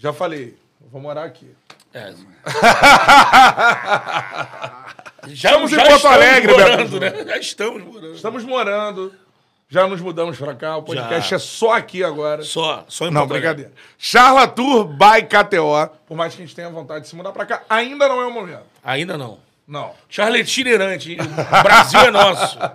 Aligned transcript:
Já 0.00 0.12
falei, 0.14 0.56
vou 0.90 0.98
morar 1.00 1.24
aqui. 1.24 1.54
É. 1.92 2.12
Já, 5.28 5.50
Estamos 5.50 5.70
em 5.70 5.74
já 5.76 5.82
Porto 5.82 5.96
estamos 5.96 6.16
Alegre, 6.16 6.52
morando, 6.52 7.00
né? 7.00 7.24
Já 7.26 7.36
estamos 7.36 7.84
morando. 7.84 8.14
Estamos 8.14 8.42
morando, 8.44 9.14
já 9.68 9.86
nos 9.86 10.00
mudamos 10.00 10.38
pra 10.38 10.54
cá. 10.54 10.78
O 10.78 10.82
podcast 10.82 11.28
Já. 11.28 11.36
é 11.36 11.38
só 11.38 11.72
aqui 11.74 12.02
agora. 12.02 12.42
Só, 12.42 12.86
só 12.88 13.06
em 13.06 13.10
Não, 13.10 13.20
Porto 13.20 13.32
brincadeira. 13.34 13.70
Charla 13.98 14.48
Tour 14.48 14.86
by 14.86 15.22
KTO. 15.28 15.90
Por 16.06 16.16
mais 16.16 16.34
que 16.34 16.42
a 16.42 16.46
gente 16.46 16.56
tenha 16.56 16.70
vontade 16.70 17.02
de 17.02 17.08
se 17.10 17.14
mudar 17.16 17.32
pra 17.32 17.44
cá, 17.44 17.62
ainda 17.68 18.08
não 18.08 18.18
é 18.22 18.24
o 18.26 18.32
momento. 18.32 18.64
Ainda 18.82 19.18
não. 19.18 19.38
Não. 19.68 19.92
Charlie 20.08 20.40
itinerante, 20.40 21.12
hein? 21.12 21.18
O 21.20 21.62
Brasil 21.62 22.00
é 22.00 22.10
nosso. 22.10 22.58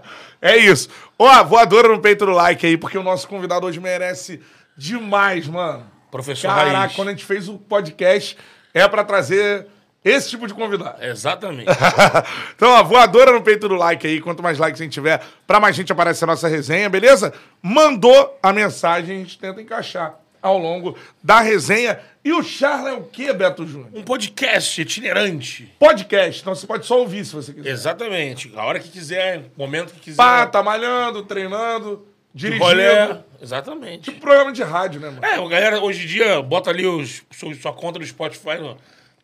É 0.41 0.57
isso. 0.57 0.89
Ó, 1.17 1.43
voadora 1.43 1.87
no 1.87 1.99
peito 1.99 2.23
do 2.23 2.31
like 2.31 2.63
aí, 2.67 2.77
porque 2.77 2.97
o 2.99 3.01
nosso 3.01 3.27
convidado 3.27 3.65
hoje 3.65 3.79
merece 3.79 4.39
demais, 4.77 5.47
mano. 5.47 5.89
Professor 6.15 6.47
Caraca, 6.47 6.77
Raiz. 6.77 6.95
quando 6.95 7.09
a 7.09 7.11
gente 7.11 7.25
fez 7.25 7.49
o 7.49 7.57
podcast, 7.57 8.37
é 8.73 8.87
pra 8.87 9.03
trazer 9.03 9.67
esse 10.01 10.29
tipo 10.29 10.47
de 10.47 10.53
convidado. 10.53 11.03
Exatamente. 11.03 11.67
então, 12.55 12.69
ó, 12.69 12.83
voadora 12.83 13.33
no 13.33 13.41
peito 13.41 13.67
do 13.67 13.75
like 13.75 14.07
aí. 14.07 14.21
Quanto 14.21 14.41
mais 14.41 14.57
likes 14.57 14.79
a 14.79 14.83
gente 14.85 14.93
tiver, 14.93 15.21
pra 15.45 15.59
mais 15.59 15.75
gente 15.75 15.91
aparece 15.91 16.23
a 16.23 16.27
nossa 16.27 16.47
resenha, 16.47 16.89
beleza? 16.89 17.33
Mandou 17.61 18.39
a 18.41 18.53
mensagem, 18.53 19.17
a 19.17 19.19
gente 19.19 19.37
tenta 19.37 19.61
encaixar 19.61 20.15
ao 20.41 20.57
longo 20.57 20.97
da 21.21 21.41
resenha. 21.41 21.99
E 22.23 22.31
o 22.31 22.41
Charla 22.41 22.91
é 22.91 22.93
o 22.93 23.03
quê, 23.03 23.33
Beto 23.33 23.67
Júnior? 23.67 23.89
Um 23.93 24.03
podcast 24.03 24.81
itinerante. 24.81 25.75
Podcast, 25.77 26.41
então 26.41 26.55
você 26.55 26.65
pode 26.65 26.85
só 26.85 26.97
ouvir 26.97 27.25
se 27.25 27.35
você 27.35 27.51
quiser. 27.51 27.69
Exatamente. 27.69 28.53
A 28.55 28.63
hora 28.63 28.79
que 28.79 28.87
quiser, 28.87 29.39
o 29.57 29.59
momento 29.59 29.93
que 29.93 29.99
quiser. 29.99 30.17
Pá, 30.17 30.45
tá 30.47 30.63
malhando, 30.63 31.23
treinando, 31.23 32.07
dirigindo. 32.35 32.63
rolê. 32.65 33.17
Exatamente. 33.41 34.01
Tipo 34.11 34.19
programa 34.19 34.51
de 34.51 34.61
rádio, 34.63 34.99
né, 34.99 35.09
mano? 35.09 35.25
É, 35.25 35.35
a 35.35 35.47
galera 35.47 35.79
hoje 35.81 36.03
em 36.03 36.07
dia 36.07 36.41
bota 36.41 36.69
ali 36.69 36.85
os, 36.85 37.23
sua, 37.31 37.73
conta 37.73 37.97
do 37.99 38.05
Spotify. 38.05 38.57
No, 38.59 38.77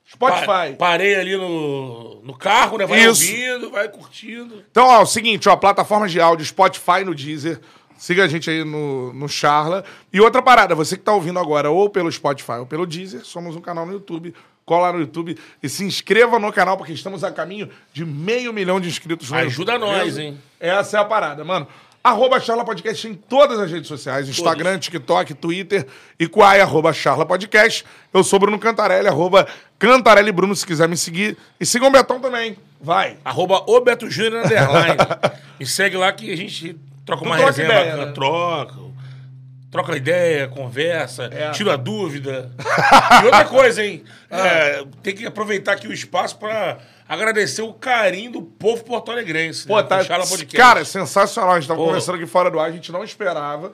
Spotify. 0.10 0.46
Pa- 0.46 0.76
parei 0.78 1.16
ali 1.16 1.36
no, 1.38 2.22
no 2.24 2.36
carro, 2.38 2.78
né? 2.78 2.86
Vai 2.86 3.00
Isso. 3.06 3.24
ouvindo, 3.30 3.70
vai 3.72 3.88
curtindo. 3.90 4.64
Então, 4.70 4.86
ó, 4.88 5.02
o 5.02 5.06
seguinte, 5.06 5.48
ó, 5.50 5.56
plataformas 5.56 6.12
de 6.12 6.20
áudio, 6.22 6.46
Spotify 6.46 7.04
no 7.06 7.14
Deezer. 7.16 7.60
Siga 7.98 8.24
a 8.24 8.28
gente 8.28 8.50
aí 8.50 8.64
no, 8.64 9.14
no 9.14 9.30
Charla. 9.30 9.84
E 10.12 10.20
outra 10.20 10.42
parada, 10.42 10.74
você 10.74 10.98
que 10.98 11.04
tá 11.04 11.14
ouvindo 11.14 11.38
agora, 11.40 11.70
ou 11.70 11.90
pelo 11.90 12.12
Spotify 12.12 12.54
ou 12.54 12.66
pelo 12.66 12.86
Deezer, 12.88 13.24
somos 13.24 13.56
um 13.56 13.62
canal 13.62 13.86
no 13.86 13.94
YouTube. 13.94 14.34
Cola 14.66 14.88
lá 14.88 14.94
no 14.94 15.00
YouTube 15.02 15.38
e 15.62 15.70
se 15.70 15.84
inscreva 15.84 16.40
no 16.40 16.52
canal, 16.52 16.78
porque 16.78 16.94
estamos 16.94 17.24
a 17.24 17.32
caminho 17.32 17.70
de 17.94 18.06
meio 18.06 18.52
milhão 18.54 18.80
de 18.80 18.88
inscritos 18.88 19.30
no 19.30 19.38
Ajuda 19.38 19.74
YouTube, 19.74 19.88
nós, 19.90 20.00
beleza? 20.00 20.24
hein? 20.24 20.40
Essa 20.60 20.98
é 20.98 21.00
a 21.00 21.06
parada, 21.06 21.44
mano. 21.44 21.68
Arroba 22.04 22.40
Charla 22.40 22.66
Podcast 22.66 23.08
em 23.08 23.14
todas 23.14 23.60
as 23.60 23.72
redes 23.72 23.88
sociais: 23.88 24.28
Instagram, 24.28 24.80
TikTok, 24.80 25.36
Twitter 25.36 25.86
e 26.20 26.28
Quai, 26.28 26.60
arroba 26.60 26.92
Charla 26.92 27.26
Podcast. 27.26 27.86
Eu 28.12 28.24
sou 28.24 28.40
Bruno 28.40 28.58
Cantarelli, 28.58 29.08
arroba 29.08 29.48
Cantarelli 29.78 30.32
Bruno, 30.32 30.56
se 30.56 30.66
quiser 30.66 30.90
me 30.90 30.98
seguir. 30.98 31.38
E 31.60 31.66
sigam 31.66 31.90
o 31.90 31.92
Betão 31.92 32.20
também. 32.20 32.58
Vai. 32.82 33.18
Arroba 33.24 33.64
o 33.68 33.80
Beto 33.82 34.10
Júnior 34.10 34.44
Underline. 34.46 34.98
Me 35.60 35.66
segue 35.68 35.96
lá 35.96 36.12
que 36.12 36.32
a 36.34 36.36
gente 36.36 36.76
troca 37.06 37.24
uma 37.24 37.36
troca 37.36 37.52
resenha 37.52 37.68
ideia, 37.68 37.86
bacana. 37.92 38.06
né? 38.08 38.12
Troca. 38.14 38.76
Troca 39.70 39.96
ideia, 39.96 40.48
conversa, 40.50 41.30
É. 41.32 41.52
tira 41.52 41.78
dúvida. 41.78 42.52
e 43.22 43.26
outra 43.26 43.46
coisa, 43.46 43.84
hein? 43.86 44.04
É, 44.34 44.84
tem 45.04 45.14
que 45.14 45.26
aproveitar 45.26 45.74
aqui 45.74 45.88
o 45.90 45.94
espaço 45.94 46.38
para 46.38 46.78
agradecer 47.14 47.62
o 47.62 47.74
carinho 47.74 48.32
do 48.32 48.42
povo 48.42 48.84
porto-alegrense. 48.84 49.68
Pô, 49.68 49.78
né? 49.78 49.84
tá. 49.84 50.00
Cara, 50.56 50.86
sensacional. 50.86 51.52
A 51.52 51.60
gente 51.60 51.68
tava 51.68 51.80
Pô. 51.80 51.86
conversando 51.88 52.16
aqui 52.16 52.26
fora 52.26 52.50
do 52.50 52.60
ar, 52.60 52.70
a 52.70 52.72
gente 52.72 52.92
não 52.92 53.04
esperava. 53.04 53.74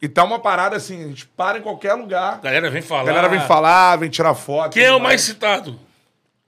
E 0.00 0.08
tá 0.08 0.22
uma 0.24 0.38
parada 0.38 0.76
assim, 0.76 1.04
a 1.04 1.08
gente 1.08 1.26
para 1.26 1.58
em 1.58 1.62
qualquer 1.62 1.94
lugar. 1.94 2.34
a 2.34 2.36
galera 2.38 2.70
vem 2.70 2.80
falar. 2.82 3.02
A 3.02 3.04
galera 3.04 3.28
vem 3.28 3.40
falar, 3.40 3.96
vem 3.96 4.08
tirar 4.08 4.34
foto. 4.34 4.72
Quem 4.72 4.84
é 4.84 4.92
o 4.92 5.00
mais 5.00 5.20
citado 5.22 5.78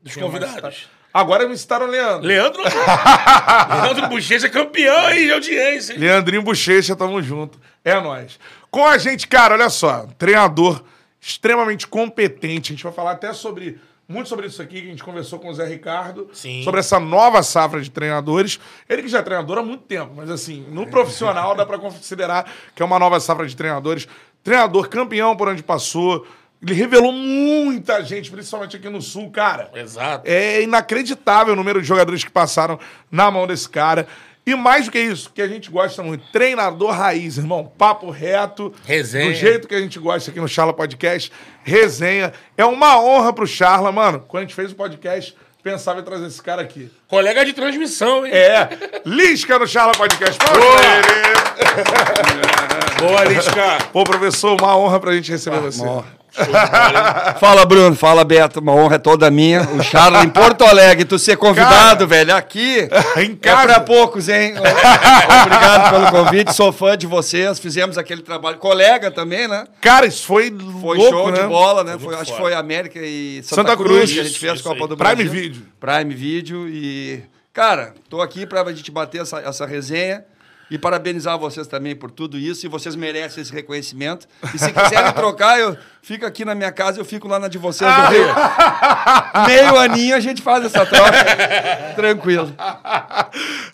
dos 0.00 0.14
Quem 0.14 0.22
é 0.22 0.26
convidados? 0.26 0.54
citado? 0.54 0.76
Agora 1.12 1.48
me 1.48 1.58
citaram 1.58 1.86
o 1.86 1.90
Leandro. 1.90 2.26
Leandro. 2.26 2.62
Leandro 3.82 4.08
Bochecha 4.08 4.46
é 4.46 4.50
campeão 4.50 5.06
aí 5.06 5.26
de 5.26 5.32
audiência. 5.32 5.92
hein? 5.94 5.98
Leandrinho 5.98 6.42
Bochecha, 6.42 6.94
tamo 6.94 7.20
junto. 7.20 7.58
É 7.84 8.00
nóis. 8.00 8.38
Com 8.70 8.86
a 8.86 8.96
gente, 8.96 9.26
cara, 9.26 9.54
olha 9.54 9.68
só, 9.68 10.06
treinador 10.16 10.84
extremamente 11.20 11.86
competente. 11.88 12.72
A 12.72 12.76
gente 12.76 12.84
vai 12.84 12.92
falar 12.92 13.12
até 13.12 13.32
sobre. 13.32 13.80
Muito 14.10 14.28
sobre 14.28 14.48
isso 14.48 14.60
aqui, 14.60 14.80
que 14.80 14.88
a 14.88 14.90
gente 14.90 15.04
conversou 15.04 15.38
com 15.38 15.50
o 15.50 15.54
Zé 15.54 15.64
Ricardo. 15.64 16.28
Sim. 16.32 16.64
Sobre 16.64 16.80
essa 16.80 16.98
nova 16.98 17.44
safra 17.44 17.80
de 17.80 17.88
treinadores. 17.88 18.58
Ele 18.88 19.02
que 19.02 19.08
já 19.08 19.20
é 19.20 19.22
treinador 19.22 19.58
há 19.58 19.62
muito 19.62 19.84
tempo, 19.84 20.14
mas 20.16 20.28
assim, 20.28 20.66
no 20.68 20.84
profissional 20.88 21.54
dá 21.54 21.64
pra 21.64 21.78
considerar 21.78 22.50
que 22.74 22.82
é 22.82 22.84
uma 22.84 22.98
nova 22.98 23.20
safra 23.20 23.46
de 23.46 23.54
treinadores. 23.54 24.08
Treinador 24.42 24.88
campeão 24.88 25.36
por 25.36 25.46
onde 25.46 25.62
passou. 25.62 26.26
Ele 26.60 26.74
revelou 26.74 27.12
muita 27.12 28.02
gente, 28.02 28.32
principalmente 28.32 28.76
aqui 28.76 28.88
no 28.88 29.00
Sul, 29.00 29.30
cara. 29.30 29.70
Exato. 29.74 30.28
É 30.28 30.60
inacreditável 30.60 31.52
o 31.52 31.56
número 31.56 31.80
de 31.80 31.86
jogadores 31.86 32.24
que 32.24 32.32
passaram 32.32 32.80
na 33.12 33.30
mão 33.30 33.46
desse 33.46 33.68
cara. 33.68 34.08
E 34.46 34.54
mais 34.54 34.86
do 34.86 34.90
que 34.90 34.98
isso, 34.98 35.30
que 35.32 35.42
a 35.42 35.46
gente 35.46 35.70
gosta 35.70 36.02
muito, 36.02 36.24
treinador 36.32 36.90
raiz, 36.90 37.36
irmão. 37.38 37.70
Papo 37.76 38.10
reto. 38.10 38.72
Resenha. 38.84 39.30
Do 39.30 39.34
jeito 39.34 39.68
que 39.68 39.74
a 39.74 39.80
gente 39.80 39.98
gosta 39.98 40.30
aqui 40.30 40.40
no 40.40 40.48
Charla 40.48 40.72
Podcast. 40.72 41.30
Resenha. 41.62 42.32
É 42.56 42.64
uma 42.64 42.98
honra 43.00 43.32
pro 43.32 43.46
Charla, 43.46 43.92
mano. 43.92 44.24
Quando 44.26 44.42
a 44.42 44.46
gente 44.46 44.54
fez 44.54 44.72
o 44.72 44.74
podcast, 44.74 45.36
pensava 45.62 46.00
em 46.00 46.02
trazer 46.02 46.26
esse 46.26 46.42
cara 46.42 46.62
aqui. 46.62 46.90
Colega 47.06 47.44
de 47.44 47.52
transmissão, 47.52 48.26
hein? 48.26 48.32
É, 48.32 48.68
Lisca 49.04 49.58
no 49.58 49.66
Charla 49.66 49.92
Podcast. 49.92 50.38
Boa. 50.38 50.80
Boa, 53.08 53.24
Lisca. 53.24 53.78
Pô, 53.92 54.04
professor, 54.04 54.60
uma 54.60 54.76
honra 54.76 54.98
pra 54.98 55.12
gente 55.12 55.30
receber 55.30 55.60
você. 55.60 55.84
Fala, 57.40 57.64
Bruno. 57.64 57.94
Fala, 57.96 58.24
Beto. 58.24 58.60
Uma 58.60 58.72
honra 58.72 58.96
é 58.96 58.98
toda 58.98 59.30
minha. 59.30 59.62
O 59.62 59.82
Charla 59.82 60.22
em 60.24 60.28
Porto 60.28 60.64
Alegre, 60.64 61.04
tu 61.04 61.18
ser 61.18 61.36
convidado, 61.36 61.74
Cara. 61.74 62.06
velho, 62.06 62.34
aqui. 62.36 62.88
Em 63.18 63.32
É 63.32 63.36
casa. 63.36 63.62
pra 63.66 63.80
poucos, 63.80 64.28
hein? 64.28 64.54
Obrigado 64.56 65.90
pelo 65.90 66.10
convite. 66.24 66.54
Sou 66.54 66.72
fã 66.72 66.96
de 66.96 67.06
vocês. 67.06 67.58
Fizemos 67.58 67.98
aquele 67.98 68.22
trabalho. 68.22 68.58
Colega 68.58 69.10
também, 69.10 69.48
né? 69.48 69.64
Cara, 69.80 70.06
isso 70.06 70.24
foi, 70.26 70.50
Foi 70.80 70.96
louco, 70.98 71.10
show 71.10 71.30
né? 71.30 71.42
de 71.42 71.48
bola, 71.48 71.84
né? 71.84 71.96
Foi, 71.98 72.14
acho 72.14 72.32
que 72.32 72.38
foi 72.38 72.54
América 72.54 72.98
e 73.00 73.42
Santa, 73.42 73.62
Santa 73.62 73.76
Cruz, 73.76 73.96
Cruz. 73.98 74.12
que 74.12 74.20
a 74.20 74.24
gente 74.24 74.38
fez 74.38 74.54
Isso 74.54 74.62
Copa 74.62 74.82
aí. 74.82 74.88
do 74.88 74.96
Prime 74.96 75.14
Brasil. 75.14 75.30
Video. 75.32 75.62
Prime 75.80 76.14
Video 76.14 76.68
e... 76.68 77.22
Cara, 77.52 77.94
tô 78.08 78.20
aqui 78.22 78.46
pra 78.46 78.64
gente 78.72 78.90
bater 78.90 79.22
essa, 79.22 79.40
essa 79.40 79.66
resenha 79.66 80.24
e 80.70 80.78
parabenizar 80.78 81.36
vocês 81.38 81.66
também 81.66 81.96
por 81.96 82.10
tudo 82.10 82.38
isso 82.38 82.64
e 82.64 82.68
vocês 82.68 82.94
merecem 82.94 83.42
esse 83.42 83.52
reconhecimento. 83.52 84.26
E 84.54 84.58
se 84.58 84.72
quiserem 84.72 85.12
trocar, 85.12 85.58
eu 85.58 85.76
fico 86.00 86.24
aqui 86.24 86.44
na 86.44 86.54
minha 86.54 86.70
casa, 86.70 87.00
eu 87.00 87.04
fico 87.04 87.26
lá 87.26 87.38
na 87.38 87.48
de 87.48 87.58
vocês 87.58 87.90
Ah. 87.90 88.06
do 88.06 88.12
Rio. 88.12 89.46
Meio 89.46 89.76
aninho 89.78 90.14
a 90.14 90.20
gente 90.20 90.40
faz 90.42 90.64
essa 90.64 90.86
troca. 90.86 91.92
Tranquilo. 91.96 92.54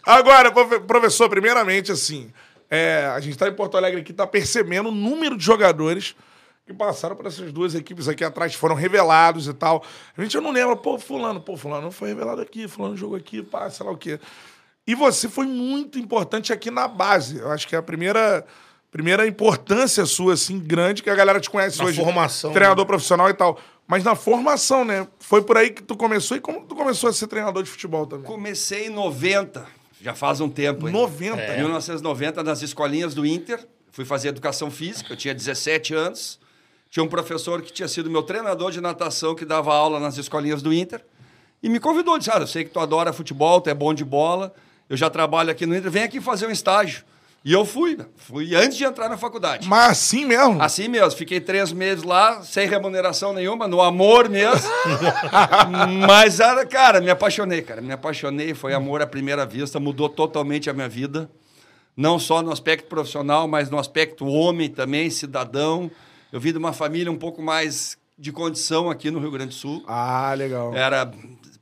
Agora, 0.04 0.50
profe- 0.52 0.80
professor, 0.80 1.28
primeiramente, 1.28 1.92
assim, 1.92 2.30
é, 2.70 3.10
a 3.14 3.20
gente 3.20 3.32
está 3.32 3.48
em 3.48 3.52
Porto 3.54 3.76
Alegre 3.76 4.00
aqui, 4.00 4.12
está 4.12 4.26
percebendo 4.26 4.88
o 4.88 4.92
número 4.92 5.36
de 5.36 5.44
jogadores 5.44 6.14
que 6.66 6.72
passaram 6.74 7.14
por 7.14 7.26
essas 7.26 7.52
duas 7.52 7.74
equipes 7.76 8.08
aqui 8.08 8.24
atrás, 8.24 8.52
foram 8.54 8.74
revelados 8.74 9.46
e 9.46 9.52
tal. 9.54 9.84
A 10.16 10.22
gente 10.22 10.36
não 10.40 10.50
lembra, 10.50 10.74
pô, 10.76 10.98
fulano, 10.98 11.40
pô, 11.40 11.56
fulano 11.56 11.82
não 11.82 11.90
foi 11.92 12.08
revelado 12.08 12.40
aqui, 12.40 12.66
fulano 12.66 12.96
jogou 12.96 13.16
aqui, 13.16 13.40
pá, 13.42 13.70
sei 13.70 13.86
lá 13.86 13.92
o 13.92 13.96
quê. 13.96 14.18
E 14.86 14.94
você 14.94 15.28
foi 15.28 15.46
muito 15.46 15.98
importante 15.98 16.52
aqui 16.52 16.70
na 16.70 16.86
base. 16.86 17.38
Eu 17.38 17.50
acho 17.50 17.66
que 17.66 17.74
é 17.74 17.78
a 17.78 17.82
primeira 17.82 18.44
primeira 18.90 19.26
importância 19.26 20.06
sua, 20.06 20.32
assim, 20.34 20.58
grande, 20.58 21.02
que 21.02 21.10
a 21.10 21.14
galera 21.14 21.38
te 21.38 21.50
conhece 21.50 21.78
Na 21.78 21.84
hoje. 21.84 22.00
formação, 22.02 22.52
Treinador 22.52 22.84
né? 22.84 22.86
profissional 22.88 23.28
e 23.28 23.34
tal. 23.34 23.58
Mas 23.86 24.02
na 24.02 24.14
formação, 24.14 24.84
né? 24.84 25.06
Foi 25.20 25.42
por 25.42 25.56
aí 25.58 25.70
que 25.70 25.82
tu 25.82 25.96
começou. 25.96 26.36
E 26.36 26.40
como 26.40 26.64
tu 26.64 26.74
começou 26.74 27.10
a 27.10 27.12
ser 27.12 27.26
treinador 27.26 27.62
de 27.62 27.68
futebol 27.68 28.06
também? 28.06 28.24
Comecei 28.24 28.86
em 28.86 28.90
90, 28.90 29.66
já 30.00 30.14
faz 30.14 30.40
um 30.40 30.48
tempo. 30.48 30.86
hein? 30.88 30.92
90. 30.94 31.42
Em 31.56 31.60
1990, 31.60 32.42
nas 32.42 32.62
escolinhas 32.62 33.14
do 33.14 33.26
Inter. 33.26 33.66
Fui 33.90 34.04
fazer 34.04 34.28
educação 34.28 34.70
física, 34.70 35.12
eu 35.12 35.16
tinha 35.16 35.34
17 35.34 35.94
anos. 35.94 36.38
Tinha 36.90 37.02
um 37.04 37.08
professor 37.08 37.60
que 37.62 37.72
tinha 37.72 37.88
sido 37.88 38.08
meu 38.10 38.22
treinador 38.22 38.70
de 38.70 38.80
natação, 38.80 39.34
que 39.34 39.44
dava 39.44 39.74
aula 39.74 39.98
nas 40.00 40.16
escolinhas 40.16 40.62
do 40.62 40.72
Inter. 40.72 41.04
E 41.62 41.68
me 41.68 41.78
convidou, 41.80 42.16
disse, 42.18 42.30
ah, 42.30 42.38
eu 42.38 42.46
sei 42.46 42.64
que 42.64 42.70
tu 42.70 42.80
adora 42.80 43.12
futebol, 43.12 43.60
tu 43.60 43.68
é 43.68 43.74
bom 43.74 43.92
de 43.92 44.04
bola, 44.04 44.54
eu 44.88 44.96
já 44.96 45.10
trabalho 45.10 45.50
aqui 45.50 45.66
no 45.66 45.76
Inter, 45.76 45.90
vem 45.90 46.02
aqui 46.02 46.20
fazer 46.20 46.46
um 46.46 46.50
estágio. 46.50 47.04
E 47.44 47.52
eu 47.52 47.64
fui, 47.64 47.96
né? 47.96 48.06
fui 48.16 48.56
antes 48.56 48.76
de 48.76 48.82
entrar 48.82 49.08
na 49.08 49.16
faculdade. 49.16 49.68
Mas 49.68 49.92
assim 49.92 50.24
mesmo? 50.24 50.60
Assim 50.60 50.88
mesmo, 50.88 51.12
fiquei 51.12 51.40
três 51.40 51.72
meses 51.72 52.02
lá, 52.02 52.42
sem 52.42 52.68
remuneração 52.68 53.32
nenhuma, 53.32 53.68
no 53.68 53.80
amor 53.80 54.28
mesmo. 54.28 54.68
Mas, 56.08 56.38
cara, 56.68 57.00
me 57.00 57.08
apaixonei, 57.08 57.62
cara. 57.62 57.80
Me 57.80 57.92
apaixonei, 57.92 58.52
foi 58.52 58.74
amor 58.74 59.00
à 59.00 59.06
primeira 59.06 59.46
vista, 59.46 59.78
mudou 59.78 60.08
totalmente 60.08 60.68
a 60.68 60.72
minha 60.72 60.88
vida. 60.88 61.30
Não 61.96 62.18
só 62.18 62.42
no 62.42 62.50
aspecto 62.50 62.88
profissional, 62.88 63.46
mas 63.48 63.70
no 63.70 63.78
aspecto 63.78 64.26
homem 64.26 64.68
também, 64.68 65.08
cidadão. 65.08 65.90
Eu 66.30 66.40
vim 66.40 66.50
de 66.50 66.58
uma 66.58 66.72
família 66.72 67.10
um 67.10 67.16
pouco 67.16 67.40
mais 67.40 67.96
de 68.18 68.32
condição 68.32 68.90
aqui 68.90 69.10
no 69.10 69.18
Rio 69.18 69.30
Grande 69.30 69.50
do 69.50 69.54
Sul. 69.54 69.84
Ah, 69.86 70.34
legal. 70.34 70.74
Era. 70.74 71.10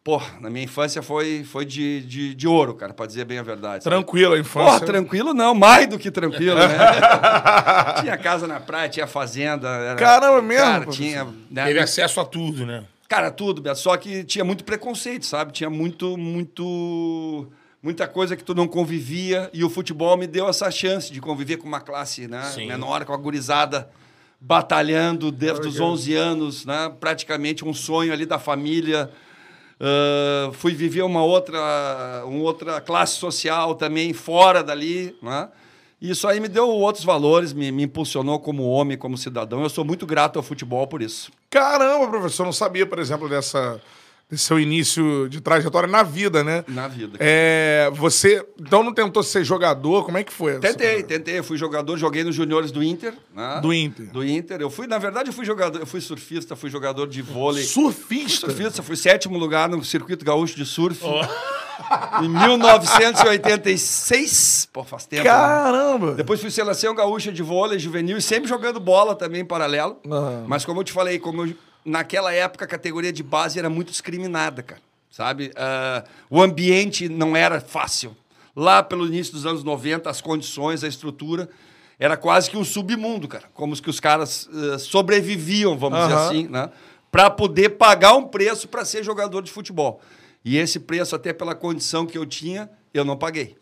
Pô, 0.05 0.21
na 0.39 0.51
minha 0.51 0.67
infância 0.67 1.01
foi, 1.01 1.45
foi 1.45 1.65
de, 1.65 2.03
de, 2.03 2.35
de 2.35 2.47
ouro, 2.47 2.75
cara, 2.75 2.93
pra 2.93 3.07
dizer 3.07 3.25
bem 3.25 3.39
a 3.39 3.43
verdade. 3.43 3.83
sabe? 3.83 3.97
Tranquilo 3.97 4.35
a 4.35 4.39
infância. 4.39 4.81
Pô, 4.81 4.85
tranquilo 4.85 5.33
não, 5.33 5.55
mais 5.55 5.87
do 5.87 5.99
que 5.99 6.11
tranquilo, 6.11 6.59
né? 6.59 6.69
tinha 8.03 8.19
casa 8.19 8.47
na 8.47 8.61
praia, 8.61 8.87
tinha 8.91 9.07
fazenda. 9.07 9.67
Era, 9.67 9.97
Caramba, 9.97 10.43
mesmo, 10.43 10.63
Cara, 10.67 10.87
tinha. 10.89 11.25
né, 11.51 11.65
Teve 11.65 11.79
acesso 11.81 12.21
a 12.21 12.25
tudo, 12.27 12.67
né? 12.67 12.85
Cara, 13.09 13.31
tudo, 13.31 13.63
Beto. 13.63 13.79
Só 13.79 13.97
que 13.97 14.25
tinha 14.25 14.45
muito 14.45 14.63
preconceito, 14.63 15.25
sabe? 15.25 15.53
Tinha 15.53 15.71
muito, 15.71 16.19
muito. 16.19 17.49
Muita 17.83 18.07
coisa 18.07 18.37
que 18.37 18.45
tu 18.45 18.55
não 18.55 18.69
convivia. 18.69 19.49
E 19.55 19.65
o 19.65 19.71
futebol 19.71 20.17
me 20.19 20.27
deu 20.27 20.47
essa 20.49 20.71
chance 20.71 21.11
de 21.11 21.21
conviver 21.21 21.57
com 21.57 21.67
uma 21.67 21.81
classe 21.81 22.29
né, 22.29 22.43
Sim. 22.55 22.67
menor, 22.67 23.07
com 23.07 23.15
a 23.15 23.17
gurizada 23.17 23.89
batalhando 24.39 25.33
desde 25.33 25.67
os 25.67 25.81
11 25.81 26.15
anos, 26.15 26.67
né? 26.67 26.93
Praticamente 27.01 27.65
um 27.65 27.73
sonho 27.73 28.13
ali 28.13 28.27
da 28.27 28.39
família. 28.39 29.11
Ah, 29.81 30.51
fui 30.53 30.75
viver 30.75 31.03
uma 31.03 31.25
outra, 31.25 32.23
uma 32.27 32.43
outra 32.43 32.81
classe 32.81 33.17
social 33.17 33.75
também 33.75 34.13
fora 34.13 34.63
dali, 34.63 35.17
né? 35.23 35.49
Isso 36.01 36.29
aí 36.29 36.39
me 36.39 36.49
deu 36.49 36.69
outros 36.69 37.05
valores, 37.05 37.55
me, 37.55 37.73
me 37.73 37.85
impulsionou 37.85 38.39
como 38.39 38.65
homem, 38.65 38.97
como 38.97 39.17
cidadão. 39.17 39.63
Eu 39.63 39.71
sou 39.71 39.85
muito 39.85 40.05
grato 40.05 40.39
ao 40.39 40.43
futebol 40.43 40.87
por 40.87 41.01
isso. 41.01 41.33
Caramba, 41.49 42.09
professor, 42.09 42.45
não 42.45 42.53
sabia, 42.53 42.85
por 42.85 42.99
exemplo, 42.99 43.27
dessa, 43.27 43.81
seu 44.33 44.59
início 44.59 45.29
de 45.29 45.41
trajetória 45.41 45.89
na 45.89 46.03
vida, 46.03 46.43
né? 46.43 46.65
Na 46.67 46.89
vida. 46.89 47.17
É, 47.21 47.89
você, 47.95 48.45
então 48.59 48.83
não 48.83 48.93
tentou 48.93 49.23
ser 49.23 49.45
jogador? 49.45 50.05
Como 50.05 50.19
é 50.19 50.25
que 50.25 50.33
foi? 50.33 50.53
essa- 50.53 50.61
Tentei, 50.63 51.03
tentei. 51.05 51.39
Eu 51.39 51.45
fui 51.45 51.57
jogador, 51.57 51.97
joguei 51.97 52.25
nos 52.25 52.35
juniores 52.35 52.73
do 52.73 52.83
Inter. 52.83 53.15
né? 53.35 53.61
Do 53.63 53.73
Inter. 53.73 54.07
Do 54.11 54.25
Inter. 54.27 54.61
Eu 54.61 54.71
fui, 54.71 54.87
na 54.89 54.99
verdade, 54.99 55.29
eu 55.29 55.33
fui 55.33 55.45
jogador, 55.45 55.79
eu 55.79 55.87
fui 55.87 56.01
surfista, 56.01 56.57
fui 56.57 56.69
jogador 56.71 57.07
de 57.07 57.23
vôlei. 57.23 57.63
Surfista? 57.65 58.49
Surfista, 58.49 58.83
fui 58.83 58.97
sétimo 58.97 59.39
lugar 59.39 59.69
no 59.69 59.85
circuito 59.85 60.25
gaúcho 60.25 60.57
de 60.57 60.65
surf. 60.67 61.01
Em 62.23 62.29
1986. 62.29 64.69
Pô, 64.73 64.85
faz 64.85 65.07
tempo. 65.07 65.25
né? 65.25 65.31
Caramba! 65.31 66.15
Depois 66.15 66.41
fui 66.41 66.51
seleção 66.51 66.95
gaúcha 66.95 67.33
de 67.33 67.43
vôlei 67.43 67.79
juvenil 67.79 68.17
e 68.17 68.23
sempre 68.23 68.49
jogando 68.49 68.79
bola 68.81 69.15
também 69.15 69.43
em 69.43 69.45
paralelo. 69.45 69.99
Aham. 70.11 70.45
Mas 70.47 70.65
como 70.65 70.81
eu 70.81 70.85
te 70.85 70.93
falei, 70.93 71.19
como 71.19 71.45
eu- 71.47 71.55
naquela 71.85 72.33
época 72.33 72.65
a 72.65 72.69
categoria 72.69 73.13
de 73.13 73.23
base 73.23 73.59
era 73.59 73.69
muito 73.69 73.91
discriminada, 73.91 74.63
cara. 74.63 74.81
Sabe? 75.11 75.53
Ah, 75.57 76.05
o 76.29 76.43
ambiente 76.43 77.09
não 77.09 77.37
era 77.37 77.61
fácil. 77.61 78.17
Lá 78.57 78.83
pelo 78.83 79.07
início 79.07 79.33
dos 79.33 79.47
anos 79.47 79.63
90, 79.63 80.09
as 80.09 80.21
condições, 80.21 80.83
a 80.83 80.89
estrutura 80.89 81.49
era 81.99 82.17
quase 82.17 82.51
que 82.51 82.57
um 82.57 82.65
submundo, 82.65 83.29
cara. 83.29 83.45
Como 83.55 83.81
que 83.81 83.91
os 83.91 84.01
caras 84.01 84.49
ah, 84.53 84.79
sobreviviam, 84.79 85.79
vamos 85.79 86.01
dizer 86.01 86.15
Aham. 86.15 86.27
assim, 86.27 86.49
né? 86.49 86.71
Para 87.11 87.31
poder 87.31 87.71
pagar 87.71 88.15
um 88.15 88.25
preço 88.25 88.67
para 88.67 88.85
ser 88.85 89.05
jogador 89.05 89.41
de 89.41 89.53
futebol. 89.53 90.01
E 90.45 90.57
esse 90.57 90.81
preço, 90.81 91.15
até 91.15 91.33
pela 91.33 91.55
condição 91.55 92.05
que 92.05 92.19
eu 92.19 92.27
tinha, 92.27 92.69
eu 92.93 93.05
não 93.05 93.17
paguei. 93.17 93.57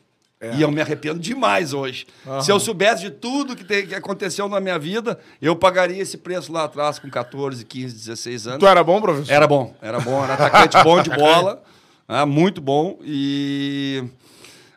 E 0.56 0.60
eu 0.60 0.70
me 0.72 0.80
arrependo 0.80 1.20
demais 1.20 1.72
hoje. 1.72 2.06
Se 2.42 2.50
eu 2.50 2.58
soubesse 2.58 3.02
de 3.02 3.10
tudo 3.10 3.54
que, 3.54 3.62
te- 3.64 3.84
que 3.86 3.94
aconteceu 3.94 4.48
na 4.48 4.58
minha 4.60 4.78
vida, 4.78 5.18
eu 5.40 5.54
pagaria 5.54 6.02
esse 6.02 6.18
preço 6.18 6.52
lá 6.52 6.64
atrás, 6.64 6.98
com 6.98 7.08
14, 7.08 7.64
15, 7.64 7.94
16 7.94 8.46
anos. 8.48 8.58
Tu 8.58 8.66
era 8.66 8.82
bom, 8.82 9.00
professor? 9.00 9.32
Era 9.32 9.46
bom, 9.46 9.74
era 9.80 10.00
bom, 10.00 10.24
era 10.24 10.34
atacante 10.34 10.82
bom 10.82 11.00
de 11.00 11.10
bola, 11.10 11.62
né, 12.08 12.24
muito 12.24 12.60
bom. 12.60 12.98
E 13.04 14.02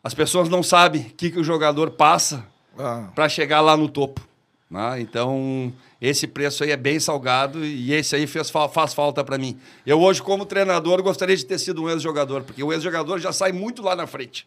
as 0.04 0.14
pessoas 0.14 0.48
não 0.50 0.62
sabem 0.62 1.02
o 1.02 1.06
que, 1.16 1.32
que 1.32 1.40
o 1.40 1.44
jogador 1.44 1.90
passa 1.92 2.46
Ah. 2.78 3.10
para 3.16 3.28
chegar 3.28 3.62
lá 3.62 3.76
no 3.76 3.90
topo. 3.90 4.22
né? 4.70 5.00
Então, 5.02 5.74
esse 6.02 6.28
preço 6.28 6.64
aí 6.64 6.72
é 6.72 6.78
bem 6.78 7.00
salgado 7.00 7.64
e 7.66 7.92
esse 7.94 8.16
aí 8.16 8.28
fez, 8.28 8.50
fa- 8.52 8.68
faz 8.70 8.94
falta 8.94 9.24
para 9.24 9.38
mim. 9.38 9.58
Eu 9.86 10.00
hoje, 10.02 10.22
como 10.22 10.46
treinador, 10.46 11.02
gostaria 11.02 11.36
de 11.36 11.46
ter 11.46 11.58
sido 11.58 11.84
um 11.84 11.90
ex-jogador, 11.90 12.44
porque 12.44 12.62
o 12.64 12.72
ex-jogador 12.74 13.18
já 13.20 13.32
sai 13.32 13.52
muito 13.52 13.82
lá 13.82 13.96
na 13.96 14.06
frente. 14.06 14.46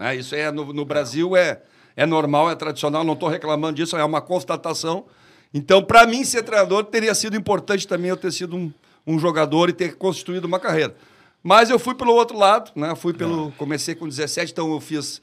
Né? 0.00 0.16
Isso 0.16 0.34
é, 0.34 0.50
no, 0.50 0.72
no 0.72 0.84
Brasil 0.84 1.36
é, 1.36 1.60
é 1.94 2.06
normal, 2.06 2.50
é 2.50 2.56
tradicional, 2.56 3.04
não 3.04 3.12
estou 3.12 3.28
reclamando 3.28 3.74
disso, 3.74 3.96
é 3.96 4.04
uma 4.04 4.22
constatação. 4.22 5.04
Então, 5.52 5.84
para 5.84 6.06
mim, 6.06 6.24
ser 6.24 6.42
treinador 6.42 6.84
teria 6.84 7.14
sido 7.14 7.36
importante 7.36 7.86
também 7.86 8.08
eu 8.08 8.16
ter 8.16 8.32
sido 8.32 8.56
um, 8.56 8.72
um 9.06 9.18
jogador 9.18 9.68
e 9.68 9.74
ter 9.74 9.96
constituído 9.96 10.46
uma 10.46 10.58
carreira. 10.58 10.96
Mas 11.42 11.68
eu 11.68 11.78
fui 11.78 11.94
pelo 11.94 12.14
outro 12.14 12.38
lado, 12.38 12.70
né? 12.74 12.94
Fui 12.94 13.12
pelo. 13.12 13.52
Comecei 13.52 13.94
com 13.94 14.08
17, 14.08 14.52
então 14.52 14.72
eu 14.72 14.80
fiz 14.80 15.22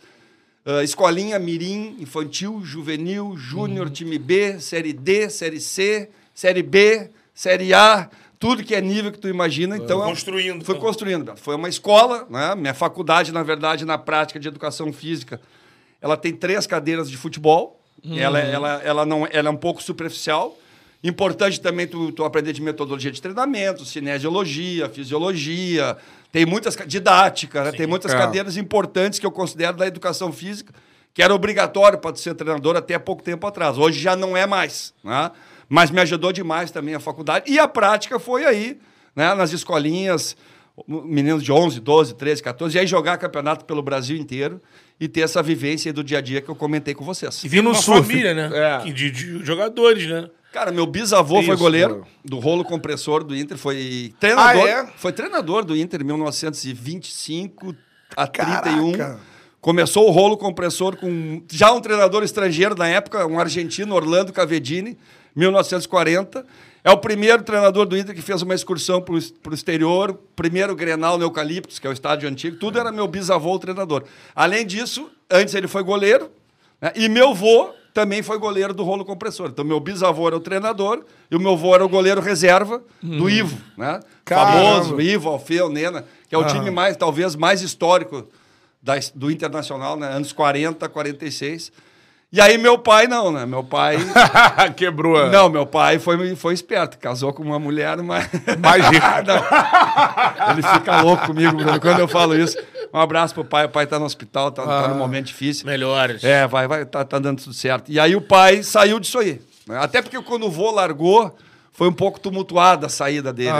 ah, 0.70 0.84
escolinha, 0.84 1.40
mirim, 1.40 1.96
infantil, 1.98 2.60
juvenil, 2.62 3.38
júnior, 3.38 3.90
time 3.90 4.20
B, 4.20 4.60
série 4.60 4.92
D, 4.92 5.30
série 5.30 5.62
C, 5.62 6.10
série 6.34 6.62
B, 6.62 7.10
série 7.34 7.74
A, 7.74 8.10
tudo 8.40 8.64
que 8.64 8.76
é 8.76 8.82
nível 8.82 9.12
que 9.12 9.18
tu 9.20 9.28
imagina. 9.28 9.76
Então, 9.78 10.00
eu- 10.00 10.06
Construindo, 10.06 10.64
Fui 10.66 10.76
então. 10.76 10.86
construindo. 10.86 11.34
Foi 11.38 11.56
uma 11.56 11.68
escola, 11.70 12.26
né? 12.30 12.54
Minha 12.56 12.74
faculdade, 12.74 13.32
na 13.32 13.44
verdade, 13.44 13.84
na 13.86 13.98
prática 13.98 14.40
de 14.40 14.48
educação 14.48 14.92
física, 14.94 15.42
ela 16.02 16.16
tem 16.16 16.34
três 16.34 16.68
cadeiras 16.68 17.10
de 17.10 17.18
futebol. 17.18 17.80
Ela, 18.16 18.40
ela, 18.40 18.82
ela, 18.84 19.06
não, 19.06 19.28
ela 19.32 19.48
é 19.50 19.52
um 19.52 19.58
pouco 19.58 19.82
superficial. 19.82 20.56
Importante 21.04 21.60
também 21.60 21.88
tu, 21.88 22.12
tu 22.12 22.24
aprender 22.24 22.54
de 22.54 22.62
metodologia 22.62 23.12
de 23.12 23.22
treinamento, 23.22 23.84
cinesiologia, 23.86 24.88
fisiologia. 24.90 25.98
Tem 26.32 26.46
muitas... 26.46 26.76
ca- 26.76 26.86
Didática, 26.86 27.64
né? 27.64 27.72
Tem 27.72 27.88
muitas 27.88 28.14
É. 28.14 28.18
cadeiras 28.18 28.56
importantes 28.58 29.20
que 29.20 29.26
eu 29.26 29.32
considero 29.32 29.78
da 29.78 29.88
educação 29.88 30.32
física, 30.32 30.74
que 31.14 31.22
era 31.24 31.34
obrigatório 31.34 31.98
para 31.98 32.16
ser 32.16 32.34
treinador 32.36 32.76
até 32.76 32.98
pouco 33.00 33.24
tempo 33.24 33.46
atrás. 33.48 33.78
Hoje 33.78 34.00
já 34.00 34.16
não 34.16 34.38
é 34.38 34.46
mais, 34.46 34.94
né? 35.04 35.32
Mas 35.70 35.92
me 35.92 36.00
ajudou 36.02 36.32
demais 36.32 36.72
também 36.72 36.96
a 36.96 37.00
faculdade. 37.00 37.52
E 37.52 37.60
a 37.60 37.68
prática 37.68 38.18
foi 38.20 38.46
aí, 38.46 38.78
né? 39.16 39.34
Nas 39.36 39.52
escolinhas, 39.52 40.36
meninos 40.88 41.44
de 41.44 41.52
11, 41.52 41.80
12, 41.80 42.16
13, 42.16 42.44
14, 42.44 42.76
e 42.78 42.80
aí 42.80 42.88
jogar 42.88 43.18
campeonato 43.18 43.66
pelo 43.66 43.82
Brasil 43.82 44.16
inteiro 44.18 44.62
e 45.00 45.08
ter 45.08 45.22
essa 45.22 45.44
vivência 45.44 45.90
aí 45.90 45.94
do 45.94 46.04
dia 46.04 46.20
a 46.20 46.22
dia 46.22 46.42
que 46.42 46.50
eu 46.50 46.56
comentei 46.56 46.94
com 46.94 47.04
vocês. 47.04 47.44
E 47.44 47.48
vindo 47.48 47.64
no 47.66 47.70
uma 47.72 47.82
surf. 47.82 48.02
família, 48.08 48.34
né? 48.34 48.50
É. 48.54 48.92
De, 48.92 49.12
de 49.12 49.46
jogadores, 49.46 50.08
né? 50.08 50.30
Cara, 50.54 50.72
meu 50.72 50.88
bisavô 50.88 51.36
foi 51.44 51.54
Isso, 51.54 51.58
goleiro 51.64 51.92
mano. 51.96 52.08
do 52.24 52.40
rolo 52.40 52.64
compressor 52.64 53.24
do 53.24 53.36
Inter, 53.36 53.58
foi 53.58 54.14
treinador, 54.20 54.64
Ah, 54.66 54.70
é? 54.70 54.88
foi 54.96 55.12
treinador 55.12 55.66
do 55.66 55.76
Inter 55.76 56.02
em 56.02 56.06
1925 56.06 57.76
a 58.16 58.26
31. 58.28 58.92
Caraca. 58.94 59.20
Começou 59.60 60.08
o 60.08 60.12
rolo 60.12 60.38
compressor 60.38 60.96
com 60.96 61.42
já 61.52 61.72
um 61.74 61.82
treinador 61.82 62.24
estrangeiro 62.24 62.76
na 62.76 62.88
época, 62.88 63.26
um 63.28 63.40
argentino, 63.40 63.94
Orlando 63.94 64.32
Cavedini, 64.32 64.98
1940. 65.38 66.46
É 66.84 66.92
o 66.92 66.98
primeiro 66.98 67.44
treinador 67.44 67.86
do 67.86 67.98
Inter 67.98 68.16
que 68.16 68.22
fez 68.22 68.42
uma 68.42 68.56
excursão 68.56 69.02
para 69.02 69.14
o 69.14 69.54
exterior, 69.54 70.18
primeiro 70.36 70.76
Grenal 70.76 71.18
no 71.18 71.32
que 71.32 71.86
é 71.86 71.90
o 71.90 71.94
estádio 71.94 72.28
antigo. 72.28 72.58
Tudo 72.58 72.80
era 72.80 72.92
meu 72.92 73.08
bisavô 73.08 73.54
o 73.54 73.60
treinador. 73.60 74.04
Além 74.36 74.66
disso, 74.66 75.10
antes 75.30 75.54
ele 75.54 75.68
foi 75.68 75.84
goleiro, 75.84 76.32
né? 76.82 76.92
e 76.96 77.08
meu 77.08 77.34
vô 77.34 77.70
também 77.94 78.22
foi 78.22 78.38
goleiro 78.38 78.74
do 78.74 78.84
rolo 78.84 79.04
compressor. 79.04 79.50
Então, 79.50 79.66
meu 79.66 79.80
bisavô 79.80 80.28
era 80.28 80.38
o 80.38 80.40
treinador 80.40 81.04
e 81.30 81.36
o 81.36 81.40
meu 81.40 81.54
avô 81.54 81.74
era 81.74 81.84
o 81.84 81.90
goleiro 81.90 82.22
reserva 82.22 82.82
do 83.02 83.30
Ivo, 83.30 83.58
né? 83.76 84.00
Caramba. 84.24 84.52
Famoso, 84.52 85.02
Ivo, 85.02 85.30
Alfeu, 85.30 85.68
Nena, 85.68 86.06
que 86.30 86.36
é 86.36 86.38
o 86.38 86.46
time 86.46 86.70
mais, 86.70 86.96
talvez, 86.96 87.36
mais 87.36 87.62
histórico 87.62 88.28
da 88.82 88.94
do 89.16 89.32
Internacional, 89.32 89.98
né? 89.98 90.10
Anos 90.10 90.32
40, 90.32 90.88
46. 90.88 91.72
E 92.32 92.42
aí, 92.42 92.58
meu 92.58 92.78
pai 92.78 93.08
não, 93.08 93.32
né? 93.32 93.46
Meu 93.46 93.64
pai. 93.64 93.98
Quebrou. 94.76 95.16
a- 95.18 95.28
não, 95.30 95.48
meu 95.50 95.66
pai 95.66 95.98
foi, 95.98 96.36
foi 96.36 96.54
esperto, 96.54 96.98
casou 96.98 97.32
com 97.34 97.42
uma 97.42 97.58
mulher, 97.58 97.96
mas. 97.98 98.28
Mais 98.60 98.86
rica. 98.90 99.24
Não. 99.24 100.52
Ele 100.52 100.62
fica 100.62 101.02
louco 101.02 101.28
comigo, 101.28 101.56
Bruno, 101.56 101.80
quando 101.80 102.00
eu 102.00 102.08
falo 102.08 102.36
isso. 102.36 102.58
Um 102.94 103.00
abraço 103.00 103.34
pro 103.34 103.46
pai. 103.46 103.66
O 103.66 103.70
pai 103.70 103.88
tá 103.88 103.98
no 103.98 104.06
hospital, 104.06 104.52
tá, 104.52 104.64
tá 104.66 104.88
num 104.90 104.96
momento 104.98 105.28
difícil. 105.28 105.66
Melhores. 105.66 106.22
É, 106.24 106.46
vai, 106.48 106.68
vai, 106.68 106.86
tá, 106.86 107.06
tá 107.06 107.18
dando 107.18 107.42
tudo 107.42 107.54
certo. 107.54 107.90
E 107.92 107.98
aí 108.00 108.14
o 108.16 108.22
pai 108.22 108.62
saiu 108.62 109.00
disso 109.00 109.20
aí. 109.20 109.40
né? 109.66 109.78
Até 109.82 110.02
porque 110.02 110.22
quando 110.22 110.46
o 110.48 110.52
vô 110.52 110.70
largou, 110.72 111.34
foi 111.78 111.88
um 111.88 111.94
pouco 111.94 112.20
tumultuada 112.20 112.88
a 112.88 112.90
saída 112.90 113.32
dele. 113.32 113.52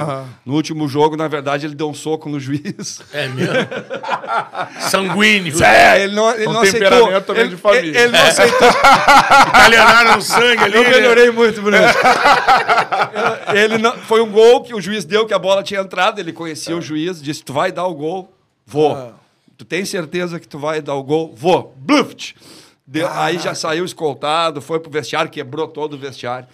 No 0.44 0.56
último 0.56 0.88
jogo, 0.88 1.16
na 1.16 1.28
verdade, 1.28 1.68
ele 1.68 1.76
deu 1.76 1.88
um 1.88 1.94
soco 1.94 2.28
no 2.28 2.40
juiz. 2.40 3.00
É 3.14 3.28
mesmo? 3.28 3.54
Sanguíneo. 4.90 5.64
É, 5.64 6.02
ele 6.04 6.16
não, 6.16 6.32
ele 6.34 6.48
Um 6.48 6.54
não 6.54 6.62
aceitou. 6.62 6.90
temperamento 6.90 7.26
também 7.26 7.42
ele, 7.44 7.50
de 7.52 7.58
família. 7.58 7.90
Ele, 7.90 7.98
ele 8.00 8.12
não 8.12 8.22
aceitou. 8.26 8.68
Italianaram 9.50 10.16
no 10.16 10.22
sangue 10.24 10.64
ali. 10.64 10.76
Eu 10.78 10.84
melhorei 10.90 11.30
muito, 11.30 11.62
Bruno. 11.62 11.78
ele 13.54 13.78
não, 13.78 13.92
foi 14.00 14.20
um 14.20 14.32
gol 14.32 14.64
que 14.64 14.74
o 14.74 14.82
juiz 14.82 15.06
deu, 15.06 15.28
que 15.28 15.34
a 15.36 15.40
bola 15.40 15.62
tinha 15.62 15.80
entrado, 15.82 16.18
ele 16.20 16.34
conhecia 16.34 16.76
o 16.76 16.82
juiz, 16.82 17.22
disse, 17.22 17.44
tu 17.44 17.54
vai 17.54 17.72
dar 17.72 17.86
o 17.86 17.94
gol? 17.94 18.34
Vou. 18.66 19.14
Tu 19.60 19.64
tem 19.64 19.86
certeza 19.86 20.40
que 20.40 20.48
tu 20.48 20.58
vai 20.58 20.82
dar 20.82 20.96
o 20.96 21.04
gol? 21.04 21.36
Vou. 21.38 21.72
Bluft! 21.78 22.34
Deu- 22.86 23.08
aí 23.12 23.38
já 23.38 23.54
saiu 23.54 23.86
escoltado, 23.86 24.60
foi 24.60 24.80
pro 24.80 24.90
vestiário, 24.90 25.30
quebrou 25.30 25.68
todo 25.68 25.94
o 25.94 25.98
vestiário. 26.00 26.48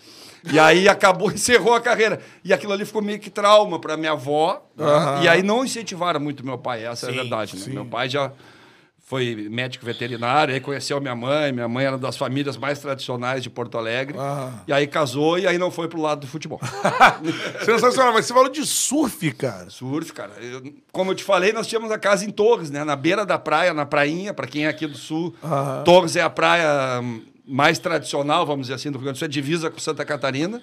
E 0.52 0.60
aí 0.60 0.90
acabou, 0.90 1.30
encerrou 1.34 1.74
a 1.74 1.82
carreira. 1.82 2.20
E 2.44 2.52
aquilo 2.54 2.74
ali 2.74 2.86
ficou 2.86 3.02
meio 3.02 3.20
que 3.20 3.30
trauma 3.30 3.80
para 3.80 3.96
minha 3.98 4.12
avó. 4.12 4.62
né? 4.76 4.86
E 5.24 5.28
aí 5.28 5.44
não 5.44 5.64
incentivaram 5.64 6.20
muito 6.20 6.46
meu 6.46 6.58
pai, 6.58 6.86
essa 6.86 7.06
é 7.06 7.10
a 7.10 7.12
Sim, 7.12 7.18
verdade. 7.20 7.56
Né? 7.58 7.74
Meu 7.74 7.86
pai 7.86 8.10
já 8.10 8.32
foi 9.06 9.48
médico 9.52 9.86
veterinário, 9.86 10.54
aí 10.54 10.60
conheceu 10.62 11.00
minha 11.00 11.16
mãe. 11.16 11.52
Minha 11.52 11.68
mãe 11.68 11.86
era 11.86 11.98
das 11.98 12.18
famílias 12.18 12.58
mais 12.58 12.80
tradicionais 12.80 13.44
de 13.44 13.50
Porto 13.50 13.78
Alegre. 13.78 14.18
E 14.66 14.74
aí 14.74 14.88
casou 14.88 15.38
e 15.38 15.46
aí 15.46 15.58
não 15.58 15.70
foi 15.70 15.88
pro 15.88 16.02
lado 16.02 16.22
do 16.22 16.28
futebol. 16.28 16.60
Sensacional. 17.64 18.14
Mas 18.14 18.26
você 18.26 18.34
falou 18.34 18.50
de 18.50 18.66
surf, 18.66 19.32
cara. 19.34 19.70
Surf, 19.70 20.12
cara. 20.14 20.32
Eu- 20.42 20.74
como 20.92 21.12
eu 21.12 21.16
te 21.16 21.24
falei, 21.24 21.52
nós 21.54 21.68
tínhamos 21.68 21.92
a 21.92 21.98
casa 22.00 22.26
em 22.26 22.30
Torres, 22.32 22.72
né? 22.72 22.84
Na 22.84 22.96
beira 22.96 23.26
da 23.26 23.38
praia, 23.38 23.74
na 23.74 23.86
prainha, 23.86 24.34
para 24.34 24.48
quem 24.48 24.66
é 24.66 24.70
aqui 24.70 24.88
do 24.88 24.98
sul. 24.98 25.36
Torres 25.86 26.16
é 26.16 26.22
a 26.22 26.30
praia 26.30 27.00
hum, 27.02 27.22
mais 27.46 27.80
tradicional, 27.80 28.46
vamos 28.46 28.64
dizer 28.68 28.76
assim, 28.76 28.90
do 28.92 28.98
Rio 28.98 29.06
Grande 29.06 29.18
do 29.18 29.20
Sul, 29.20 29.26
é 29.26 29.30
divisa 29.30 29.70
com 29.70 29.80
Santa 29.80 30.04
Catarina. 30.06 30.62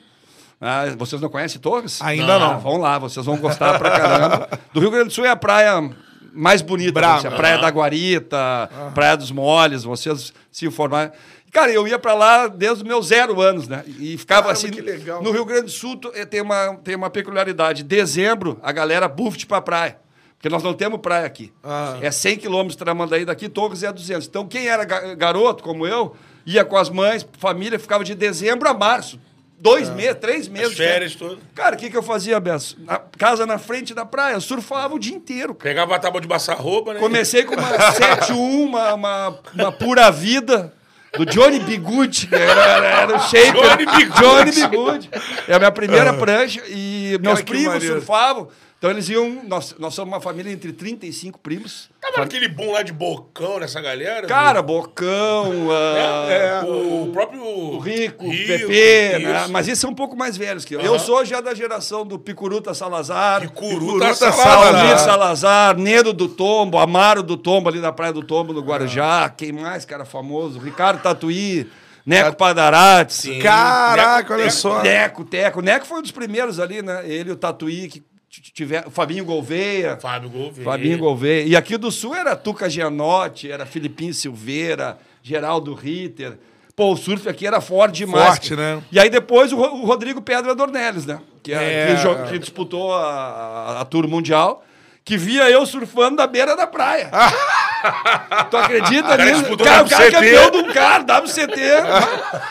Ah, 0.60 0.84
vocês 0.99 1.20
não 1.22 1.28
conhecem 1.30 1.60
Torres? 1.60 2.00
Ainda 2.02 2.38
não. 2.38 2.50
Ah, 2.52 2.58
vão 2.58 2.76
lá, 2.76 2.99
vocês 2.99 3.25
vão 3.25 3.37
gostar 3.38 3.78
pra 3.78 3.90
caramba. 3.90 4.49
Do 4.72 4.80
Rio 4.80 4.90
Grande 4.90 5.06
do 5.08 5.12
Sul 5.12 5.25
é 5.25 5.30
a 5.30 5.37
praia 5.37 5.90
mais 6.32 6.62
bonita, 6.62 6.92
Brava. 6.92 7.28
a 7.28 7.30
Praia 7.32 7.58
da 7.58 7.68
Guarita, 7.70 8.70
Praia 8.94 9.16
dos 9.16 9.30
Moles, 9.30 9.82
vocês 9.84 10.32
se 10.52 10.66
informaram. 10.66 11.10
Cara, 11.52 11.72
eu 11.72 11.88
ia 11.88 11.99
pra 11.99 12.14
lá 12.14 12.46
desde 12.46 12.76
os 12.76 12.82
meus 12.84 13.06
zero 13.08 13.40
anos, 13.40 13.66
né? 13.66 13.82
E 13.99 14.16
ficava 14.16 14.42
Caramba, 14.42 14.52
assim. 14.52 14.70
que 14.70 14.80
legal. 14.80 15.20
No 15.22 15.32
Rio 15.32 15.44
Grande 15.44 15.64
do 15.64 15.70
Sul 15.70 15.99
eh, 16.14 16.25
tem 16.25 16.40
uma, 16.40 16.76
tem 16.84 16.94
uma 16.94 17.10
peculiaridade. 17.10 17.82
Dezembro, 17.82 18.56
a 18.62 18.70
galera 18.70 19.08
buft 19.08 19.46
pra 19.46 19.60
praia. 19.60 19.99
Porque 20.37 20.49
nós 20.49 20.62
não 20.62 20.72
temos 20.72 21.00
praia 21.00 21.26
aqui. 21.26 21.52
Ah. 21.64 21.99
É 22.00 22.10
100 22.10 22.37
quilômetros 22.38 22.76
Tramandaí 22.76 23.25
daqui, 23.25 23.49
Torres 23.49 23.82
é 23.82 23.92
200. 23.92 24.28
Então, 24.28 24.46
quem 24.46 24.68
era 24.68 24.84
ga- 24.84 25.14
garoto, 25.16 25.62
como 25.64 25.84
eu, 25.87 26.14
ia 26.54 26.64
com 26.64 26.76
as 26.76 26.88
mães, 26.88 27.26
família, 27.38 27.78
ficava 27.78 28.04
de 28.04 28.14
dezembro 28.14 28.69
a 28.69 28.75
março. 28.75 29.19
Dois 29.59 29.90
meses, 29.90 30.16
três 30.19 30.49
meses. 30.49 30.75
Férias 30.75 31.14
todas. 31.14 31.38
Cara, 31.54 31.76
o 31.76 31.78
que, 31.78 31.90
que 31.90 31.97
eu 31.97 32.02
fazia, 32.02 32.40
Besso? 32.40 32.78
Na 32.80 32.99
casa 32.99 33.45
na 33.45 33.59
frente 33.59 33.92
da 33.92 34.07
praia, 34.07 34.35
eu 34.35 34.40
surfava 34.40 34.95
o 34.95 34.99
dia 34.99 35.14
inteiro. 35.14 35.54
cara. 35.54 35.71
Pegava 35.71 35.97
a 35.97 35.99
tábua 35.99 36.19
de 36.19 36.26
passar 36.26 36.54
roupa, 36.54 36.95
né? 36.95 37.00
Comecei 37.00 37.45
com 37.45 37.54
uma 37.54 37.69
7-1, 37.92 38.30
uma, 38.35 38.95
uma, 38.95 39.38
uma 39.54 39.73
pura 39.73 40.11
vida. 40.11 40.73
Do 41.16 41.26
Johnny 41.26 41.59
que 41.61 42.35
era, 42.35 42.62
era, 42.62 42.87
era 42.87 43.16
o 43.16 43.21
shaper. 43.21 43.52
Johnny 43.52 43.87
Bigude. 43.87 44.21
Johnny 44.21 44.52
Bigude. 44.52 45.11
É 45.49 45.54
a 45.54 45.59
minha 45.59 45.73
primeira 45.73 46.14
prancha. 46.14 46.62
E 46.69 47.19
meus 47.21 47.42
primos 47.42 47.83
surfavam. 47.83 48.49
Então 48.80 48.90
eles 48.90 49.10
iam. 49.10 49.42
Nós, 49.46 49.76
nós 49.78 49.92
somos 49.92 50.10
uma 50.10 50.22
família 50.22 50.50
entre 50.50 50.72
35 50.72 51.38
primos. 51.40 51.90
Tava 52.00 52.22
aquele 52.25 52.49
boom 52.49 52.72
lá 52.72 52.80
de 52.80 52.94
bocão 52.94 53.60
nessa 53.60 53.78
galera. 53.78 54.26
Cara, 54.26 54.62
Bocão, 54.62 55.68
ah, 55.70 56.64
o 56.64 57.10
próprio. 57.12 57.44
o 57.44 57.78
Rico, 57.78 58.25
o 58.25 58.30
Rico, 58.30 58.68
Pepe, 58.68 59.22
né? 59.22 59.46
mas 59.50 59.68
esses 59.68 59.80
são 59.80 59.90
um 59.90 59.94
pouco 59.94 60.16
mais 60.16 60.34
velhos 60.34 60.64
que 60.64 60.75
eu. 60.75 60.80
Eu 60.80 60.99
sou 60.99 61.22
já 61.26 61.42
da 61.42 61.54
geração 61.54 62.06
do 62.06 62.18
Picuruta 62.18 62.72
Salazar. 62.72 63.42
Picuruta 63.42 64.14
Salazar. 64.14 64.46
Salazar. 64.46 64.80
Almir 64.80 64.99
Salazar, 64.99 65.76
Nedo 65.76 66.14
do 66.14 66.26
Tombo, 66.26 66.78
Amaro 66.78 67.22
do 67.22 67.37
Tombo, 67.37 67.68
ali 67.68 67.80
na 67.80 67.92
Praia 67.92 68.14
do 68.14 68.22
Tombo, 68.22 68.54
no 68.54 68.62
Guarujá. 68.62 69.28
Quem 69.28 69.52
mais, 69.52 69.84
cara, 69.84 70.06
famoso? 70.06 70.58
Ricardo 70.58 71.02
Tatuí, 71.02 71.70
Neco 72.06 72.34
Padarati. 72.34 73.12
Sim. 73.12 73.38
Caraca, 73.40 74.32
olha 74.32 74.44
Neco, 74.44 74.56
só. 74.56 74.82
Neco, 74.82 75.22
Teco. 75.22 75.60
Neco 75.60 75.84
foi 75.84 75.99
um 75.99 76.02
dos 76.02 76.12
primeiros 76.12 76.58
ali, 76.58 76.80
né? 76.80 77.02
Ele 77.04 77.30
o 77.30 77.37
Tatuí, 77.37 77.87
que 77.87 78.10
tiver, 78.30 78.88
Fabinho 78.90 79.25
Gouveia. 79.25 79.96
Fábio 79.96 80.30
Gouveia. 80.30 80.64
Fabinho 80.64 80.99
Gouveia. 80.99 81.44
E 81.46 81.56
aqui 81.56 81.76
do 81.76 81.90
Sul 81.90 82.14
era 82.14 82.37
Tuca 82.37 82.70
Gianotti, 82.70 83.50
era 83.50 83.66
Filipinho 83.66 84.14
Silveira, 84.14 84.99
Geraldo 85.22 85.75
Ritter. 85.75 86.38
Pô, 86.76 86.92
o 86.92 86.96
surf 86.96 87.28
aqui 87.28 87.46
era 87.46 87.60
forte 87.60 87.96
demais. 87.96 88.26
Forte, 88.26 88.56
né? 88.56 88.80
E 88.90 88.99
aí 88.99 89.10
depois 89.10 89.52
o, 89.52 89.58
o 89.58 89.84
Rodrigo 89.84 90.22
Pedra 90.22 90.54
Dornelles, 90.54 91.04
né? 91.04 91.20
Que, 91.42 91.52
é- 91.52 91.96
que 91.96 92.30
que 92.32 92.38
disputou 92.38 92.94
a, 92.94 93.80
a, 93.80 93.84
Tour 93.84 94.06
Mundial. 94.06 94.64
Que 95.04 95.16
via 95.16 95.50
eu 95.50 95.66
surfando 95.66 96.16
da 96.16 96.26
beira 96.26 96.54
da 96.54 96.66
praia. 96.66 97.10
tu 98.50 98.56
acredita 98.56 99.16
nisso? 99.16 99.56
Cara, 99.56 99.82
o 99.82 99.88
cara 99.88 100.06
é 100.06 100.10
campeão 100.10 100.50
um 100.60 100.72
cara, 100.72 101.20
WCT. 101.22 101.60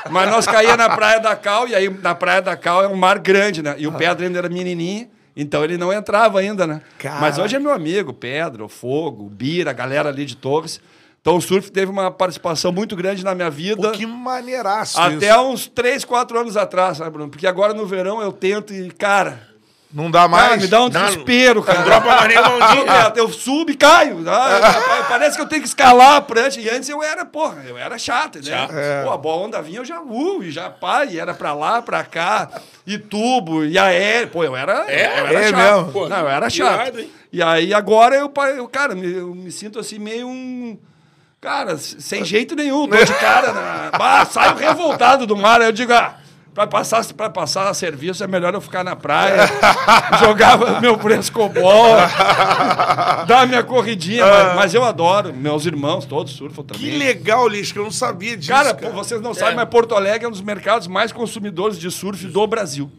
Mas 0.10 0.30
nós 0.30 0.46
caía 0.46 0.76
na 0.76 0.90
Praia 0.90 1.20
da 1.20 1.36
Cal, 1.36 1.68
e 1.68 1.76
aí 1.76 1.88
na 1.90 2.14
Praia 2.16 2.42
da 2.42 2.58
Cal 2.58 2.84
é 2.84 2.88
um 2.88 2.96
mar 2.96 3.20
grande, 3.20 3.62
né? 3.62 3.76
E 3.78 3.88
o 3.88 3.92
Pedro 3.94 4.26
ainda 4.26 4.40
era 4.40 4.50
menininho, 4.50 5.08
então 5.42 5.64
ele 5.64 5.78
não 5.78 5.92
entrava 5.92 6.40
ainda, 6.40 6.68
né? 6.68 6.82
Mas 7.20 7.38
hoje 7.38 7.56
é 7.56 7.60
meu 7.60 7.72
amigo, 7.72 8.14
Pedro, 8.14 8.68
Fogo, 8.68 9.30
Bira, 9.30 9.72
a 9.72 9.74
galera 9.74 10.10
ali 10.10 10.26
de 10.26 10.36
Torres. 10.36 10.82
Então 11.22 11.36
o 11.36 11.42
surf 11.42 11.72
teve 11.72 11.92
uma 11.92 12.10
participação 12.10 12.72
muito 12.72 12.96
grande 12.96 13.24
na 13.24 13.36
minha 13.36 13.50
vida. 13.50 13.90
Pô, 13.90 13.92
que 13.92 14.06
maneiraço 14.06 15.00
Até 15.00 15.30
isso. 15.30 15.42
uns 15.42 15.68
3, 15.68 16.06
4 16.06 16.40
anos 16.40 16.56
atrás, 16.56 16.98
sabe, 16.98 17.12
Bruno? 17.12 17.30
Porque 17.30 17.46
agora 17.46 17.74
no 17.74 17.86
verão 17.86 18.22
eu 18.22 18.32
tento 18.32 18.74
e, 18.74 18.90
cara, 18.92 19.49
Não 19.92 20.12
dá 20.12 20.20
cara 20.20 20.30
mais. 20.30 20.62
me 20.62 20.68
dá 20.68 20.82
um 20.84 20.90
desespero, 20.90 21.64
cara. 21.64 21.82
dropa 21.82 22.06
mais 22.06 22.28
nem 22.28 22.38
a 22.38 22.42
mãozinha. 22.50 22.86
Não, 22.86 23.14
Eu 23.16 23.30
subo 23.30 23.72
e 23.72 23.76
caio. 23.76 24.24
Ah, 24.30 25.06
Parece 25.10 25.36
que 25.36 25.42
eu 25.42 25.48
tenho 25.48 25.64
que 25.64 25.68
escalar 25.68 26.18
a 26.18 26.22
prancha. 26.22 26.60
E 26.62 26.70
antes 26.70 26.88
eu 26.90 27.02
era, 27.02 27.26
porra, 27.26 27.64
eu 27.68 27.76
era 27.76 27.98
chato, 27.98 28.36
né? 28.38 28.44
Chato. 28.44 28.74
Pô, 29.04 29.12
a 29.12 29.18
boa 29.18 29.38
onda 29.48 29.60
vinha, 29.64 29.80
eu 29.80 29.86
já, 29.86 30.00
uh, 30.00 30.44
e 30.44 30.52
já 30.52 30.70
pá, 30.70 31.06
e 31.06 31.20
era 31.20 31.34
pra 31.34 31.54
lá, 31.54 31.82
pra 31.82 32.04
cá, 32.04 32.50
e 32.86 33.00
tubo, 33.00 33.66
e 33.66 33.80
aéreo. 33.80 34.28
Pô, 34.28 34.44
eu 34.44 34.56
era, 34.56 34.86
É? 34.88 35.22
eu 35.22 35.26
era 35.28 35.40
É 35.44 35.50
chato. 35.50 35.58
mesmo? 35.78 35.92
Pô, 35.92 36.08
Não, 36.08 36.20
eu 36.20 36.30
era 36.30 36.50
chato. 36.52 36.82
irado? 36.98 37.06
E 37.34 37.42
aí 37.42 37.74
agora 37.74 38.16
eu, 38.16 38.32
eu 38.56 38.68
cara, 38.68 38.94
me- 38.94 39.12
eu 39.12 39.34
me 39.34 39.52
sinto 39.52 39.80
assim 39.80 39.98
meio 39.98 40.28
um. 40.28 40.78
Cara, 41.42 41.78
sem 41.78 42.24
jeito 42.26 42.54
nenhum, 42.56 42.88
tô 42.88 42.96
de 43.04 43.14
cara. 43.18 43.54
Na... 43.54 43.90
Ah, 43.94 44.26
saio 44.26 44.56
revoltado 44.56 45.26
do 45.26 45.36
mar. 45.38 45.62
Aí 45.62 45.68
eu 45.68 45.72
digo, 45.72 45.94
ah, 45.94 46.16
pra 46.54 46.68
passar, 46.68 47.06
pra 47.14 47.30
passar 47.30 47.74
serviço 47.74 48.24
é 48.24 48.28
melhor 48.28 48.54
eu 48.54 48.62
ficar 48.62 48.84
na 48.84 48.96
praia, 48.96 49.42
jogar 50.20 50.80
meu 50.82 50.98
frescobol, 50.98 51.96
dar 53.28 53.48
minha 53.48 53.64
corridinha. 53.64 54.26
Mas, 54.26 54.56
mas 54.56 54.74
eu 54.74 54.84
adoro, 54.84 55.34
meus 55.34 55.66
irmãos 55.66 56.06
todos 56.06 56.34
surfam 56.34 56.64
também. 56.64 56.82
Que 56.82 56.98
legal, 56.98 57.48
Liz, 57.48 57.72
que 57.72 57.80
eu 57.80 57.84
não 57.84 57.92
sabia 57.92 58.38
disso. 58.38 58.52
Cara, 58.52 58.74
Cara, 58.74 58.92
pô, 58.92 58.92
vocês 58.92 59.22
não 59.22 59.34
sabem, 59.34 59.56
mas 59.56 59.70
Porto 59.70 59.96
Alegre 59.96 60.26
é 60.26 60.28
um 60.28 60.32
dos 60.32 60.42
mercados 60.42 60.88
mais 60.88 61.12
consumidores 61.12 61.80
de 61.80 61.90
surf 61.90 62.26
do 62.28 62.48
Brasil. 62.48 62.92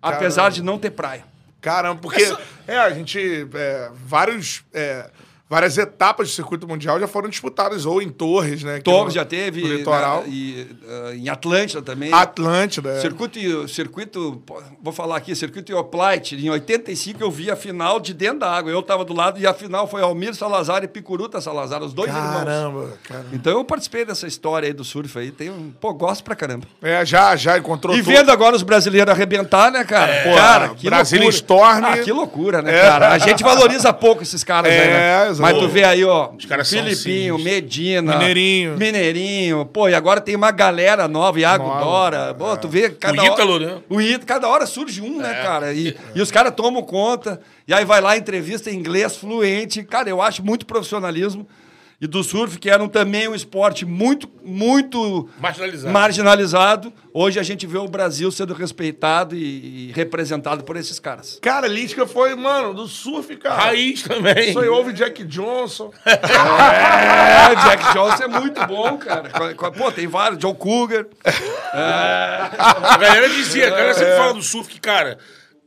Apesar 0.00 0.50
de 0.50 0.62
não 0.62 0.78
ter 0.78 0.90
praia. 0.90 1.24
Caramba, 1.60 2.00
porque 2.00 2.32
é, 2.66 2.76
a 2.76 2.90
gente. 2.90 3.48
é, 3.54 3.90
vários. 4.04 4.62
é, 4.72 5.10
várias 5.48 5.78
etapas 5.78 6.28
do 6.28 6.34
circuito 6.34 6.66
mundial 6.66 6.98
já 6.98 7.06
foram 7.06 7.28
disputadas, 7.28 7.86
ou 7.86 8.02
em 8.02 8.08
Torres, 8.08 8.62
né? 8.64 8.80
Torres 8.80 9.06
no- 9.06 9.20
já 9.20 9.24
teve, 9.24 9.60
no 9.62 9.68
litoral. 9.74 10.22
na- 10.22 10.28
e, 10.28 10.66
ah, 10.88 11.14
em 11.14 11.28
Atlântida 11.28 11.80
também. 11.82 12.12
Atlântida. 12.12 12.90
é. 12.90 13.00
Circuito, 13.00 13.68
circuito, 13.68 14.42
pô, 14.44 14.60
vou 14.82 14.92
falar 14.92 15.16
aqui, 15.16 15.34
circuito 15.36 15.70
Ioplite, 15.72 16.34
em 16.36 16.50
85 16.50 17.22
eu 17.22 17.30
vi 17.30 17.50
a 17.50 17.54
final 17.56 18.00
de 18.00 18.12
dentro 18.12 18.40
da 18.40 18.50
água. 18.50 18.70
Eu 18.72 18.80
estava 18.80 19.04
do 19.04 19.14
lado 19.14 19.38
e 19.38 19.46
a 19.46 19.54
final 19.54 19.86
foi 19.86 20.02
Almir 20.02 20.34
Salazar 20.34 20.82
e 20.82 20.88
Picuruta 20.88 21.40
Salazar, 21.40 21.82
os 21.82 21.92
dois 21.94 22.08
irmãos. 22.08 22.38
Caramba, 22.38 22.88
cara. 23.04 23.26
Então 23.32 23.52
eu 23.52 23.64
participei 23.64 24.04
dessa 24.04 24.26
história 24.26 24.66
aí 24.66 24.72
do 24.72 24.84
surf 24.84 25.16
aí, 25.18 25.30
tenho, 25.30 25.74
pô, 25.80 25.94
gosto 25.94 26.24
pra 26.24 26.34
caramba. 26.34 26.66
É, 26.82 27.04
já, 27.06 27.36
já 27.36 27.56
encontrou 27.56 27.94
E 27.94 28.02
tudo. 28.02 28.12
vendo 28.12 28.30
agora 28.30 28.56
os 28.56 28.62
brasileiros 28.62 29.12
arrebentar, 29.12 29.70
né, 29.70 29.84
cara? 29.84 30.12
É, 30.12 30.34
cara, 30.34 30.68
que 30.70 30.86
Brasília 30.88 31.22
loucura. 31.24 31.36
Storm. 31.36 31.84
Ah, 31.84 31.98
que 31.98 32.12
loucura, 32.12 32.62
né, 32.62 32.76
É. 32.76 32.82
cara? 32.82 33.12
A 33.12 33.18
gente 33.18 33.42
valoriza 33.44 33.92
pouco 33.92 34.22
esses 34.22 34.42
caras 34.42 34.72
É, 34.72 34.80
aí, 34.82 34.88
né? 34.88 35.35
Mas 35.42 35.58
tu 35.58 35.68
vê 35.68 35.84
aí, 35.84 36.04
ó, 36.04 36.30
caras 36.48 36.68
são 36.68 36.78
Filipinho, 36.78 37.36
sinistros. 37.36 37.44
Medina, 37.44 38.16
Mineirinho. 38.16 38.76
Mineirinho, 38.76 39.64
pô, 39.66 39.88
e 39.88 39.94
agora 39.94 40.20
tem 40.20 40.34
uma 40.36 40.50
galera 40.50 41.06
nova, 41.08 41.38
Iago 41.40 41.66
Nova, 41.66 41.80
Dora, 41.84 42.34
pô, 42.34 42.56
tu 42.56 42.68
vê 42.68 42.90
cada 42.90 43.20
hora- 43.22 43.32
Ítalo, 43.32 43.58
né? 43.58 43.78
O 43.88 44.00
Ítalo, 44.00 44.26
cada 44.26 44.48
hora 44.48 44.66
surge 44.66 45.00
um, 45.00 45.18
né, 45.18 45.34
cara? 45.42 45.72
E, 45.72 45.96
e 46.14 46.20
os 46.20 46.30
caras 46.30 46.54
tomam 46.54 46.82
conta, 46.82 47.40
e 47.66 47.74
aí 47.74 47.84
vai 47.84 48.00
lá, 48.00 48.16
entrevista 48.16 48.70
em 48.70 48.74
inglês 48.76 49.16
fluente, 49.16 49.82
cara, 49.82 50.08
eu 50.08 50.20
acho 50.22 50.44
muito 50.44 50.64
profissionalismo. 50.66 51.46
E 51.98 52.06
do 52.06 52.22
surf, 52.22 52.58
que 52.58 52.68
eram 52.68 52.88
também 52.88 53.26
um 53.26 53.34
esporte 53.34 53.86
muito, 53.86 54.28
muito 54.44 55.28
Marginalizado. 55.40 55.92
marginalizado. 55.92 56.92
Hoje 57.12 57.40
a 57.40 57.42
gente 57.42 57.66
vê 57.66 57.78
o 57.78 57.88
Brasil 57.88 58.30
sendo 58.30 58.52
respeitado 58.52 59.34
e, 59.34 59.88
e 59.88 59.92
representado 59.92 60.62
por 60.62 60.76
esses 60.76 60.98
caras. 61.00 61.38
Cara, 61.40 61.66
Lisca 61.66 62.06
foi, 62.06 62.34
mano, 62.34 62.74
do 62.74 62.86
surf, 62.86 63.34
cara. 63.36 63.54
Raiz 63.54 64.02
também. 64.02 64.50
Isso 64.50 64.58
aí 64.58 64.68
houve 64.68 64.92
Jack 64.92 65.24
Johnson. 65.24 65.90
É, 66.06 67.54
Jack 67.54 67.92
Johnson 67.92 68.24
é 68.24 68.28
muito 68.28 68.66
bom, 68.66 68.96
cara. 68.98 69.30
Pô, 69.76 69.92
tem 69.92 70.06
vários, 70.06 70.38
John 70.38 70.54
Cougar. 70.54 71.06
A 71.72 72.96
galera 72.98 73.28
dizia, 73.28 73.68
a 73.68 73.70
galera 73.70 73.94
sempre 73.94 74.16
fala 74.16 74.34
do 74.34 74.42
surf 74.42 74.68
que, 74.68 74.80
cara, 74.80 75.18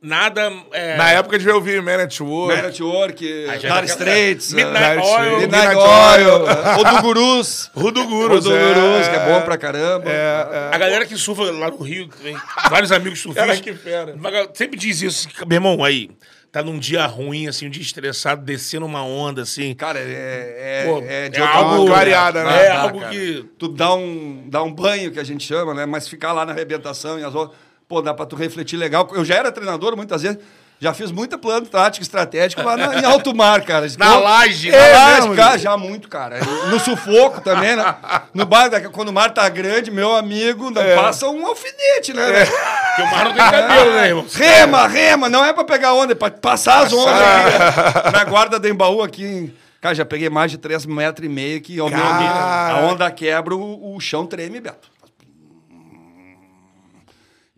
nada. 0.01 0.51
É, 0.71 0.97
Na 0.97 1.11
época 1.11 1.37
de 1.39 1.47
eu 1.47 1.61
vi 1.61 1.79
Man 1.81 2.03
at 2.03 2.19
War. 2.21 2.47
Man 2.57 2.67
at 2.67 2.79
Work, 2.79 3.47
já- 3.59 3.83
Straits, 3.85 4.53
Midnight 4.53 4.97
uh, 4.99 5.05
Oil. 5.05 5.39
Midnight 5.39 5.75
Oil, 5.75 6.33
Oil. 6.33 6.79
o 6.79 6.83
do 6.83 7.01
Gurus. 7.01 7.71
Rudo 7.75 8.05
Gurus. 8.07 8.45
O 8.45 8.49
do 8.49 8.55
Gurus, 8.57 9.07
que 9.07 9.15
é 9.15 9.25
bom 9.25 9.41
pra 9.41 9.57
caramba. 9.57 10.09
É, 10.09 10.69
A 10.73 10.77
galera 10.77 11.05
que 11.05 11.15
surfa 11.17 11.43
lá 11.51 11.69
no 11.69 11.77
Rio, 11.81 12.07
tem 12.21 12.35
vários 12.69 12.91
amigos 12.91 13.19
surfistas. 13.19 13.59
Que 13.61 13.73
fera. 13.73 14.15
Sempre 14.53 14.77
diz 14.77 15.01
isso, 15.01 15.27
meu 15.47 15.55
irmão, 15.57 15.83
aí, 15.83 16.09
tá 16.51 16.63
num 16.63 16.79
dia 16.79 17.05
ruim, 17.05 17.47
assim, 17.47 17.67
um 17.67 17.69
dia 17.69 17.81
estressado, 17.81 18.43
descendo 18.43 18.85
uma 18.85 19.03
onda, 19.03 19.41
assim. 19.43 19.73
Cara, 19.75 19.99
é, 19.99 20.83
é, 20.83 20.85
Pô, 20.87 21.03
é 21.05 21.29
de 21.29 21.39
é 21.39 21.43
algo- 21.45 21.85
clareada, 21.87 22.43
né? 22.43 22.65
É 22.65 22.69
Dá, 22.69 22.81
algo 22.81 22.99
cara. 23.01 23.11
que. 23.11 23.45
Tu 23.57 23.67
dá 23.67 23.93
um, 23.93 24.43
dá 24.47 24.63
um 24.63 24.73
banho, 24.73 25.11
que 25.11 25.19
a 25.19 25.23
gente 25.23 25.45
chama, 25.45 25.73
né? 25.73 25.85
Mas 25.85 26.07
ficar 26.07 26.31
lá 26.33 26.45
na 26.45 26.51
arrebentação 26.53 27.19
e 27.19 27.23
as 27.23 27.35
outras... 27.35 27.57
Pô, 27.89 28.03
dá 28.03 28.13
pra 28.13 28.23
tu 28.23 28.35
refletir 28.35 28.77
legal. 28.77 29.09
Eu 29.13 29.25
já 29.25 29.33
era 29.33 29.51
treinador 29.51 29.97
muitas 29.97 30.21
vezes. 30.21 30.37
Já 30.79 30.93
fiz 30.93 31.11
muita 31.11 31.39
plano 31.39 31.65
tático, 31.65 32.03
estratégico 32.03 32.61
lá 32.61 32.77
na- 32.77 32.99
em 33.01 33.03
alto 33.03 33.35
mar, 33.35 33.63
cara. 33.65 33.87
Na 33.97 34.15
laje, 34.19 34.69
Na 34.69 34.77
né? 34.77 34.91
laje, 34.93 35.19
mesmo, 35.21 35.35
cara, 35.35 35.57
já 35.57 35.75
muito, 35.75 36.07
cara. 36.07 36.37
No 36.69 36.79
sufoco 36.79 37.41
também, 37.41 37.75
né? 37.75 37.95
No 38.31 38.45
bar, 38.45 38.69
da- 38.69 38.79
quando 38.89 39.09
o 39.09 39.11
mar 39.13 39.33
tá 39.33 39.49
grande, 39.49 39.89
meu 39.89 40.15
amigo, 40.15 40.69
não 40.69 40.81
passa 40.95 41.27
um 41.27 41.47
alfinete, 41.47 42.13
né? 42.13 42.45
Porque 42.45 43.01
o 43.01 43.11
mar 43.11 43.25
não 43.25 43.33
tem 43.33 43.43
cabelo, 43.43 43.91
né, 43.91 44.07
irmão? 44.07 44.25
Rema, 44.35 44.87
rema, 44.87 45.27
não 45.27 45.43
é 45.43 45.51
pra 45.51 45.63
pegar 45.63 45.93
onda, 45.95 46.11
é 46.13 46.15
pra 46.15 46.29
passar 46.29 46.85
as 46.85 46.93
ondas 46.93 47.15
aqui. 47.19 48.11
Na 48.13 48.23
guarda 48.23 48.59
do 48.59 48.67
Embaú 48.67 49.01
aqui. 49.01 49.25
em- 49.25 49.53
Cara, 49.81 49.95
já 49.95 50.05
peguei 50.05 50.29
mais 50.29 50.51
de 50.51 50.57
3 50.59 50.85
metros 50.85 51.25
e 51.25 51.29
meio 51.29 51.59
que, 51.59 51.81
ó, 51.81 51.89
meu 51.89 52.05
amigo, 52.05 52.33
a 52.33 52.81
onda 52.91 53.09
quebra, 53.09 53.55
o, 53.55 53.95
o 53.95 53.99
chão 53.99 54.25
treme, 54.27 54.61
Beto. 54.61 54.87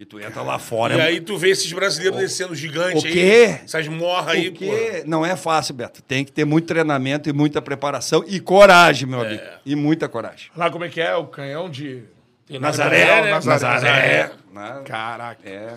E 0.02 0.06
tu 0.06 0.20
entra 0.20 0.42
lá 0.42 0.58
fora. 0.58 0.96
E 0.96 1.00
é- 1.00 1.04
aí 1.04 1.22
tu 1.22 1.38
vê 1.38 1.50
esses 1.52 1.72
brasileiros 1.72 2.20
descendo 2.20 2.56
gigante 2.56 3.04
O 3.06 3.08
aí. 3.08 3.14
quê? 3.14 3.60
Essas 3.64 3.88
morras 3.88 4.30
aí, 4.30 4.50
pô. 4.50 4.58
Porque 4.58 5.04
não 5.06 5.24
é 5.24 5.36
fácil, 5.36 5.76
Beto. 5.76 6.02
Tem 6.02 6.26
que 6.26 6.32
ter 6.32 6.44
muito 6.44 6.66
treinamento 6.66 7.30
e 7.30 7.34
muita 7.34 7.62
preparação 7.62 8.24
e 8.28 8.40
coragem, 8.40 9.08
meu 9.08 9.22
amigo. 9.22 9.44
E 9.64 9.76
muita 9.76 10.10
coragem. 10.10 10.50
Lá 10.58 10.72
como 10.72 10.84
é 10.86 10.90
que 10.90 11.00
é? 11.00 11.16
O 11.16 11.28
canhão 11.28 11.70
de... 11.70 12.02
Tem 12.48 12.58
Nazaré, 12.60 13.22
né? 13.22 13.40
Nazaré. 13.46 14.32
Né? 14.52 14.82
Caraca. 14.86 15.48
É, 15.48 15.76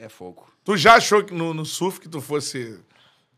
é, 0.00 0.04
é 0.06 0.08
fogo. 0.08 0.48
Tu 0.64 0.76
já 0.76 0.94
achou 0.94 1.22
que 1.22 1.32
no, 1.32 1.54
no 1.54 1.64
surf 1.64 2.00
que 2.00 2.08
tu 2.08 2.20
fosse 2.20 2.76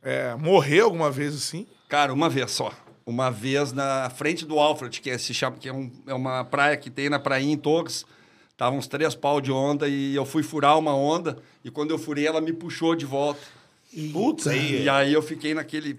é, 0.03 0.35
morrer 0.37 0.81
alguma 0.81 1.11
vez 1.11 1.35
assim? 1.35 1.67
Cara, 1.91 2.11
uma 2.11 2.31
vez 2.31 2.51
só. 2.53 2.73
Uma 3.05 3.31
vez 3.31 3.71
na 3.75 4.09
frente 4.09 4.47
do 4.47 4.59
Alfred, 4.59 4.99
que 4.99 5.11
é, 5.11 5.19
se 5.19 5.35
chama, 5.35 5.59
que 5.61 5.69
é, 5.69 5.73
um- 5.75 5.91
é 6.07 6.15
uma 6.15 6.43
praia 6.43 6.75
que 6.79 6.89
tem 6.89 7.11
na 7.11 7.19
prainha 7.19 7.53
em 7.53 7.59
Torres. 7.59 8.07
Tava 8.62 8.76
uns 8.76 8.87
três 8.87 9.12
pau 9.16 9.40
de 9.40 9.50
onda 9.50 9.88
e 9.88 10.14
eu 10.14 10.25
fui 10.25 10.40
furar 10.45 10.78
uma 10.78 10.95
onda. 10.95 11.37
E 11.64 11.69
quando 11.69 11.90
eu 11.90 11.99
furei, 11.99 12.28
ela 12.28 12.40
me 12.40 12.52
puxou 12.52 12.95
de 12.95 13.04
volta. 13.04 13.40
Putz, 14.12 14.47
aí. 14.47 14.85
E 14.85 14.88
aí 14.88 15.12
eu 15.12 15.21
fiquei 15.21 15.52
naquele 15.52 15.99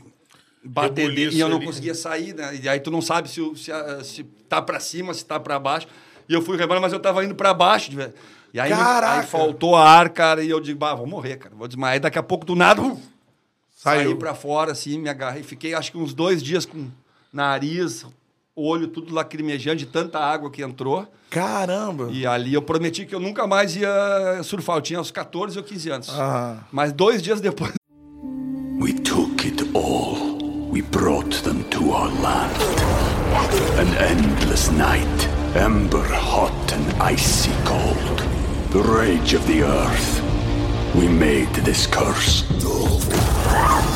bater 0.63 1.11
e 1.33 1.41
eu 1.41 1.49
não 1.49 1.57
ali. 1.57 1.65
conseguia 1.65 1.93
sair, 1.93 2.33
né? 2.33 2.57
E 2.63 2.69
aí 2.69 2.79
tu 2.79 2.89
não 2.89 3.01
sabe 3.01 3.27
se, 3.27 3.41
se, 3.57 3.69
se 4.05 4.23
tá 4.47 4.61
pra 4.61 4.79
cima, 4.79 5.13
se 5.13 5.25
tá 5.25 5.37
pra 5.41 5.59
baixo. 5.59 5.87
E 6.29 6.33
eu 6.33 6.41
fui 6.41 6.55
rebolando, 6.55 6.83
mas 6.83 6.93
eu 6.93 7.01
tava 7.01 7.21
indo 7.25 7.35
pra 7.35 7.53
baixo. 7.53 7.89
de 7.89 7.97
ver- 7.97 8.13
E 8.53 8.59
aí, 8.61 8.71
aí 8.71 9.25
faltou 9.27 9.75
ar, 9.75 10.07
cara, 10.07 10.41
e 10.41 10.49
eu 10.49 10.61
digo, 10.61 10.79
bah, 10.79 10.95
vou 10.95 11.05
morrer, 11.05 11.35
cara, 11.35 11.53
vou 11.53 11.67
desmaiar. 11.67 11.97
E 11.97 11.99
daqui 11.99 12.17
a 12.17 12.23
pouco, 12.23 12.45
do 12.45 12.55
nada, 12.55 12.81
Saiu. 13.75 14.11
saí 14.11 14.15
pra 14.15 14.33
fora, 14.33 14.71
assim, 14.71 14.97
me 14.97 15.09
agarrei. 15.09 15.43
Fiquei, 15.43 15.73
acho 15.73 15.91
que 15.91 15.97
uns 15.97 16.13
dois 16.13 16.41
dias 16.41 16.65
com 16.65 16.87
nariz, 17.33 18.05
olho 18.55 18.87
tudo 18.87 19.13
lacrimejando 19.13 19.77
de 19.77 19.85
tanta 19.85 20.19
água 20.19 20.49
que 20.49 20.61
entrou. 20.61 21.07
Caramba. 21.29 22.09
E 22.11 22.25
ali 22.25 22.53
eu 22.53 22.61
prometi 22.61 23.05
que 23.05 23.15
eu 23.15 23.19
nunca 23.19 23.47
mais 23.47 23.75
ia 23.75 24.41
surfar. 24.43 24.77
Eu 24.77 24.81
tinha 24.81 25.01
uns 25.01 25.11
14 25.11 25.57
ou 25.57 25.63
15 25.63 25.89
anos. 25.89 26.09
Aham. 26.09 26.59
Mas 26.71 26.91
dois 26.91 27.21
dias 27.21 27.41
depois... 27.41 27.73
We 28.79 28.93
took 28.93 29.47
it 29.47 29.63
all. 29.73 30.69
We 30.71 30.81
brought 30.81 31.41
them 31.43 31.63
to 31.71 31.91
our 31.91 32.11
land. 32.21 32.53
An 33.79 33.87
endless 33.97 34.69
night, 34.71 35.29
ember 35.55 36.03
hot 36.11 36.53
and 36.73 36.85
icy 37.01 37.51
cold. 37.65 38.23
The 38.71 38.81
rage 38.81 39.35
of 39.35 39.45
the 39.47 39.63
earth. 39.63 40.21
We 40.95 41.07
made 41.07 41.49
this 41.63 41.87
curse. 41.87 42.43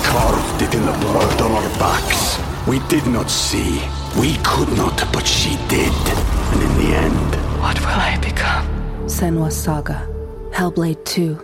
Carved 0.03 0.61
it 0.61 0.73
in 0.73 0.85
the 0.85 0.97
blood 0.99 1.41
on 1.41 1.51
our 1.51 1.69
backs. 1.77 2.39
We 2.67 2.79
did 2.87 3.05
not 3.07 3.29
see. 3.29 3.81
We 4.15 4.35
could 4.43 4.71
not, 4.77 4.99
but 5.11 5.25
she 5.27 5.57
did. 5.67 5.93
And 6.51 6.61
in 6.63 6.73
the 6.77 6.95
end, 6.95 7.35
What 7.61 7.79
will 7.81 7.99
I 7.99 8.17
become? 8.17 8.65
Senwa 9.07 9.51
Saga. 9.51 10.07
Hellblade 10.51 11.03
2. 11.05 11.37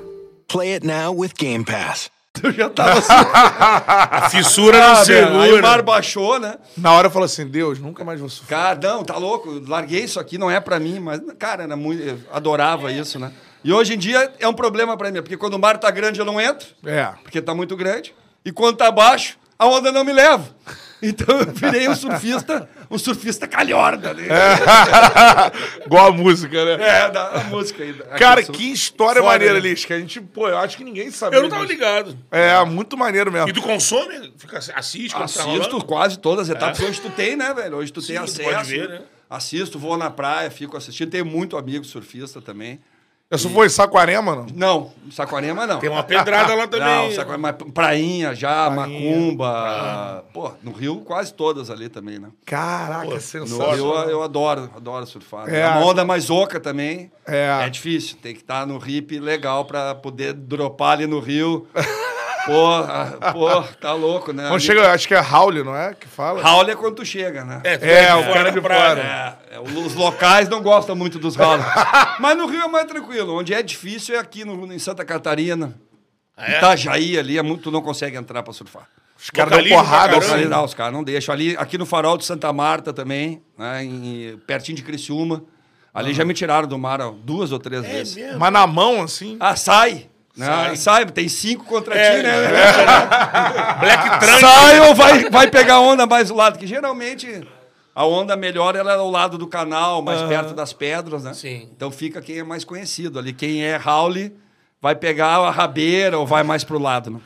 Play 0.48 0.74
it 0.74 0.84
now 0.84 1.12
with 1.12 1.34
Game 1.38 1.64
Pass. 1.66 2.10
Eu 2.44 2.52
já 2.52 2.70
tava 2.70 2.98
assim. 3.00 3.14
A 3.14 4.30
fissura 4.30 4.78
não 4.80 4.96
Ah, 4.96 5.04
velho, 5.04 5.28
Aí 5.40 5.52
o 5.54 5.56
mar 5.62 5.70
segura. 5.78 5.84
baixou, 5.84 6.40
né? 6.40 6.56
Na 6.78 6.92
hora 6.94 7.08
eu 7.08 7.12
falo 7.12 7.26
assim, 7.26 7.46
Deus, 7.48 7.78
nunca 7.80 8.04
mais 8.04 8.20
vou 8.20 8.28
surfar. 8.30 8.76
Cara, 8.76 8.80
não, 8.96 9.04
tá 9.04 9.18
louco. 9.18 9.62
Larguei 9.68 10.04
isso 10.04 10.20
aqui, 10.20 10.38
não 10.40 10.50
é 10.50 10.60
pra 10.60 10.80
mim, 10.80 11.00
mas, 11.00 11.22
cara, 11.38 11.64
era 11.64 11.76
muito, 11.76 12.02
eu 12.02 12.18
adorava 12.32 12.92
isso, 12.92 13.20
né? 13.20 13.32
E 13.64 13.72
hoje 13.72 13.94
em 13.94 13.98
dia 14.00 14.34
é 14.40 14.48
um 14.48 14.54
problema 14.54 14.98
pra 14.98 15.12
mim, 15.12 15.22
porque 15.22 15.38
quando 15.38 15.54
o 15.54 15.60
mar 15.60 15.78
tá 15.78 15.92
grande 15.92 16.20
eu 16.20 16.26
não 16.26 16.42
entro, 16.42 16.68
É. 16.86 17.10
porque 17.22 17.40
tá 17.42 17.54
muito 17.54 17.76
grande. 17.78 18.14
E 18.44 18.52
quando 18.52 18.78
tá 18.78 18.90
baixo, 18.92 19.38
a 19.58 19.68
onda 19.68 19.92
não 19.92 20.04
me 20.04 20.12
leva. 20.12 20.44
Então 21.04 21.40
eu 21.40 21.48
virei 21.52 21.90
um 21.90 21.96
surfista, 21.96 22.70
um 22.90 22.98
surfista 22.98 23.46
calhorda. 23.46 24.14
Né? 24.14 24.24
Igual 25.86 26.08
a 26.08 26.12
música, 26.12 26.64
né? 26.64 26.84
É, 26.84 27.12
da 27.12 27.28
a 27.28 27.44
música 27.44 27.84
aí. 27.84 27.94
Cara, 28.18 28.42
que 28.42 28.72
história 28.72 29.22
Foda, 29.22 29.34
maneira, 29.34 29.56
né? 29.56 29.60
Liz, 29.60 29.84
que 29.84 29.92
a 29.92 30.00
gente, 30.00 30.22
pô, 30.22 30.48
eu 30.48 30.58
acho 30.58 30.78
que 30.78 30.84
ninguém 30.84 31.12
sabia. 31.12 31.38
Eu 31.38 31.44
não 31.44 31.50
tava 31.50 31.64
disso. 31.66 31.74
ligado. 31.74 32.18
É, 32.32 32.64
muito 32.64 32.98
maneiro 32.98 33.32
mesmo. 33.32 33.50
E 33.50 33.54
tu 33.54 33.62
consome? 33.62 34.34
Fica, 34.38 34.58
assiste 34.58 35.12
tá 35.12 35.26
Assisto 35.26 35.50
rolando? 35.50 35.86
quase 35.86 36.18
todas 36.20 36.50
as 36.50 36.56
etapas. 36.56 36.80
Hoje 36.80 37.02
tu 37.02 37.10
tem, 37.10 37.36
né, 37.36 37.54
velho? 37.54 37.78
Hoje 37.78 37.92
tu 37.92 38.02
tem 38.02 38.16
tu 38.16 38.24
acesso. 38.24 38.50
pode 38.50 38.70
ver, 38.70 38.90
né? 38.90 39.02
Assisto, 39.30 39.78
vou 39.78 39.98
na 39.98 40.10
praia, 40.10 40.50
fico 40.50 40.78
assistindo. 40.78 41.10
Tenho 41.10 41.26
muito 41.26 41.58
amigo 41.58 41.84
surfista 41.84 42.42
também. 42.42 42.80
Eu 43.34 43.40
só 43.40 43.50
foi 43.50 43.66
em 43.66 43.70
Saquarema, 43.70 44.36
não? 44.36 44.46
Não, 44.54 44.92
Saquarema 45.12 45.66
não. 45.66 45.80
Tem 45.80 45.90
uma 45.90 46.04
pedrada 46.04 46.54
lá 46.56 46.68
também. 46.68 46.86
Não, 46.88 47.12
Saquarema, 47.12 47.56
mas 47.60 47.72
prainha 47.74 48.36
já, 48.36 48.70
Macumba. 48.70 50.24
Pô, 50.32 50.52
no 50.62 50.72
Rio 50.72 50.98
quase 50.98 51.34
todas 51.34 51.72
ali 51.72 51.90
também, 51.90 52.20
né? 52.20 52.30
Caraca, 52.46 53.06
No 53.06 53.20
sensacional. 53.20 53.74
Rio 53.74 54.10
eu 54.10 54.22
adoro, 54.22 54.70
adoro 54.76 55.08
surfar. 55.08 55.52
É. 55.52 55.62
É. 55.62 55.68
Uma 55.68 55.86
onda 55.86 56.06
mais 56.06 56.30
oca 56.30 56.60
também. 56.60 57.12
É. 57.26 57.64
É 57.66 57.70
difícil. 57.70 58.18
Tem 58.22 58.34
que 58.36 58.42
estar 58.42 58.68
no 58.68 58.80
hip 58.88 59.20
legal 59.20 59.66
pra 59.66 59.96
poder 59.96 60.34
dropar 60.34 60.92
ali 60.92 61.08
no 61.08 61.20
Rio. 61.20 61.68
Porra, 62.46 63.18
pô, 63.32 63.62
tá 63.80 63.94
louco, 63.94 64.34
né? 64.34 64.44
Quando 64.44 64.54
Ali- 64.56 64.62
chega, 64.64 64.92
acho 64.92 65.08
que 65.08 65.14
é 65.16 65.20
Raul, 65.20 65.64
não 65.64 65.76
é? 65.76 65.94
Que 65.94 66.08
fala? 66.08 66.42
Raul 66.42 66.70
é 66.70 66.76
quando 66.76 66.96
tu 66.96 67.06
chega, 67.06 67.44
né? 67.46 67.62
É, 67.64 67.74
É, 67.74 68.08
vai 68.16 68.30
o 68.30 68.34
cara 68.34 68.52
de 68.52 68.62
fora. 68.62 69.38
É, 69.50 69.56
é, 69.56 69.60
os 69.60 69.94
locais 69.96 70.50
não 70.50 70.62
gostam 70.62 70.96
muito 70.96 71.18
dos 71.20 71.36
ralos. 71.36 71.66
Mas 72.20 72.38
no 72.38 72.46
Rio 72.48 72.62
é 72.64 72.68
mais 72.68 72.86
tranquilo. 72.86 73.38
Onde 73.38 73.54
é 73.54 73.62
difícil 73.62 74.16
é 74.16 74.20
aqui 74.20 74.44
no, 74.44 74.72
em 74.74 74.80
Santa 74.80 75.06
Catarina. 75.06 75.74
É? 76.38 76.58
Itajaí 76.58 77.18
ali, 77.18 77.38
é 77.38 77.42
muito, 77.44 77.64
tu 77.64 77.72
não 77.72 77.82
consegue 77.82 78.18
entrar 78.18 78.42
pra 78.44 78.52
surfar. 78.54 78.88
Os 79.18 79.30
caras 79.30 79.52
dão 79.58 79.70
porrada. 79.70 80.18
assim. 80.18 80.46
Não, 80.46 80.66
os 80.66 80.74
caras 80.74 80.92
não 80.92 81.04
deixam. 81.04 81.34
Ali, 81.34 81.56
aqui 81.58 81.78
no 81.78 81.86
farol 81.86 82.18
de 82.18 82.26
Santa 82.26 82.52
Marta 82.52 82.92
também, 82.92 83.42
né, 83.58 83.84
em- 83.84 84.38
pertinho 84.46 84.76
de 84.76 84.84
Criciúma. 84.84 85.44
Ali 85.94 86.12
já 86.14 86.26
me 86.26 86.34
tiraram 86.34 86.68
do 86.68 86.78
mar 86.78 87.00
ó, 87.00 87.12
duas 87.12 87.52
ou 87.52 87.60
três 87.60 87.84
vezes. 87.84 88.16
mesmo? 88.16 88.40
Mas 88.40 88.52
na 88.52 88.66
mão, 88.66 89.04
assim. 89.04 89.38
Ah, 89.40 89.56
sai! 89.56 90.10
Né? 90.36 90.46
Sai. 90.46 90.76
Sai. 90.78 91.06
tem 91.06 91.30
cinco 91.30 91.64
contra 91.66 91.96
É, 91.96 92.18
ti, 92.18 92.24
né? 92.24 92.48
Black 93.80 94.20
Trunk. 94.20 94.40
Sai 94.40 94.80
ou 94.82 94.96
vai, 94.96 95.30
vai 95.30 95.48
pegar 95.50 95.80
onda 95.80 96.06
mais 96.06 96.30
do 96.30 96.36
lado, 96.36 96.58
que 96.58 96.66
geralmente 96.66 97.48
a 97.94 98.06
onda 98.06 98.36
melhor 98.36 98.76
ela 98.76 98.94
é 98.94 98.96
ao 98.96 99.10
lado 99.10 99.38
do 99.38 99.46
canal, 99.48 100.02
mais 100.02 100.22
perto 100.24 100.54
das 100.54 100.74
pedras, 100.74 101.24
né? 101.24 101.34
Sim. 101.34 101.70
Então 101.76 101.92
fica 101.92 102.22
quem 102.22 102.40
é 102.40 102.44
mais 102.44 102.64
conhecido 102.64 103.20
ali. 103.20 103.32
Quem 103.34 103.64
é 103.64 103.76
Rauli 103.76 104.36
vai 104.82 104.96
pegar 104.96 105.38
a 105.38 105.52
rabeira 105.52 106.18
ou 106.18 106.26
vai 106.26 106.44
mais 106.44 106.64
pro 106.64 106.80
lado, 106.80 107.12
né? 107.12 107.20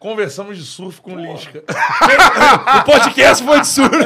Conversamos 0.00 0.56
de 0.56 0.64
surf 0.64 0.98
com 1.02 1.12
o 1.12 1.20
Lisca. 1.20 1.62
O 2.80 2.84
podcast 2.84 3.44
foi 3.44 3.60
de 3.60 3.68
surdo. 3.68 3.98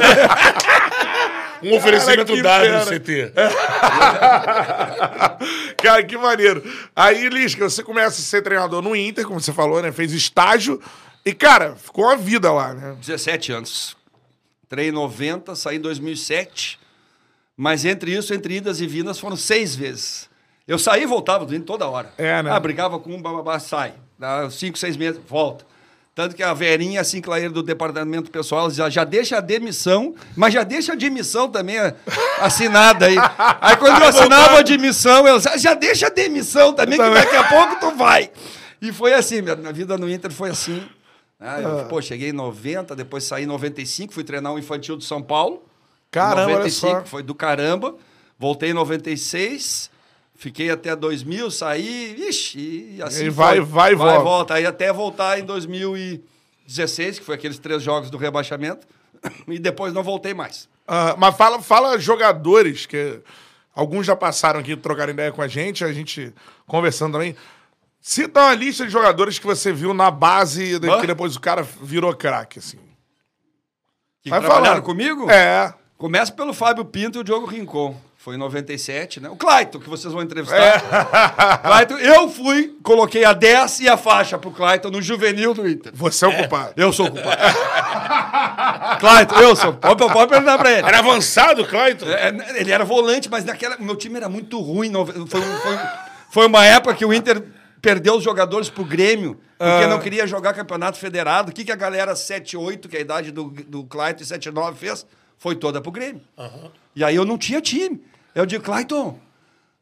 Um 1.63 1.77
oferecimento 1.77 2.43
dado 2.43 2.67
no 2.67 2.85
CT. 2.85 3.31
Cara, 5.81 6.03
que 6.03 6.17
maneiro. 6.17 6.61
Aí, 6.93 7.29
Lisca, 7.29 7.69
você 7.69 7.81
começa 7.81 8.19
a 8.19 8.23
ser 8.23 8.41
treinador 8.41 8.81
no 8.81 8.93
Inter, 8.93 9.25
como 9.25 9.39
você 9.39 9.53
falou, 9.53 9.81
né? 9.81 9.93
Fez 9.93 10.11
estágio. 10.11 10.81
E, 11.25 11.33
cara, 11.33 11.77
ficou 11.77 12.03
uma 12.03 12.17
vida 12.17 12.51
lá, 12.51 12.73
né? 12.73 12.97
17 12.99 13.53
anos. 13.53 13.95
Entrei 14.65 14.89
em 14.89 14.91
90, 14.91 15.55
saí 15.55 15.77
em 15.77 15.81
2007. 15.81 16.77
Mas 17.55 17.85
entre 17.85 18.13
isso, 18.13 18.33
entre 18.33 18.57
idas 18.57 18.81
e 18.81 18.87
vindas, 18.87 19.17
foram 19.17 19.37
seis 19.37 19.73
vezes. 19.73 20.29
Eu 20.67 20.77
saí 20.77 21.03
e 21.03 21.05
voltava 21.05 21.45
do 21.45 21.55
Inter 21.55 21.65
toda 21.65 21.87
hora. 21.87 22.11
É, 22.17 22.43
né? 22.43 22.51
Ah, 22.51 22.59
brigava 22.59 22.99
com 22.99 23.15
um, 23.15 23.21
bababá, 23.21 23.59
sai. 23.59 23.93
Dá 24.19 24.49
cinco, 24.49 24.77
seis 24.77 24.97
meses, 24.97 25.21
volta. 25.25 25.65
Tanto 26.15 26.33
que 26.33 26.41
a 26.41 26.53
Verinha, 26.53 27.01
assim, 27.01 27.19
Clair, 27.19 27.51
do 27.51 27.61
departamento 27.61 28.31
pessoal, 28.31 28.71
já, 28.71 28.89
já 28.89 29.03
deixa 29.03 29.37
a 29.37 29.41
demissão, 29.41 30.15
mas 30.33 30.53
já 30.53 30.63
deixa 30.63 30.93
a 30.93 30.95
demissão 30.95 31.49
também 31.49 31.77
eh, 31.77 31.93
assinada 32.39 33.07
aí. 33.07 33.17
Aí 33.59 33.75
quando 33.75 34.01
eu 34.01 34.07
assinava 34.07 34.59
a 34.59 34.61
demissão, 34.61 35.27
eu 35.27 35.37
já 35.57 35.73
deixa 35.73 36.07
a 36.07 36.09
demissão 36.09 36.71
também, 36.71 36.97
que 36.97 37.09
daqui 37.09 37.35
a 37.35 37.43
pouco 37.43 37.81
tu 37.81 37.91
vai. 37.97 38.31
E 38.81 38.93
foi 38.93 39.13
assim, 39.13 39.41
minha, 39.41 39.55
vida 39.73 39.97
no 39.97 40.09
Inter 40.09 40.31
foi 40.31 40.51
assim. 40.51 40.87
Ah, 41.37 41.59
eu, 41.59 41.85
Pô, 41.89 42.01
cheguei 42.01 42.29
em 42.29 42.33
90, 42.33 42.95
depois 42.95 43.25
saí 43.25 43.43
em 43.43 43.47
95, 43.47 44.13
fui 44.13 44.23
treinar 44.23 44.53
o 44.53 44.57
infantil 44.57 44.95
de 44.95 45.03
São 45.03 45.21
Paulo. 45.21 45.65
Caramba, 46.09 46.51
Em 46.51 46.55
olha 46.55 46.69
só. 46.69 47.03
foi 47.03 47.23
do 47.23 47.35
caramba. 47.35 47.93
Voltei 48.39 48.69
em 48.69 48.73
96, 48.73 49.89
fiquei 50.35 50.69
até 50.69 50.95
2000, 50.95 51.49
saí, 51.51 52.15
ixi, 52.29 52.95
e 52.97 53.01
assim 53.01 53.25
E 53.25 53.29
vai- 53.29 53.57
foi. 53.57 53.65
vai 53.65 53.91
e 53.93 53.95
volta. 53.95 54.53
Aí 54.55 54.65
até 54.65 54.91
voltar 54.93 55.39
em 55.39 55.43
2016, 55.45 57.19
que 57.19 57.25
foi 57.25 57.35
aqueles 57.35 57.57
três 57.59 57.81
jogos 57.81 58.09
do 58.09 58.17
rebaixamento, 58.17 58.85
e 59.47 59.59
depois 59.59 59.93
não 59.93 60.03
voltei 60.03 60.33
mais. 60.33 60.67
Ah, 60.87 61.15
mas 61.17 61.35
fala, 61.35 61.61
fala 61.61 61.97
jogadores, 61.97 62.85
que 62.85 63.19
alguns 63.73 64.05
já 64.05 64.15
passaram 64.15 64.59
aqui, 64.59 64.75
trocaram 64.77 65.13
ideia 65.13 65.31
com 65.31 65.41
a 65.41 65.47
gente, 65.47 65.83
a 65.83 65.91
gente 65.91 66.33
conversando 66.67 67.13
também. 67.13 67.35
Cita 67.99 68.39
uma 68.39 68.53
lista 68.53 68.85
de 68.85 68.91
jogadores 68.91 69.39
que 69.39 69.45
você 69.47 69.73
viu 69.73 69.91
na 69.91 70.11
base, 70.11 70.75
Hã? 70.75 71.01
que 71.01 71.07
depois 71.07 71.35
o 71.35 71.39
cara 71.41 71.63
virou 71.63 72.13
craque, 72.15 72.59
assim. 72.59 72.77
Que 74.21 74.29
Vai 74.29 74.39
trabalharam 74.39 74.65
falando. 74.67 74.83
comigo? 74.83 75.29
É. 75.29 75.73
Começa 75.97 76.31
pelo 76.31 76.53
Fábio 76.53 76.85
Pinto 76.85 77.17
e 77.17 77.21
o 77.21 77.23
Diogo 77.23 77.47
Rincon. 77.47 77.99
Foi 78.25 78.33
em 78.33 78.39
97, 78.39 79.19
né? 79.19 79.29
O 79.29 79.35
Clayton, 79.35 79.77
que 79.79 79.87
vocês 79.87 80.11
vão 80.11 80.23
entrevistar. 80.23 80.57
É. 80.57 81.57
Clayton, 81.61 81.97
eu 81.99 82.27
fui, 82.27 82.75
coloquei 82.81 83.23
a 83.23 83.33
10 83.33 83.81
e 83.81 83.87
a 83.87 83.95
faixa 83.97 84.35
pro 84.35 84.49
Clayton 84.49 84.89
no 84.89 84.99
juvenil 84.99 85.53
do 85.53 85.69
Inter. 85.69 85.91
Você 85.93 86.25
é 86.25 86.29
o 86.29 86.35
culpado. 86.35 86.73
Eu 86.75 86.91
sou 86.91 87.05
o 87.05 87.11
culpado. 87.11 87.37
Clayton, 88.99 89.35
eu 89.35 89.55
sou. 89.55 89.73
Pode, 89.73 90.11
pode 90.11 90.27
perguntar 90.27 90.57
pra 90.57 90.71
ele. 90.71 90.87
Era 90.87 90.97
avançado, 90.97 91.67
Clayton? 91.67 92.07
É, 92.07 92.59
ele 92.59 92.71
era 92.71 92.83
volante, 92.83 93.29
mas 93.29 93.45
naquela. 93.45 93.77
Meu 93.77 93.95
time 93.95 94.17
era 94.17 94.27
muito 94.27 94.59
ruim. 94.59 94.91
Foi, 95.27 95.41
foi, 95.41 95.79
foi 96.31 96.47
uma 96.47 96.65
época 96.65 96.95
que 96.95 97.05
o 97.05 97.13
Inter 97.13 97.43
perdeu 97.79 98.15
os 98.15 98.23
jogadores 98.23 98.71
pro 98.71 98.83
Grêmio, 98.83 99.39
porque 99.55 99.85
não 99.85 99.99
queria 99.99 100.25
jogar 100.25 100.55
campeonato 100.55 100.97
federado. 100.97 101.51
O 101.51 101.53
que, 101.53 101.63
que 101.63 101.71
a 101.71 101.75
galera 101.75 102.15
7-8, 102.15 102.87
que 102.87 102.95
é 102.95 102.99
a 103.01 103.03
idade 103.03 103.29
do, 103.29 103.51
do 103.51 103.83
Clayton, 103.83 104.23
e 104.23 104.25
7-9 104.25 104.73
fez? 104.73 105.05
Foi 105.37 105.55
toda 105.55 105.79
pro 105.79 105.91
Grêmio. 105.91 106.23
E 106.95 107.03
aí 107.03 107.15
eu 107.15 107.23
não 107.23 107.37
tinha 107.37 107.61
time. 107.61 108.01
Eu 108.35 108.45
digo, 108.45 108.63
Clayton, 108.63 109.17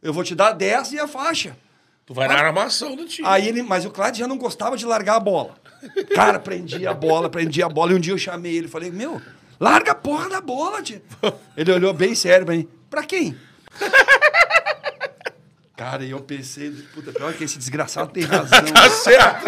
eu 0.02 0.13
vou 0.13 0.24
te 0.24 0.36
dar 0.36 0.52
10 0.52 0.94
e 0.94 1.00
a 1.00 1.08
faixa. 1.08 1.58
Tu 2.06 2.13
vai 2.13 2.28
na 2.28 2.36
armação 2.36 2.96
do 2.96 3.06
time. 3.06 3.28
Aí 3.28 3.48
ele, 3.48 3.63
mas 3.63 3.84
o 3.84 3.89
Clyde 3.89 4.20
já 4.20 4.28
não 4.28 4.38
gostava 4.38 4.78
de 4.78 4.86
largar 4.86 5.16
a 5.16 5.20
bola. 5.20 5.56
Cara, 6.13 6.38
prendia 6.38 6.92
a 6.92 6.94
bola, 6.94 7.30
prendia 7.30 7.66
a 7.66 7.70
bola. 7.70 7.94
E 7.94 7.96
um 7.96 8.00
dia 8.00 8.13
eu 8.13 8.18
chamei 8.18 8.56
ele, 8.56 8.68
falei, 8.68 8.92
meu, 8.92 9.22
larga 9.60 9.94
a 9.94 9.96
porra 9.96 10.30
da 10.30 10.39
bola, 10.39 10.84
tio. 10.84 11.02
Ele 11.58 11.72
olhou 11.72 11.94
bem 11.94 12.13
sério 12.13 12.46
pra 12.46 12.56
mim. 12.56 12.68
Pra 12.89 13.04
quem? 13.04 13.36
Cara, 15.75 16.03
e 16.03 16.12
eu 16.12 16.19
pensei, 16.19 16.69
puta, 16.93 17.12
pior 17.12 17.33
que 17.33 17.43
esse 17.43 17.57
desgraçado 17.57 18.12
tem 18.13 18.23
razão. 18.23 18.62
Tá 18.65 18.89
certo. 18.89 19.45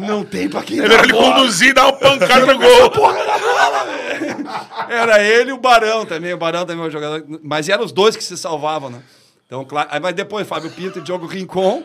Não 0.00 0.24
tem 0.24 0.48
pra 0.48 0.62
quem 0.62 0.78
É 0.80 0.82
melhor 0.82 1.04
ele 1.04 1.12
bola. 1.12 1.34
conduzir 1.36 1.68
e 1.68 1.72
dar 1.72 1.84
uma 1.84 1.92
pancada 1.92 2.46
no 2.46 2.58
gol. 2.58 2.90
Porra 2.90 3.24
da 3.24 3.38
bola, 3.38 3.84
velho. 3.84 4.46
Era 4.88 5.22
ele 5.22 5.50
e 5.50 5.52
o 5.52 5.58
Barão 5.58 6.04
também. 6.04 6.32
O 6.34 6.36
Barão 6.38 6.66
também 6.66 6.84
é 6.84 6.88
um 6.88 6.90
jogador. 6.90 7.24
Mas 7.44 7.68
eram 7.68 7.84
os 7.84 7.92
dois 7.92 8.16
que 8.16 8.24
se 8.24 8.36
salvavam, 8.36 8.90
né? 8.90 9.00
Então, 9.46 9.64
claro. 9.66 9.86
Aí, 9.92 10.00
mas 10.00 10.14
depois, 10.14 10.48
Fábio 10.48 10.70
Pinto 10.70 10.98
e 10.98 11.02
Diogo 11.02 11.26
Rincon, 11.26 11.84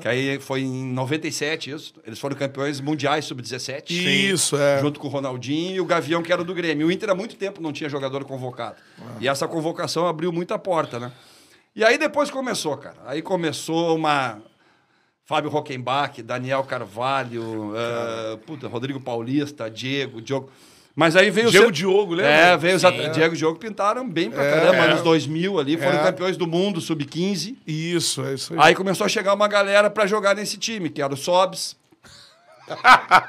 que 0.00 0.06
aí 0.06 0.38
foi 0.38 0.60
em 0.60 0.84
97 0.92 1.70
isso. 1.70 1.94
Eles 2.06 2.18
foram 2.18 2.36
campeões 2.36 2.80
mundiais 2.82 3.24
sub-17. 3.24 3.90
Isso, 3.90 4.56
é. 4.56 4.78
Junto 4.80 5.00
com 5.00 5.08
o 5.08 5.10
Ronaldinho 5.10 5.74
e 5.76 5.80
o 5.80 5.86
Gavião, 5.86 6.22
que 6.22 6.30
era 6.32 6.44
do 6.44 6.54
Grêmio. 6.54 6.86
O 6.86 6.92
Inter 6.92 7.08
há 7.10 7.14
muito 7.14 7.34
tempo 7.34 7.60
não 7.62 7.72
tinha 7.72 7.88
jogador 7.88 8.22
convocado. 8.24 8.76
E 9.20 9.26
essa 9.26 9.48
convocação 9.48 10.06
abriu 10.06 10.30
muita 10.30 10.58
porta, 10.58 11.00
né? 11.00 11.10
E 11.78 11.84
aí 11.84 11.96
depois 11.96 12.28
começou, 12.28 12.76
cara. 12.76 12.96
Aí 13.06 13.22
começou 13.22 13.94
uma. 13.94 14.38
Fábio 15.24 15.48
Rockenbach, 15.48 16.20
Daniel 16.22 16.64
Carvalho, 16.64 17.72
eh, 17.76 18.36
puta, 18.44 18.66
Rodrigo 18.66 18.98
Paulista, 18.98 19.70
Diego, 19.70 20.20
Diogo. 20.20 20.50
Mas 20.96 21.14
aí 21.14 21.30
veio 21.30 21.50
Diego 21.52 21.68
o. 21.68 21.70
Diogo, 21.70 22.14
lembra? 22.14 22.32
É, 22.32 22.56
veio 22.56 22.74
os 22.76 22.84
at- 22.84 23.12
Diego 23.12 23.34
e 23.34 23.38
Diogo 23.38 23.58
pintaram 23.60 24.08
bem 24.08 24.28
pra 24.28 24.42
caramba, 24.42 24.74
é. 24.76 24.80
anos 24.90 25.02
2000 25.02 25.56
ali, 25.60 25.76
foram 25.76 25.98
É. 26.00 26.02
campeões 26.02 26.36
do 26.36 26.48
mundo, 26.48 26.80
sub-15. 26.80 27.56
Isso, 27.64 28.24
é 28.24 28.34
isso 28.34 28.54
aí. 28.54 28.58
Aí 28.60 28.74
começou 28.74 29.04
a 29.04 29.08
chegar 29.08 29.32
uma 29.34 29.46
galera 29.46 29.88
pra 29.88 30.04
jogar 30.04 30.34
nesse 30.34 30.56
time, 30.58 30.90
que 30.90 31.00
era 31.00 31.14
o 31.14 31.16
Sobs, 31.16 31.76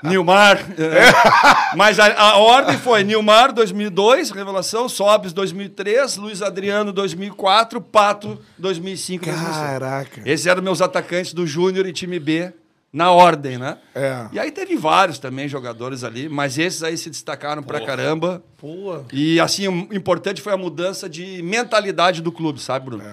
Nilmar. 0.03 0.57
é. 0.77 1.75
Mas 1.75 1.99
a, 1.99 2.13
a 2.13 2.37
ordem 2.37 2.77
foi 2.77 3.03
Nilmar 3.03 3.53
2002, 3.53 4.31
revelação, 4.31 4.89
Sobs 4.89 5.33
2003, 5.33 6.17
Luiz 6.17 6.41
Adriano 6.41 6.91
2004, 6.91 7.81
Pato 7.81 8.39
2005, 8.57 9.25
2006. 9.25 9.57
Caraca. 9.57 10.21
Esses 10.25 10.45
eram 10.45 10.61
meus 10.61 10.81
atacantes 10.81 11.33
do 11.33 11.45
Júnior 11.45 11.85
e 11.85 11.93
time 11.93 12.19
B, 12.19 12.53
na 12.91 13.11
ordem, 13.11 13.57
né? 13.57 13.77
É. 13.93 14.27
E 14.31 14.39
aí 14.39 14.51
teve 14.51 14.75
vários 14.75 15.19
também 15.19 15.47
jogadores 15.47 16.03
ali, 16.03 16.27
mas 16.27 16.57
esses 16.57 16.81
aí 16.83 16.97
se 16.97 17.09
destacaram 17.09 17.61
pra 17.61 17.79
caramba. 17.85 18.43
Pô. 18.57 19.03
E 19.13 19.39
assim, 19.39 19.67
o 19.67 19.93
importante 19.93 20.41
foi 20.41 20.53
a 20.53 20.57
mudança 20.57 21.07
de 21.07 21.41
mentalidade 21.43 22.21
do 22.21 22.31
clube, 22.31 22.59
sabe, 22.59 22.85
Bruno? 22.85 23.03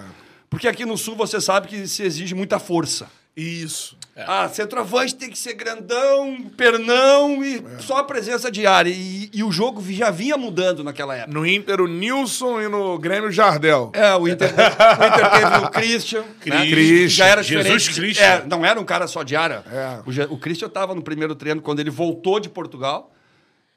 Porque 0.49 0.67
aqui 0.67 0.85
no 0.85 0.97
Sul 0.97 1.15
você 1.15 1.39
sabe 1.39 1.67
que 1.67 1.87
se 1.87 2.03
exige 2.03 2.33
muita 2.33 2.57
força. 2.57 3.07
Isso. 3.35 3.96
Ah, 4.25 4.49
centroavante 4.49 5.15
tem 5.15 5.29
que 5.29 5.37
ser 5.37 5.53
grandão, 5.53 6.49
pernão 6.57 7.43
e 7.43 7.63
só 7.79 7.97
a 7.97 8.03
presença 8.03 8.49
diária. 8.49 8.89
E, 8.89 9.29
e 9.33 9.43
o 9.43 9.51
jogo 9.51 9.83
já 9.91 10.09
vinha 10.09 10.37
mudando 10.37 10.83
naquela 10.83 11.15
época. 11.15 11.33
No 11.33 11.45
Inter, 11.45 11.81
o 11.81 11.87
Nilson 11.87 12.61
e 12.61 12.67
no 12.67 12.97
Grêmio, 12.97 13.29
o 13.29 13.31
Jardel. 13.31 13.91
É, 13.93 14.15
o 14.15 14.27
Inter, 14.27 14.49
o 14.49 15.05
Inter 15.05 15.31
teve 15.31 15.65
o 15.65 15.69
Christian. 15.69 16.21
né, 16.21 16.27
que 16.41 16.49
Christian. 16.71 17.07
Já 17.09 17.25
era 17.27 17.43
Jesus 17.43 17.83
diferente. 17.83 17.99
Christian. 17.99 18.25
É, 18.25 18.43
não 18.47 18.65
era 18.65 18.79
um 18.79 18.85
cara 18.85 19.07
só 19.07 19.21
de 19.21 19.35
área. 19.35 19.63
É. 19.71 19.99
O, 20.29 20.35
o 20.35 20.37
Christian 20.39 20.67
estava 20.67 20.95
no 20.95 21.01
primeiro 21.03 21.35
treino 21.35 21.61
quando 21.61 21.79
ele 21.79 21.91
voltou 21.91 22.39
de 22.39 22.49
Portugal. 22.49 23.11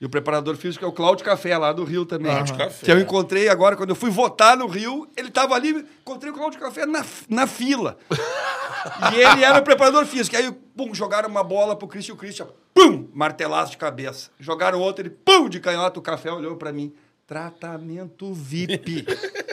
E 0.01 0.07
o 0.07 0.09
preparador 0.09 0.57
físico 0.57 0.83
é 0.83 0.89
o 0.89 0.93
Cláudio 0.93 1.25
Café, 1.25 1.59
lá 1.59 1.75
do 1.75 1.85
Rio 1.85 2.07
também. 2.07 2.33
Cláudio 2.33 2.57
Café. 2.57 2.87
Que 2.87 2.91
eu 2.91 2.99
encontrei 2.99 3.49
agora, 3.51 3.77
quando 3.77 3.91
eu 3.91 3.95
fui 3.95 4.09
votar 4.09 4.57
no 4.57 4.67
Rio, 4.67 5.07
ele 5.15 5.29
estava 5.29 5.55
ali, 5.55 5.87
encontrei 6.01 6.33
o 6.33 6.35
Cláudio 6.35 6.59
Café 6.59 6.87
na, 6.87 7.05
na 7.29 7.47
fila. 7.47 7.99
e 9.13 9.17
ele 9.21 9.45
era 9.45 9.59
o 9.59 9.63
preparador 9.63 10.07
físico. 10.07 10.35
Aí, 10.35 10.51
pum, 10.75 10.95
jogaram 10.95 11.29
uma 11.29 11.45
bola 11.45 11.77
pro 11.77 11.87
Christian, 11.87 12.15
o 12.15 12.17
Christian, 12.17 12.47
pum, 12.73 13.11
martelaço 13.13 13.73
de 13.73 13.77
cabeça. 13.77 14.31
Jogaram 14.41 14.81
outro, 14.81 15.03
ele, 15.03 15.11
pum, 15.11 15.51
de 15.51 15.61
canhota, 15.61 15.99
o 15.99 16.03
Café 16.03 16.33
olhou 16.33 16.57
para 16.57 16.73
mim. 16.73 16.95
Tratamento 17.27 18.33
VIP. 18.33 19.05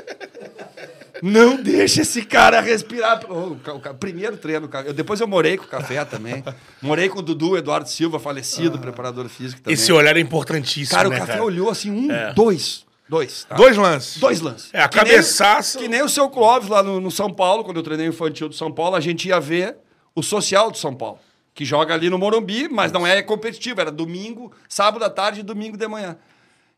Não 1.23 1.62
deixa 1.62 2.01
esse 2.01 2.23
cara 2.23 2.60
respirar. 2.62 3.25
O 3.32 3.53
o 3.53 3.80
ca- 3.80 3.93
primeiro 3.93 4.38
treino. 4.38 4.69
Eu, 4.86 4.93
depois 4.93 5.19
eu 5.19 5.27
morei 5.27 5.58
com 5.58 5.65
o 5.65 5.67
Café 5.67 6.03
também. 6.06 6.43
Morei 6.82 7.10
com 7.10 7.19
o 7.19 7.21
Dudu 7.21 7.58
Eduardo 7.58 7.89
Silva, 7.89 8.19
falecido, 8.19 8.77
preparador 8.80 9.27
físico 9.30 9.62
também. 9.62 9.73
Esse 9.73 9.91
olhar 9.91 10.15
é 10.15 10.19
importantíssimo, 10.19 10.95
Cara, 10.95 11.08
o 11.08 11.12
né, 11.12 11.19
Café 11.19 11.34
cara? 11.34 11.43
olhou 11.43 11.69
assim, 11.69 11.91
um, 11.91 12.08
dois. 12.36 12.86
Dois. 13.10 13.45
tá? 13.45 13.56
Dois 13.56 13.77
lances. 13.77 14.17
Dois 14.19 14.41
lances. 14.41 14.69
É, 14.73 14.82
a 14.82 14.89
Que 14.89 14.97
nem- 14.97 15.06
cabeçaça- 15.06 15.80
Que 15.80 15.88
nem 15.88 16.01
o 16.03 16.10
seu 16.10 16.30
Clóvis 16.30 16.67
lá 16.69 16.84
no, 16.84 16.99
no 16.99 17.10
São 17.10 17.34
Paulo, 17.34 17.63
quando 17.63 17.77
eu 17.77 17.84
treinei 17.84 18.08
o 18.08 18.10
infantil 18.10 18.49
do 18.49 18.56
São 18.56 18.69
Paulo, 18.71 18.95
a 18.97 18.99
gente 18.99 19.30
ia 19.30 19.39
ver 19.39 19.77
o 20.13 20.21
social 20.21 20.69
do 20.69 20.77
São 20.77 20.93
Paulo, 20.93 21.17
que 21.53 21.63
joga 21.63 21.93
ali 21.93 22.10
no 22.10 22.17
Morumbi, 22.17 22.67
mas 22.67 22.91
não 22.91 23.08
é 23.08 23.21
competitivo, 23.21 23.80
era 23.80 23.89
domingo, 23.91 24.51
sábado 24.67 25.06
à 25.06 25.10
tarde 25.10 25.39
e 25.39 25.43
domingo 25.43 25.77
de 25.77 25.88
manhã. 25.88 26.17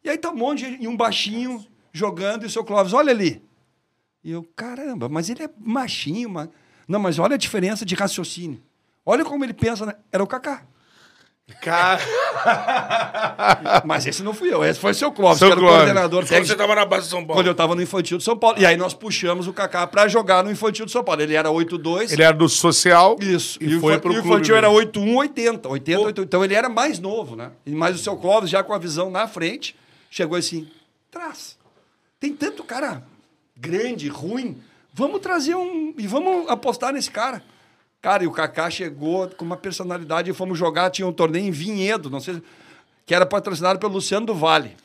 E 0.04 0.10
aí 0.10 0.18
tá 0.20 0.30
um 0.30 0.36
monte 0.36 0.70
de, 0.70 0.84
e 0.84 0.88
um 0.88 0.96
baixinho 0.96 1.66
jogando 1.92 2.44
e 2.44 2.46
o 2.46 2.50
seu 2.50 2.64
Clóvis, 2.64 2.94
olha 2.94 3.12
ali. 3.12 3.42
E 4.24 4.32
eu, 4.32 4.44
caramba, 4.56 5.08
mas 5.08 5.30
ele 5.30 5.44
é 5.44 5.50
machinho, 5.60 6.30
mano. 6.30 6.52
Não, 6.88 7.00
mas 7.00 7.20
olha 7.20 7.36
a 7.36 7.38
diferença 7.38 7.86
de 7.86 7.96
raciocínio. 7.96 8.62
Olha 9.06 9.24
como 9.24 9.44
ele 9.44 9.54
pensa, 9.54 9.86
né? 9.86 9.94
Era 10.12 10.24
o 10.24 10.28
Kaká. 10.28 10.64
Cara. 11.62 12.00
Mas 13.84 14.06
esse 14.06 14.22
não 14.22 14.34
fui 14.34 14.54
eu, 14.54 14.64
esse 14.64 14.80
foi 14.80 14.92
o 14.92 14.96
seu 14.96 15.12
Clóvis, 15.12 15.40
Seu 15.40 15.48
que 15.48 15.54
era 15.54 15.60
o 15.60 15.64
Clóvis. 15.64 15.78
coordenador 15.80 16.20
Quando 16.20 16.28
você 16.28 16.34
técnico. 16.36 16.58
tava 16.58 16.76
na 16.76 16.86
base 16.86 17.06
de 17.06 17.10
São 17.10 17.26
Paulo. 17.26 17.34
Quando 17.40 17.48
eu 17.48 17.56
tava 17.56 17.76
no 17.76 17.82
Infantil 17.82 18.18
de 18.18 18.24
São 18.24 18.38
Paulo. 18.38 18.60
E 18.60 18.66
aí 18.66 18.78
nós 18.78 18.94
puxamos 18.94 19.48
o 19.48 19.54
Kaká 19.54 19.88
pra 19.88 20.08
jogar 20.08 20.44
no 20.44 20.52
Infantil 20.52 20.86
de 20.86 20.92
São 20.92 21.04
Paulo. 21.04 21.22
Ele 21.22 21.34
era 21.34 21.50
8-2. 21.50 22.12
Ele 22.12 22.22
era 22.22 22.34
do 22.36 22.48
social. 22.48 23.18
Isso. 23.20 23.58
E, 23.62 23.76
o 23.76 23.80
foi 23.80 23.98
pro 23.98 24.14
e 24.14 24.20
o 24.20 24.22
clube. 24.22 24.36
Infantil 24.36 24.56
era 24.56 24.70
mesmo. 24.70 24.92
8-1, 24.92 25.16
80. 25.16 25.70
80, 25.70 26.02
80. 26.02 26.22
Então 26.22 26.46
ele 26.46 26.54
era 26.54 26.70
mais 26.70 27.00
novo, 27.00 27.36
né? 27.36 27.52
E 27.66 27.72
mais 27.72 27.96
o 27.96 28.00
seu 28.00 28.16
Clóvis, 28.16 28.50
já 28.50 28.64
com 28.64 28.74
a 28.74 28.78
visão 28.78 29.10
na 29.10 29.28
frente, 29.28 29.76
chegou 30.10 30.38
assim: 30.38 30.68
traz. 31.10 31.58
Tem 32.20 32.32
tanto 32.32 32.64
cara 32.64 33.04
grande, 33.60 34.08
ruim. 34.08 34.58
Vamos 34.94 35.20
trazer 35.20 35.56
um. 35.56 35.94
E 35.98 36.08
vamos 36.08 36.50
apostar 36.50 36.94
nesse 36.94 37.12
cara. 37.12 37.44
Cara, 38.02 38.24
e 38.24 38.28
o 38.28 38.32
Kaká 38.32 38.70
chegou 38.70 39.28
com 39.30 39.44
uma 39.44 39.58
personalidade 39.58 40.32
e 40.32 40.34
fomos 40.34 40.58
jogar. 40.58 40.90
Tinha 40.90 41.08
um 41.08 41.14
torneio 41.14 41.46
em 41.46 41.52
Vinhedo, 41.52 42.10
não 42.10 42.20
sei. 42.20 42.42
Que 43.06 43.14
era 43.14 43.26
patrocinado 43.26 43.80
pelo 43.80 43.94
Luciano 43.94 44.26
do 44.26 44.34
Vale. 44.34 44.76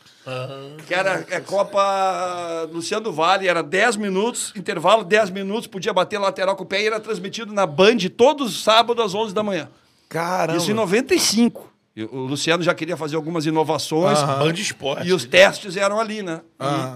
Que 0.87 0.95
era 0.95 1.25
é, 1.31 1.39
Copa 1.39 2.67
Luciano 2.73 3.05
do 3.05 3.13
Vale, 3.13 3.47
era 3.47 3.63
10 3.63 3.97
minutos, 3.97 4.55
intervalo 4.57 5.05
10 5.05 5.29
minutos, 5.29 5.67
podia 5.67 5.93
bater 5.93 6.19
lateral 6.19 6.57
com 6.57 6.65
o 6.65 6.67
pé 6.67 6.83
e 6.83 6.87
era 6.87 6.99
transmitido 6.99 7.53
na 7.53 7.67
Band 7.67 7.99
todos 8.17 8.57
os 8.57 8.65
sábados 8.65 9.05
às 9.05 9.15
11 9.15 9.35
da 9.35 9.43
manhã. 9.43 9.69
Caramba. 10.09 10.59
Isso 10.59 10.71
em 10.71 10.75
95. 10.75 11.74
E 11.97 12.03
o 12.05 12.17
Luciano 12.27 12.63
já 12.63 12.75
queria 12.75 12.97
fazer 12.97 13.15
algumas 13.17 13.47
inovações. 13.47 14.21
Band 14.21 14.53
Esporte. 14.55 15.07
E 15.07 15.13
os 15.13 15.25
testes 15.25 15.77
eram 15.77 16.01
ali, 16.01 16.23
né? 16.23 16.41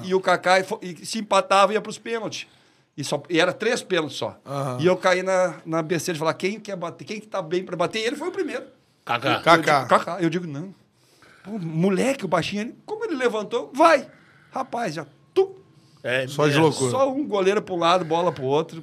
E, 0.05 0.09
e 0.09 0.15
o 0.15 0.21
Kaká 0.21 0.59
e 0.61 0.65
e 0.83 1.07
se 1.07 1.19
empatava 1.21 1.73
ia 1.73 1.81
para 1.81 1.91
os 1.91 1.99
pênaltis. 1.99 2.47
E, 2.97 3.05
só, 3.05 3.23
e 3.31 3.39
era 3.39 3.53
três 3.53 3.81
pênaltis 3.81 4.17
só. 4.17 4.37
E 4.81 4.87
eu 4.87 4.97
caí 4.97 5.23
na, 5.23 5.55
na 5.65 5.83
besteira 5.83 6.15
de 6.15 6.19
falar: 6.19 6.35
quem 6.35 6.59
quer 6.59 6.75
bater? 6.75 7.05
Quem 7.05 7.21
que 7.21 7.29
tá 7.29 7.41
bem 7.41 7.63
para 7.63 7.77
bater? 7.77 8.01
E 8.01 8.07
ele 8.07 8.17
foi 8.17 8.27
o 8.29 8.33
primeiro. 8.33 8.65
Kaká. 9.05 9.39
Kaká. 9.41 9.85
Kaká. 9.87 10.17
Eu 10.21 10.29
digo: 10.29 10.49
não. 10.49 10.75
Pô, 11.45 11.53
moleque, 11.61 12.25
o 12.25 12.29
baixinho, 12.29 12.63
ele, 12.63 12.75
como 12.85 13.05
ele 13.05 13.15
levantou? 13.15 13.71
Vai. 13.73 14.05
Rapaz, 14.51 14.95
já. 14.95 15.07
Tu, 15.33 15.55
É, 16.03 16.27
Só 16.27 16.45
mesmo. 16.47 16.71
deslocou. 16.71 16.91
só 16.91 17.09
um 17.13 17.25
goleiro 17.25 17.63
para 17.63 17.75
um 17.75 17.79
lado, 17.79 18.05
bola 18.05 18.33
para 18.33 18.43
o 18.43 18.47
outro. 18.47 18.83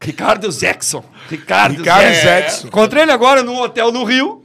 Ricardo 0.00 0.50
Zexon. 0.50 1.04
Ricardo, 1.28 1.78
Ricardo 1.78 2.06
Zexon. 2.12 2.24
Zexon. 2.50 2.66
Encontrei 2.66 3.04
ele 3.04 3.12
agora 3.12 3.42
num 3.44 3.56
hotel 3.56 3.92
no 3.92 4.02
Rio. 4.02 4.43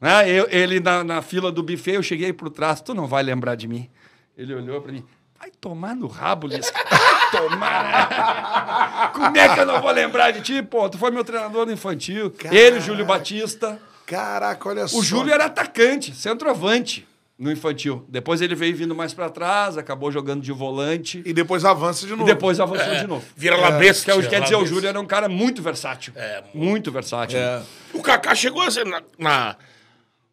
Né? 0.00 0.30
Eu- 0.30 0.48
ele 0.50 0.80
na, 0.80 1.04
na 1.04 1.22
fila 1.22 1.52
do 1.52 1.62
buffet, 1.62 1.92
eu 1.94 2.02
cheguei 2.02 2.32
por 2.32 2.48
trás. 2.50 2.80
Tu 2.80 2.94
não 2.94 3.06
vai 3.06 3.22
lembrar 3.22 3.54
de 3.54 3.68
mim. 3.68 3.88
Ele 4.36 4.54
olhou 4.54 4.80
pra 4.80 4.92
mim. 4.92 5.04
Vai 5.38 5.50
tomar 5.60 5.94
no 5.96 6.06
rabo, 6.06 6.46
Lisca. 6.46 6.78
Vai 7.32 7.48
tomar. 7.48 9.12
Como 9.14 9.36
é 9.36 9.54
que 9.54 9.60
eu 9.60 9.66
não 9.66 9.80
vou 9.80 9.90
lembrar 9.92 10.30
de 10.32 10.40
ti? 10.40 10.62
Pô, 10.62 10.88
tu 10.88 10.98
foi 10.98 11.10
meu 11.10 11.22
treinador 11.24 11.64
no 11.66 11.72
infantil. 11.72 12.32
Ele, 12.50 12.78
o 12.78 12.80
Júlio 12.80 13.04
Batista. 13.04 13.80
Caraca, 14.06 14.68
olha 14.68 14.88
só. 14.88 14.98
O 14.98 15.02
Júlio 15.02 15.32
era 15.32 15.44
atacante, 15.46 16.14
centroavante 16.14 17.06
no 17.38 17.50
infantil. 17.50 18.04
Depois 18.08 18.40
ele 18.42 18.54
veio 18.54 18.74
vindo 18.76 18.94
mais 18.94 19.14
pra 19.14 19.30
trás, 19.30 19.78
acabou 19.78 20.10
jogando 20.10 20.42
de 20.42 20.50
volante. 20.52 21.22
E 21.24 21.32
depois 21.32 21.64
avança 21.64 22.04
de 22.06 22.12
E 22.12 22.16
novo. 22.16 22.24
depois 22.26 22.58
avançou 22.58 22.94
de 22.96 23.06
novo. 23.06 23.24
Vira 23.36 23.56
la 23.56 23.70
bestia. 23.72 24.12
Que 24.14 24.26
é 24.26 24.28
quer 24.28 24.40
dizer, 24.42 24.56
o. 24.56 24.66
Júlio 24.66 24.88
era 24.88 25.00
um 25.00 25.06
cara 25.06 25.28
muito 25.28 25.62
versátil. 25.62 26.12
É, 26.16 26.42
muito 26.52 26.90
versátil. 26.90 27.38
É. 27.38 27.62
O 27.94 28.02
Kaká 28.02 28.34
chegou 28.34 28.60
a 28.62 28.70
ser 28.70 28.84
na, 28.84 29.00
na- 29.18 29.56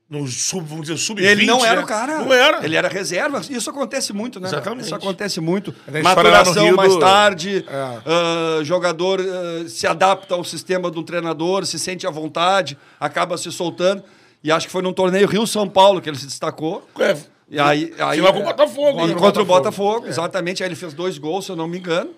no 0.10 0.26
sub, 0.28 0.66
vamos 0.66 0.88
dizer, 0.88 0.98
sub-20. 0.98 1.24
Ele 1.26 1.46
não 1.46 1.66
era 1.66 1.78
né? 1.78 1.84
o 1.84 1.86
cara. 1.86 2.20
Não 2.20 2.34
era. 2.34 2.64
Ele 2.64 2.76
era 2.78 2.88
reserva. 2.88 3.42
Isso 3.50 3.70
acontece 3.70 4.14
muito, 4.14 4.40
né? 4.40 4.48
Exatamente. 4.48 4.86
Isso 4.86 4.96
acontece 4.96 5.42
muito. 5.42 5.76
Lá 5.86 6.02
Maturação 6.02 6.74
mais 6.76 6.94
do- 6.94 7.00
tarde. 7.00 7.66
É. 7.68 7.74
ah, 8.06 8.60
jogador 8.64 9.20
ah, 9.20 9.68
se 9.68 9.86
adapta 9.86 10.34
ao 10.36 10.44
sistema 10.46 10.90
do 10.90 11.04
treinador, 11.04 11.66
se 11.66 11.78
sente 11.78 12.08
à 12.08 12.10
vontade, 12.10 12.78
acaba 13.00 13.38
se 13.38 13.52
soltando. 13.52 14.02
E 14.42 14.50
acho 14.52 14.68
que 14.68 14.72
foi 14.72 14.82
num 14.82 14.94
torneio 14.94 15.28
Rio-São 15.28 15.68
Paulo 15.68 16.00
que 16.02 16.10
ele 16.10 16.18
se 16.18 16.26
destacou. 16.26 16.88
É, 17.00 17.18
E 17.50 17.60
aí, 17.60 17.94
aí, 18.00 18.18
Final 18.18 18.34
com 18.34 18.40
o 18.40 18.44
Botafogo, 18.44 18.92
Contra, 18.94 19.08
hein? 19.12 19.16
contra 19.18 19.42
o 19.42 19.46
Botafogo. 19.46 19.90
Botafogo, 19.90 20.08
exatamente. 20.08 20.64
Aí 20.64 20.70
ele 20.70 20.76
fez 20.76 20.94
dois 20.94 21.18
gols, 21.18 21.46
se 21.46 21.52
eu 21.52 21.56
não 21.58 21.68
me 21.68 21.80
engano. 21.80 22.12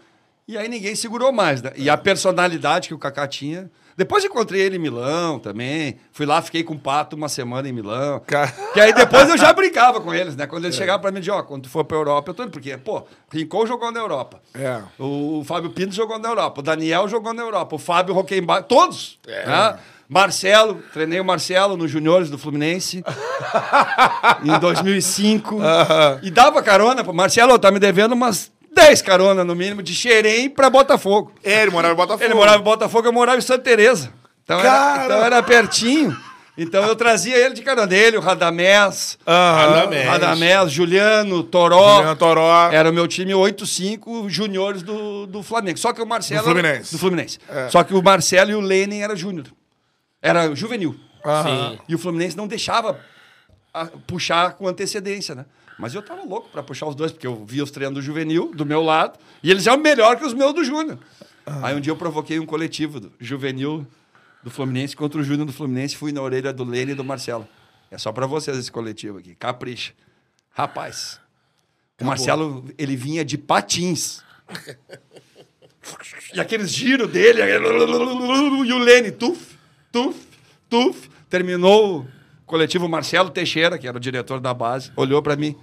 E 0.47 0.55
aí 0.57 0.67
ninguém 0.67 0.93
segurou 0.95 1.31
mais. 1.31 1.61
Né? 1.61 1.71
E 1.75 1.89
a 1.89 1.97
personalidade 1.97 2.87
que 2.87 2.93
o 2.93 2.99
Kaká 2.99 3.27
tinha. 3.27 3.69
Depois 3.99 4.23
encontrei 4.23 4.61
ele 4.61 4.77
em 4.77 4.79
Milão 4.79 5.37
também. 5.39 5.97
Fui 6.13 6.25
lá, 6.25 6.41
fiquei 6.41 6.63
com 6.63 6.73
o 6.73 6.79
Pato 6.79 7.17
uma 7.17 7.27
semana 7.27 7.67
em 7.67 7.73
Milão. 7.73 8.21
Ca- 8.25 8.47
Que 8.73 8.79
aí 8.79 8.93
depois 8.93 9.27
eu 9.29 9.37
já 9.37 9.51
brincava 9.51 9.99
com 9.99 10.13
eles, 10.13 10.37
né? 10.37 10.47
Quando 10.47 10.63
eles 10.63 10.77
chegavam 10.77 11.01
pra 11.01 11.11
mim, 11.11 11.19
de, 11.19 11.29
ó, 11.29 11.43
quando 11.43 11.63
tu 11.63 11.69
for 11.69 11.83
pra 11.83 11.97
Europa, 11.97 12.29
eu 12.31 12.33
tô 12.33 12.43
indo. 12.43 12.51
Porque, 12.51 12.77
pô, 12.77 13.03
Rincon 13.29 13.67
jogou 13.67 13.91
na 13.91 13.99
Europa. 13.99 14.39
É. 14.55 14.79
O 14.97 15.43
Fábio 15.45 15.69
Pinto 15.71 15.93
jogou 15.93 16.17
na 16.17 16.29
Europa. 16.29 16.61
O 16.61 16.63
Daniel 16.63 17.09
jogou 17.09 17.33
na 17.33 17.41
Europa. 17.43 17.75
O 17.75 17.79
Fábio 17.79 18.13
Roquembar, 18.15 18.63
todos. 18.63 19.19
né? 19.27 19.77
Marcelo, 20.07 20.81
treinei 20.93 21.19
o 21.19 21.25
Marcelo 21.25 21.75
nos 21.77 21.91
juniores 21.91 22.29
do 22.31 22.37
Fluminense 22.39 23.03
em 24.43 24.59
2005. 24.59 25.57
E 26.23 26.31
dava 26.31 26.63
carona 26.63 27.03
Marcelo, 27.13 27.59
tá 27.59 27.69
me 27.69 27.79
devendo 27.79 28.13
umas 28.13 28.51
10 28.73 29.01
caronas 29.01 29.45
no 29.45 29.55
mínimo 29.55 29.81
de 29.83 29.93
Xerém 29.93 30.49
pra 30.49 30.69
Botafogo. 30.69 31.33
É, 31.43 31.61
ele 31.63 31.71
morava 31.71 31.93
em 31.93 31.97
Botafogo. 31.97 32.23
Ele 32.23 32.33
morava 32.33 32.57
em 32.59 32.63
Botafogo, 32.63 33.07
eu 33.07 33.13
morava 33.13 33.37
em 33.37 33.41
Santa 33.41 33.63
Teresa. 33.63 34.11
Então, 34.43 34.59
era, 34.59 35.05
então 35.05 35.23
era 35.25 35.43
pertinho. 35.43 36.15
Então 36.57 36.83
eu 36.85 36.95
trazia 36.95 37.37
ele 37.37 37.53
de 37.53 37.61
carona 37.61 37.87
dele, 37.87 38.17
o 38.17 38.19
Radamés. 38.19 39.17
Radamés. 39.25 40.05
Radamés, 40.07 40.71
Juliano, 40.71 41.41
Toró. 41.43 41.95
Juliano 41.97 42.15
Toró. 42.17 42.69
Era 42.71 42.89
o 42.89 42.93
meu 42.93 43.07
time 43.07 43.31
8-5 43.31 44.27
juniores 44.29 44.83
do, 44.83 45.25
do 45.25 45.41
Flamengo. 45.41 45.77
Só 45.79 45.93
que 45.93 46.01
o 46.01 46.05
Marcelo. 46.05 46.41
Do 46.41 46.45
Fluminense. 46.45 46.91
Do 46.91 46.97
Fluminense. 46.99 47.39
Só 47.69 47.81
que 47.83 47.93
o 47.93 48.03
Marcelo 48.03 48.51
e 48.51 48.55
o 48.55 48.59
Lenin 48.59 48.99
era 48.99 49.15
júnior. 49.15 49.47
Era 50.21 50.53
juvenil. 50.53 50.95
Aham. 51.25 51.77
E 51.87 51.95
o 51.95 51.97
Fluminense 51.97 52.35
não 52.35 52.47
deixava 52.47 52.99
a- 53.73 53.85
puxar 54.05 54.53
com 54.53 54.67
antecedência, 54.67 55.33
né? 55.35 55.45
Mas 55.79 55.95
eu 55.95 56.01
tava 56.03 56.23
louco 56.25 56.49
pra 56.49 56.61
puxar 56.61 56.87
os 56.87 56.93
dois, 56.93 57.09
porque 57.09 57.25
eu 57.25 57.45
via 57.45 57.63
os 57.63 57.71
treinos 57.71 57.95
do 57.95 58.01
juvenil 58.01 58.51
do 58.53 58.65
meu 58.65 58.83
lado, 58.83 59.17
e 59.41 59.49
eles 59.49 59.65
eram 59.65 59.79
melhor 59.79 60.17
que 60.17 60.25
os 60.25 60.33
meus 60.33 60.53
do 60.53 60.61
júnior. 60.61 60.99
Aí 61.63 61.73
um 61.73 61.79
dia 61.79 61.91
eu 61.91 61.95
provoquei 61.95 62.37
um 62.37 62.45
coletivo 62.45 62.99
do 62.99 63.11
juvenil 63.17 63.87
do 64.43 64.51
Fluminense 64.51 64.93
contra 64.95 65.19
o 65.19 65.23
júnior 65.23 65.45
do 65.45 65.53
Fluminense, 65.53 65.95
fui 65.95 66.11
na 66.11 66.21
orelha 66.21 66.51
do 66.51 66.65
Lene 66.65 66.91
e 66.91 66.95
do 66.95 67.03
Marcelo. 67.03 67.47
É 67.89 67.97
só 67.97 68.11
pra 68.11 68.27
vocês 68.27 68.57
esse 68.57 68.69
coletivo 68.69 69.19
aqui, 69.19 69.33
capricha. 69.35 69.93
Rapaz, 70.51 71.19
o 71.99 72.03
Marcelo, 72.03 72.65
ele 72.77 72.97
vinha 72.97 73.23
de 73.23 73.37
patins. 73.37 74.21
E 76.33 76.41
aqueles 76.41 76.71
giros 76.71 77.09
dele, 77.09 77.41
e 77.41 78.73
o 78.73 78.77
Lene, 78.77 79.11
tuf, 79.11 79.57
tuf, 79.93 80.27
tuf. 80.69 81.09
Terminou 81.29 82.01
o 82.01 82.07
coletivo 82.45 82.89
Marcelo 82.89 83.29
Teixeira, 83.29 83.77
que 83.77 83.87
era 83.87 83.95
o 83.95 83.99
diretor 83.99 84.41
da 84.41 84.53
base, 84.53 84.91
olhou 84.95 85.21
pra 85.21 85.35
mim, 85.35 85.55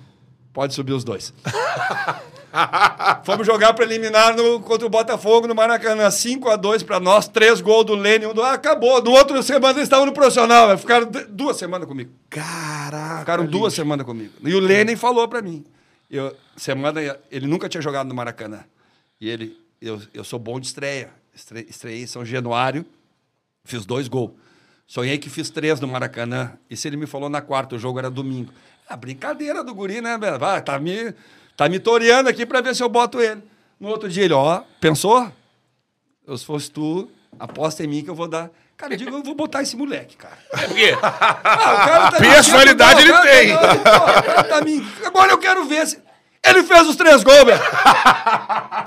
pode 0.56 0.72
subir 0.72 0.94
os 0.94 1.04
dois. 1.04 1.34
Fomos 3.24 3.46
jogar 3.46 3.74
preliminar 3.74 4.34
no, 4.34 4.58
contra 4.60 4.86
o 4.86 4.88
Botafogo 4.88 5.46
no 5.46 5.54
Maracanã, 5.54 6.10
5 6.10 6.48
a 6.48 6.56
2 6.56 6.82
pra 6.82 6.98
nós, 6.98 7.28
três 7.28 7.60
gols 7.60 7.84
do 7.84 7.94
Lene, 7.94 8.24
um 8.24 8.32
do... 8.32 8.42
Ah, 8.42 8.54
acabou. 8.54 9.02
No 9.02 9.10
outro 9.10 9.42
semana 9.42 9.74
eles 9.74 9.82
estavam 9.82 10.06
no 10.06 10.14
profissional, 10.14 10.78
ficaram 10.78 11.10
duas 11.28 11.58
semanas 11.58 11.86
comigo. 11.86 12.10
Caraca. 12.30 13.20
Ficaram 13.20 13.44
duas 13.44 13.74
semanas 13.74 14.06
comigo. 14.06 14.32
E 14.42 14.54
o 14.54 14.58
Lenin 14.58 14.96
falou 14.96 15.28
pra 15.28 15.42
mim. 15.42 15.62
Eu, 16.10 16.34
semana, 16.56 17.02
ele 17.30 17.46
nunca 17.46 17.68
tinha 17.68 17.82
jogado 17.82 18.06
no 18.06 18.14
Maracanã. 18.14 18.64
E 19.20 19.28
ele, 19.28 19.58
eu, 19.78 20.00
eu 20.14 20.24
sou 20.24 20.38
bom 20.38 20.58
de 20.58 20.68
estreia. 20.68 21.10
Estre, 21.34 21.66
estreiei 21.68 22.04
em 22.04 22.06
São 22.06 22.24
Januário, 22.24 22.86
fiz 23.62 23.84
dois 23.84 24.08
gols. 24.08 24.30
Sonhei 24.86 25.18
que 25.18 25.28
fiz 25.28 25.50
três 25.50 25.80
no 25.80 25.88
Maracanã. 25.88 26.52
Isso 26.70 26.88
ele 26.88 26.96
me 26.96 27.06
falou 27.06 27.28
na 27.28 27.42
quarta, 27.42 27.76
o 27.76 27.78
jogo 27.78 27.98
era 27.98 28.08
domingo. 28.08 28.50
Ah, 28.88 28.96
brincadeira 28.96 29.64
do 29.64 29.74
guri, 29.74 30.00
né? 30.00 30.16
Vai, 30.38 30.62
tá 30.62 30.78
me, 30.78 31.12
tá 31.56 31.68
me 31.68 31.78
toreando 31.78 32.28
aqui 32.28 32.46
pra 32.46 32.60
ver 32.60 32.74
se 32.74 32.82
eu 32.82 32.88
boto 32.88 33.20
ele. 33.20 33.42
No 33.80 33.88
outro 33.88 34.08
dia 34.08 34.24
ele, 34.24 34.32
ó, 34.34 34.62
pensou? 34.80 35.30
Eu, 36.26 36.36
se 36.38 36.44
fosse 36.44 36.70
tu, 36.70 37.10
aposta 37.38 37.82
em 37.84 37.86
mim 37.86 38.02
que 38.02 38.10
eu 38.10 38.14
vou 38.14 38.28
dar. 38.28 38.50
Cara, 38.76 38.92
eu 38.94 38.96
digo, 38.98 39.10
eu 39.16 39.22
vou 39.22 39.34
botar 39.34 39.62
esse 39.62 39.76
moleque, 39.76 40.16
cara. 40.16 40.36
É 40.52 40.66
porque 40.66 40.96
Ah, 41.02 41.18
o 41.32 41.86
cara 41.88 42.10
tá 42.10 42.18
Personalidade 42.18 43.00
ele 43.02 43.12
tem. 43.22 43.56
tá 44.48 44.60
me- 44.64 44.86
Agora 45.04 45.32
eu 45.32 45.38
quero 45.38 45.64
ver 45.64 45.86
se. 45.86 45.98
Ele 46.48 46.62
fez 46.62 46.86
os 46.86 46.96
três 46.96 47.22
gols, 47.22 47.44
velho. 47.44 47.60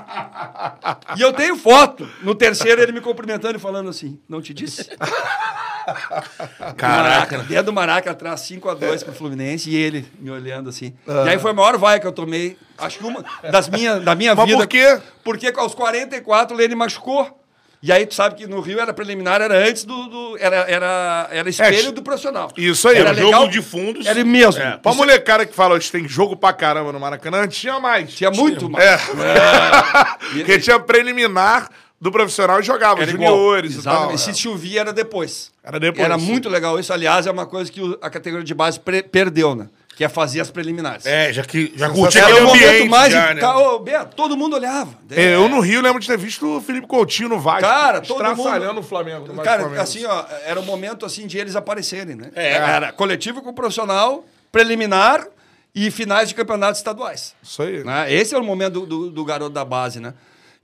E 1.16 1.22
eu 1.22 1.32
tenho 1.32 1.56
foto. 1.56 2.08
No 2.22 2.34
terceiro, 2.34 2.80
ele 2.80 2.92
me 2.92 3.00
cumprimentando 3.00 3.56
e 3.56 3.60
falando 3.60 3.88
assim: 3.90 4.18
Não 4.28 4.40
te 4.40 4.54
disse? 4.54 4.88
Caraca. 6.76 7.38
Dedo 7.38 7.66
do 7.66 7.72
Maraca 7.72 8.10
atrás, 8.10 8.40
5x2 8.42 9.04
pro 9.04 9.12
Fluminense 9.12 9.70
e 9.70 9.76
ele 9.76 10.06
me 10.18 10.30
olhando 10.30 10.68
assim. 10.68 10.94
E 11.06 11.28
aí 11.28 11.38
foi 11.38 11.50
a 11.50 11.54
maior 11.54 11.76
vaia 11.78 11.98
que 11.98 12.06
eu 12.06 12.12
tomei. 12.12 12.56
Acho 12.78 12.98
que 12.98 13.04
uma 13.04 13.24
das 13.50 13.68
minha, 13.68 13.98
da 13.98 14.14
minha 14.14 14.34
Mas 14.34 14.46
vida. 14.46 14.58
por 14.58 14.66
quê? 14.66 15.00
Porque 15.24 15.52
aos 15.56 15.74
44 15.74 16.54
o 16.54 16.58
Lene 16.58 16.74
machucou. 16.74 17.39
E 17.82 17.90
aí 17.90 18.04
tu 18.04 18.14
sabe 18.14 18.34
que 18.34 18.46
no 18.46 18.60
Rio 18.60 18.78
era 18.78 18.92
preliminar, 18.92 19.40
era 19.40 19.56
antes 19.56 19.84
do. 19.84 20.06
do- 20.08 20.36
era, 20.38 20.56
era, 20.70 21.28
era 21.32 21.48
espelho 21.48 21.88
É, 21.88 21.92
do 21.92 22.02
profissional. 22.02 22.52
Isso 22.56 22.86
aí, 22.86 22.98
Era 22.98 23.12
o 23.12 23.14
jogo 23.14 23.26
legal. 23.28 23.48
de 23.48 23.62
fundos. 23.62 24.06
Era 24.06 24.22
mesmo. 24.22 24.60
É. 24.62 24.76
Pra 24.76 24.92
molecada 24.92 25.46
que 25.46 25.54
fala 25.54 25.78
que 25.80 25.90
tem 25.90 26.06
jogo 26.06 26.36
pra 26.36 26.52
caramba 26.52 26.92
no 26.92 27.00
Maracanã, 27.00 27.48
tinha 27.48 27.80
mais. 27.80 28.12
Tinha 28.12 28.30
muito 28.30 28.68
mais. 28.68 28.84
É. 28.84 28.98
Porque 30.32 30.58
tinha 30.58 30.78
preliminar 30.78 31.70
do 32.00 32.10
profissional 32.12 32.60
e 32.60 32.62
jogava, 32.62 33.02
Era 33.02 33.10
igual. 33.10 33.30
juniores 33.34 33.74
e 33.74 33.78
Exatamente. 33.78 34.06
tal. 34.08 34.14
E 34.14 34.18
se 34.18 34.34
chovia 34.34 34.80
era 34.80 34.92
depois. 34.92 35.50
Era 35.64 35.78
depois, 35.80 36.04
Era 36.04 36.18
sim. 36.18 36.24
muito 36.26 36.48
legal 36.48 36.78
isso. 36.78 36.92
Aliás, 36.92 37.26
é 37.26 37.30
uma 37.30 37.46
coisa 37.46 37.70
que 37.72 37.80
a 38.02 38.08
categoria 38.10 38.44
de 38.44 38.54
base 38.54 38.78
perdeu, 39.10 39.54
né? 39.54 39.68
Que 40.00 40.04
é 40.04 40.08
fazer 40.08 40.40
as 40.40 40.50
preliminares. 40.50 41.04
É, 41.04 41.30
já 41.30 41.42
que 41.42 41.74
já 41.76 41.84
Era 41.84 41.92
aquele 41.92 42.40
o 42.40 42.44
momento 42.46 42.64
ambiente 42.64 42.88
mais. 42.88 43.12
já, 43.12 43.34
né? 43.34 43.46
Ô, 43.46 43.78
Beto, 43.80 44.16
todo 44.16 44.34
mundo 44.34 44.56
olhava. 44.56 44.94
É, 45.10 45.34
eu 45.34 45.46
no 45.46 45.60
Rio 45.60 45.82
lembro 45.82 46.00
de 46.00 46.06
ter 46.06 46.16
visto 46.16 46.56
o 46.56 46.58
Felipe 46.58 46.86
Coutinho 46.86 47.28
no 47.28 47.38
Vasco. 47.38 47.60
Cara, 47.68 48.00
todo 48.00 48.24
mundo- 48.34 48.40
o 48.78 48.82
Flamengo. 48.82 49.26
no 49.28 49.42
Cara, 49.42 49.60
Flamengo. 49.60 49.82
assim, 49.82 50.06
ó, 50.06 50.24
era 50.46 50.58
o 50.58 50.62
momento 50.62 51.04
assim 51.04 51.26
de 51.26 51.36
eles 51.36 51.54
aparecerem, 51.54 52.16
né? 52.16 52.30
É. 52.34 52.52
Era 52.54 52.92
coletivo 52.92 53.42
com 53.42 53.52
profissional, 53.52 54.24
preliminar 54.50 55.26
e 55.74 55.90
finais 55.90 56.30
de 56.30 56.34
campeonatos 56.34 56.78
estaduais. 56.80 57.34
Isso 57.42 57.62
aí. 57.62 57.84
né? 57.84 58.10
Esse 58.10 58.34
é 58.34 58.38
o 58.38 58.42
momento 58.42 58.80
do, 58.80 58.86
do- 58.86 59.10
do 59.10 59.22
garoto 59.26 59.50
da 59.50 59.66
base, 59.66 60.00
né? 60.00 60.14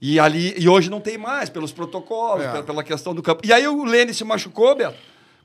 E 0.01 0.18
ali 0.18 0.55
e 0.57 0.66
hoje 0.66 0.88
não 0.88 0.99
tem 0.99 1.18
mais 1.18 1.51
pelos 1.51 1.72
protocolos, 1.72 2.42
É. 2.42 2.51
pela, 2.53 2.62
pela 2.62 2.83
questão 2.83 3.14
do 3.14 3.22
campo. 3.22 3.42
E 3.46 3.53
aí 3.53 3.68
o 3.68 3.85
Lene 3.85 4.14
se 4.14 4.25
machucou, 4.25 4.75
Beto. 4.75 4.96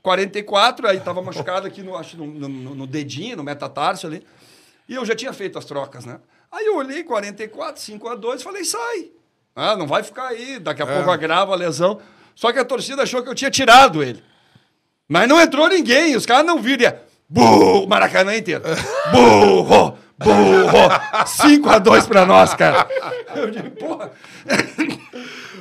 44, 0.02 0.88
aí 0.88 1.00
tava 1.00 1.22
machucado 1.22 1.66
aqui 1.66 1.82
no, 1.82 1.96
acho, 1.96 2.16
no, 2.16 2.26
no- 2.26 2.74
no 2.74 2.86
dedinho, 2.86 3.36
no 3.36 3.44
metatarso 3.44 4.06
ali. 4.06 4.26
E 4.88 4.94
eu 4.94 5.04
já 5.06 5.14
tinha 5.14 5.32
feito 5.32 5.58
as 5.58 5.64
trocas, 5.64 6.04
né? 6.04 6.18
Aí 6.50 6.66
eu 6.66 6.76
olhei 6.76 7.02
44, 7.04 7.80
5 7.80 8.08
a 8.08 8.14
2 8.14 8.42
falei, 8.42 8.64
sai. 8.64 9.10
Ah, 9.54 9.76
não 9.76 9.86
vai 9.86 10.02
ficar 10.02 10.28
aí, 10.28 10.58
daqui 10.58 10.82
a 10.82 10.86
pouco 10.86 11.10
agrava 11.10 11.52
a 11.52 11.56
lesão. 11.56 12.00
Só 12.34 12.52
que 12.52 12.58
a 12.58 12.64
torcida 12.64 13.02
achou 13.02 13.22
que 13.22 13.28
eu 13.28 13.34
tinha 13.34 13.50
tirado 13.50 14.02
ele. 14.02 14.22
Mas 15.08 15.28
não 15.28 15.40
entrou 15.40 15.68
ninguém, 15.68 16.16
os 16.16 16.26
caras 16.26 16.44
não 16.46 16.58
viram. 16.58 16.82
e 16.82 16.86
é, 16.86 17.00
Burro! 17.28 17.86
Maracanã 17.86 18.34
inteiro. 18.36 18.62
Burro! 19.12 19.96
Burro! 20.22 21.26
5 21.26 21.68
a 21.68 21.78
2 21.78 22.06
pra 22.06 22.24
nós, 22.24 22.54
cara. 22.54 22.86
Eu 23.34 23.50
digo, 23.50 23.70
porra. 23.72 24.10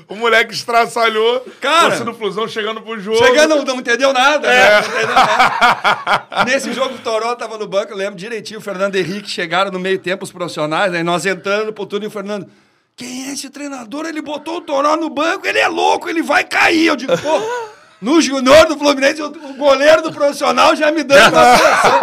O 0.08 0.16
moleque 0.16 0.54
estraçalhou. 0.54 1.46
Cara. 1.62 1.90
torcendo 1.90 2.14
flusão, 2.14 2.46
chegando 2.48 2.82
pro 2.82 3.00
jogo. 3.00 3.18
Chegando, 3.18 3.64
não 3.64 3.76
entendeu 3.80 4.12
nada. 4.12 4.46
né? 4.46 4.82
Não 4.82 4.88
entendeu 4.88 5.08
nada. 5.16 6.46
Nesse 6.46 6.74
jogo, 6.74 6.96
o 6.96 7.00
Toró 7.00 7.34
tava 7.36 7.58
no 7.58 7.66
banco, 7.66 7.94
eu 7.94 7.98
lembro 7.98 8.16
direitinho. 8.16 8.60
O 8.60 8.64
Fernando 8.64 8.96
Henrique 8.98 9.30
chegaram 9.30 9.72
no 9.72 9.80
meio 9.80 10.00
tempo, 10.00 10.26
os 10.26 10.32
profissionais, 10.32 10.92
né? 10.92 11.02
Nós 11.02 11.26
entrando 11.26 11.72
pro 11.72 11.86
túnel 11.86 12.06
e 12.06 12.08
o 12.08 12.12
Fernando. 12.12 12.46
Quem 12.98 13.30
é 13.30 13.34
esse 13.34 13.50
treinador? 13.50 14.06
Ele 14.06 14.22
botou 14.22 14.58
o 14.58 14.62
Toró 14.62 14.98
no 14.98 15.10
banco, 15.10 15.48
ele 15.48 15.60
é 15.60 15.68
louco, 15.70 16.10
ele 16.10 16.22
vai 16.22 16.44
cair. 16.44 16.88
Eu 16.88 16.96
digo, 16.98 17.18
pô. 17.18 17.42
No 18.02 18.20
junior 18.20 18.66
do 18.66 18.78
Fluminense, 18.78 19.22
o 19.22 19.30
goleiro 19.54 20.02
do 20.02 20.12
profissional 20.12 20.76
já 20.76 20.92
me 20.92 21.04
dando 21.04 21.34
uma 21.34 21.58
seleção. 21.58 22.02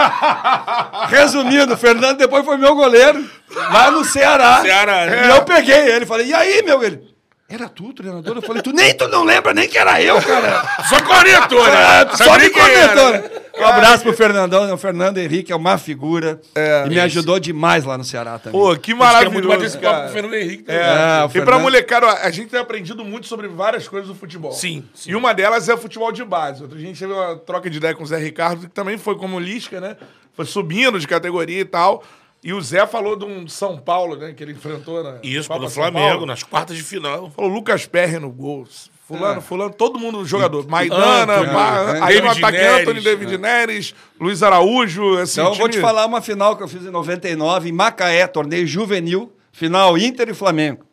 Resumindo, 1.10 1.74
o 1.74 1.76
Fernando 1.76 2.18
depois 2.18 2.44
foi 2.44 2.56
meu 2.56 2.76
goleiro 2.76 3.28
lá 3.72 3.90
no 3.90 4.04
Ceará. 4.04 4.60
Ceará, 4.62 5.06
né? 5.06 5.26
E 5.26 5.30
eu 5.30 5.42
peguei 5.42 5.90
ele, 5.90 6.06
falei, 6.06 6.28
e 6.28 6.34
aí, 6.34 6.62
meu? 6.62 6.84
Ele, 6.84 7.02
era 7.50 7.66
tu, 7.66 7.94
treinador? 7.94 8.36
Eu 8.36 8.42
falei, 8.42 8.60
tu 8.60 8.72
nem 8.72 8.94
tu 8.94 9.08
não 9.08 9.24
lembra 9.24 9.54
nem 9.54 9.66
que 9.66 9.78
era 9.78 10.02
eu, 10.02 10.20
cara. 10.20 10.62
Só 10.86 11.02
cornetou, 11.02 11.64
né? 11.64 12.02
É, 12.02 12.16
só 12.16 12.36
né? 12.36 12.48
né? 12.48 13.30
Um 13.58 13.64
abraço 13.64 14.02
pro 14.02 14.12
Fernandão, 14.12 14.66
né? 14.66 14.72
o 14.72 14.76
Fernando 14.76 15.16
Henrique 15.16 15.50
é 15.50 15.56
uma 15.56 15.78
figura. 15.78 16.40
É. 16.54 16.84
e 16.86 16.90
me 16.90 17.00
ajudou 17.00 17.40
demais 17.40 17.86
lá 17.86 17.96
no 17.96 18.04
Ceará 18.04 18.38
também. 18.38 18.60
Pô, 18.60 18.76
que 18.76 18.92
A 18.92 18.94
gente 18.94 19.18
quer 19.18 19.30
muito 19.30 19.48
bater 19.48 19.60
maravilhoso, 19.60 19.64
esse 19.64 19.78
papo 19.78 20.00
com 20.02 20.06
o 20.08 20.12
Fernando 20.12 20.34
Henrique. 20.34 20.64
É. 20.68 20.78
também. 20.78 20.90
É, 20.90 21.22
o 21.22 21.26
e 21.26 21.28
pra 21.28 21.30
Fernando- 21.30 21.62
molecada, 21.62 22.06
ó, 22.06 22.10
a 22.10 22.30
gente 22.30 22.50
tem 22.50 22.60
aprendido 22.60 23.02
muito 23.02 23.26
sobre 23.26 23.48
várias 23.48 23.88
coisas 23.88 24.08
do 24.08 24.14
futebol. 24.14 24.52
Sim, 24.52 24.84
sim. 24.94 25.10
E 25.10 25.16
uma 25.16 25.32
delas 25.32 25.70
é 25.70 25.74
o 25.74 25.78
futebol 25.78 26.12
de 26.12 26.22
base. 26.24 26.62
Outra 26.62 26.78
gente 26.78 26.98
teve 26.98 27.14
uma 27.14 27.34
troca 27.36 27.70
de 27.70 27.78
ideia 27.78 27.94
com 27.94 28.04
o 28.04 28.06
Zé 28.06 28.18
Ricardo, 28.18 28.60
que 28.68 28.74
também 28.74 28.98
foi 28.98 29.16
como 29.16 29.40
Lisca, 29.40 29.80
né? 29.80 29.96
Foi 30.34 30.44
subindo 30.44 31.00
de 31.00 31.08
categoria 31.08 31.60
e 31.60 31.64
tal. 31.64 32.04
E 32.42 32.52
o 32.52 32.60
Zé 32.60 32.86
falou 32.86 33.16
de 33.16 33.24
um 33.24 33.48
São 33.48 33.76
Paulo, 33.78 34.16
né? 34.16 34.32
Que 34.32 34.42
ele 34.44 34.52
enfrentou 34.52 35.02
na 35.02 35.18
Isso, 35.22 35.48
Copa 35.48 35.60
pelo 35.60 35.70
Flamengo, 35.70 36.24
nas 36.24 36.42
quartas 36.42 36.76
de 36.76 36.82
final. 36.82 37.30
Falou 37.34 37.50
Lucas 37.50 37.84
Perry 37.86 38.18
no 38.20 38.30
gol. 38.30 38.66
Fulano, 39.08 39.38
É. 39.38 39.40
fulano, 39.40 39.72
todo 39.72 39.98
mundo 39.98 40.24
jogador. 40.24 40.68
Maidana, 40.68 41.32
Anthony, 41.34 41.52
Bar- 41.52 41.78
Anthony, 41.80 42.00
aí 42.02 42.14
no 42.16 42.22
David 42.28 42.38
ataque 42.44 42.58
Neres, 42.58 42.80
Anthony, 42.82 43.00
David 43.00 43.38
Neres, 43.38 43.94
Luiz 44.20 44.42
Araújo, 44.42 45.16
assim, 45.18 45.40
Então, 45.40 45.52
eu 45.52 45.58
vou 45.58 45.68
time- 45.68 45.80
te 45.82 45.86
falar 45.86 46.04
uma 46.06 46.20
final 46.20 46.56
que 46.56 46.62
eu 46.62 46.68
fiz 46.68 46.84
em 46.84 46.90
99, 46.90 47.70
em 47.70 47.72
Macaé, 47.72 48.26
torneio 48.26 48.66
juvenil, 48.66 49.32
final 49.50 49.96
Inter 49.96 50.28
e 50.28 50.34
Flamengo. 50.34 50.84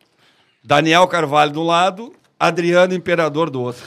Daniel 0.64 1.06
Carvalho 1.06 1.52
do 1.52 1.62
lado, 1.62 2.12
Adriano 2.40 2.94
Imperador 2.94 3.50
do 3.50 3.60
outro. 3.62 3.84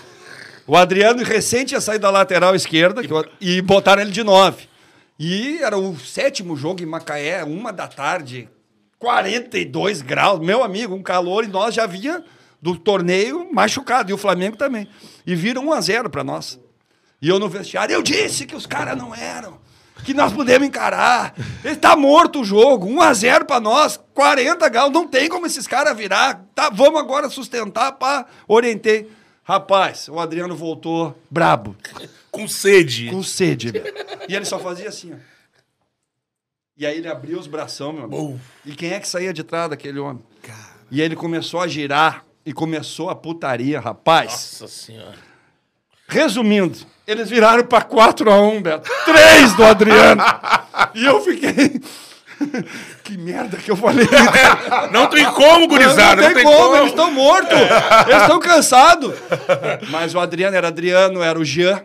O 0.68 0.78
Adriano 0.78 1.24
recente 1.24 1.74
ia 1.74 1.82
sair 1.82 1.98
da 1.98 2.12
lateral 2.12 2.54
esquerda 2.56 3.02
que 3.02 3.10
e 3.42 3.60
botaram 3.64 4.04
ele 4.04 4.12
de 4.12 4.24
nove. 4.24 4.69
E 5.20 5.58
era 5.62 5.78
o 5.78 6.00
sétimo 6.00 6.56
jogo 6.56 6.82
em 6.82 6.86
Macaé, 6.86 7.44
uma 7.44 7.74
da 7.74 7.90
tarde, 7.90 8.48
42 8.98 10.02
graus. 10.02 10.40
Meu 10.40 10.64
amigo, 10.64 10.96
um 10.96 11.04
calor, 11.04 11.44
e 11.44 11.48
nós 11.48 11.76
já 11.76 11.86
vinha 11.86 12.24
do 12.62 12.78
torneio 12.78 13.52
machucado, 13.52 14.10
e 14.10 14.14
o 14.14 14.18
Flamengo 14.18 14.56
também. 14.56 14.88
E 15.28 15.36
viram 15.36 15.68
1 15.68 15.74
a 15.74 15.82
0 15.82 16.10
para 16.10 16.24
nós. 16.24 16.58
E 17.22 17.28
eu 17.28 17.38
no 17.38 17.50
vestiário, 17.50 17.94
eu 17.94 18.02
disse 18.02 18.46
que 18.46 18.56
os 18.56 18.66
caras 18.66 18.98
não 18.98 19.14
eram. 19.14 19.60
Que 20.06 20.14
nós 20.14 20.32
podemos 20.32 20.66
encarar. 20.66 21.34
Ele 21.66 21.76
tá 21.76 21.98
morto 21.98 22.40
o 22.40 22.46
jogo. 22.46 22.88
1 22.88 23.02
a 23.02 23.14
0 23.14 23.46
para 23.46 23.60
nós. 23.60 24.00
40 24.14 24.70
graus. 24.70 24.94
Não 24.94 25.06
tem 25.06 25.28
como 25.28 25.46
esses 25.46 25.68
caras 25.68 25.98
virar. 25.98 26.46
Tá, 26.56 26.70
vamos 26.70 26.98
agora 27.02 27.30
sustentar. 27.30 27.92
Pá, 27.92 28.26
orientei. 28.48 29.12
Rapaz, 29.44 30.08
o 30.08 30.18
Adriano 30.18 30.56
voltou 30.56 31.20
brabo. 31.30 31.76
Com 32.32 32.48
sede. 32.48 33.10
Com 33.10 33.24
sede. 33.24 33.72
meu. 33.72 33.84
E 34.28 34.36
ele 34.36 34.46
só 34.46 34.60
fazia 34.60 34.90
assim, 34.90 35.14
ó. 35.14 35.18
E 36.78 36.86
aí 36.86 36.98
ele 36.98 37.10
abriu 37.10 37.38
os 37.38 37.48
bração, 37.48 37.92
meu 37.92 38.06
amigo. 38.06 38.40
E 38.66 38.72
quem 38.74 38.94
é 38.94 39.00
que 39.00 39.08
saía 39.08 39.34
de 39.34 39.44
trás 39.44 39.70
daquele 39.70 40.00
homem? 40.00 40.24
E 40.90 41.02
ele 41.02 41.16
começou 41.16 41.60
a 41.60 41.68
girar 41.68 42.24
e 42.46 42.54
começou 42.54 43.10
a 43.10 43.16
putaria, 43.16 43.80
rapaz. 43.80 44.32
Nossa 44.32 44.68
senhora. 44.68 45.18
Resumindo, 46.08 46.80
eles 47.06 47.30
viraram 47.30 47.64
para 47.66 47.84
4 47.84 48.32
a 48.32 48.42
1 48.42 48.62
Beto. 48.62 48.90
3 49.06 49.54
do 49.56 49.64
Adriano. 49.66 50.24
e 50.96 51.06
eu 51.06 51.22
fiquei. 51.22 51.82
que 53.04 53.18
merda 53.18 53.58
que 53.58 53.70
eu 53.70 53.76
falei. 53.76 54.08
Não 54.92 55.08
tem 55.08 55.26
como, 55.34 55.68
gurizada. 55.68 56.22
não 56.22 56.34
tem 56.34 56.44
como, 56.44 56.78
eles 56.78 56.90
estão 56.92 57.12
mortos. 57.12 57.60
Eles 58.08 58.22
estão 58.22 58.40
cansados. 58.40 59.14
Mas 59.90 60.16
o 60.16 60.20
Adriano 60.20 60.56
era 60.56 60.70
Adriano, 60.70 61.22
era 61.22 61.38
o 61.38 61.44
Jean. 61.44 61.84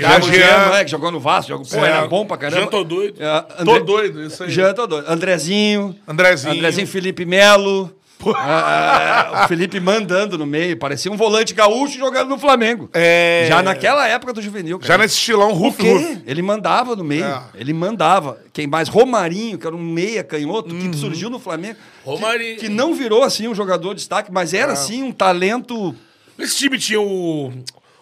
Já, 0.00 0.18
o 0.18 0.22
Jean. 0.22 0.32
Jean, 0.32 0.70
né, 0.70 0.84
que 0.84 0.90
jogou 0.90 1.10
no 1.10 1.20
Vasco, 1.20 1.48
jogou, 1.50 1.66
pô, 1.66 1.76
É. 1.84 1.88
era 1.88 2.06
bom 2.06 2.24
pra 2.26 2.36
caramba. 2.36 2.62
Já 2.62 2.66
tô 2.66 2.82
doido. 2.84 3.22
É, 3.22 3.40
Tô 3.64 3.72
André- 3.72 3.80
doido, 3.84 4.22
isso 4.24 4.42
aí. 4.44 4.50
Jean, 4.50 4.72
tô 4.72 4.86
doido. 4.86 5.10
Andrezinho. 5.10 5.94
Andrezinho. 6.08 6.54
Andrezinho 6.54 6.86
Felipe 6.86 7.24
Melo. 7.26 7.94
Ah, 8.36 9.42
o 9.44 9.48
Felipe 9.48 9.80
mandando 9.80 10.38
no 10.38 10.46
meio. 10.46 10.76
Parecia 10.76 11.10
um 11.10 11.16
volante 11.16 11.52
gaúcho 11.54 11.98
jogando 11.98 12.28
no 12.28 12.38
Flamengo. 12.38 12.88
É. 12.92 13.46
Já 13.48 13.62
naquela 13.62 14.06
época 14.06 14.32
do 14.32 14.40
juvenil. 14.40 14.78
cara. 14.78 14.92
Já 14.92 14.96
nesse 14.98 15.16
estilão 15.16 15.52
Ruf. 15.52 15.76
Ele 16.24 16.40
mandava 16.40 16.94
no 16.94 17.02
meio. 17.02 17.24
É. 17.24 17.42
Ele 17.56 17.72
mandava. 17.72 18.38
Quem 18.52 18.66
mais? 18.68 18.88
Romarinho, 18.88 19.58
que 19.58 19.66
era 19.66 19.74
um 19.74 19.82
meia 19.82 20.22
canhoto, 20.22 20.74
que 20.74 20.96
surgiu 20.96 21.28
no 21.30 21.38
Flamengo. 21.40 21.74
que- 21.74 22.08
Romarinho. 22.08 22.56
Que, 22.58 22.68
não 22.68 22.94
virou 22.94 23.24
assim 23.24 23.48
um 23.48 23.54
jogador 23.54 23.90
de 23.90 23.96
destaque, 23.96 24.30
mas 24.30 24.54
era 24.54 24.72
assim 24.72 25.02
um 25.02 25.10
talento. 25.12 25.94
Esse 26.38 26.56
time 26.58 26.78
tinha 26.78 27.00
o, 27.00 27.52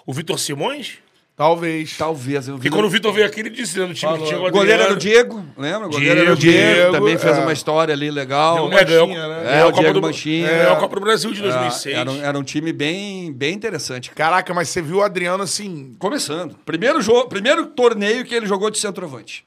o 0.07 0.13
Vitor 0.13 0.39
Simões? 0.39 0.99
Talvez. 1.41 1.97
Talvez. 1.97 2.49
Eu 2.49 2.57
vi 2.57 2.61
Porque 2.65 2.69
quando 2.69 2.85
o 2.85 2.91
Vitor 2.91 3.15
veio 3.15 3.27
aqui, 3.27 3.41
ele 3.41 3.49
disse 3.49 3.79
né, 3.79 3.87
no 3.87 3.95
time 3.95 4.19
que 4.19 4.25
tinha 4.27 4.39
O 4.39 4.51
goleiro 4.51 4.83
era 4.83 4.93
o 4.93 4.97
Diego, 4.97 5.43
lembra? 5.57 5.87
O 5.89 5.91
goleiro 5.91 6.21
era 6.21 6.33
o 6.35 6.37
Diego, 6.37 6.75
Diego, 6.75 6.93
também 6.93 7.17
fez 7.17 7.39
é. 7.39 7.41
uma 7.41 7.53
história 7.55 7.95
ali 7.95 8.11
legal. 8.11 8.71
É, 8.71 8.85
ganhou, 8.85 9.07
Manchinha, 9.09 9.27
né? 9.27 9.41
É, 9.41 9.51
ganhou 9.55 9.69
o 9.71 9.73
Diego 9.73 9.95
do, 9.95 10.03
Manchinha. 10.03 10.49
ganhou 10.49 10.73
a 10.75 10.77
Copa 10.77 10.97
do 10.97 11.01
Brasil 11.01 11.33
de 11.33 11.39
Ah, 11.41 11.45
2006. 11.45 11.97
Era, 11.97 12.11
um- 12.11 12.23
era 12.23 12.39
um 12.39 12.43
time 12.43 12.75
bem, 12.75 13.33
bem 13.33 13.55
interessante. 13.55 14.11
Caraca, 14.11 14.53
mas 14.53 14.69
você 14.69 14.83
viu 14.83 14.99
o 14.99 15.03
Adriano 15.03 15.43
assim. 15.43 15.97
Começando. 15.99 16.57
Primeiro, 16.67 17.01
jogo, 17.01 17.27
primeiro 17.31 17.65
torneio 17.69 18.23
que 18.27 18.35
ele 18.35 18.45
jogou 18.45 18.69
de 18.71 18.79
centroavante. 18.79 19.43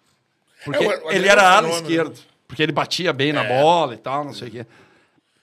Porque 0.65 0.84
É, 0.84 0.88
o- 0.88 0.89
o 0.89 1.12
ele 1.12 1.29
Adriano 1.29 1.29
era 1.29 1.41
é 1.43 1.45
ala 1.45 1.69
esquerdo. 1.69 2.19
Porque 2.47 2.63
ele 2.63 2.71
batia 2.71 3.13
bem 3.13 3.32
na 3.32 3.43
bola 3.43 3.93
e 3.93 3.97
tal, 3.97 4.25
não 4.25 4.34
sei 4.34 4.47
o 4.47 4.51
quê. 4.51 4.65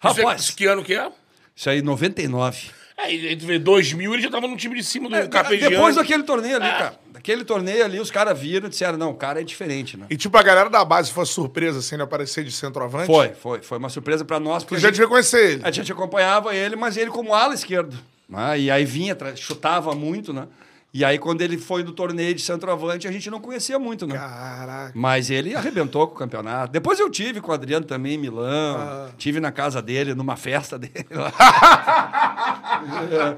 Isso 0.04 0.18
é- 0.20 0.22
Rapaz, 0.24 0.50
que 0.50 0.66
ano 0.66 0.82
que 0.82 0.94
é? 0.96 1.08
isso 1.54 1.70
aí, 1.70 1.80
99. 1.80 2.70
É, 3.02 3.12
e 3.14 3.36
tu 3.36 3.46
vê 3.46 3.58
2000, 3.58 4.14
ele 4.14 4.22
já 4.22 4.30
tava 4.30 4.46
no 4.46 4.56
time 4.56 4.76
de 4.76 4.84
cima 4.84 5.08
do 5.08 5.28
Carpegiani. 5.28 5.74
É, 5.74 5.76
Depois 5.76 5.96
daquele 5.96 6.22
torneio 6.22 6.56
ali, 6.56 6.68
cara. 6.68 6.94
Daquele 7.12 7.44
torneio 7.44 7.84
ali, 7.84 8.00
os 8.00 8.10
caras 8.10 8.38
viram 8.38 8.66
e 8.66 8.70
disseram, 8.70 8.96
não, 8.98 9.10
o 9.10 9.14
cara 9.14 9.40
é 9.40 9.44
diferente, 9.44 9.96
né? 9.96 10.06
E 10.08 10.16
tipo, 10.16 10.36
a 10.38 10.42
galera 10.42 10.70
da 10.70 10.84
base 10.84 11.12
foi 11.12 11.26
surpresa 11.26 11.78
assim 11.80 11.96
ele 11.96 12.02
aparecer 12.02 12.44
de 12.44 12.50
centroavante. 12.52 13.06
Foi, 13.06 13.28
foi. 13.30 13.62
Foi 13.62 13.78
uma 13.78 13.88
surpresa 13.90 14.24
pra 14.24 14.40
nós. 14.40 14.62
Porque 14.64 14.76
a 14.76 14.78
gente- 14.80 14.92
devia 14.92 15.08
conhecer 15.08 15.52
ele. 15.52 15.60
A 15.64 15.70
gente 15.70 15.90
acompanhava 15.92 16.54
ele, 16.54 16.76
mas 16.76 16.96
ele 16.96 17.10
como 17.10 17.34
ala 17.34 17.52
esquerdo. 17.54 17.96
né? 18.28 18.58
E 18.58 18.70
aí 18.70 18.84
vinha, 18.84 19.16
chutava 19.36 19.94
muito, 19.94 20.32
né? 20.32 20.46
E 20.92 21.05
aí, 21.05 21.18
quando 21.18 21.40
ele 21.40 21.57
foi 21.57 21.85
no 21.85 21.92
torneio 21.92 22.35
de 22.35 22.42
centroavante, 22.42 23.07
a 23.07 23.12
gente 23.12 23.31
não 23.31 23.40
conhecia 23.40 23.79
muito, 23.79 24.09
né? 24.09 24.18
Caraca. 24.18 24.90
Mas 24.92 25.31
ele 25.31 25.55
arrebentou 25.55 26.09
com 26.09 26.14
o 26.14 26.18
campeonato. 26.18 26.72
Depois 26.72 26.98
eu 26.98 27.09
tive 27.09 27.40
com 27.40 27.53
o 27.53 27.55
Adriano 27.55 27.87
também 27.87 28.14
em 28.14 28.18
Milão. 28.18 28.76
Ah. 28.76 29.09
Tive 29.16 29.38
na 29.38 29.53
casa 29.53 29.81
dele, 29.81 30.14
numa 30.14 30.35
festa 30.35 30.76
dele 30.76 31.07
lá. 31.11 31.33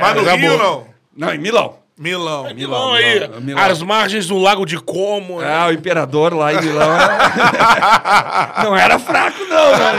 Mas 0.00 0.16
no 0.16 0.24
já 0.24 0.34
Rio, 0.34 0.56
não. 0.56 0.86
Não, 1.14 1.34
em 1.34 1.38
Milão. 1.38 1.82
Milão. 1.98 2.44
Milão, 2.44 2.54
Milão, 2.54 2.94
aí, 2.94 3.20
Milão, 3.20 3.40
Milão. 3.42 3.62
as 3.62 3.82
margens 3.82 4.26
do 4.26 4.38
Lago 4.38 4.64
de 4.64 4.80
Como. 4.80 5.40
né? 5.40 5.54
Ah, 5.54 5.66
o 5.68 5.72
imperador 5.72 6.32
lá 6.34 6.54
em 6.54 6.60
Milão. 6.62 6.88
não 8.64 8.74
era 8.74 8.98
fraco, 8.98 9.38
não, 9.44 9.72
né? 9.72 9.92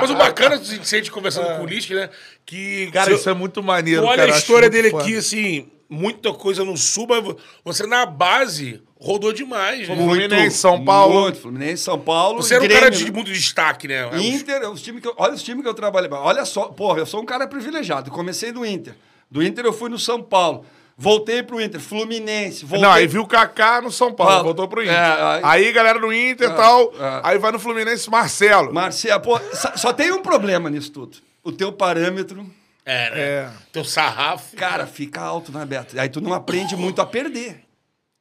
Mas 0.00 0.10
o 0.10 0.16
bacana, 0.16 0.56
se 0.56 0.82
se 0.82 0.94
a 0.94 0.98
gente 0.98 1.10
conversando 1.12 1.54
com 1.58 1.64
o 1.64 1.66
Lisca, 1.66 1.94
né? 1.94 2.08
Que. 2.46 2.88
Cara, 2.92 3.12
isso 3.12 3.28
é 3.28 3.34
muito 3.34 3.62
maneiro. 3.62 4.04
Olha 4.04 4.16
cara, 4.18 4.34
a 4.34 4.38
história 4.38 4.70
muito 4.70 4.72
dele 4.72 4.90
foda. 4.90 5.02
aqui, 5.02 5.16
assim, 5.16 5.68
muita 5.90 6.32
coisa 6.32 6.64
no 6.64 6.76
sul, 6.76 7.06
mas 7.08 7.24
você 7.64 7.86
na 7.86 8.06
base 8.06 8.80
rodou 8.98 9.32
demais. 9.32 9.88
Né? 9.88 9.96
Fluminense, 9.96 10.56
São 10.58 10.84
Paulo. 10.84 11.22
Muito. 11.22 11.40
Fluminense, 11.40 11.82
São 11.82 11.98
Paulo. 11.98 12.40
Você 12.42 12.54
era 12.54 12.62
um 12.62 12.66
Grêmio, 12.66 12.82
cara 12.84 12.94
de 12.94 13.04
né? 13.04 13.10
muito 13.10 13.32
destaque, 13.32 13.88
né? 13.88 14.08
Inter, 14.18 14.70
os 14.70 14.80
times 14.80 15.02
que 15.02 15.08
eu, 15.08 15.14
olha 15.18 15.34
os 15.34 15.42
times 15.42 15.62
que 15.62 15.68
eu 15.68 15.74
trabalhei. 15.74 16.08
Olha 16.12 16.44
só, 16.44 16.66
porra, 16.66 17.00
eu 17.00 17.06
sou 17.06 17.20
um 17.20 17.26
cara 17.26 17.46
privilegiado. 17.48 18.10
Comecei 18.10 18.52
no 18.52 18.64
Inter. 18.64 18.94
Do 19.30 19.42
Inter 19.42 19.64
eu 19.64 19.72
fui 19.72 19.90
no 19.90 19.98
São 19.98 20.22
Paulo. 20.22 20.64
Voltei 20.98 21.42
pro 21.42 21.60
Inter, 21.60 21.78
Fluminense. 21.78 22.64
Voltei... 22.64 22.80
Não, 22.88 22.94
aí 22.94 23.06
viu 23.06 23.20
o 23.22 23.26
Kaká 23.26 23.82
no 23.82 23.90
São 23.90 24.14
Paulo, 24.14 24.32
Paulo. 24.32 24.44
voltou 24.44 24.66
pro 24.66 24.82
Inter. 24.82 24.94
É, 24.94 25.22
aí- 25.22 25.40
aí... 25.66 25.72
galera 25.72 25.98
do 25.98 26.10
Inter 26.10 26.48
e 26.48 26.52
Ah, 26.52 26.54
tal. 26.54 26.94
ah. 26.98 27.20
Aí 27.22 27.38
vai 27.38 27.52
no 27.52 27.58
Fluminense 27.58 28.08
Marcelo. 28.08 28.72
Marcelo, 28.72 29.20
pô, 29.20 29.38
só, 29.52 29.76
só 29.76 29.92
tem 29.92 30.10
um 30.12 30.22
problema 30.22 30.70
nisso 30.70 30.90
tudo. 30.90 31.18
O 31.46 31.52
teu 31.52 31.72
parâmetro, 31.72 32.44
É, 32.84 33.10
né? 33.10 33.20
É. 33.20 33.50
Teu 33.72 33.84
sarrafo. 33.84 34.56
cara, 34.56 34.84
fica 34.84 35.20
alto, 35.20 35.52
né, 35.52 35.64
Beto? 35.64 35.98
Aí 35.98 36.08
tu 36.08 36.20
não 36.20 36.32
aprende 36.32 36.74
muito 36.74 37.00
a 37.00 37.06
perder. 37.06 37.62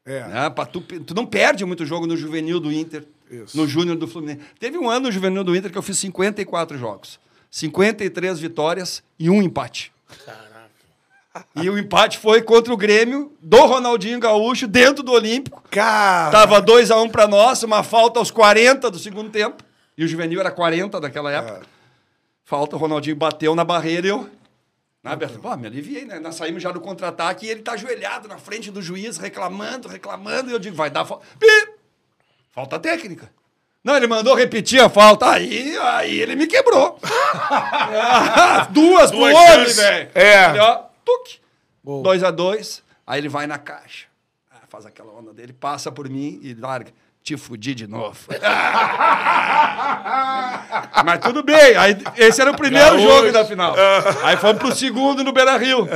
É. 0.05 0.27
Né? 0.27 0.49
Pra 0.51 0.63
tu, 0.63 0.79
tu 0.79 1.15
não 1.15 1.25
perde 1.25 1.65
muito 1.65 1.83
jogo 1.87 2.05
no 2.05 2.15
juvenil 2.15 2.59
do 2.59 2.71
Inter. 2.71 3.03
No 3.55 3.67
Júnior 3.67 3.97
do 3.97 4.07
Fluminense. 4.07 4.41
Teve 4.59 4.77
um 4.77 4.87
ano 4.87 5.07
no 5.07 5.11
Juvenil 5.11 5.43
do 5.43 5.55
Inter 5.55 5.71
que 5.71 5.77
eu 5.77 5.81
fiz 5.81 5.97
54 5.97 6.77
jogos. 6.77 7.19
53 7.49 8.39
vitórias 8.39 9.01
e 9.17 9.27
um 9.27 9.41
empate. 9.41 9.91
E 11.55 11.67
o 11.67 11.79
empate 11.79 12.19
foi 12.19 12.43
contra 12.43 12.71
o 12.71 12.77
Grêmio 12.77 13.33
do 13.41 13.65
Ronaldinho 13.65 14.19
Gaúcho, 14.19 14.67
dentro 14.67 15.03
do 15.03 15.11
Olímpico. 15.11 15.63
Cara. 15.71 16.29
Tava 16.29 16.61
2x1 16.61 17.03
um 17.03 17.09
pra 17.09 17.27
nós, 17.27 17.63
uma 17.63 17.81
falta 17.81 18.19
aos 18.19 18.29
40 18.29 18.91
do 18.91 18.99
segundo 18.99 19.31
tempo. 19.31 19.63
E 19.97 20.05
o 20.05 20.07
Juvenil 20.07 20.39
era 20.39 20.51
40 20.51 21.01
daquela 21.01 21.31
época. 21.31 21.65
Falta, 22.45 22.75
o 22.75 22.79
Ronaldinho 22.79 23.15
bateu 23.15 23.55
na 23.55 23.63
barreira 23.63 24.05
e 24.05 24.09
eu. 24.11 24.29
Na 25.01 25.11
aberta, 25.11 25.39
pô, 25.39 25.55
me 25.57 25.65
aliviei, 25.65 26.05
né? 26.05 26.19
Nós 26.19 26.35
saímos 26.35 26.61
já 26.61 26.71
do 26.71 26.79
contra-ataque 26.79 27.45
e 27.45 27.49
ele 27.49 27.61
tá 27.61 27.73
ajoelhado 27.73 28.27
na 28.27 28.37
frente 28.37 28.69
do 28.69 28.81
juiz, 28.81 29.17
reclamando, 29.17 29.87
reclamando. 29.87 30.49
E 30.49 30.53
eu 30.53 30.59
digo, 30.59 30.75
vai 30.75 30.91
dar 30.91 31.05
falta. 31.05 31.25
Falta 32.51 32.79
técnica. 32.79 33.31
Não, 33.83 33.97
ele 33.97 34.07
mandou 34.07 34.35
repetir 34.35 34.79
a 34.79 34.89
falta. 34.89 35.29
Aí, 35.29 35.75
aí 35.77 36.19
ele 36.19 36.35
me 36.35 36.47
quebrou. 36.47 36.99
Duas 38.71 39.11
Duas 39.11 39.75
velho. 39.75 40.11
É. 40.13 40.49
Ele, 40.49 40.59
ó, 40.59 40.83
tuque. 41.03 41.39
2 41.83 42.23
a 42.23 42.31
2 42.31 42.83
Aí 43.05 43.19
ele 43.19 43.29
vai 43.29 43.45
na 43.45 43.57
caixa. 43.57 44.07
Ah, 44.51 44.61
faz 44.67 44.85
aquela 44.85 45.11
onda 45.11 45.33
dele, 45.33 45.53
passa 45.53 45.91
por 45.91 46.09
mim 46.09 46.39
e 46.41 46.53
larga. 46.53 46.91
Te 47.25 47.35
fudi 47.35 47.73
de 47.73 47.87
novo. 47.87 48.19
Mas 51.03 51.19
tudo 51.23 51.41
bem. 51.41 51.75
Aí, 51.75 51.97
esse 52.17 52.39
era 52.39 52.51
o 52.51 52.55
primeiro 52.55 52.97
Gaúcho. 52.97 53.01
jogo 53.03 53.31
da 53.31 53.43
final. 53.43 53.73
Aí 54.23 54.37
fomos 54.37 54.59
pro 54.59 54.71
segundo 54.75 55.23
no 55.23 55.33
Beira 55.33 55.57
Rio. 55.57 55.87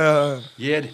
E 0.58 0.68
ele. 0.68 0.92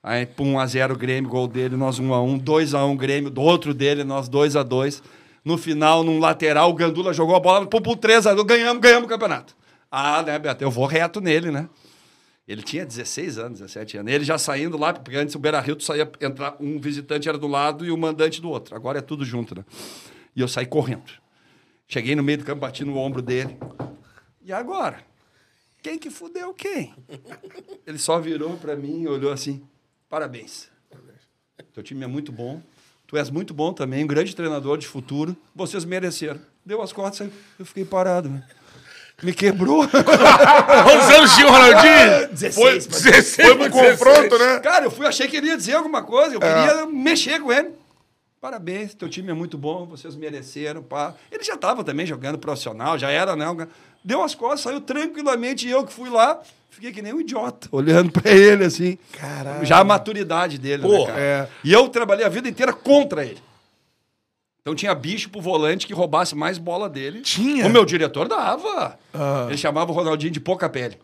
Aí, 0.00 0.24
pum, 0.24 0.54
1x0 0.54 0.94
Grêmio, 0.96 1.28
gol 1.28 1.48
dele, 1.48 1.76
nós 1.76 1.98
1x1, 1.98 2.40
2x1 2.44 2.96
Grêmio, 2.96 3.28
do 3.28 3.40
outro 3.42 3.74
dele, 3.74 4.04
nós 4.04 4.30
2x2. 4.30 5.02
No 5.44 5.58
final, 5.58 6.04
num 6.04 6.20
lateral, 6.20 6.70
o 6.70 6.74
Gandula 6.74 7.12
jogou 7.12 7.34
a 7.34 7.40
bola, 7.40 7.66
pum, 7.66 7.80
pum, 7.80 7.96
3x2, 7.96 8.44
ganhamos, 8.44 8.80
ganhamos 8.80 9.06
o 9.06 9.08
campeonato. 9.08 9.56
Ah, 9.90 10.22
né, 10.22 10.38
Beto? 10.38 10.62
Eu 10.62 10.70
vou 10.70 10.86
reto 10.86 11.20
nele, 11.20 11.50
né? 11.50 11.68
Ele 12.46 12.62
tinha 12.62 12.86
16 12.86 13.38
anos, 13.38 13.58
17 13.58 13.98
anos. 13.98 14.12
Ele 14.12 14.24
já 14.24 14.38
saindo 14.38 14.78
lá, 14.78 14.92
porque 14.92 15.16
antes 15.16 15.34
o 15.34 15.38
Beira 15.38 15.60
Rio, 15.60 15.74
tu 15.74 15.82
saía, 15.82 16.10
entrar, 16.20 16.56
um 16.60 16.78
visitante 16.78 17.28
era 17.28 17.36
do 17.36 17.48
lado 17.48 17.84
e 17.84 17.90
o 17.90 17.96
mandante 17.96 18.40
do 18.40 18.48
outro. 18.48 18.76
Agora 18.76 18.98
é 18.98 19.02
tudo 19.02 19.24
junto, 19.24 19.54
né? 19.54 19.64
E 20.34 20.40
eu 20.40 20.46
saí 20.46 20.66
correndo. 20.66 21.10
Cheguei 21.88 22.14
no 22.14 22.22
meio 22.22 22.38
do 22.38 22.44
campo, 22.44 22.60
bati 22.60 22.84
no 22.84 22.96
ombro 22.96 23.20
dele. 23.20 23.56
E 24.44 24.52
agora? 24.52 25.04
Quem 25.82 25.98
que 25.98 26.10
fudeu 26.10 26.52
quem? 26.54 26.94
Ele 27.86 27.98
só 27.98 28.18
virou 28.20 28.56
pra 28.56 28.76
mim 28.76 29.02
e 29.02 29.08
olhou 29.08 29.32
assim: 29.32 29.62
parabéns. 30.08 30.68
Teu 31.72 31.82
time 31.82 32.04
é 32.04 32.06
muito 32.06 32.32
bom. 32.32 32.62
Tu 33.06 33.16
és 33.16 33.30
muito 33.30 33.54
bom 33.54 33.72
também, 33.72 34.02
um 34.02 34.06
grande 34.06 34.34
treinador 34.34 34.78
de 34.78 34.86
futuro. 34.86 35.36
Vocês 35.54 35.84
mereceram. 35.84 36.40
Deu 36.64 36.82
as 36.82 36.90
saiu. 37.12 37.30
eu 37.58 37.64
fiquei 37.64 37.84
parado. 37.84 38.28
né? 38.28 38.44
Me 39.22 39.32
quebrou. 39.32 39.86
Quantos 39.88 41.10
anos 41.16 41.34
tinha 41.34 41.46
o 41.46 41.50
Ronaldinho? 41.50 42.28
16, 42.32 42.86
16 42.86 43.36
Foi 43.48 43.56
pro 43.56 43.70
confronto, 43.70 44.38
né? 44.38 44.60
Cara, 44.60 44.84
eu 44.84 44.90
fui, 44.90 45.06
achei 45.06 45.26
que 45.26 45.36
ele 45.38 45.46
ia 45.48 45.56
dizer 45.56 45.74
alguma 45.74 46.02
coisa, 46.02 46.34
eu 46.34 46.40
queria 46.40 46.86
mexer 46.86 47.40
com 47.40 47.50
ele. 47.50 47.70
Parabéns, 48.40 48.94
teu 48.94 49.08
time 49.08 49.30
é 49.30 49.34
muito 49.34 49.56
bom, 49.56 49.86
vocês 49.86 50.14
mereceram, 50.14 50.82
pá. 50.82 51.14
Ele 51.32 51.42
já 51.42 51.54
estava 51.54 51.82
também 51.82 52.04
jogando 52.04 52.38
profissional, 52.38 52.98
já 52.98 53.10
era, 53.10 53.34
né? 53.34 53.46
Deu 54.04 54.22
as 54.22 54.34
costas, 54.34 54.60
saiu 54.60 54.80
tranquilamente, 54.80 55.66
e 55.66 55.70
eu 55.70 55.84
que 55.84 55.92
fui 55.92 56.10
lá, 56.10 56.38
fiquei 56.70 56.92
que 56.92 57.00
nem 57.00 57.14
um 57.14 57.20
idiota, 57.20 57.66
olhando 57.72 58.12
pra 58.12 58.30
ele, 58.30 58.64
assim. 58.64 58.98
Caralho. 59.18 59.64
Já 59.64 59.78
a 59.78 59.84
maturidade 59.84 60.58
dele, 60.58 60.82
né, 60.82 60.88
Porra, 60.88 61.12
cara? 61.12 61.20
é. 61.20 61.48
E 61.64 61.72
eu 61.72 61.88
trabalhei 61.88 62.24
a 62.26 62.28
vida 62.28 62.48
inteira 62.48 62.72
contra 62.72 63.24
ele. 63.24 63.40
Então 64.66 64.74
tinha 64.74 64.92
bicho 64.96 65.30
pro 65.30 65.40
volante 65.40 65.86
que 65.86 65.94
roubasse 65.94 66.34
mais 66.34 66.58
bola 66.58 66.88
dele. 66.88 67.20
Tinha? 67.20 67.64
O 67.68 67.70
meu 67.70 67.84
diretor 67.84 68.26
dava. 68.26 68.98
Ele 69.46 69.56
chamava 69.56 69.92
o 69.92 69.94
Ronaldinho 69.94 70.32
de 70.32 70.40
pouca 70.40 70.68
pele. 70.68 70.98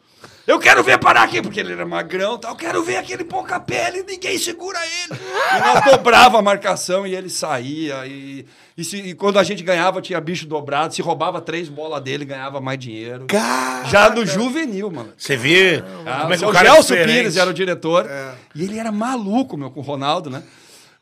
Eu 0.48 0.58
quero 0.58 0.82
ver 0.82 0.98
parar 0.98 1.22
aqui, 1.22 1.40
porque 1.40 1.60
ele 1.60 1.72
era 1.72 1.86
magrão 1.86 2.34
e 2.34 2.40
tal. 2.40 2.50
Eu 2.50 2.56
quero 2.56 2.82
ver 2.82 2.96
aquele 2.96 3.22
pouca 3.22 3.60
pele, 3.60 4.02
ninguém 4.02 4.36
segura 4.36 4.80
ele. 4.84 5.16
E 5.56 5.60
nós 5.60 5.84
dobrava 5.84 6.40
a 6.40 6.42
marcação 6.42 7.06
e 7.06 7.14
ele 7.14 7.30
saía. 7.30 8.04
E, 8.04 8.44
e, 8.76 8.82
se- 8.82 8.96
e 8.96 9.14
quando 9.14 9.38
a 9.38 9.44
gente 9.44 9.62
ganhava, 9.62 10.02
tinha 10.02 10.20
bicho 10.20 10.44
dobrado. 10.44 10.92
Se 10.92 11.00
roubava 11.00 11.40
três 11.40 11.68
bolas 11.68 12.02
dele, 12.02 12.24
ganhava 12.24 12.60
mais 12.60 12.80
dinheiro. 12.80 13.26
Cara. 13.28 13.84
Já 13.84 14.10
no 14.10 14.26
juvenil, 14.26 14.90
mano. 14.90 15.12
Você 15.16 15.36
vê 15.36 15.84
Ah, 16.04 16.22
como 16.22 16.34
é 16.34 16.38
que 16.38 16.44
o 16.44 16.48
o 16.48 16.56
é 16.56 16.58
Gelson 16.64 16.80
diferente. 16.94 17.16
Pires 17.18 17.36
era 17.36 17.48
o 17.48 17.54
diretor. 17.54 18.10
E 18.56 18.64
ele 18.64 18.76
era 18.80 18.90
maluco, 18.90 19.56
meu, 19.56 19.70
com 19.70 19.78
o 19.78 19.84
Ronaldo, 19.84 20.28
né? 20.28 20.42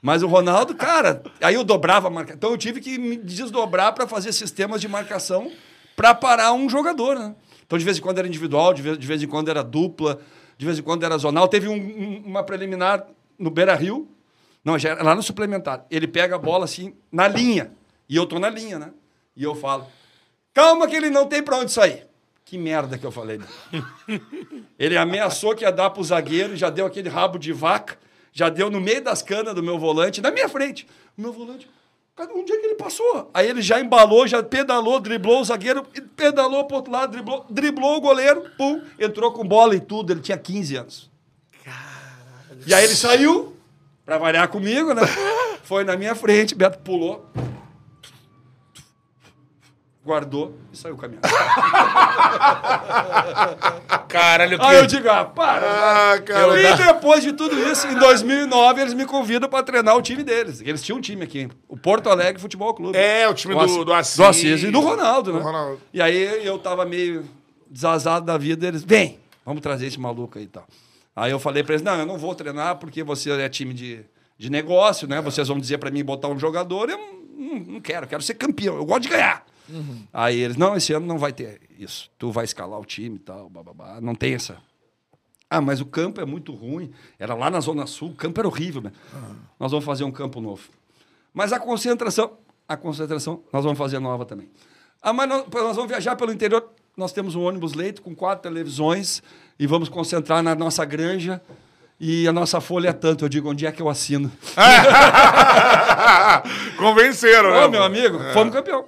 Mas 0.03 0.23
o 0.23 0.27
Ronaldo, 0.27 0.75
cara, 0.75 1.23
aí 1.43 1.55
eu 1.55 1.63
dobrava 1.65 2.09
a 2.09 2.11
marcação. 2.11 2.37
Então 2.37 2.51
eu 2.51 2.57
tive 2.59 2.81
que 2.81 2.99
me 2.99 3.17
desdobrar 3.17 3.93
para 3.95 4.07
fazer 4.07 4.33
sistemas 4.33 4.81
de 4.81 4.89
marcação 4.89 5.51
para 5.95 6.15
parar 6.15 6.53
um 6.53 6.69
jogador, 6.69 7.19
né? 7.19 7.35
Então 7.67 7.79
de 7.79 7.85
vez 7.85 7.99
em 7.99 8.01
quando 8.01 8.19
era 8.19 8.27
individual, 8.27 8.73
de 8.73 8.81
vez, 8.83 8.99
de 8.99 9.07
vez 9.07 9.23
em 9.23 9.27
quando 9.27 9.49
era 9.51 9.63
dupla, 9.63 10.19
de 10.57 10.65
vez 10.67 10.79
em 10.79 10.83
quando 10.83 11.05
era 11.05 11.17
zonal. 11.19 11.47
Teve 11.49 11.69
um- 11.69 11.75
um- 11.75 12.23
uma 12.27 12.43
preliminar 12.43 13.07
no 13.39 13.51
Beira 13.51 13.75
Rio, 13.75 14.09
não, 14.65 14.79
já 14.79 14.91
era 14.91 15.03
lá 15.03 15.15
no 15.15 15.23
suplementar. 15.23 15.85
Ele 15.91 16.07
pega 16.07 16.37
a 16.37 16.39
bola 16.39 16.65
assim, 16.65 16.95
na 17.13 17.29
linha. 17.29 17.73
E 18.09 18.17
eu 18.17 18.27
tô 18.27 18.39
na 18.39 18.49
linha, 18.51 18.79
né? 18.79 18.91
E 19.37 19.43
eu 19.45 19.55
falo, 19.55 19.87
calma 20.53 20.87
que 20.89 20.97
ele 20.97 21.11
não 21.11 21.27
tem 21.27 21.43
para 21.43 21.57
onde 21.59 21.71
sair. 21.73 22.07
Que 22.45 22.59
merda 22.59 22.99
que 22.99 23.07
eu 23.07 23.13
falei. 23.13 23.39
né? 23.39 23.47
Ele 24.79 24.97
ameaçou 24.97 25.55
que 25.55 25.63
ia 25.65 25.71
dar 25.71 25.91
pro 25.91 26.03
zagueiro, 26.03 26.57
já 26.57 26.69
deu 26.71 26.85
aquele 26.87 27.09
rabo 27.09 27.39
de 27.39 27.53
vaca, 27.53 27.97
já 28.33 28.49
deu 28.49 28.71
no 28.71 28.81
meio 28.81 29.03
das 29.03 29.23
canas 29.23 29.55
do 29.55 29.63
meu 29.63 29.79
volante, 29.79 30.21
na 30.21 30.31
minha 30.31 30.49
frente. 30.49 30.87
O 31.17 31.23
meu 31.23 31.33
volante, 31.33 31.69
cadê 32.17 32.33
onde 32.33 32.53
é 32.53 32.57
que 32.57 32.67
ele 32.67 32.75
passou? 32.77 33.31
Aí 33.35 33.49
ele 33.49 33.63
já 33.63 33.81
embalou, 33.81 34.27
já 34.27 34.43
pedalou, 34.43 35.01
driblou 35.01 35.41
o 35.41 35.45
zagueiro, 35.45 35.85
pedalou 36.17 36.65
pro 36.65 36.77
outro 36.77 36.93
lado, 36.93 37.13
driblou, 37.13 37.47
driblou 37.49 37.97
o 37.97 38.01
goleiro, 38.01 38.45
pum, 38.57 38.83
entrou 38.99 39.33
com 39.33 39.47
bola 39.47 39.75
e 39.75 39.81
tudo. 39.81 40.13
Ele 40.13 40.21
tinha 40.21 40.39
15 40.39 40.77
anos. 40.77 41.11
E 42.67 42.75
aí 42.75 42.85
ele 42.85 42.95
saiu, 42.95 43.57
pra 44.05 44.19
variar 44.19 44.49
comigo, 44.49 44.93
né? 44.93 45.03
Foi 45.63 45.85
na 45.85 45.97
minha 45.97 46.15
frente, 46.15 46.55
Beto 46.55 46.79
pulou, 46.81 47.25
guardou 50.05 50.57
e 50.73 50.77
saiu 50.77 50.97
caminhando. 50.97 51.29
Caralho, 54.09 54.59
que... 54.59 54.65
Aí 54.65 54.77
eu 54.79 54.87
digo, 54.87 55.09
ah, 55.09 55.25
para. 55.25 56.13
Ah, 56.15 56.21
cara. 56.21 56.61
E 56.61 56.77
depois 56.77 57.23
de 57.23 57.33
tudo 57.33 57.57
isso, 57.71 57.87
em 57.87 57.95
2009, 57.95 58.81
eles 58.81 58.95
me 58.95 59.05
convidam 59.07 59.49
para 59.49 59.63
treinar 59.63 59.97
o 59.97 60.03
time 60.03 60.25
deles. 60.25 60.61
Eles 60.61 60.83
tinham 60.83 60.99
um 60.99 61.01
time 61.01 61.23
aqui, 61.23 61.49
o 61.69 61.77
Porto 61.77 62.09
Alegre 62.09 62.41
Futebol 62.41 62.75
Clube. 62.75 62.97
É, 62.99 63.29
o 63.29 63.35
time 63.35 63.55
do- 63.55 63.61
Assis- 63.61 63.85
do 63.85 63.93
Assis. 63.93 64.17
Do 64.17 64.25
Assis 64.25 64.63
e 64.65 64.71
do 64.71 64.81
Ronaldo, 64.81 65.33
né? 65.33 65.39
Do 65.39 65.45
Ronaldo. 65.45 65.81
E 65.93 66.03
aí 66.03 66.45
eu 66.45 66.59
tava 66.59 66.85
meio 66.85 67.25
desazado 67.71 68.27
da 68.27 68.37
vida, 68.37 68.67
eles, 68.67 68.83
vem, 68.83 69.21
vamos 69.45 69.63
trazer 69.63 69.87
esse 69.87 70.01
maluco 70.01 70.39
aí 70.39 70.45
e 70.45 70.49
tal. 70.49 70.67
Aí 71.15 71.31
eu 71.31 71.39
falei 71.39 71.63
para 71.63 71.75
eles, 71.75 71.85
não, 71.85 71.97
eu 71.99 72.07
não 72.07 72.19
vou 72.19 72.35
treinar 72.35 72.77
porque 72.77 73.03
você 73.05 73.31
é 73.31 73.49
time 73.49 73.75
de, 73.75 74.01
de 74.39 74.51
negócio, 74.51 75.07
né? 75.07 75.21
Vocês 75.21 75.47
vão 75.47 75.59
dizer 75.59 75.79
para 75.79 75.91
mim 75.91 76.05
botar 76.05 76.29
um 76.29 76.39
jogador, 76.39 76.89
eu 76.91 76.99
não, 76.99 77.59
não 77.75 77.81
quero, 77.81 78.07
eu 78.07 78.09
quero 78.09 78.23
ser 78.23 78.35
campeão, 78.35 78.77
eu 78.77 78.85
gosto 78.85 79.03
de 79.03 79.09
ganhar. 79.09 79.45
Aí 80.13 80.39
eles, 80.39 80.57
não, 80.57 80.77
esse 80.77 80.93
ano 80.93 81.07
não 81.07 81.19
vai 81.19 81.33
ter 81.33 81.61
isso. 81.79 82.11
Tu 82.19 82.31
vai 82.31 82.45
escalar 82.45 82.79
o 82.79 82.85
time 82.85 83.17
e 83.17 83.21
tal, 83.21 83.49
bababá. 83.49 84.01
Não 84.01 84.15
tem 84.15 84.35
essa. 84.35 84.59
Ah, 85.49 85.61
mas 85.61 85.81
o 85.81 85.87
campo 85.87 86.21
é 86.21 86.25
muito 86.25 86.55
ruim. 86.55 86.93
Era 87.19 87.35
lá 87.35 87.51
na 87.51 87.59
Zona 87.61 87.87
Sul, 87.87 88.11
o 88.11 88.15
campo 88.15 88.41
era 88.41 88.47
horrível. 88.47 88.83
Né? 88.83 88.93
Nós 89.59 89.73
vamos 89.73 89.85
fazer 89.85 90.05
um 90.05 90.13
campo 90.13 90.41
novo. 90.41 90.69
Mas 91.35 91.53
a 91.53 91.59
concentração, 91.59 92.39
a 92.69 92.77
concentração, 92.77 93.43
nós 93.53 93.65
vamos 93.65 93.79
fazer 93.79 93.99
nova 93.99 94.25
também. 94.25 94.49
Ah, 95.03 95.13
mas 95.13 95.29
nós, 95.29 95.45
nós 95.53 95.75
vamos 95.75 95.91
viajar 95.91 96.15
pelo 96.15 96.33
interior. 96.33 96.69
Nós 96.97 97.13
temos 97.13 97.35
um 97.35 97.43
ônibus 97.43 97.75
leito 97.75 98.03
com 98.03 98.15
quatro 98.15 98.43
televisões 98.43 99.23
e 99.59 99.67
vamos 99.67 99.89
concentrar 99.89 100.43
na 100.43 100.55
nossa 100.55 100.85
granja. 100.85 101.41
E 101.99 102.27
a 102.27 102.33
nossa 102.33 102.61
folha 102.61 102.89
é 102.89 102.93
tanto. 102.93 103.25
Eu 103.25 103.29
digo, 103.29 103.51
onde 103.51 103.67
é 103.67 103.73
que 103.73 103.83
eu 103.83 103.89
assino? 103.89 104.31
Convenceram, 106.79 107.51
né? 107.51 107.67
Ô, 107.67 107.69
meu 107.69 107.83
amigo, 107.83 108.19
fomos 108.33 108.55
campeão. 108.55 108.87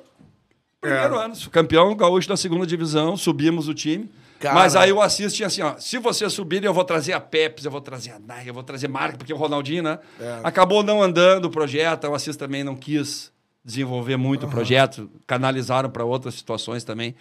Primeiro 0.82 1.16
ano. 1.16 1.34
Campeão 1.52 1.94
gaúcho 1.94 2.28
da 2.28 2.36
segunda 2.36 2.66
divisão, 2.66 3.16
subimos 3.16 3.68
o 3.68 3.74
time. 3.74 4.10
Cara. 4.40 4.56
Mas 4.56 4.74
aí 4.74 4.92
o 4.92 5.00
Assis 5.00 5.32
tinha 5.32 5.46
assim, 5.46 5.62
ó, 5.62 5.76
se 5.78 5.96
vocês 5.98 6.32
subirem, 6.32 6.66
eu 6.66 6.74
vou 6.74 6.82
trazer 6.82 7.12
a 7.12 7.20
Pepsi, 7.20 7.66
eu 7.66 7.70
vou 7.70 7.80
trazer 7.80 8.10
a 8.10 8.18
Nike, 8.18 8.48
eu 8.48 8.54
vou 8.54 8.64
trazer 8.64 8.88
marca, 8.88 9.16
porque 9.16 9.32
o 9.32 9.36
Ronaldinho, 9.36 9.84
né? 9.84 10.00
Acabou 10.42 10.82
não 10.82 11.00
andando 11.00 11.44
o 11.44 11.50
projeto, 11.50 12.08
o 12.08 12.14
Assis 12.14 12.36
também 12.36 12.64
não 12.64 12.74
quis 12.74 13.30
desenvolver 13.64 14.16
muito 14.16 14.46
o 14.46 14.48
projeto, 14.48 15.08
canalizaram 15.24 15.88
para 15.88 16.04
outras 16.04 16.34
situações 16.34 16.82
também. 16.82 17.14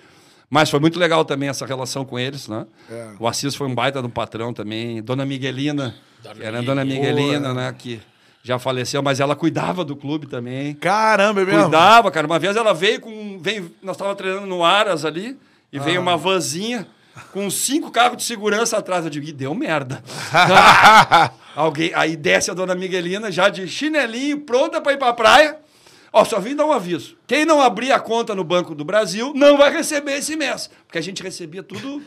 Mas 0.50 0.72
foi 0.72 0.80
muito 0.80 0.98
legal 0.98 1.24
também 1.24 1.48
essa 1.48 1.64
relação 1.64 2.04
com 2.04 2.18
eles, 2.18 2.48
né? 2.48 2.66
O 3.20 3.28
Assis 3.28 3.54
foi 3.54 3.68
um 3.68 3.76
baita 3.76 4.02
do 4.02 4.10
patrão 4.10 4.52
também. 4.52 5.04
Dona 5.04 5.24
Miguelina, 5.24 5.94
que 6.24 6.44
era 6.44 6.58
a 6.58 6.62
Dona 6.64 6.84
Miguelina, 6.84 7.54
né? 7.54 7.76
Que 7.78 8.02
já 8.44 8.58
faleceu, 8.58 9.02
mas 9.04 9.20
ela 9.20 9.36
cuidava 9.36 9.84
do 9.86 9.96
clube 9.96 10.26
também. 10.28 10.74
Caramba, 10.76 11.42
é 11.42 11.46
mesmo? 11.46 11.62
Cuidava, 11.64 12.10
cara. 12.12 12.26
Uma 12.26 12.40
vez 12.40 12.56
ela 12.56 12.74
veio 12.74 13.00
com. 13.00 13.40
Veio, 13.40 13.72
nós 13.84 13.96
estávamos 13.96 14.18
treinando 14.18 14.48
no 14.48 14.64
Aras 14.64 15.06
ali, 15.06 15.38
e 15.72 15.80
veio 15.80 16.00
Ah. 16.00 16.02
uma 16.02 16.18
vanzinha 16.18 16.88
com 17.34 17.50
cinco 17.52 17.92
carros 17.92 18.18
de 18.18 18.24
segurança 18.24 18.78
atrás. 18.78 19.04
Eu 19.06 19.12
digo, 19.12 19.28
"Ih, 19.28 19.32
deu 19.34 19.54
merda. 19.54 20.04
Alguém, 21.56 21.92
aí 21.94 22.16
desce 22.16 22.50
a 22.50 22.54
dona 22.54 22.74
Miguelina, 22.74 23.30
já 23.32 23.50
de 23.50 23.68
chinelinho, 23.68 24.40
pronta 24.42 24.80
para 24.80 24.94
ir 24.94 24.98
para 24.98 25.10
a 25.10 25.14
praia. 25.14 25.58
Ó, 26.14 26.26
só 26.26 26.40
vim 26.40 26.56
dar 26.56 26.66
um 26.66 26.72
aviso. 26.74 27.16
Quem 27.28 27.46
não 27.46 27.62
abrir 27.62 27.92
a 27.92 28.00
conta 28.00 28.36
no 28.36 28.44
Banco 28.44 28.74
do 28.76 28.84
Brasil 28.84 29.32
não 29.36 29.58
vai 29.58 29.72
receber 29.72 30.18
esse 30.18 30.36
mês. 30.36 30.70
Porque 30.86 30.98
a 30.98 31.02
gente 31.02 31.24
recebia 31.24 31.64
tudo. 31.64 32.02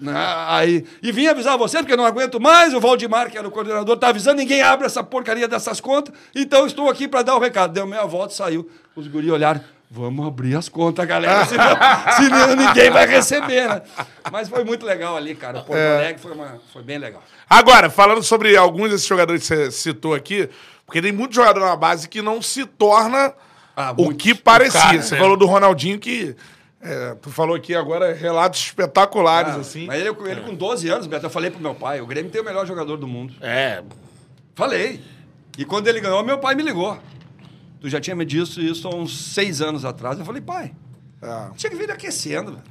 Né, 0.00 0.12
Aí, 0.48 0.84
e 1.02 1.10
vim 1.12 1.26
avisar 1.26 1.56
você, 1.58 1.78
porque 1.78 1.92
eu 1.92 1.96
não 1.96 2.04
aguento 2.06 2.40
mais. 2.40 2.72
O 2.74 2.80
Valdemar, 2.80 3.30
que 3.30 3.38
era 3.38 3.46
o 3.46 3.50
coordenador, 3.50 3.96
tá 3.96 4.08
avisando, 4.08 4.36
ninguém 4.38 4.62
abre 4.62 4.86
essa 4.86 5.02
porcaria 5.02 5.48
dessas 5.48 5.80
contas. 5.80 6.14
Então 6.34 6.66
estou 6.66 6.88
aqui 6.88 7.08
para 7.08 7.22
dar 7.22 7.36
o 7.36 7.40
recado. 7.40 7.72
Deu 7.72 7.86
meia 7.86 8.04
volta, 8.06 8.32
saiu. 8.34 8.70
Os 8.94 9.06
guri 9.08 9.30
olharam. 9.30 9.60
Vamos 9.90 10.26
abrir 10.26 10.54
as 10.54 10.68
contas, 10.68 11.06
galera. 11.06 11.46
Senão, 11.46 11.76
senão 12.16 12.54
ninguém 12.56 12.90
vai 12.90 13.06
receber, 13.06 13.66
né? 13.68 13.82
Mas 14.30 14.48
foi 14.48 14.62
muito 14.62 14.84
legal 14.84 15.16
ali, 15.16 15.34
cara. 15.34 15.60
O 15.60 15.64
Porto 15.64 15.78
É. 15.78 15.96
Alegre 15.96 16.20
foi, 16.20 16.32
uma, 16.32 16.60
foi 16.72 16.82
bem 16.82 16.98
legal. 16.98 17.22
Agora, 17.48 17.88
falando 17.88 18.22
sobre 18.22 18.54
alguns 18.56 18.90
desses 18.90 19.06
jogadores 19.06 19.40
que 19.40 19.46
você 19.48 19.70
citou 19.70 20.14
aqui, 20.14 20.48
porque 20.84 21.00
tem 21.00 21.10
muito 21.10 21.34
jogador 21.34 21.60
na 21.60 21.74
base 21.74 22.06
que 22.06 22.20
não 22.20 22.42
se 22.42 22.66
torna 22.66 23.32
Ah, 23.74 23.94
o 23.96 24.14
que 24.14 24.34
parecia. 24.34 24.78
cara, 24.78 25.02
você 25.02 25.14
né? 25.14 25.20
falou 25.20 25.36
do 25.38 25.46
Ronaldinho 25.46 25.98
que. 25.98 26.36
É, 26.80 27.14
tu 27.16 27.30
falou 27.30 27.56
aqui 27.56 27.74
agora 27.74 28.12
relatos 28.14 28.60
espetaculares, 28.60 29.54
Ah, 29.54 29.60
assim. 29.60 29.86
Mas 29.86 30.00
ele, 30.00 30.08
ele 30.30 30.40
com 30.42 30.54
12 30.54 30.88
anos, 30.88 31.06
Beto, 31.06 31.26
eu 31.26 31.30
falei 31.30 31.50
pro 31.50 31.60
meu 31.60 31.74
pai, 31.74 32.00
o 32.00 32.06
Grêmio 32.06 32.30
tem 32.30 32.40
o 32.40 32.44
melhor 32.44 32.66
jogador 32.66 32.96
do 32.96 33.06
mundo. 33.06 33.34
É. 33.40 33.82
Falei. 34.54 35.02
E 35.56 35.64
quando 35.64 35.88
ele 35.88 36.00
ganhou, 36.00 36.22
meu 36.24 36.38
pai 36.38 36.54
me 36.54 36.62
ligou. 36.62 36.98
Tu 37.80 37.88
já 37.88 38.00
tinha 38.00 38.14
me 38.16 38.24
dito 38.24 38.60
isso 38.60 38.86
há 38.88 38.94
uns 38.94 39.32
seis 39.32 39.60
anos 39.60 39.84
atrás. 39.84 40.18
Eu 40.18 40.24
falei, 40.24 40.40
pai, 40.42 40.74
É. 41.22 41.50
tinha 41.56 41.70
que 41.70 41.76
vir 41.76 41.90
aquecendo. 41.90 42.52
velho. 42.52 42.64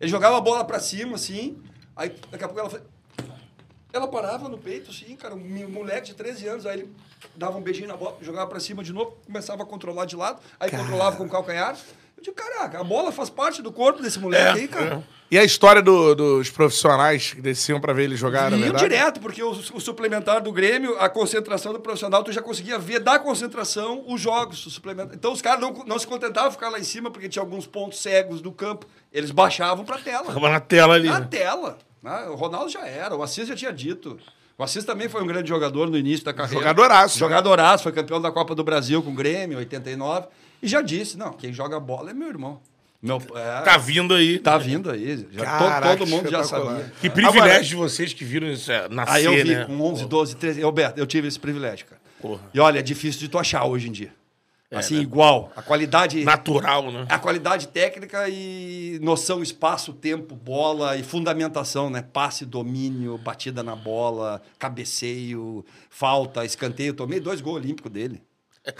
Ele 0.00 0.10
jogava 0.10 0.38
a 0.38 0.40
bola 0.40 0.64
pra 0.64 0.80
cima, 0.80 1.16
assim. 1.16 1.58
Aí 1.94 2.14
daqui 2.30 2.44
a 2.44 2.48
pouco 2.48 2.60
ela 2.60 2.70
foi. 2.70 2.80
Ela 3.92 4.06
parava 4.06 4.48
no 4.48 4.56
peito, 4.56 4.90
assim, 4.90 5.16
cara, 5.16 5.34
um 5.34 5.68
moleque 5.68 6.06
de 6.08 6.14
13 6.14 6.46
anos. 6.46 6.64
Aí 6.66 6.80
ele 6.80 6.92
dava 7.34 7.58
um 7.58 7.60
beijinho 7.60 7.88
na 7.88 7.96
bola, 7.96 8.16
jogava 8.22 8.48
pra 8.48 8.60
cima 8.60 8.84
de 8.84 8.92
novo, 8.92 9.16
começava 9.26 9.62
a 9.64 9.66
controlar 9.66 10.04
de 10.06 10.14
lado, 10.16 10.40
aí 10.60 10.70
controlava 10.70 11.16
com 11.16 11.24
o 11.24 11.28
calcanhar. 11.28 11.76
Eu 12.20 12.24
digo, 12.24 12.36
caraca, 12.36 12.80
a 12.80 12.84
bola 12.84 13.10
faz 13.10 13.30
parte 13.30 13.62
do 13.62 13.72
corpo 13.72 14.02
desse 14.02 14.18
moleque 14.18 14.60
aí, 14.60 14.68
cara. 14.68 15.02
E 15.30 15.38
a 15.38 15.44
história 15.44 15.80
do- 15.80 16.14
dos 16.14 16.50
profissionais 16.50 17.32
que 17.32 17.40
desciam 17.40 17.80
pra 17.80 17.92
ver 17.94 18.02
ele 18.04 18.16
jogar, 18.16 18.50
na 18.50 18.56
verdade? 18.58 18.84
direto, 18.84 19.20
porque 19.20 19.42
o, 19.42 19.50
o 19.50 19.80
suplementar 19.80 20.42
do 20.42 20.52
Grêmio, 20.52 20.98
a 20.98 21.08
concentração 21.08 21.72
do 21.72 21.80
profissional, 21.80 22.22
tu 22.22 22.30
já 22.30 22.42
conseguia 22.42 22.78
ver 22.78 22.98
da 22.98 23.18
concentração 23.18 24.04
os 24.06 24.20
jogos, 24.20 24.66
o 24.66 24.70
suplementar. 24.70 25.14
Então 25.14 25.32
os 25.32 25.40
caras 25.40 25.60
não, 25.60 25.72
não 25.86 25.98
se 25.98 26.06
contentavam 26.06 26.50
de 26.50 26.56
ficar 26.56 26.68
lá 26.68 26.78
em 26.78 26.84
cima, 26.84 27.10
porque 27.10 27.28
tinha 27.28 27.42
alguns 27.42 27.66
pontos 27.66 28.02
cegos 28.02 28.42
do 28.42 28.52
campo. 28.52 28.86
Eles 29.12 29.30
baixavam 29.30 29.84
pra 29.84 29.98
tela. 29.98 30.26
Tava 30.26 30.50
na 30.50 30.60
tela 30.60 30.94
ali. 30.94 31.08
Na 31.08 31.20
né? 31.20 31.28
tela. 31.30 31.78
Ah, 32.04 32.26
o 32.30 32.34
Ronaldo 32.34 32.68
já 32.68 32.86
era, 32.86 33.14
o 33.14 33.22
Assis 33.22 33.48
já 33.48 33.54
tinha 33.54 33.72
dito. 33.72 34.18
O 34.58 34.62
Assis 34.62 34.84
também 34.84 35.08
foi 35.08 35.22
um 35.22 35.26
grande 35.26 35.48
jogador 35.48 35.88
no 35.88 35.96
início 35.96 36.24
da 36.24 36.34
carreira. 36.34 36.58
Jogadoraço. 36.60 37.18
Jogadoraço, 37.18 37.84
foi 37.84 37.92
campeão 37.92 38.20
da 38.20 38.30
Copa 38.30 38.54
do 38.54 38.62
Brasil 38.62 39.02
com 39.02 39.10
o 39.10 39.14
Grêmio, 39.14 39.56
em 39.56 39.60
89. 39.60 40.26
E 40.62 40.68
já 40.68 40.82
disse, 40.82 41.16
não, 41.16 41.32
quem 41.32 41.52
joga 41.52 41.78
bola 41.80 42.10
é 42.10 42.14
meu 42.14 42.28
irmão. 42.28 42.60
Meu, 43.02 43.16
é, 43.34 43.62
Tá 43.62 43.78
vindo 43.78 44.12
aí. 44.14 44.38
tá 44.38 44.58
vindo 44.58 44.90
aí. 44.90 45.26
Já, 45.32 45.44
Caraca, 45.44 45.96
todo, 45.96 46.06
mundo 46.08 46.30
já 46.30 46.44
sabia. 46.44 46.92
Que 47.00 47.08
privilégio 47.08 47.42
Agora- 47.44 47.64
de 47.64 47.74
vocês 47.74 48.12
que 48.12 48.24
viram 48.24 48.46
isso 48.48 48.70
é, 48.70 48.88
nascer, 48.90 49.12
Aí 49.12 49.24
eu 49.24 49.32
vi 49.42 49.54
né? 49.54 49.64
com 49.64 49.80
11, 49.80 50.04
12, 50.04 50.36
13. 50.36 50.60
Eu, 50.60 50.70
Beto, 50.70 51.00
eu 51.00 51.06
tive 51.06 51.26
esse 51.26 51.40
privilégio, 51.40 51.86
cara. 51.86 52.00
Porra. 52.20 52.42
E 52.52 52.60
olha, 52.60 52.78
é 52.78 52.82
difícil 52.82 53.20
de 53.20 53.28
tu 53.28 53.38
achar 53.38 53.64
hoje 53.64 53.88
em 53.88 53.92
dia. 53.92 54.12
assim, 54.70 54.96
né? 54.96 55.00
igual. 55.00 55.50
A 55.56 55.62
qualidade. 55.62 56.22
Natural, 56.24 56.92
né? 56.92 57.06
A 57.08 57.18
qualidade 57.18 57.68
técnica 57.68 58.28
e 58.28 58.98
noção, 59.02 59.42
espaço, 59.42 59.94
tempo, 59.94 60.34
bola 60.36 60.94
e 60.98 61.02
fundamentação, 61.02 61.88
né? 61.88 62.02
Passe, 62.12 62.44
domínio, 62.44 63.16
batida 63.16 63.62
na 63.62 63.74
bola, 63.74 64.42
cabeceio, 64.58 65.64
falta, 65.88 66.44
escanteio. 66.44 66.92
Tomei 66.92 67.18
dois 67.18 67.40
gols 67.40 67.56
olímpicos 67.56 67.90
dele. 67.90 68.22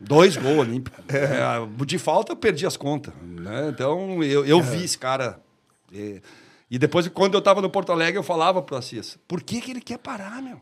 Dois 0.00 0.36
gols 0.36 0.58
olímpicos. 0.58 1.04
É, 1.10 1.84
de 1.84 1.98
falta 1.98 2.32
eu 2.32 2.36
perdi 2.36 2.66
as 2.66 2.76
contas. 2.76 3.12
Né? 3.22 3.68
Então 3.68 4.22
eu, 4.22 4.44
eu 4.44 4.62
vi 4.62 4.84
esse 4.84 4.98
cara. 4.98 5.40
E, 5.92 6.22
e 6.70 6.78
depois, 6.78 7.06
quando 7.08 7.34
eu 7.34 7.42
tava 7.42 7.60
no 7.60 7.68
Porto 7.68 7.92
Alegre, 7.92 8.18
eu 8.18 8.22
falava 8.22 8.62
pro 8.62 8.76
Assis: 8.76 9.18
por 9.26 9.42
que, 9.42 9.60
que 9.60 9.70
ele 9.70 9.80
quer 9.80 9.98
parar, 9.98 10.40
meu? 10.40 10.60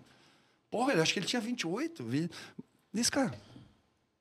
Porra, 0.70 0.92
eu 0.92 1.02
acho 1.02 1.12
que 1.12 1.18
ele 1.18 1.26
tinha 1.26 1.40
28. 1.40 2.04
Vi. 2.04 2.30
Disse, 2.92 3.10
cara, 3.10 3.32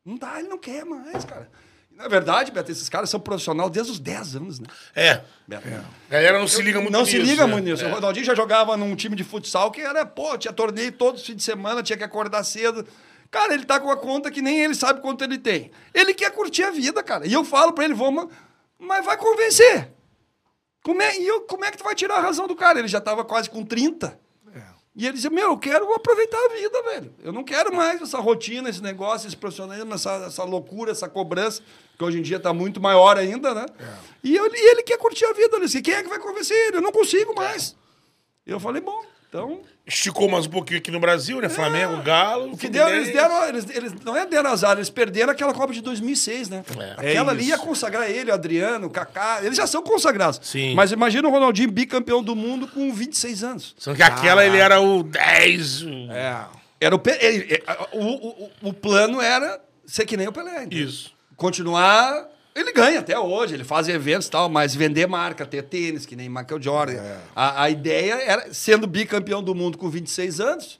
não 0.05 0.17
dá, 0.17 0.39
ele 0.39 0.47
não 0.47 0.57
quer 0.57 0.85
mais, 0.85 1.25
cara. 1.25 1.49
Na 1.97 2.07
verdade, 2.07 2.51
Beto, 2.51 2.71
esses 2.71 2.87
caras 2.87 3.09
são 3.09 3.19
profissionais 3.19 3.71
desde 3.71 3.91
os 3.91 3.99
10 3.99 4.35
anos, 4.35 4.59
né? 4.59 4.67
É. 4.95 5.21
Beto? 5.47 5.67
A 5.67 6.13
galera 6.13 6.37
não 6.37 6.47
se 6.47 6.61
liga 6.61 6.79
muito 6.79 6.93
Não 6.93 6.99
nisso. 6.99 7.11
se 7.11 7.17
liga 7.17 7.47
né? 7.47 7.51
muito 7.51 7.65
nisso. 7.65 7.83
O 7.85 7.89
Ronaldinho 7.89 8.23
já 8.23 8.35
jogava 8.35 8.77
num 8.77 8.95
time 8.95 9.15
de 9.15 9.23
futsal 9.23 9.71
que 9.71 9.81
era, 9.81 10.05
pô, 10.05 10.37
tinha 10.37 10.53
torneio 10.53 10.91
todos 10.91 11.21
os 11.21 11.27
fins 11.27 11.37
de 11.37 11.43
semana, 11.43 11.81
tinha 11.81 11.97
que 11.97 12.03
acordar 12.03 12.43
cedo. 12.43 12.87
Cara, 13.29 13.53
ele 13.53 13.65
tá 13.65 13.79
com 13.79 13.89
a 13.91 13.97
conta 13.97 14.31
que 14.31 14.41
nem 14.41 14.61
ele 14.61 14.73
sabe 14.75 15.01
quanto 15.01 15.23
ele 15.23 15.37
tem. 15.37 15.71
Ele 15.93 16.13
quer 16.13 16.31
curtir 16.31 16.63
a 16.63 16.71
vida, 16.71 17.03
cara. 17.03 17.27
E 17.27 17.33
eu 17.33 17.43
falo 17.43 17.73
pra 17.73 17.83
ele, 17.85 17.93
vamos, 17.93 18.27
mas 18.79 19.05
vai 19.05 19.17
convencer. 19.17 19.91
Como 20.83 21.01
é, 21.01 21.17
e 21.19 21.27
eu, 21.27 21.41
como 21.41 21.65
é 21.65 21.71
que 21.71 21.77
tu 21.77 21.83
vai 21.83 21.93
tirar 21.95 22.15
a 22.15 22.21
razão 22.21 22.47
do 22.47 22.55
cara? 22.55 22.79
Ele 22.79 22.87
já 22.87 23.01
tava 23.01 23.25
quase 23.25 23.49
com 23.49 23.65
30. 23.65 24.17
E 24.95 25.05
ele 25.05 25.13
dizia, 25.13 25.29
meu, 25.29 25.49
eu 25.51 25.57
quero 25.57 25.93
aproveitar 25.93 26.37
a 26.37 26.49
vida, 26.53 26.81
velho. 26.83 27.13
Eu 27.23 27.31
não 27.33 27.43
quero 27.43 27.75
mais 27.75 28.01
essa 28.01 28.17
rotina, 28.19 28.69
esse 28.69 28.81
negócio, 28.81 29.27
esse 29.27 29.37
profissionalismo, 29.37 29.93
essa, 29.93 30.11
essa 30.25 30.43
loucura, 30.43 30.91
essa 30.91 31.07
cobrança, 31.09 31.61
que 31.97 32.03
hoje 32.03 32.17
em 32.19 32.21
dia 32.23 32.37
está 32.37 32.51
muito 32.53 32.79
maior 32.81 33.17
ainda, 33.17 33.53
né? 33.53 33.65
E, 34.23 34.35
eu- 34.35 34.47
e 34.47 34.71
ele 34.71 34.81
quer 34.83 34.97
curtir 34.97 35.25
a 35.25 35.33
vida. 35.33 35.57
Ele 35.57 35.65
disse, 35.65 35.81
quem 35.81 35.93
é 35.93 36.01
que 36.01 36.09
vai 36.09 36.17
convencer 36.19 36.55
ele? 36.67 36.77
Eu 36.77 36.81
não 36.81 36.91
consigo 36.91 37.35
mais. 37.35 37.75
Eu 38.45 38.59
falei, 38.59 38.81
bom, 38.81 39.03
então... 39.29 39.61
Esticou 39.89 40.27
mais 40.27 40.45
um 40.45 40.49
pouquinho 40.49 40.79
aqui 40.79 40.91
no 40.91 40.99
Brasil, 40.99 41.39
né? 41.39 41.47
Flamengo, 41.47 42.01
Galo. 42.03 42.51
O 42.51 42.57
que 42.57 42.67
deu, 42.67 42.89
eles 42.89 43.13
deram, 43.13 43.45
eles, 43.47 43.65
eles 43.73 43.93
não 44.03 44.17
é 44.17 44.25
deram 44.25 44.49
azar, 44.49 44.73
eles 44.75 44.89
perderam 44.89 45.31
aquela 45.31 45.53
Copa 45.53 45.71
de 45.71 45.79
2006, 45.79 46.49
né? 46.49 46.61
Aquela 46.97 47.31
É 47.31 47.33
ali 47.33 47.45
ia 47.45 47.57
consagrar 47.57 48.09
ele, 48.11 48.29
o 48.29 48.33
Adriano, 48.33 48.87
o 48.87 48.89
Kaká, 48.89 49.39
eles 49.43 49.55
já 49.55 49.65
são 49.65 49.81
consagrados. 49.81 50.41
Sim. 50.43 50.75
Mas 50.75 50.91
imagina 50.91 51.25
o 51.29 51.31
Ronaldinho 51.31 51.71
bicampeão 51.71 52.21
do 52.21 52.35
mundo 52.35 52.67
com 52.67 52.91
26 52.93 53.43
anos. 53.45 53.75
Sendo 53.79 53.95
que 53.95 54.03
aquela 54.03 54.45
ele 54.45 54.57
era 54.57 54.81
o 54.81 55.03
10. 55.03 55.83
o- 55.83 56.11
É. 56.11 56.45
Era 56.81 56.93
o, 56.93 57.01
ele- 57.21 57.45
ele- 57.49 57.63
o, 57.93 58.03
o, 58.03 58.49
o- 58.63 58.73
plano 58.73 59.21
era 59.21 59.57
ser 59.85 60.05
que 60.05 60.17
nem 60.17 60.27
o 60.27 60.33
Pelé. 60.33 60.63
entendeu? 60.65 60.85
Isso. 60.85 61.13
Continuar. 61.37 62.25
Ele 62.59 62.71
ganha 62.73 62.99
até 62.99 63.17
hoje, 63.19 63.53
ele 63.53 63.63
faz 63.63 63.87
eventos 63.87 64.27
e 64.27 64.31
tal, 64.31 64.49
mas 64.49 64.73
vender 64.73 65.05
marca, 65.07 65.45
ter 65.45 65.61
tênis, 65.63 66.05
que 66.05 66.15
nem 66.15 66.27
Michael 66.27 66.61
Jordan. 66.61 66.95
A, 67.35 67.63
a 67.63 67.69
ideia 67.69 68.15
era, 68.15 68.53
sendo 68.53 68.87
bicampeão 68.87 69.43
do 69.43 69.53
mundo 69.53 69.77
com 69.77 69.87
26 69.89 70.39
anos, 70.39 70.79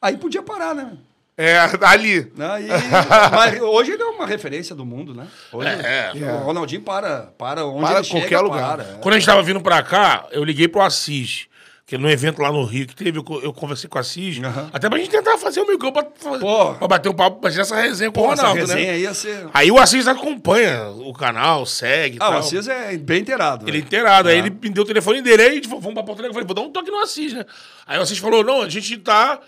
aí 0.00 0.16
podia 0.16 0.42
parar, 0.42 0.74
né? 0.74 0.96
É, 1.38 1.58
ali. 1.82 2.20
E- 2.20 2.32
mas 3.30 3.60
hoje 3.60 3.92
ele 3.92 4.02
é 4.02 4.06
uma 4.06 4.26
referência 4.26 4.74
do 4.74 4.86
mundo, 4.86 5.14
né? 5.14 5.26
Hoje, 5.52 5.68
É, 5.68 6.12
o 6.32 6.44
Ronaldinho 6.44 6.80
para, 6.80 7.32
para 7.36 7.66
onde 7.66 7.82
Para 7.82 7.96
ele 7.96 8.04
chega, 8.04 8.20
qualquer 8.20 8.40
lugar. 8.40 8.76
para, 8.78 8.82
é. 8.84 8.98
Quando 9.02 9.14
a 9.14 9.18
gente 9.18 9.26
tava 9.26 9.42
vindo 9.42 9.60
pra 9.60 9.82
cá, 9.82 10.26
eu 10.30 10.42
liguei 10.42 10.66
pro 10.66 10.80
Assis. 10.80 11.46
Que 11.86 11.96
no 11.96 12.10
evento 12.10 12.42
lá 12.42 12.50
no 12.50 12.64
Rio 12.64 12.84
que 12.84 12.96
teve, 12.96 13.18
eu, 13.20 13.24
eu 13.44 13.52
conversei 13.52 13.88
com 13.88 13.96
o 13.96 14.00
Assis. 14.00 14.38
Até 14.72 14.88
pra 14.90 14.98
gente 14.98 15.08
tentar 15.08 15.38
fazer 15.38 15.60
o 15.60 15.66
meio 15.66 15.78
pra, 15.78 16.02
pra, 16.02 16.74
pra 16.78 16.88
bater 16.88 17.08
um 17.08 17.14
papo, 17.14 17.40
pra 17.40 17.48
tirar 17.48 17.62
essa 17.62 17.76
resenha 17.76 18.10
com 18.10 18.20
Pô, 18.20 18.28
o 18.28 18.32
essa 18.32 18.42
Ronaldo, 18.42 18.60
resenha 18.72 18.86
né? 18.88 18.92
aí 18.94 19.02
ia 19.02 19.14
ser... 19.14 19.46
Aí 19.54 19.70
o 19.70 19.78
Assis 19.78 20.08
acompanha 20.08 20.88
o 20.90 21.12
canal, 21.12 21.64
segue 21.64 22.16
e 22.16 22.18
Ah, 22.20 22.26
o 22.26 22.30
tal. 22.32 22.38
Assis 22.40 22.66
é 22.66 22.96
bem 22.96 23.20
inteirado. 23.20 23.64
Ele 23.68 23.70
é 23.70 23.72
velho. 23.74 23.84
inteirado. 23.86 24.28
Aí 24.28 24.36
ele 24.38 24.50
me 24.50 24.68
deu 24.70 24.82
o 24.82 24.86
telefone 24.86 25.22
dele, 25.22 25.42
aí 25.42 25.62
a 25.64 25.68
vamos 25.68 25.94
pra 25.94 26.02
Porto 26.02 26.18
Alegre. 26.18 26.30
Eu 26.30 26.32
falei, 26.32 26.46
vou 26.46 26.56
dar 26.56 26.62
um 26.62 26.72
toque 26.72 26.90
no 26.90 26.98
Assis, 26.98 27.32
né? 27.32 27.46
Aí 27.86 27.96
o 28.00 28.02
Assis 28.02 28.18
falou, 28.18 28.42
não, 28.42 28.62
a 28.62 28.68
gente 28.68 28.96
tá... 28.96 29.38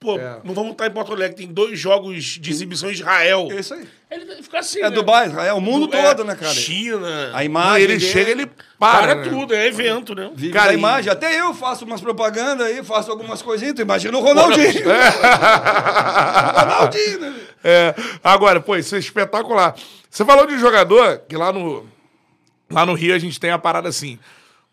Pô, 0.00 0.16
É. 0.16 0.38
não 0.44 0.54
vamos 0.54 0.72
estar 0.72 0.86
em 0.86 0.92
Porto 0.92 1.12
Alegre, 1.12 1.36
tem 1.36 1.48
dois 1.48 1.76
jogos 1.78 2.22
de 2.24 2.50
exibição 2.50 2.88
em 2.88 2.92
Israel. 2.92 3.48
É 3.50 3.56
isso 3.56 3.74
aí. 3.74 3.86
Ele 4.08 4.42
fica 4.42 4.60
assim, 4.60 4.78
É 4.78 4.84
né? 4.84 4.90
Dubai, 4.90 5.26
Israel, 5.26 5.56
o 5.56 5.60
mundo 5.60 5.88
Du- 5.88 5.96
é, 5.96 6.02
todo, 6.14 6.24
né, 6.24 6.36
cara? 6.36 6.54
China. 6.54 7.30
A 7.30 7.32
Não, 7.32 7.42
imagem 7.42 7.82
ele 7.82 7.96
dele 7.98 8.12
chega, 8.12 8.30
ele 8.30 8.46
Para, 8.78 9.08
para. 9.08 9.14
né? 9.16 9.28
tudo, 9.28 9.52
é 9.52 9.66
evento, 9.66 10.14
né? 10.14 10.30
Vive 10.36 10.52
Cara, 10.52 10.72
e- 10.72 10.76
imagem. 10.76 11.10
Até 11.12 11.40
eu 11.40 11.52
faço 11.52 11.84
umas 11.84 12.00
propagandas 12.00 12.64
aí, 12.68 12.82
faço 12.84 13.10
algumas 13.10 13.42
coisinhas. 13.42 13.74
Tu 13.74 13.82
imagina 13.82 14.16
o 14.16 14.20
Ronaldinho. 14.20 14.84
Ronaldinho, 16.54 17.20
né? 17.20 17.34
É, 17.64 17.94
agora, 18.22 18.60
pô, 18.60 18.76
isso 18.76 18.94
é 18.94 18.98
espetacular. 18.98 19.74
Você 20.08 20.24
falou 20.24 20.46
de 20.46 20.58
jogador 20.58 21.18
que 21.28 21.36
lá 21.36 21.52
no, 21.52 21.86
lá 22.70 22.86
no 22.86 22.94
Rio 22.94 23.14
a 23.14 23.18
gente 23.18 23.38
tem 23.40 23.50
a 23.50 23.58
parada 23.58 23.88
assim. 23.88 24.18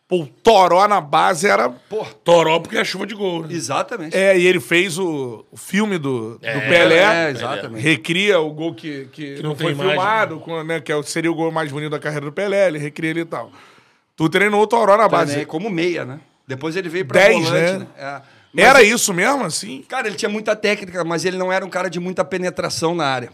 Pô, 0.07 0.21
o 0.21 0.27
Toró 0.27 0.87
na 0.87 1.01
base 1.01 1.47
era. 1.47 1.67
Pô, 1.69 2.05
Toró 2.23 2.59
porque 2.59 2.77
é 2.77 2.83
chuva 2.85 3.07
de 3.07 3.15
gol, 3.15 3.41
né? 3.41 3.47
exatamente. 3.51 4.15
É, 4.15 4.37
e 4.37 4.45
ele 4.45 4.59
fez 4.59 4.99
o, 4.99 5.43
o 5.51 5.57
filme 5.57 5.97
do, 5.97 6.37
do 6.37 6.45
É, 6.45 6.59
Pelé. 6.69 6.97
é, 7.27 7.31
exatamente. 7.31 7.81
Recria 7.81 8.39
o 8.39 8.51
gol 8.51 8.75
que, 8.75 9.05
que, 9.11 9.35
não 9.37 9.49
não 9.49 9.55
tem 9.55 9.65
foi 9.67 9.73
imagem. 9.73 9.91
filmado, 9.93 10.39
com, 10.41 10.63
né, 10.63 10.79
que 10.79 10.91
é 10.91 11.01
seria 11.03 11.31
o 11.31 11.35
gol 11.35 11.51
mais 11.51 11.71
bonito 11.71 11.89
da 11.89 11.97
carreira 11.99 12.27
do 12.27 12.31
Pelé. 12.31 12.67
Ele 12.67 12.77
recria 12.77 13.09
ele 13.09 13.21
e 13.21 13.25
tal. 13.25 13.51
Tu 14.15 14.29
treinou 14.29 14.61
o 14.61 14.67
Toró 14.67 14.95
na 14.95 15.07
base. 15.09 15.37
Né, 15.37 15.45
Como 15.45 15.69
meia, 15.71 16.05
né? 16.05 16.19
Depois 16.47 16.75
ele 16.75 16.87
veio 16.87 17.05
pra 17.05 17.21
10, 17.21 17.43
volante, 17.43 17.71
né? 17.71 17.77
né? 17.79 17.87
É. 17.97 18.21
Mas, 18.53 18.65
Era 18.65 18.83
isso 18.83 19.11
mesmo, 19.13 19.43
assim? 19.43 19.83
Cara, 19.89 20.07
ele 20.07 20.15
tinha 20.15 20.29
muita 20.29 20.55
técnica, 20.55 21.03
mas 21.03 21.25
ele 21.25 21.35
não 21.37 21.51
era 21.51 21.65
um 21.65 21.69
cara 21.69 21.89
de 21.89 21.99
muita 21.99 22.23
penetração 22.23 22.93
na 22.95 23.05
área. 23.05 23.31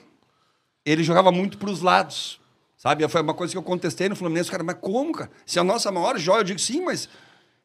Ele 0.84 1.04
jogava 1.04 1.32
muito 1.32 1.58
pros 1.60 1.82
lados. 1.82 2.41
Sabe? 2.82 3.08
Foi 3.08 3.22
uma 3.22 3.36
coisa 3.36 3.54
que 3.54 3.58
eu 3.58 3.62
contestei 3.62 4.10
no 4.10 4.16
Fluminense. 4.16 4.50
Cara, 4.50 4.64
mas 4.64 4.76
como, 4.82 5.12
cara? 5.12 5.30
Se 5.46 5.60
é 5.60 5.62
a 5.62 5.64
nossa 5.64 5.92
maior 5.92 6.18
joia, 6.18 6.40
eu 6.40 6.44
digo 6.44 6.58
sim, 6.60 6.84
mas 6.84 7.08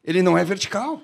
ele 0.03 0.21
não 0.21 0.37
é 0.37 0.45
vertical. 0.45 1.01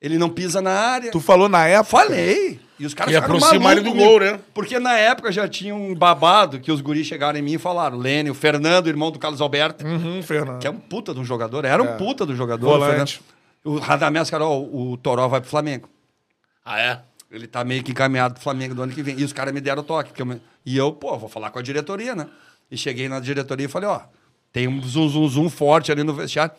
Ele 0.00 0.16
não 0.16 0.30
pisa 0.30 0.62
na 0.62 0.70
área. 0.70 1.10
Tu 1.10 1.20
falou 1.20 1.46
na 1.46 1.66
época. 1.66 1.90
Falei. 1.90 2.58
E 2.78 2.86
os 2.86 2.94
caras 2.94 3.12
E 3.12 3.16
ficaram 3.16 3.34
aproximar 3.36 3.76
ele 3.76 3.82
do 3.82 3.92
gol, 3.92 4.20
né? 4.20 4.40
Porque 4.54 4.78
na 4.78 4.96
época 4.96 5.30
já 5.30 5.46
tinha 5.46 5.74
um 5.74 5.94
babado 5.94 6.58
que 6.58 6.72
os 6.72 6.80
guris 6.80 7.06
chegaram 7.06 7.38
em 7.38 7.42
mim 7.42 7.54
e 7.54 7.58
falaram. 7.58 7.98
Lênin, 7.98 8.30
o 8.30 8.34
Fernando, 8.34 8.86
irmão 8.88 9.10
do 9.10 9.18
Carlos 9.18 9.42
Alberto, 9.42 9.84
Uhum, 9.84 10.22
Fernando. 10.22 10.60
que 10.60 10.66
é 10.66 10.70
um 10.70 10.78
puta 10.78 11.12
de 11.12 11.20
um 11.20 11.24
jogador. 11.24 11.66
Era 11.66 11.82
um 11.82 11.98
puta 11.98 12.24
do 12.24 12.34
jogador. 12.34 12.78
Volante. 12.78 13.20
O, 13.64 13.72
Fernando. 13.72 13.82
o 13.82 13.86
Radamés, 13.86 14.30
cara, 14.30 14.46
ó, 14.46 14.58
o 14.58 14.96
Toró 14.96 15.28
vai 15.28 15.40
pro 15.42 15.50
Flamengo. 15.50 15.86
Ah, 16.64 16.80
é? 16.80 17.00
Ele 17.30 17.46
tá 17.46 17.62
meio 17.62 17.82
que 17.82 17.90
encaminhado 17.90 18.34
pro 18.34 18.42
Flamengo 18.42 18.74
do 18.74 18.82
ano 18.82 18.92
que 18.92 19.02
vem. 19.02 19.18
E 19.18 19.24
os 19.24 19.34
caras 19.34 19.52
me 19.52 19.60
deram 19.60 19.82
toque. 19.82 20.10
porque 20.10 20.22
eu 20.22 20.26
me- 20.26 20.40
E 20.64 20.76
eu, 20.78 20.92
pô, 20.92 21.18
vou 21.18 21.28
falar 21.28 21.50
com 21.50 21.58
a 21.58 21.62
diretoria, 21.62 22.14
né? 22.14 22.26
E 22.70 22.76
cheguei 22.76 23.08
na 23.08 23.20
diretoria 23.20 23.66
e 23.66 23.68
falei, 23.68 23.88
ó, 23.88 24.00
tem 24.52 24.68
um 24.68 24.82
zum, 24.82 25.08
zum, 25.08 25.28
zum 25.28 25.50
forte 25.50 25.90
ali 25.92 26.02
no 26.02 26.12
vestiário. 26.14 26.54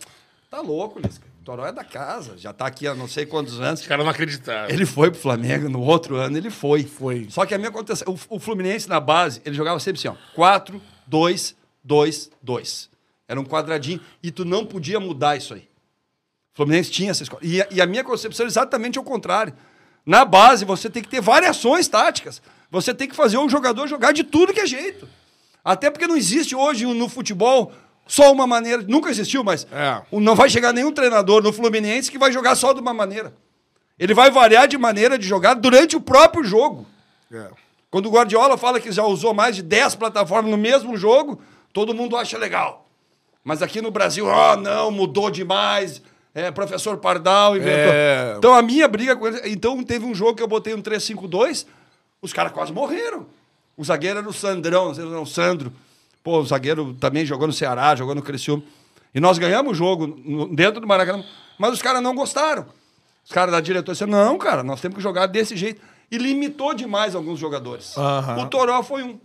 Tá 0.49 0.62
louco, 0.62 0.99
Lisca. 0.99 1.26
O 1.41 1.43
Toró 1.43 1.66
é 1.66 1.72
da 1.72 1.84
casa, 1.84 2.38
já 2.38 2.51
tá 2.53 2.66
aqui 2.68 2.88
há 2.88 2.93
não 2.93 3.07
sei 3.07 3.26
quantos 3.26 3.60
anos. 3.60 3.82
Os 3.82 3.88
caras 3.88 4.03
não 4.05 4.12
acreditaram. 4.12 4.70
Ele 4.74 4.86
foi 4.86 5.10
pro 5.12 5.20
Flamengo, 5.20 5.70
no 5.70 5.82
outro 5.82 6.16
ano 6.16 6.38
ele 6.38 6.49
foi. 6.49 6.84
Foi. 6.84 7.28
Só 7.30 7.45
que 7.45 7.53
a 7.53 7.57
minha 7.57 7.70
aconteceu. 7.70 8.07
O, 8.30 8.36
o 8.36 8.39
Fluminense 8.39 8.88
na 8.89 8.99
base, 8.99 9.41
ele 9.45 9.55
jogava 9.55 9.80
sempre 9.80 9.99
assim, 9.99 10.07
ó. 10.10 10.16
4, 10.36 10.82
2, 11.07 11.55
2, 11.84 12.30
2. 12.41 12.89
Era 13.28 13.39
um 13.39 13.45
quadradinho. 13.45 13.99
E 14.22 14.32
tu 14.32 14.43
não 14.45 14.66
podia 14.66 14.99
mudar 14.99 15.38
isso 15.38 15.53
aí. 15.53 15.62
O 16.53 16.55
Fluminense 16.57 16.91
tinha 16.91 17.12
essa 17.12 17.24
escola. 17.24 17.41
E, 17.43 17.62
a- 17.62 17.68
e 17.72 17.80
a 17.82 17.86
minha 17.86 18.03
concepção 18.03 18.45
é 18.45 18.47
exatamente 18.49 18.97
ao 18.97 19.03
contrário. 19.03 19.53
Na 20.05 20.26
base, 20.26 20.66
você 20.66 20.89
tem 20.89 21.01
que 21.01 21.10
ter 21.10 21.22
variações 21.22 21.88
táticas. 21.88 22.41
Você 22.72 22.93
tem 22.93 23.07
que 23.07 23.16
fazer 23.16 23.38
o 23.38 23.47
jogador 23.49 23.88
jogar 23.88 24.12
de 24.12 24.24
tudo 24.24 24.53
que 24.53 24.60
é 24.60 24.66
jeito. 24.68 25.07
Até 25.64 25.89
porque 25.89 26.07
não 26.07 26.16
existe 26.18 26.55
hoje 26.55 26.86
no 26.86 27.10
futebol 27.10 27.72
só 28.07 28.32
uma 28.32 28.47
maneira. 28.47 28.84
Nunca 28.88 29.10
existiu, 29.10 29.43
mas 29.43 29.68
É. 29.72 30.01
não 30.12 30.36
vai 30.36 30.49
chegar 30.49 30.74
nenhum 30.74 30.91
treinador 30.91 31.43
no 31.43 31.53
Fluminense 31.53 32.10
que 32.12 32.18
vai 32.18 32.32
jogar 32.32 32.55
só 32.55 32.74
de 32.74 32.80
uma 32.80 32.93
maneira. 32.93 33.34
Ele 33.97 34.14
vai 34.14 34.32
variar 34.32 34.68
de 34.68 34.78
maneira 34.78 35.18
de 35.18 35.28
jogar 35.28 35.53
durante 35.55 35.95
o 35.95 36.01
próprio 36.01 36.43
jogo. 36.43 36.86
É. 37.32 37.47
Quando 37.91 38.05
o 38.05 38.12
Guardiola 38.12 38.57
fala 38.57 38.80
que 38.80 38.91
já 38.91 39.03
usou 39.03 39.34
mais 39.34 39.55
de 39.55 39.62
10 39.64 39.95
plataformas 39.95 40.49
no 40.49 40.57
mesmo 40.57 40.95
jogo, 40.95 41.41
todo 41.74 41.93
mundo 41.93 42.16
acha 42.16 42.38
legal. 42.38 42.88
Mas 43.43 43.62
aqui 43.62 43.82
no 43.82 43.91
Brasil, 43.91 44.26
ó, 44.28 44.55
não, 44.55 44.91
mudou 44.91 45.30
demais. 45.30 46.01
É, 46.34 46.51
professor 46.51 46.97
Pardal 46.97 47.57
inventou. 47.57 47.91
É. 47.93 48.36
Então 48.38 48.53
a 48.53 48.62
minha 48.62 48.88
briga 48.88 49.16
com 49.16 49.28
ele. 49.28 49.41
Então 49.45 49.84
teve 49.84 50.05
um 50.05 50.14
jogo 50.14 50.36
que 50.36 50.43
eu 50.43 50.47
botei 50.47 50.74
um 50.74 50.82
3-5-2, 50.82 51.66
os 52.22 52.32
caras 52.32 52.51
quase 52.51 52.72
morreram. 52.72 53.26
O 53.80 53.84
zagueiro 53.86 54.20
era 54.20 54.28
o 54.28 54.34
Sandrão, 54.34 54.94
não 54.94 55.12
era 55.12 55.22
o 55.22 55.26
Sandro. 55.26 55.72
Pô, 56.22 56.40
o 56.40 56.46
zagueiro 56.46 56.94
também 57.00 57.26
jogou 57.26 57.48
no 57.48 57.54
Ceará, 57.54 57.96
jogou 57.96 58.14
no 58.14 58.22
Criciúma. 58.22 58.62
E 59.16 59.22
nós 59.22 59.38
ganhamos 59.38 59.72
o 59.72 59.74
jogo 59.74 60.20
dentro 60.54 60.82
do 60.82 60.86
Maracanã, 60.86 61.24
mas 61.58 61.72
os 61.72 61.82
caras 61.82 62.04
não 62.04 62.14
gostaram. 62.14 62.66
Os 63.24 63.32
caras 63.32 63.54
da 63.54 63.62
diretoria 63.62 63.94
disseram, 63.94 64.12
não, 64.12 64.38
cara, 64.38 64.64
nós 64.64 64.82
temos 64.82 64.98
que 64.98 65.02
jogar 65.02 65.28
desse 65.28 65.56
jeito. 65.56 65.82
E 66.12 66.18
limitou 66.18 66.74
demais 66.74 67.16
alguns 67.16 67.40
jogadores. 67.40 67.98
Aham. 67.98 68.44
O 68.44 68.48
Toró 68.48 68.84
foi 68.84 69.02
um. 69.02 69.18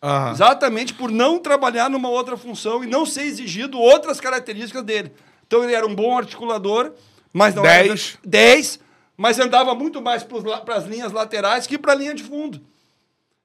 Aham. 0.00 0.30
Exatamente 0.30 0.94
por 0.94 1.10
não 1.10 1.40
trabalhar 1.40 1.90
numa 1.90 2.08
outra 2.08 2.36
função 2.36 2.84
e 2.84 2.86
não 2.86 3.04
ser 3.04 3.22
exigido 3.22 3.76
outras 3.76 4.20
características 4.20 4.84
dele. 4.84 5.10
Então 5.48 5.64
ele 5.64 5.74
era 5.74 5.84
um 5.84 5.94
bom 5.96 6.16
articulador, 6.16 6.92
mas 7.32 7.56
não 7.56 7.66
era... 7.66 7.88
Dez. 7.88 8.18
10, 8.24 8.80
mas 9.16 9.40
andava 9.40 9.74
muito 9.74 10.00
mais 10.00 10.22
para 10.22 10.76
as 10.76 10.84
linhas 10.84 11.10
laterais 11.10 11.66
que 11.66 11.76
para 11.76 11.90
a 11.90 11.96
linha 11.96 12.14
de 12.14 12.22
fundo. 12.22 12.60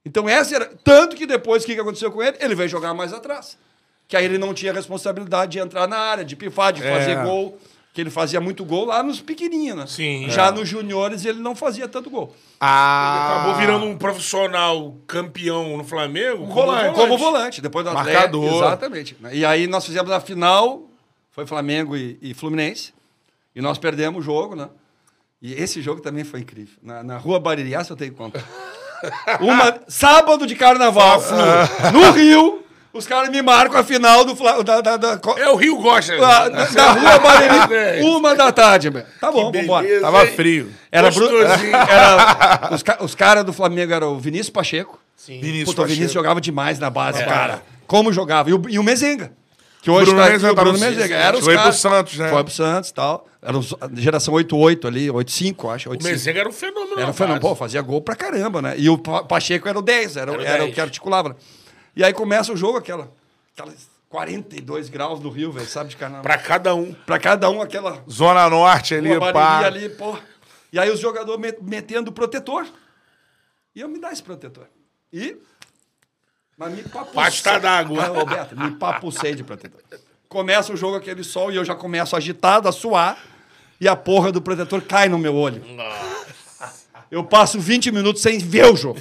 Então 0.06 0.28
essa 0.28 0.56
era... 0.56 0.66
Tanto 0.84 1.16
que 1.16 1.26
depois, 1.26 1.64
o 1.64 1.66
que 1.66 1.76
que 1.76 1.82
aconteceu 1.82 2.12
com 2.12 2.22
ele? 2.24 2.38
Ele 2.40 2.56
veio 2.56 2.68
jogar 2.70 2.94
mais 2.94 3.14
atrás. 3.14 3.58
Que 4.08 4.18
aí 4.18 4.26
ele 4.26 4.38
não 4.38 4.54
tinha 4.54 4.74
responsabilidade 4.74 5.54
de 5.54 5.60
entrar 5.60 5.88
na 5.88 5.98
área, 5.98 6.26
de 6.26 6.36
pifar, 6.36 6.74
de 6.74 6.84
É. 6.84 6.92
fazer 7.00 7.24
gol. 7.24 7.58
Que 7.94 8.00
ele 8.00 8.10
fazia 8.10 8.40
muito 8.40 8.64
gol 8.64 8.86
lá 8.86 9.04
nos 9.04 9.20
pequenininhos, 9.20 9.78
né? 9.78 9.86
Sim. 9.86 10.30
Já 10.30 10.50
nos 10.50 10.68
juniores 10.68 11.26
ele 11.26 11.40
não 11.42 11.54
fazia 11.54 11.90
tanto 11.90 12.10
gol. 12.10 12.34
Ah, 12.58 13.34
Acabou 13.42 13.56
virando 13.60 13.86
um 13.86 13.98
profissional 13.98 14.96
campeão 15.06 15.76
no 15.78 15.84
Flamengo. 15.84 16.38
como 16.48 16.54
Volante. 16.54 16.96
Como 16.96 17.18
volante, 17.18 17.62
depois 17.62 17.86
do 17.86 17.94
Marcador. 17.94 18.46
É, 18.50 18.56
exatamente. 18.68 19.18
E 19.34 19.44
aí 19.46 19.68
nós 19.68 19.86
fizemos 19.86 20.10
a 20.10 20.22
final, 20.22 20.84
foi 21.32 21.46
Flamengo 21.46 21.98
e, 21.98 22.18
e 22.22 22.34
Fluminense, 22.34 22.94
e 23.54 23.62
nós 23.62 23.78
perdemos 23.78 24.22
o 24.22 24.24
jogo, 24.24 24.56
né? 24.56 24.70
E 25.42 25.54
esse 25.56 25.82
jogo 25.82 26.00
também 26.02 26.24
foi 26.24 26.40
incrível. 26.40 26.78
Na, 26.82 27.04
na 27.04 27.18
rua 27.18 27.42
Bariri, 27.42 27.74
essa 27.74 27.92
eu 27.92 27.98
tenho 27.98 28.14
conta. 28.14 28.42
Uma, 29.40 29.76
sábado 29.88 30.46
de 30.46 30.56
carnaval, 30.56 31.22
no 31.94 32.12
Rio, 32.12 32.64
os 32.94 33.08
caras 33.08 33.30
me 33.30 33.42
marcam 33.42 33.80
a 33.80 33.84
final 33.84 34.24
do, 34.26 34.34
da, 34.64 34.82
da, 34.82 34.98
da, 34.98 35.20
É, 35.38 35.48
o 35.50 35.56
Rio 35.56 35.78
gosta. 35.78 36.18
da- 36.18 36.50
da- 36.50 36.66
da 36.66 36.92
rua 36.92 37.20
Bariri, 37.20 38.02
uma 38.06 38.36
da 38.36 38.52
tarde. 38.52 38.90
meu. 38.92 39.04
Tá 39.20 39.32
bom, 39.32 39.52
vambora. 39.52 40.02
Tava 40.02 40.28
frio. 40.28 40.72
Era, 40.92 41.08
era 41.08 42.70
os, 42.72 42.84
os 43.06 43.16
caras 43.16 43.44
do 43.46 43.54
Flamengo 43.54 43.94
eram 43.94 44.14
o 44.14 44.20
Vinícius 44.20 44.50
Pacheco, 44.50 45.00
Vinícius 45.28 45.66
Puta, 45.70 45.82
o 45.82 45.86
Vinícius 45.86 46.08
Pacheco. 46.08 46.14
jogava 46.14 46.42
demais 46.42 46.80
na 46.80 46.90
base, 46.90 47.24
cara. 47.24 47.62
Como 47.88 48.12
jogava. 48.14 48.50
E 48.50 48.54
o, 48.54 48.62
e 48.70 48.80
o 48.80 48.84
Mezenga. 48.84 49.32
Que 49.82 49.90
hoje 49.90 50.12
Bruno 50.12 50.22
tá 50.22 50.28
aqui, 50.36 50.46
o 50.46 50.56
Bruno 50.56 50.74
no- 50.74 50.80
Mezenga. 50.80 51.16
Era 51.16 51.38
os 51.38 51.44
Foi 51.44 51.54
pro 51.54 51.64
caras- 51.64 51.76
Santos, 51.80 52.18
né? 52.18 52.30
Foi 52.30 52.44
pro 52.44 52.54
Santos 52.54 52.90
e 52.90 52.94
tal. 52.94 53.28
Era 53.42 53.58
os- 53.58 53.74
geração 53.94 54.34
88 54.36 54.88
ali, 54.88 55.10
85, 55.10 55.70
acho. 55.70 55.90
O 55.90 55.92
85. 55.94 56.14
Mezenga 56.14 56.40
era 56.40 56.50
um 56.50 56.52
fenômeno. 56.52 57.00
Era 57.00 57.10
um 57.10 57.14
fenômeno. 57.14 57.42
Pô, 57.42 57.56
fazia 57.56 57.82
gol 57.82 58.00
pra 58.02 58.16
caramba, 58.16 58.62
né? 58.62 58.76
E 58.78 58.88
o 58.90 58.98
Pa- 58.98 59.24
Pacheco 59.24 59.68
era 59.68 59.80
o 59.80 59.82
10, 59.82 60.18
era, 60.18 60.32
Era 60.32 60.40
o 60.42 60.46
era 60.46 60.56
o 60.64 60.66
10. 60.66 60.76
que 60.76 60.82
articulava. 60.82 61.30
né? 61.30 61.36
E 61.96 62.04
aí 62.04 62.14
começa 62.14 62.54
o 62.54 62.56
jogo, 62.58 62.78
aquela, 62.78 63.12
aquelas 63.54 63.90
42 64.08 64.88
graus 64.88 65.20
do 65.20 65.30
Rio, 65.30 65.52
velho, 65.52 65.66
sabe, 65.68 65.90
de 65.90 65.98
carnaval. 65.98 66.22
Pra 66.24 66.38
cada 66.38 66.76
um. 66.76 66.94
Pra 66.94 67.18
cada 67.18 67.50
um, 67.50 67.62
aquela 67.62 68.04
Zona 68.10 68.48
Norte 68.50 68.94
ali, 68.94 69.20
pá. 69.20 69.66
ali, 69.66 69.90
pô. 69.90 70.16
E 70.72 70.80
aí 70.80 70.92
os 70.92 71.00
jogadores 71.00 71.42
met- 71.42 71.60
metendo 71.62 72.12
protetor. 72.12 72.68
E 73.76 73.82
eu 73.82 73.90
me 73.90 74.00
dá 74.00 74.12
esse 74.12 74.22
protetor. 74.22 74.68
E. 75.12 75.36
Mas 76.62 76.74
me 76.74 76.84
papucei. 76.84 77.14
Pasta 77.16 77.60
d'água. 77.60 78.04
Roberto, 78.06 78.56
me 78.56 78.70
papucei 78.70 79.34
de 79.34 79.44
protetor. 79.44 79.82
Começa 80.30 80.72
o 80.72 80.78
jogo 80.78 80.96
aquele 80.96 81.24
sol 81.24 81.52
e 81.52 81.56
eu 81.56 81.66
já 81.66 81.74
começo 81.74 82.16
agitado, 82.16 82.70
a 82.70 82.72
suar. 82.72 83.18
E 83.80 83.88
a 83.88 83.96
porra 83.96 84.32
do 84.32 84.40
protetor 84.40 84.80
cai 84.84 85.10
no 85.10 85.18
meu 85.18 85.36
olho. 85.36 85.64
Eu 87.10 87.24
passo 87.24 87.60
20 87.60 87.92
minutos 87.92 88.22
sem 88.22 88.38
ver 88.38 88.72
o 88.72 88.76
jogo. 88.76 89.00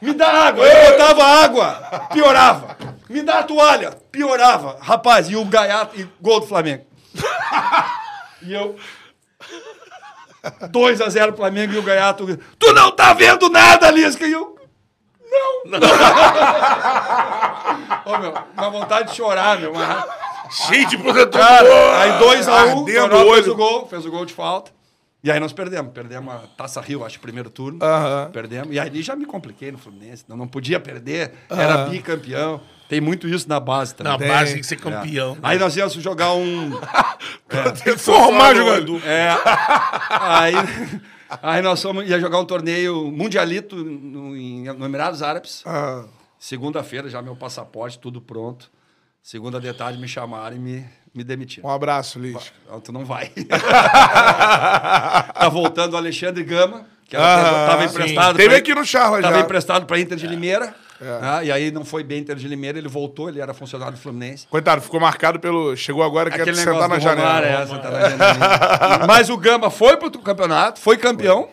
Me 0.00 0.14
dá 0.14 0.26
água. 0.26 0.66
Eu 0.66 0.92
botava 0.92 1.22
água, 1.22 2.08
piorava. 2.14 2.76
Me 3.06 3.20
dá 3.20 3.40
a 3.40 3.42
toalha, 3.42 3.90
piorava. 4.10 4.78
Rapaz, 4.80 5.28
e 5.28 5.36
o 5.36 5.44
Gaiato, 5.44 6.00
e 6.00 6.08
gol 6.18 6.40
do 6.40 6.46
Flamengo. 6.46 6.86
E 8.40 8.54
eu. 8.54 8.74
2 10.70 11.00
a 11.02 11.10
0 11.10 11.36
Flamengo 11.36 11.74
e 11.74 11.78
o 11.78 11.82
Gaiato. 11.82 12.26
Tu 12.58 12.72
não 12.72 12.90
tá 12.90 13.12
vendo 13.12 13.50
nada, 13.50 13.90
Lisca! 13.90 14.26
E 14.26 14.32
eu. 14.32 14.55
Não! 15.30 15.62
Ô, 18.06 18.18
meu, 18.18 18.34
uma 18.56 18.70
vontade 18.70 19.10
de 19.10 19.16
chorar, 19.16 19.58
meu. 19.58 19.72
Uma... 19.72 20.06
Cheio 20.50 20.88
de 20.88 20.98
protetor. 20.98 21.40
Cara, 21.40 22.02
aí 22.02 22.18
2 22.18 22.48
a 22.48 22.64
1 22.66 22.76
um, 22.76 22.82
o 22.82 22.86
fez 23.34 23.48
o 23.48 23.54
gol, 23.54 23.86
fez 23.88 24.06
o 24.06 24.10
gol 24.10 24.24
de 24.24 24.32
falta. 24.32 24.70
E 25.24 25.30
aí 25.30 25.40
nós 25.40 25.52
perdemos. 25.52 25.92
Perdemos 25.92 26.32
a 26.32 26.38
Taça 26.56 26.80
Rio, 26.80 27.04
acho, 27.04 27.18
primeiro 27.18 27.50
turno. 27.50 27.80
Aham. 27.82 28.30
Perdemos. 28.32 28.72
E 28.72 28.78
aí 28.78 29.02
já 29.02 29.16
me 29.16 29.26
compliquei 29.26 29.72
no 29.72 29.78
Fluminense. 29.78 30.24
Não, 30.28 30.36
não 30.36 30.46
podia 30.46 30.78
perder. 30.78 31.32
Era 31.50 31.86
bicampeão. 31.86 32.60
Tem 32.88 33.00
muito 33.00 33.26
isso 33.26 33.48
na 33.48 33.58
base 33.58 33.92
também. 33.92 34.12
Na 34.12 34.18
Tem. 34.18 34.28
base 34.28 34.52
tem 34.52 34.60
que 34.60 34.66
ser 34.66 34.76
campeão. 34.76 35.36
É. 35.42 35.42
Aí 35.42 35.58
nós 35.58 35.76
íamos 35.76 35.94
jogar 35.94 36.32
um. 36.34 36.70
Que 37.82 37.96
formar 37.96 38.54
jogador. 38.54 39.00
É. 39.04 39.30
Aí, 40.10 40.54
aí 41.42 41.62
nós 41.62 41.82
fomos, 41.82 42.08
ia 42.08 42.18
jogar 42.20 42.38
um 42.40 42.44
torneio 42.44 43.10
mundialito 43.10 43.76
no, 43.76 44.36
em, 44.36 44.64
no 44.64 44.84
Emirados 44.84 45.22
Árabes. 45.22 45.62
Ah, 45.66 46.04
Segunda-feira, 46.38 47.08
já 47.08 47.20
meu 47.22 47.34
passaporte, 47.34 47.98
tudo 47.98 48.20
pronto. 48.20 48.70
Segunda 49.22 49.58
de 49.60 49.72
tarde 49.72 49.98
me 49.98 50.06
chamaram 50.06 50.54
e 50.56 50.58
me, 50.60 50.86
me 51.14 51.24
demitiram. 51.24 51.68
um 51.68 51.72
abraço, 51.72 52.18
Liz. 52.18 52.52
Ah, 52.70 52.78
Tu 52.78 52.92
não 52.92 53.04
vai. 53.04 53.30
tá 55.34 55.48
voltando 55.50 55.94
o 55.94 55.96
Alexandre 55.96 56.44
Gama, 56.44 56.86
que 57.08 57.16
Ah, 57.16 57.64
estava 57.66 57.88
sim. 57.88 57.94
emprestado. 57.94 58.36
Teve 58.36 58.48
pra- 58.50 58.58
aqui 58.58 58.74
no 58.74 58.84
Charla 58.84 59.20
Tava 59.20 59.36
já. 59.38 59.40
emprestado 59.42 59.86
para 59.86 59.98
Inter 59.98 60.16
de 60.16 60.26
Limeira. 60.26 60.74
Ah, 61.20 61.44
e 61.44 61.50
aí 61.52 61.70
não 61.70 61.84
foi 61.84 62.02
bem 62.02 62.20
Inter 62.20 62.36
de 62.36 62.48
Limeira, 62.48 62.78
ele 62.78 62.88
voltou, 62.88 63.28
ele 63.28 63.40
era 63.40 63.52
funcionário 63.54 63.94
do 63.96 64.00
Fluminense. 64.00 64.46
Coitado, 64.48 64.80
ficou 64.82 65.00
marcado 65.00 65.38
pelo. 65.38 65.76
Chegou 65.76 66.02
agora, 66.02 66.30
quer 66.30 66.42
Aquele 66.42 66.56
sentar 66.56 66.74
negócio 66.74 66.90
na 66.90 66.98
janela. 66.98 67.28
Romário, 67.28 67.48
é, 67.48 67.66
sentar 67.66 67.92
na 67.92 68.08
janela. 68.10 69.06
Mas 69.06 69.28
o 69.30 69.36
Gama 69.36 69.70
foi 69.70 69.96
pro 69.96 70.10
campeonato, 70.10 70.80
foi 70.80 70.96
campeão 70.96 71.48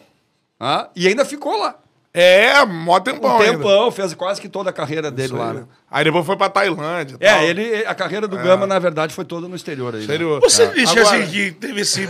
ah, 0.59 0.89
e 0.95 1.07
ainda 1.07 1.25
ficou 1.25 1.57
lá. 1.59 1.75
É, 2.15 2.63
mó 2.63 2.99
tempão. 2.99 3.37
Um 3.37 3.39
ainda. 3.41 3.57
tempão, 3.57 3.91
fez 3.91 4.13
quase 4.13 4.39
que 4.39 4.47
toda 4.47 4.69
a 4.69 4.73
carreira 4.73 5.09
dele 5.09 5.29
Isso 5.29 5.35
lá. 5.35 5.49
aí. 5.49 5.57
Né? 5.57 5.63
Aí 5.89 6.03
depois 6.03 6.23
foi 6.23 6.37
pra 6.37 6.47
Tailândia. 6.47 7.17
É, 7.19 7.33
tal. 7.33 7.43
ele, 7.43 7.85
a 7.87 7.95
carreira 7.95 8.27
do 8.27 8.37
Gama, 8.37 8.67
na 8.67 8.77
verdade, 8.77 9.15
foi 9.15 9.25
toda 9.25 9.47
no 9.47 9.55
exterior. 9.55 9.87
Aí, 9.95 10.01
né? 10.01 10.01
Exterior. 10.01 10.39
Você 10.39 10.61
É. 10.63 10.67
diz 10.67 10.91
que, 10.91 10.99
Agora- 10.99 11.17
assim, 11.17 11.31
que 11.31 11.51
teve 11.53 11.81
esse. 11.81 12.07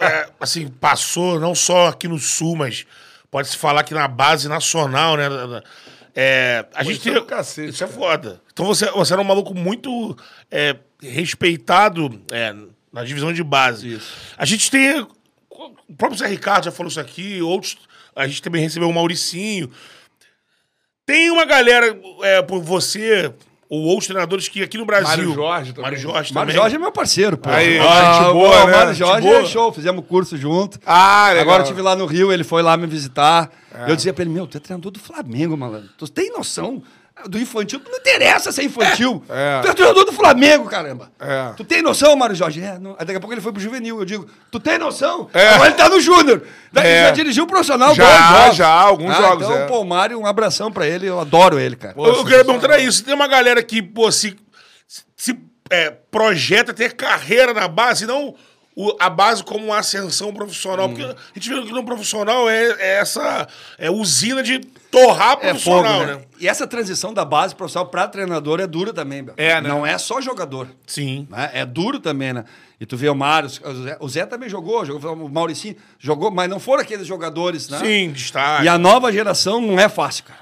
é, 0.00 0.26
assim, 0.40 0.68
passou 0.68 1.38
não 1.38 1.54
só 1.54 1.88
aqui 1.88 2.08
no 2.08 2.18
Sul, 2.18 2.56
mas 2.56 2.86
pode-se 3.30 3.58
falar 3.58 3.82
que 3.84 3.92
na 3.92 4.08
base 4.08 4.48
nacional, 4.48 5.18
né? 5.18 5.28
É, 6.14 6.66
a 6.74 6.82
gente 6.82 7.08
isso 7.08 7.18
é 7.18 7.24
cacete, 7.24 7.70
isso 7.70 7.84
é 7.84 7.86
foda. 7.86 8.40
Então 8.52 8.66
você, 8.66 8.90
você 8.90 9.12
era 9.12 9.22
um 9.22 9.24
maluco 9.24 9.54
muito 9.54 10.16
é, 10.50 10.76
respeitado 11.00 12.22
é, 12.30 12.54
na 12.92 13.02
divisão 13.02 13.32
de 13.32 13.42
base. 13.42 13.94
Isso. 13.94 14.14
A 14.36 14.44
gente 14.44 14.70
tem. 14.70 15.00
o 15.00 15.96
próprio 15.96 16.18
Zé 16.18 16.26
Ricardo 16.26 16.64
já 16.64 16.70
falou 16.70 16.90
isso 16.90 17.00
aqui, 17.00 17.40
outros. 17.40 17.78
A 18.14 18.26
gente 18.26 18.42
também 18.42 18.62
recebeu 18.62 18.88
o 18.88 18.94
Mauricinho. 18.94 19.70
Tem 21.06 21.30
uma 21.30 21.44
galera, 21.44 21.98
é, 22.22 22.42
por 22.42 22.62
você, 22.62 23.32
ou 23.72 23.84
outros 23.84 24.06
treinadores 24.06 24.48
que 24.48 24.62
aqui 24.62 24.76
no 24.76 24.84
Brasil. 24.84 25.08
Mário 25.08 25.32
Jorge 25.32 25.72
também. 25.72 25.82
Mário 25.82 25.98
Jorge 25.98 26.34
Mário 26.34 26.48
também. 26.48 26.54
Jorge 26.54 26.76
é 26.76 26.78
meu 26.78 26.92
parceiro, 26.92 27.38
pô. 27.38 27.48
Aí, 27.48 27.78
ah, 27.78 28.20
gente 28.20 28.32
boa, 28.34 28.64
o 28.64 28.66
né? 28.66 28.72
Mário 28.76 28.94
Jorge 28.94 29.26
boa. 29.26 29.40
é 29.40 29.46
show, 29.46 29.72
fizemos 29.72 30.04
curso 30.06 30.36
junto. 30.36 30.78
Ah, 30.84 31.28
legal. 31.28 31.42
Agora 31.44 31.60
eu 31.60 31.62
estive 31.62 31.80
lá 31.80 31.96
no 31.96 32.04
Rio, 32.04 32.30
ele 32.30 32.44
foi 32.44 32.60
lá 32.60 32.76
me 32.76 32.86
visitar. 32.86 33.50
É. 33.74 33.90
Eu 33.90 33.96
dizia 33.96 34.12
pra 34.12 34.24
ele, 34.24 34.30
meu, 34.30 34.46
tu 34.46 34.58
é 34.58 34.60
treinador 34.60 34.92
do 34.92 35.00
Flamengo, 35.00 35.56
malandro. 35.56 35.88
Tu 35.96 36.06
tem 36.06 36.30
noção 36.30 36.82
do 37.28 37.38
infantil? 37.38 37.80
Não 37.88 37.98
interessa 37.98 38.50
ser 38.52 38.64
infantil. 38.64 39.24
É. 39.28 39.60
Tu 39.62 39.68
é 39.68 39.72
treinador 39.74 40.04
do 40.04 40.12
Flamengo, 40.12 40.66
caramba. 40.66 41.10
É. 41.20 41.52
Tu 41.56 41.64
tem 41.64 41.82
noção, 41.82 42.14
Mário 42.16 42.34
Jorge? 42.34 42.60
É, 42.62 42.78
não. 42.78 42.92
Aí 42.98 43.04
daqui 43.06 43.16
a 43.16 43.20
pouco 43.20 43.32
ele 43.34 43.40
foi 43.40 43.52
pro 43.52 43.60
juvenil. 43.60 43.98
Eu 43.98 44.04
digo, 44.04 44.26
tu 44.50 44.58
tem 44.60 44.78
noção? 44.78 45.28
É. 45.32 45.48
Agora 45.50 45.68
ele 45.70 45.76
tá 45.78 45.88
no 45.88 46.00
júnior. 46.00 46.42
Daí 46.72 46.86
É. 46.86 46.90
ele 46.98 47.04
já 47.06 47.10
dirigiu 47.10 47.44
o 47.44 47.46
profissional 47.46 47.94
Já, 47.94 48.50
já, 48.52 48.68
alguns 48.68 49.10
Ah, 49.14 49.20
jogos, 49.20 49.46
Então, 49.46 49.58
é. 49.58 49.66
pô, 49.66 49.80
o 49.80 49.84
Mário, 49.84 50.18
um 50.18 50.26
abração 50.26 50.70
pra 50.72 50.86
ele. 50.86 51.06
Eu 51.06 51.20
adoro 51.20 51.58
ele, 51.58 51.76
cara. 51.76 51.94
Eu, 51.96 52.04
eu 52.06 52.24
queria 52.24 52.44
perguntar 52.44 52.78
isso. 52.78 53.04
Tem 53.04 53.14
uma 53.14 53.26
galera 53.28 53.62
que, 53.62 53.82
pô, 53.82 54.10
se, 54.12 54.36
se 55.16 55.38
é, 55.70 55.90
projeta 55.90 56.74
ter 56.74 56.92
carreira 56.94 57.52
na 57.54 57.66
base, 57.68 58.06
não 58.06 58.34
o- 58.74 58.96
a 58.98 59.10
base 59.10 59.42
como 59.44 59.66
uma 59.66 59.78
ascensão 59.78 60.32
profissional. 60.32 60.88
Porque 60.88 61.02
a 61.04 61.14
gente 61.34 61.48
vê 61.48 61.62
que 61.62 61.72
no 61.72 61.84
profissional 61.84 62.48
é, 62.48 62.68
é 62.78 62.98
essa 63.00 63.46
é 63.78 63.90
usina 63.90 64.42
de 64.42 64.58
torrar 64.90 65.32
É 65.42 65.54
fogo, 65.54 65.82
profissional, 65.82 66.00
né? 66.06 66.14
né? 66.16 66.22
E 66.40 66.48
essa 66.48 66.66
transição 66.66 67.12
da 67.14 67.24
base 67.24 67.54
profissional 67.54 67.88
pra 67.88 68.08
treinador 68.08 68.60
é 68.60 68.66
dura 68.66 68.92
também, 68.92 69.22
Bel. 69.22 69.34
É, 69.36 69.60
né? 69.60 69.68
Não 69.68 69.84
é 69.86 69.96
só 69.98 70.20
jogador. 70.20 70.68
Sim. 70.86 71.26
né? 71.30 71.50
É 71.52 71.64
duro 71.66 71.98
também, 72.00 72.32
né? 72.32 72.44
E 72.80 72.86
tu 72.86 72.96
vê 72.96 73.08
o 73.08 73.14
Mário, 73.14 73.48
o 73.48 73.74
Zé, 73.84 73.96
o 74.00 74.08
Zé 74.08 74.26
também 74.26 74.48
jogou, 74.48 74.84
jogou, 74.84 75.12
o 75.14 75.28
Mauricinho 75.28 75.76
jogou, 76.00 76.30
mas 76.32 76.50
não 76.50 76.58
foram 76.58 76.82
aqueles 76.82 77.06
jogadores, 77.06 77.68
né? 77.68 77.78
Sim, 77.78 78.10
destaque. 78.10 78.64
E 78.64 78.68
a 78.68 78.76
nova 78.76 79.12
geração 79.12 79.60
não 79.60 79.78
é 79.78 79.88
fácil, 79.88 80.24
cara. 80.24 80.40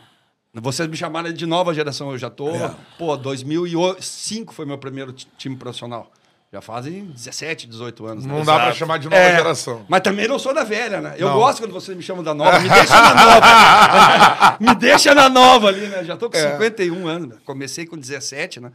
Vocês 0.54 0.88
me 0.88 0.96
chamaram 0.96 1.32
de 1.32 1.46
nova 1.46 1.72
geração, 1.74 2.10
eu 2.10 2.18
já 2.18 2.28
tô. 2.30 2.48
É. 2.50 2.72
Pô, 2.98 3.14
2005 3.16 4.52
foi 4.54 4.64
meu 4.66 4.78
primeiro 4.78 5.12
ti- 5.12 5.28
time 5.38 5.54
profissional. 5.54 6.10
Já 6.52 6.60
fazem 6.60 7.04
17, 7.04 7.68
18 7.68 8.06
anos. 8.06 8.24
né? 8.26 8.32
Não 8.34 8.44
dá 8.44 8.54
pra 8.54 8.62
Exato. 8.64 8.78
chamar 8.78 8.98
de 8.98 9.08
nova 9.08 9.22
É, 9.22 9.36
geração. 9.36 9.86
Mas 9.88 10.00
também 10.00 10.26
não 10.26 10.36
sou 10.36 10.52
da 10.52 10.64
velha, 10.64 11.00
né? 11.00 11.14
Eu 11.16 11.28
Não. 11.28 11.34
gosto 11.36 11.60
quando 11.60 11.72
vocês 11.72 11.96
me 11.96 12.02
chamam 12.02 12.24
da 12.24 12.34
nova. 12.34 12.58
Me 12.58 12.68
deixa 12.68 13.00
na 13.00 13.14
nova. 13.24 14.56
me 14.58 14.74
deixa 14.74 15.14
na 15.14 15.28
nova 15.28 15.68
ali, 15.68 15.86
né? 15.86 16.02
Já 16.02 16.16
tô 16.16 16.28
com 16.28 16.36
É. 16.36 16.52
51 16.52 17.06
anos. 17.06 17.28
né? 17.28 17.36
Comecei 17.44 17.86
com 17.86 17.96
17, 17.96 18.58
né? 18.58 18.72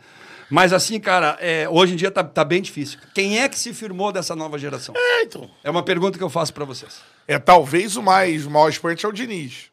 Mas 0.50 0.72
assim, 0.72 1.00
cara, 1.02 1.38
é, 1.42 1.68
hoje 1.68 1.94
em 1.94 1.96
dia 1.98 2.10
tá, 2.10 2.24
tá 2.24 2.46
bem 2.46 2.62
difícil. 2.62 2.98
Quem 3.14 3.40
é 3.42 3.50
que 3.50 3.60
se 3.60 3.74
firmou 3.74 4.12
dessa 4.14 4.36
nova 4.38 4.58
geração? 4.58 4.96
É, 4.96 5.24
então. 5.24 5.50
É 5.62 5.70
uma 5.70 5.84
pergunta 5.84 6.18
que 6.18 6.24
eu 6.24 6.30
faço 6.30 6.54
pra 6.54 6.64
vocês. 6.64 7.02
É 7.28 7.38
talvez 7.38 7.98
o 7.98 8.02
mais 8.04 8.46
o 8.46 8.52
maior 8.52 8.70
expoente 8.70 9.06
é 9.06 9.10
o 9.10 9.12
Diniz. 9.12 9.66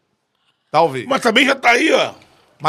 Talvez. 0.72 1.06
Mas 1.06 1.20
também 1.22 1.46
já 1.46 1.54
tá 1.54 1.70
aí, 1.70 1.92
ó. 1.92 2.14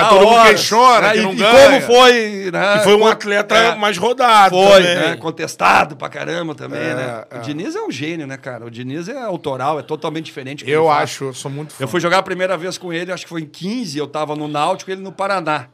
Todo 0.09 0.19
mundo 0.25 0.33
horas, 0.33 0.49
questiona, 0.51 1.01
né? 1.01 1.11
que 1.13 1.19
E- 1.19 1.21
não 1.21 1.33
e, 1.33 1.35
ganha. 1.35 1.65
como 1.69 1.81
foi, 1.81 2.49
né? 2.51 2.77
E 2.77 2.83
foi 2.83 2.95
um 2.95 3.05
atleta 3.07 3.55
é, 3.55 3.75
mais 3.75 3.97
rodado. 3.97 4.55
Foi, 4.55 4.81
também. 4.83 4.95
né? 4.95 5.15
Contestado 5.17 5.95
pra 5.95 6.09
caramba 6.09 6.55
também, 6.55 6.79
É, 6.81 6.93
né? 6.95 7.23
é. 7.29 7.37
O 7.37 7.41
Diniz 7.41 7.75
é 7.75 7.81
um 7.81 7.91
gênio, 7.91 8.25
né, 8.25 8.37
cara? 8.37 8.65
O 8.65 8.71
Diniz 8.71 9.07
é 9.07 9.21
autoral, 9.21 9.79
é 9.79 9.83
totalmente 9.83 10.25
diferente. 10.25 10.65
que 10.65 10.71
Eu 10.71 10.89
acho, 10.89 11.25
eu 11.25 11.33
sou 11.33 11.51
muito 11.51 11.73
fã. 11.73 11.83
Eu 11.83 11.87
fui 11.87 11.99
jogar 11.99 12.17
a 12.19 12.23
primeira 12.23 12.57
vez 12.57 12.77
com 12.77 12.91
ele, 12.91 13.11
acho 13.11 13.23
que 13.25 13.29
foi 13.29 13.41
em 13.41 13.45
15, 13.45 13.97
eu 13.97 14.07
tava 14.07 14.35
no 14.35 14.47
Náutico, 14.47 14.89
ele 14.89 15.01
no 15.01 15.11
Paraná. 15.11 15.67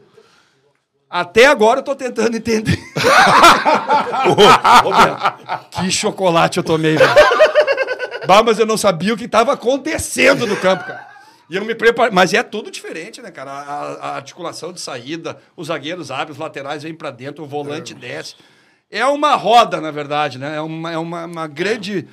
Até 1.10 1.48
agora 1.48 1.80
eu 1.80 1.84
tô 1.84 1.96
tentando 1.96 2.36
entender. 2.38 2.78
Ô, 4.86 4.92
Beto, 4.92 5.66
que 5.72 5.92
chocolate 5.92 6.58
eu 6.58 6.64
tomei, 6.64 6.96
velho. 6.98 7.10
Bah, 8.28 8.44
mas 8.44 8.60
eu 8.60 8.66
não 8.66 8.78
sabia 8.78 9.14
o 9.14 9.18
que 9.18 9.28
tava 9.28 9.54
acontecendo 9.54 10.46
no 10.46 10.56
campo, 10.58 10.84
cara. 10.84 11.09
E 11.50 11.56
eu 11.56 11.66
me 11.66 11.74
preparei. 11.76 12.12
Mas 12.14 12.34
é 12.34 12.44
tudo 12.44 12.70
diferente, 12.70 13.22
né, 13.22 13.32
cara? 13.32 13.52
A, 13.52 13.64
a- 13.94 14.16
articulação 14.16 14.72
de 14.72 14.80
saída, 14.80 15.38
os 15.56 15.68
zagueiros 15.68 16.12
abrem, 16.12 16.32
os 16.32 16.38
laterais 16.38 16.84
vêm 16.84 16.94
pra 16.94 17.12
dentro, 17.12 17.44
o 17.44 17.48
volante 17.48 17.94
desce. 17.94 18.36
É 18.92 19.06
uma 19.06 19.36
roda, 19.36 19.80
na 19.82 19.92
verdade, 19.92 20.38
né? 20.38 20.56
É 20.58 20.62
uma, 20.62 20.92
é 20.92 20.98
uma, 20.98 21.26
uma 21.26 21.48
grande. 21.48 22.08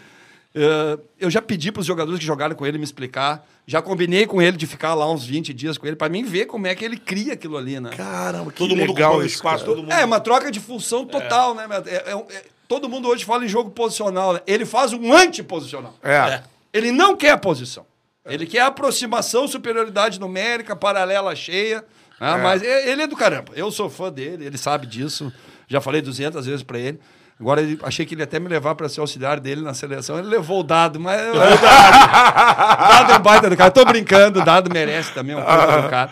eh, 0.55 0.99
eu 1.18 1.30
já 1.30 1.41
pedi 1.43 1.70
para 1.72 1.80
os 1.80 1.87
jogadores 1.87 2.18
que 2.20 2.24
jogaram 2.26 2.55
com 2.55 2.66
ele 2.66 2.78
me 2.78 2.84
explicar. 2.84 3.47
Já 3.66 3.82
combinei 3.82 4.26
com 4.26 4.41
ele 4.41 4.57
de 4.57 4.66
ficar 4.66 4.95
lá 4.95 5.11
uns 5.11 5.24
20 5.26 5.53
dias 5.53 5.76
com 5.76 5.87
ele, 5.87 5.97
para 5.97 6.09
mim 6.09 6.22
ver 6.22 6.47
como 6.47 6.66
é 6.66 6.74
que 6.74 6.84
ele 6.84 6.97
cria 6.97 7.32
aquilo 7.32 7.57
ali, 7.57 7.80
né? 7.80 7.91
Caramba, 7.97 8.53
que 8.53 8.59
Todo 8.59 8.76
mundo 8.76 8.93
legal 8.93 9.11
ocupando 9.11 9.26
isso, 9.26 9.37
espaço, 9.37 9.64
cara. 9.64 9.66
todo 9.76 9.82
mundo. 9.82 9.93
É, 9.93 10.05
uma 10.05 10.20
troca 10.20 10.51
de 10.53 10.61
função 10.61 11.05
total, 11.05 11.55
né? 11.55 11.66
É- 11.87 12.11
é 12.12 12.16
um- 12.16 12.26
é- 12.30 12.45
todo 12.68 12.89
mundo 12.89 13.09
hoje 13.09 13.24
fala 13.24 13.45
em 13.45 13.49
jogo 13.49 13.70
posicional. 13.70 14.34
Né? 14.34 14.41
Ele 14.47 14.64
faz 14.64 14.93
um 14.93 15.12
antiposicional. 15.12 15.95
É. 16.03 16.43
Ele 16.72 16.93
não 16.93 17.16
quer 17.16 17.30
a 17.30 17.39
posição. 17.39 17.84
Ele 18.27 18.47
quer 18.47 18.61
aproximação, 18.61 19.47
superioridade 19.49 20.18
numérica, 20.20 20.74
paralela 20.77 21.35
cheia. 21.37 21.85
né? 22.20 22.37
Mas 22.43 22.62
é- 22.62 22.91
ele 22.91 23.03
é 23.03 23.07
do 23.07 23.16
caramba. 23.16 23.53
Eu 23.55 23.70
sou 23.70 23.89
fã 23.91 24.11
dele, 24.12 24.45
ele 24.47 24.59
sabe 24.59 24.87
disso. 24.87 25.33
Já 25.68 25.81
falei 25.81 26.01
200 26.03 26.47
vezes 26.47 26.62
pra 26.62 26.79
ele. 26.79 26.99
Agora, 27.39 27.61
ele, 27.61 27.79
achei 27.83 28.07
que 28.07 28.14
ele 28.14 28.22
ia 28.22 28.24
até 28.24 28.41
me 28.41 28.49
levar 28.49 28.74
para 28.74 28.89
ser 28.89 29.01
auxiliar 29.01 29.39
dele 29.39 29.61
na 29.61 29.74
seleção. 29.74 30.18
Ele 30.18 30.29
levou 30.29 30.61
o 30.61 30.62
dado, 30.62 30.99
mas. 30.99 31.20
O 31.31 32.89
dado 32.89 33.12
é 33.12 33.16
um 33.16 33.20
baita 33.20 33.51
do 33.51 33.57
cara. 33.57 33.70
Tô 33.70 33.85
brincando, 33.85 34.41
o 34.41 34.45
dado 34.45 34.70
merece 34.72 35.12
também 35.12 35.37
um 35.37 35.43
pouco 35.43 35.83
do 35.83 35.89
cara. 35.89 36.11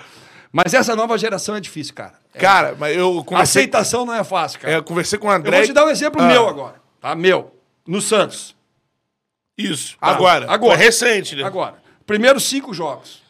Mas 0.52 0.72
essa 0.74 0.94
nova 0.94 1.16
geração 1.18 1.56
é 1.56 1.60
difícil, 1.60 1.94
cara. 1.94 2.12
Cara, 2.38 2.76
mas 2.78 2.96
eu 2.96 3.24
conversei, 3.24 3.62
Aceitação 3.62 4.04
não 4.06 4.14
é 4.14 4.22
fácil, 4.22 4.60
cara. 4.60 4.74
é, 4.74 4.76
eu 4.76 4.82
conversei 4.84 5.18
com 5.18 5.26
o 5.26 5.30
Eu 5.30 5.36
André. 5.36 5.56
vou 5.58 5.66
te 5.66 5.72
dar 5.72 5.84
um 5.86 5.90
exemplo 5.90 6.20
Ah. 6.22 6.26
meu 6.26 6.48
agora. 6.48 6.74
Tá? 7.00 7.14
Meu. 7.14 7.52
No 7.86 8.00
Santos. 8.00 8.54
Isso. 9.56 9.96
Agora. 10.00 10.46
Agora. 10.50 10.76
Foi 10.76 10.84
recente, 10.84 11.34
né? 11.36 11.42
Agora. 11.44 11.76
Primeiros 12.06 12.44
cinco 12.44 12.72
jogos. 12.74 13.22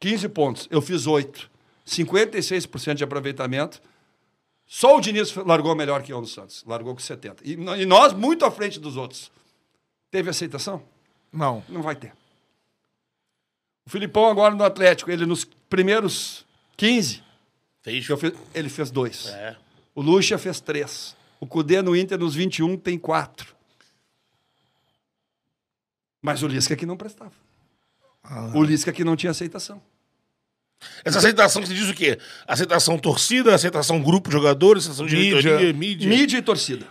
15 0.00 0.28
pontos. 0.28 0.68
Eu 0.70 0.80
fiz 0.82 1.06
oito. 1.06 1.50
56% 1.86 2.94
de 2.94 3.04
aproveitamento. 3.04 3.80
Só 4.66 4.96
o 4.96 5.00
Diniz 5.00 5.34
largou 5.36 5.74
melhor 5.74 6.02
que 6.02 6.12
eu 6.12 6.20
no 6.20 6.26
Santos. 6.26 6.64
Largou 6.66 6.94
com 6.94 7.00
70%. 7.00 7.38
E, 7.44 7.52
e 7.52 7.86
nós 7.86 8.12
muito 8.12 8.44
à 8.44 8.50
frente 8.50 8.80
dos 8.80 8.96
outros. 8.96 9.30
Teve 10.10 10.30
aceitação? 10.30 10.82
Não. 11.32 11.62
Não 11.68 11.82
vai 11.82 11.94
ter. 11.94 12.12
O 13.86 13.90
Filipão 13.90 14.26
agora 14.28 14.54
no 14.54 14.64
Atlético, 14.64 15.10
ele 15.10 15.24
nos 15.24 15.44
primeiros 15.44 16.44
15, 16.76 17.22
Fez. 17.82 18.08
eu 18.08 18.16
fiz- 18.16 18.32
ele 18.52 18.68
fez 18.68 18.90
dois. 18.90 19.26
É. 19.28 19.56
O 19.94 20.02
Lucha 20.02 20.36
fez 20.38 20.60
três. 20.60 21.16
O 21.38 21.46
Cudê 21.46 21.80
no 21.82 21.94
Inter 21.94 22.18
nos 22.18 22.34
21 22.34 22.76
tem 22.76 22.98
quatro. 22.98 23.54
Mas 26.20 26.42
o 26.42 26.48
Lisca 26.48 26.74
que 26.74 26.84
não 26.84 26.96
prestava. 26.96 27.32
O 28.54 28.62
Lisca 28.62 28.92
que 28.92 29.04
não 29.04 29.16
tinha 29.16 29.30
aceitação. 29.30 29.80
Essa 31.04 31.18
aceitação 31.18 31.62
que 31.62 31.68
você 31.68 31.74
diz 31.74 31.88
o 31.88 31.94
quê? 31.94 32.18
Aceitação 32.46 32.98
torcida, 32.98 33.54
aceitação 33.54 34.00
grupo 34.02 34.28
de 34.28 34.34
jogadores, 34.34 34.84
aceitação 34.84 35.06
diretoria, 35.06 35.56
Mídia. 35.58 35.72
mídia. 35.72 36.08
Mídia 36.08 36.38
e 36.38 36.42
torcida. 36.42 36.86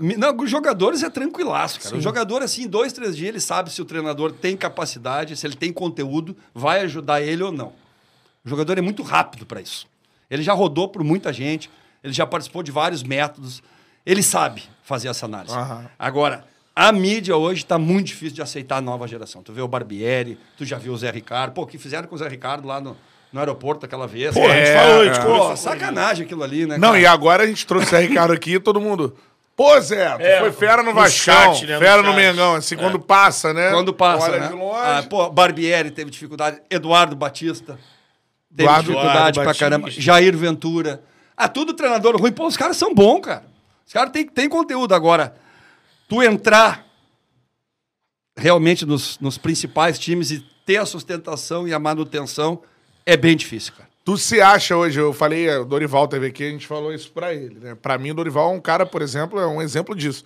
Mi- 0.00 0.16
Não, 0.16 0.36
os 0.36 0.50
jogadores 0.50 1.02
é 1.04 1.08
tranquilaço, 1.10 1.80
cara. 1.80 1.96
O 1.96 2.00
jogador, 2.00 2.42
assim, 2.42 2.64
em 2.64 2.66
dois, 2.66 2.92
três 2.92 3.16
dias, 3.16 3.28
ele 3.28 3.40
sabe 3.40 3.70
se 3.70 3.80
o 3.80 3.84
treinador 3.84 4.32
tem 4.32 4.56
capacidade, 4.56 5.36
se 5.36 5.46
ele 5.46 5.54
tem 5.54 5.72
conteúdo, 5.72 6.36
vai 6.52 6.80
ajudar 6.80 7.22
ele 7.22 7.42
ou 7.42 7.52
não. 7.52 7.72
O 8.44 8.48
jogador 8.48 8.76
é 8.78 8.80
muito 8.80 9.02
rápido 9.04 9.46
para 9.46 9.60
isso. 9.60 9.86
Ele 10.28 10.42
já 10.42 10.52
rodou 10.52 10.88
por 10.88 11.04
muita 11.04 11.32
gente, 11.32 11.70
ele 12.02 12.12
já 12.12 12.26
participou 12.26 12.64
de 12.64 12.72
vários 12.72 13.04
métodos, 13.04 13.62
ele 14.04 14.24
sabe 14.24 14.64
fazer 14.82 15.06
essa 15.06 15.24
análise. 15.26 15.54
Aham. 15.54 15.88
Agora, 15.96 16.44
a 16.76 16.92
mídia 16.92 17.34
hoje 17.36 17.62
está 17.62 17.78
muito 17.78 18.08
difícil 18.08 18.34
de 18.36 18.42
aceitar 18.42 18.76
a 18.76 18.80
nova 18.82 19.08
geração. 19.08 19.42
Tu 19.42 19.50
vê 19.50 19.62
o 19.62 19.66
Barbieri, 19.68 20.38
tu 20.58 20.64
já 20.66 20.76
viu 20.76 20.92
o 20.92 20.96
Zé 20.98 21.10
Ricardo. 21.10 21.52
Pô, 21.54 21.62
o 21.62 21.66
que 21.66 21.78
fizeram 21.78 22.06
com 22.06 22.14
o 22.14 22.18
Zé 22.18 22.28
Ricardo 22.28 22.68
lá 22.68 22.78
no, 22.82 22.94
no 23.32 23.40
aeroporto 23.40 23.86
aquela 23.86 24.06
vez? 24.06 24.34
Pô, 24.34 24.44
a 24.44 24.48
gente 24.48 24.68
É, 24.68 24.74
falou, 24.78 25.00
a 25.00 25.04
gente 25.06 25.18
é. 25.18 25.22
Pô, 25.24 25.56
sacanagem 25.56 26.26
aquilo 26.26 26.42
ali, 26.44 26.66
né? 26.66 26.76
Não, 26.76 26.88
cara? 26.90 27.00
e 27.00 27.06
agora 27.06 27.42
a 27.44 27.46
gente 27.46 27.66
trouxe 27.66 27.94
o 27.94 27.98
Ricardo 27.98 28.34
aqui 28.34 28.54
e 28.56 28.60
todo 28.60 28.78
mundo. 28.78 29.16
Pô, 29.56 29.80
Zé, 29.80 30.16
tu 30.18 30.22
É, 30.22 30.38
foi 30.40 30.52
fera 30.52 30.82
no 30.82 30.90
no 30.90 30.94
Vascão, 30.94 31.54
chat, 31.54 31.64
né, 31.66 31.74
no 31.76 31.80
fera 31.80 32.02
no, 32.02 32.08
chat. 32.08 32.16
Mengão, 32.16 32.54
assim, 32.56 32.76
quando 32.76 33.00
passa, 33.00 33.54
né? 33.54 33.70
Quando 33.70 33.94
passa, 33.94 34.26
Olha 34.30 34.40
né? 34.40 34.48
de 34.48 34.52
longe. 34.54 34.78
Ah, 34.82 35.02
pô, 35.08 35.30
Barbieri 35.30 35.90
teve 35.90 36.10
dificuldade. 36.10 36.60
Eduardo 36.68 37.16
Batista 37.16 37.78
teve 38.54 38.64
Eduardo- 38.64 38.82
dificuldade 38.82 39.28
Eduardo 39.30 39.40
pra 39.42 39.54
caramba. 39.54 39.84
Batista. 39.86 40.02
Jair 40.02 40.36
Ventura. 40.36 41.02
Ah, 41.34 41.48
tudo 41.48 41.72
treinador 41.72 42.20
ruim. 42.20 42.32
Pô, 42.32 42.46
os 42.46 42.54
caras 42.56 42.76
são 42.76 42.94
bons, 42.94 43.20
cara. 43.22 43.44
Os 43.86 43.94
caras 43.94 44.10
têm, 44.12 44.26
têm 44.26 44.46
conteúdo. 44.46 44.94
Agora, 44.94 45.34
tu 46.08 46.22
entrar 46.22 46.86
realmente 48.36 48.84
nos, 48.84 49.18
nos 49.18 49.38
principais 49.38 49.98
times 49.98 50.30
e 50.30 50.40
ter 50.64 50.76
a 50.76 50.86
sustentação 50.86 51.66
e 51.66 51.72
a 51.72 51.78
manutenção 51.78 52.62
é 53.04 53.16
bem 53.16 53.36
difícil, 53.36 53.72
cara. 53.74 53.88
Tu 54.04 54.16
se 54.18 54.40
acha 54.40 54.76
hoje, 54.76 55.00
eu 55.00 55.12
falei, 55.12 55.48
o 55.56 55.64
Dorival 55.64 56.06
teve 56.06 56.26
aqui, 56.26 56.44
a 56.44 56.50
gente 56.50 56.66
falou 56.66 56.92
isso 56.92 57.10
pra 57.10 57.34
ele, 57.34 57.58
né? 57.58 57.74
Pra 57.74 57.98
mim, 57.98 58.12
o 58.12 58.14
Dorival 58.14 58.52
é 58.52 58.56
um 58.56 58.60
cara, 58.60 58.86
por 58.86 59.02
exemplo, 59.02 59.38
é 59.40 59.46
um 59.46 59.60
exemplo 59.60 59.96
disso. 59.96 60.24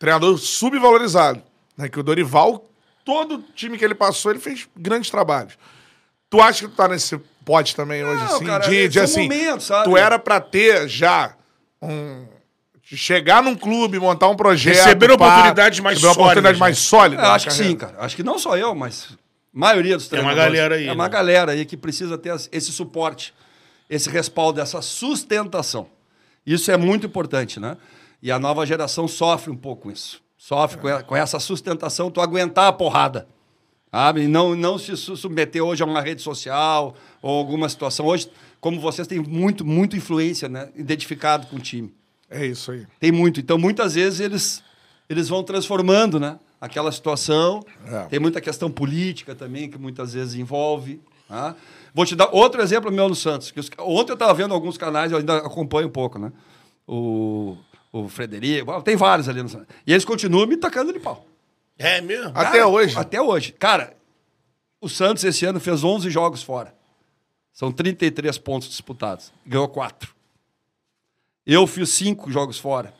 Treinador 0.00 0.36
subvalorizado. 0.36 1.40
Né? 1.76 1.88
Que 1.88 2.00
o 2.00 2.02
Dorival, 2.02 2.68
todo 3.04 3.44
time 3.54 3.78
que 3.78 3.84
ele 3.84 3.94
passou, 3.94 4.32
ele 4.32 4.40
fez 4.40 4.68
grandes 4.76 5.10
trabalhos. 5.10 5.56
Tu 6.28 6.40
acha 6.40 6.64
que 6.64 6.72
tu 6.72 6.76
tá 6.76 6.88
nesse 6.88 7.16
pote 7.44 7.76
também 7.76 8.04
hoje, 8.04 8.24
Não, 8.24 8.34
assim? 8.34 8.46
cara, 8.46 8.68
de, 8.68 8.88
de 8.88 8.98
assim, 8.98 9.22
momentos, 9.28 9.66
sabe? 9.66 9.84
tu 9.84 9.96
era 9.96 10.18
pra 10.18 10.40
ter 10.40 10.88
já 10.88 11.36
um. 11.80 12.26
De 12.86 12.96
chegar 12.98 13.42
num 13.42 13.54
clube, 13.56 13.98
montar 13.98 14.28
um 14.28 14.36
projeto. 14.36 14.76
Receber 14.76 15.10
oportunidades 15.10 15.80
mais 15.80 15.96
receber 15.96 16.08
uma 16.08 16.12
oportunidade 16.22 16.58
sólidas, 16.58 16.60
mais 16.60 16.76
né? 16.76 16.82
sólida. 16.82 17.22
Eu 17.22 17.26
na 17.28 17.34
acho 17.34 17.44
que 17.46 17.50
carreira. 17.50 17.70
sim, 17.70 17.76
cara. 17.76 17.94
Acho 17.98 18.16
que 18.16 18.22
não 18.22 18.38
só 18.38 18.56
eu, 18.58 18.74
mas 18.74 19.08
a 19.12 19.16
maioria 19.52 19.96
dos 19.96 20.06
Tem 20.08 20.18
uma 20.20 20.32
treinadores. 20.32 20.58
galera 20.60 20.74
aí, 20.76 20.86
É 20.88 20.92
uma 20.92 21.04
né? 21.04 21.10
galera 21.10 21.52
aí 21.52 21.64
que 21.64 21.76
precisa 21.76 22.18
ter 22.18 22.34
esse 22.52 22.70
suporte, 22.72 23.32
esse 23.88 24.10
respaldo, 24.10 24.60
essa 24.60 24.82
sustentação. 24.82 25.88
Isso 26.46 26.70
é 26.70 26.76
muito 26.76 27.06
importante, 27.06 27.58
né? 27.58 27.76
E 28.22 28.30
a 28.30 28.38
nova 28.38 28.66
geração 28.66 29.08
sofre 29.08 29.50
um 29.50 29.56
pouco 29.56 29.84
com 29.84 29.90
isso. 29.90 30.20
Sofre 30.36 30.78
com, 30.78 30.88
e- 30.88 31.02
com 31.04 31.16
essa 31.16 31.40
sustentação, 31.40 32.10
tu 32.10 32.20
aguentar 32.20 32.66
a 32.66 32.72
porrada. 32.72 33.26
Sabe? 33.90 34.22
E 34.22 34.28
não, 34.28 34.54
não 34.54 34.76
se 34.78 34.94
su- 34.96 35.16
submeter 35.16 35.62
hoje 35.62 35.82
a 35.82 35.86
uma 35.86 36.02
rede 36.02 36.20
social 36.20 36.94
ou 37.22 37.38
alguma 37.38 37.66
situação. 37.68 38.04
Hoje, 38.06 38.28
como 38.60 38.78
vocês 38.80 39.06
têm 39.06 39.20
muito, 39.20 39.64
muito 39.64 39.96
influência, 39.96 40.48
né? 40.50 40.68
Identificado 40.76 41.46
com 41.46 41.56
o 41.56 41.60
time. 41.60 41.94
É 42.30 42.44
isso 42.46 42.72
aí. 42.72 42.86
Tem 42.98 43.12
muito. 43.12 43.40
Então, 43.40 43.58
muitas 43.58 43.94
vezes, 43.94 44.20
eles, 44.20 44.62
eles 45.08 45.28
vão 45.28 45.42
transformando 45.42 46.18
né? 46.18 46.38
aquela 46.60 46.90
situação. 46.90 47.62
É. 47.86 48.04
Tem 48.06 48.18
muita 48.18 48.40
questão 48.40 48.70
política 48.70 49.34
também, 49.34 49.70
que 49.70 49.78
muitas 49.78 50.14
vezes 50.14 50.34
envolve. 50.34 51.00
tá? 51.28 51.54
Vou 51.92 52.04
te 52.04 52.16
dar 52.16 52.28
outro 52.32 52.60
exemplo 52.62 52.90
meu 52.90 53.08
no 53.08 53.14
Santos. 53.14 53.50
Que 53.50 53.60
os- 53.60 53.70
ontem 53.78 54.12
eu 54.12 54.14
estava 54.14 54.34
vendo 54.34 54.52
alguns 54.54 54.76
canais, 54.78 55.12
eu 55.12 55.18
ainda 55.18 55.36
acompanho 55.38 55.88
um 55.88 55.92
pouco, 55.92 56.18
né? 56.18 56.32
O, 56.86 57.56
o 57.92 58.08
Frederico, 58.08 58.66
bom, 58.66 58.80
tem 58.80 58.96
vários 58.96 59.28
ali 59.28 59.42
no 59.42 59.48
Santos. 59.48 59.68
E 59.86 59.92
eles 59.92 60.04
continuam 60.04 60.46
me 60.46 60.56
tacando 60.56 60.92
de 60.92 60.98
pau. 60.98 61.26
É 61.78 62.00
mesmo? 62.00 62.30
Até 62.34 62.58
Cara, 62.58 62.68
hoje. 62.68 62.98
Até 62.98 63.20
hoje. 63.20 63.52
Cara, 63.52 63.96
o 64.80 64.88
Santos 64.88 65.24
esse 65.24 65.44
ano 65.44 65.60
fez 65.60 65.82
11 65.84 66.10
jogos 66.10 66.42
fora. 66.42 66.74
São 67.52 67.70
33 67.70 68.36
pontos 68.38 68.68
disputados. 68.68 69.32
Ganhou 69.46 69.68
4. 69.68 70.13
Eu 71.46 71.66
fiz 71.66 71.90
5 71.90 72.30
jogos 72.30 72.58
fora. 72.58 72.94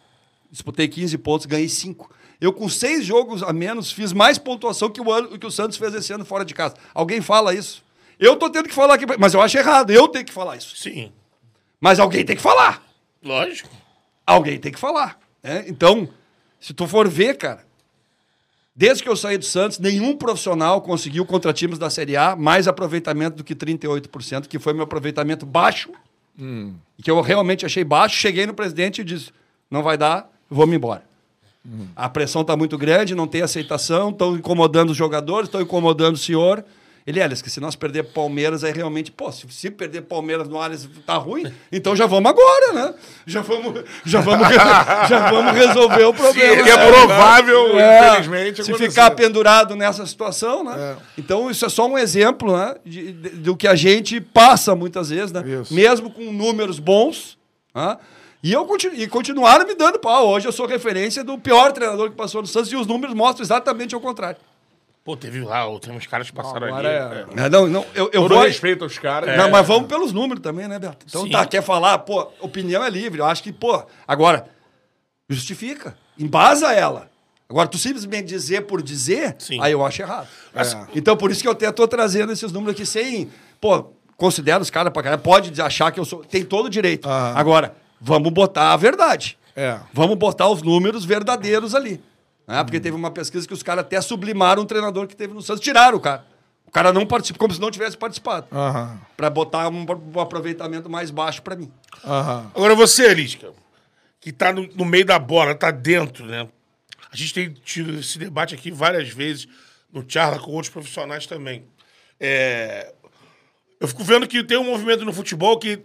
Disputei 0.51 0.87
15 0.87 1.19
pontos, 1.19 1.47
ganhei 1.47 1.69
5. 1.69 2.11
Eu, 2.41 2.53
com 2.53 2.69
seis 2.69 3.05
jogos 3.05 3.43
a 3.43 3.53
menos, 3.53 3.91
fiz 3.91 4.13
mais 4.13 4.39
pontuação 4.39 4.91
que 4.91 5.01
o, 5.01 5.11
ano, 5.11 5.39
que 5.39 5.47
o 5.47 5.51
Santos 5.51 5.79
fez 5.79 5.95
esse 5.95 6.13
ano 6.13 6.25
fora 6.25 6.45
de 6.45 6.53
casa. 6.53 6.75
Alguém 6.93 7.21
fala 7.21 7.55
isso? 7.55 7.83
Eu 8.19 8.37
tô 8.37 8.51
tendo 8.51 8.69
que 8.69 8.75
falar 8.75 8.95
aqui, 8.95 9.07
mas 9.19 9.35
eu 9.35 9.41
acho 9.41 9.57
errado. 9.57 9.91
Eu 9.91 10.09
tenho 10.09 10.25
que 10.25 10.33
falar 10.33 10.57
isso. 10.57 10.77
Sim. 10.77 11.11
Mas 11.81 11.99
alguém 11.99 12.25
tem 12.25 12.37
que 12.37 12.43
falar. 12.43 12.83
Lógico. 13.23 13.71
Alguém 14.27 14.59
tem 14.59 14.73
que 14.73 14.79
falar. 14.79 15.19
né? 15.43 15.65
Então, 15.69 16.09
se 16.61 16.73
tu 16.73 16.87
for 16.87 17.09
ver, 17.09 17.37
cara, 17.37 17.65
desde 18.75 19.03
que 19.03 19.09
eu 19.09 19.17
saí 19.17 19.39
do 19.39 19.45
Santos, 19.45 19.79
nenhum 19.79 20.17
profissional 20.17 20.81
conseguiu 20.81 21.25
contra 21.25 21.53
times 21.53 21.79
da 21.79 21.91
Série 21.91 22.17
A 22.17 22.37
mais 22.37 22.69
aproveitamento 22.69 23.39
do 23.39 23.45
que 23.45 23.55
38%, 23.55 24.47
que 24.49 24.59
foi 24.59 24.73
meu 24.73 24.85
aproveitamento 24.85 25.47
baixo, 25.47 25.91
e 26.39 27.03
que 27.03 27.11
eu 27.11 27.21
realmente 27.21 27.65
achei 27.65 27.85
baixo. 27.85 28.17
Cheguei 28.17 28.47
no 28.47 28.55
presidente 28.55 29.01
e 29.01 29.05
disse: 29.05 29.31
não 29.71 29.83
vai 29.83 29.97
dar, 29.97 30.31
vou 30.49 30.67
me 30.67 30.77
embora. 30.77 31.05
A 31.97 32.09
pressão 32.11 32.43
está 32.43 32.57
muito 32.57 32.77
grande, 32.77 33.15
não 33.15 33.27
tem 33.27 33.41
aceitação, 33.41 34.11
estão 34.11 34.37
incomodando 34.37 34.91
os 34.91 34.97
jogadores, 34.97 35.49
estão 35.49 35.63
incomodando 35.63 36.17
o 36.17 36.19
senhor. 36.19 36.65
Ele, 37.07 37.21
Elias, 37.21 37.43
que 37.43 37.51
se 37.51 37.61
nós 37.61 37.77
perder 37.77 38.03
Palmeiras, 38.05 38.65
aí 38.65 38.73
realmente, 38.73 39.13
pô, 39.13 39.31
se, 39.31 39.47
se 39.51 39.71
perder 39.71 40.01
Palmeiras 40.03 40.49
no 40.49 40.59
Allianz 40.59 40.89
tá 41.05 41.17
ruim, 41.17 41.45
então 41.71 41.95
já 41.95 42.07
vamos 42.07 42.31
agora, 42.31 42.73
né? 42.73 42.95
Já 43.27 43.43
vamos, 43.43 43.85
já 44.07 44.21
vamos, 44.23 44.49
já 45.09 45.31
vamos 45.31 45.53
resolver 45.53 46.05
o 46.05 46.15
problema. 46.15 46.67
É 46.67 46.77
né? 46.77 46.87
provável, 46.91 47.79
É, 47.79 48.09
infelizmente, 48.13 48.65
Se 48.65 48.71
acontecer. 48.71 48.91
ficar 48.91 49.11
pendurado 49.11 49.77
nessa 49.77 50.07
situação, 50.07 50.65
né? 50.65 50.97
Então, 51.19 51.51
isso 51.51 51.67
é 51.67 51.69
só 51.69 51.87
um 51.87 51.99
exemplo 51.99 52.57
né, 52.57 52.75
de- 52.87 53.13
de- 53.13 53.29
do 53.31 53.55
que 53.55 53.69
a 53.69 53.75
gente 53.75 54.19
passa 54.19 54.75
muitas 54.75 55.11
vezes, 55.11 55.31
né? 55.31 55.43
Isso. 55.47 55.75
Mesmo 55.75 56.11
com 56.11 56.33
números 56.33 56.79
bons. 56.79 57.37
né? 57.75 57.99
E, 58.43 58.51
eu 58.53 58.65
continu 58.65 58.95
e 58.95 59.07
continuaram 59.07 59.67
me 59.67 59.75
dando 59.75 59.99
pau. 59.99 60.29
Hoje 60.29 60.47
eu 60.49 60.53
sou 60.53 60.67
referência 60.67 61.23
do 61.23 61.37
pior 61.39 61.71
treinador 61.73 62.09
que 62.11 62.17
passou 62.17 62.41
no 62.41 62.47
Santos 62.47 62.73
e 62.73 62.77
os 62.77 62.87
números 62.87 63.15
mostram 63.15 63.43
exatamente 63.45 63.95
o 63.95 64.01
contrário. 64.01 64.39
Pô, 65.05 65.15
teve 65.17 65.41
lá, 65.43 65.65
tem 65.81 65.95
uns 65.95 66.07
caras 66.07 66.31
que 66.31 66.35
passaram 66.35 66.67
Agora 66.69 67.07
ali. 67.09 67.19
é- 67.39 67.45
é. 67.45 67.49
Não, 67.51 67.51
não, 67.51 67.67
não, 67.69 67.87
eu, 67.95 68.05
eu 68.11 68.23
Todo 68.23 68.37
vou. 68.37 68.45
respeito 68.45 68.85
aos 68.85 68.99
caras. 68.99 69.37
Não, 69.37 69.51
mas 69.51 69.67
vamos 69.67 69.87
pelos 69.87 70.13
números 70.13 70.43
também, 70.43 70.67
né, 70.67 70.79
Beto? 70.79 71.05
Então 71.07 71.25
Sim. 71.25 71.31
tá, 71.31 71.45
quer 71.45 71.63
falar, 71.63 71.99
pô, 71.99 72.27
opinião 72.41 72.83
é 72.83 72.89
livre. 72.89 73.19
Eu 73.21 73.27
acho 73.27 73.43
que, 73.43 73.53
pô, 73.53 73.85
agora, 74.09 74.47
justifica, 75.29 75.95
embasa 76.19 76.73
ela. 76.73 77.11
Agora, 77.49 77.69
tu 77.69 77.77
simplesmente 77.77 78.25
dizer 78.27 78.63
por 78.63 78.83
dizer, 78.83 79.37
Sim. 79.39 79.61
aí 79.61 79.73
eu 79.73 79.85
acho 79.85 80.01
errado. 80.01 80.27
Então, 80.95 81.17
por 81.17 81.31
isso 81.31 81.43
que 81.43 81.49
eu 81.49 81.53
até 81.53 81.71
tô 81.71 81.87
trazendo 81.87 82.33
esses 82.33 82.51
números 82.51 82.75
aqui 82.75 82.87
sem. 82.87 83.31
Pô, 83.61 83.91
considero 84.17 84.63
os 84.63 84.71
caras 84.71 84.93
pra 84.93 85.03
caralho. 85.03 85.21
Pode 85.23 85.61
achar 85.61 85.93
que 85.93 86.01
eu 86.01 86.05
sou. 86.07 86.25
Tem 86.25 86.43
todo 86.45 86.67
o 86.67 86.71
direito. 86.71 87.07
Aham. 87.07 87.35
Agora, 87.37 87.75
vamos 88.01 88.33
botar 88.33 88.73
a 88.73 88.77
verdade. 88.77 89.37
É. 89.55 89.79
Vamos 89.93 90.17
botar 90.17 90.49
os 90.49 90.63
números 90.63 91.05
verdadeiros 91.05 91.75
ali. 91.75 92.03
Né? 92.47 92.63
Porque 92.65 92.81
teve 92.81 92.97
uma 92.97 93.11
pesquisa 93.11 93.47
que 93.47 93.55
os 93.55 93.63
caras 93.63 93.85
até 93.85 94.01
sublimaram 94.01 94.63
um 94.63 94.67
treinador 94.67 95.07
que 95.07 95.17
teve 95.17 95.33
no 95.33 95.43
Santos. 95.43 95.63
Tiraram 95.63 95.97
o 95.97 96.01
cara. 96.01 96.25
O 96.67 96.71
cara 96.71 96.93
não 96.93 97.07
participou, 97.07 97.39
como 97.39 97.55
se 97.55 97.61
não 97.61 97.71
tivesse 97.71 97.97
participado. 97.97 98.47
Aham. 98.53 99.01
Pra 99.17 99.31
botar 99.31 99.69
um, 99.69 99.87
um 100.15 100.21
aproveitamento 100.21 100.91
mais 100.91 101.11
baixo 101.11 101.41
pra 101.43 101.55
mim. 101.55 101.71
Aham. 102.05 102.51
Agora 102.55 102.75
você, 102.75 103.11
Elisca, 103.11 103.53
que 104.21 104.33
tá 104.33 104.53
no, 104.53 104.69
no 104.75 104.85
meio 104.85 105.05
da 105.05 105.19
bola, 105.19 105.55
tá 105.55 105.71
dentro, 105.71 106.27
né? 106.27 106.49
A 107.13 107.17
gente 107.17 107.33
tem 107.33 107.53
tido 107.53 108.01
esse 108.01 108.19
debate 108.19 108.55
aqui 108.55 108.73
várias 108.73 109.09
vezes 109.09 109.47
no 109.93 110.05
Charla 110.07 110.41
com 110.41 110.51
outros 110.51 110.73
profissionais 110.73 111.27
também. 111.27 111.65
É, 112.19 112.93
eu 113.79 113.87
fico 113.87 114.03
vendo 114.03 114.27
que 114.27 114.43
tem 114.43 114.59
um 114.59 114.65
movimento 114.65 115.05
no 115.05 115.13
futebol 115.13 115.59
que 115.59 115.81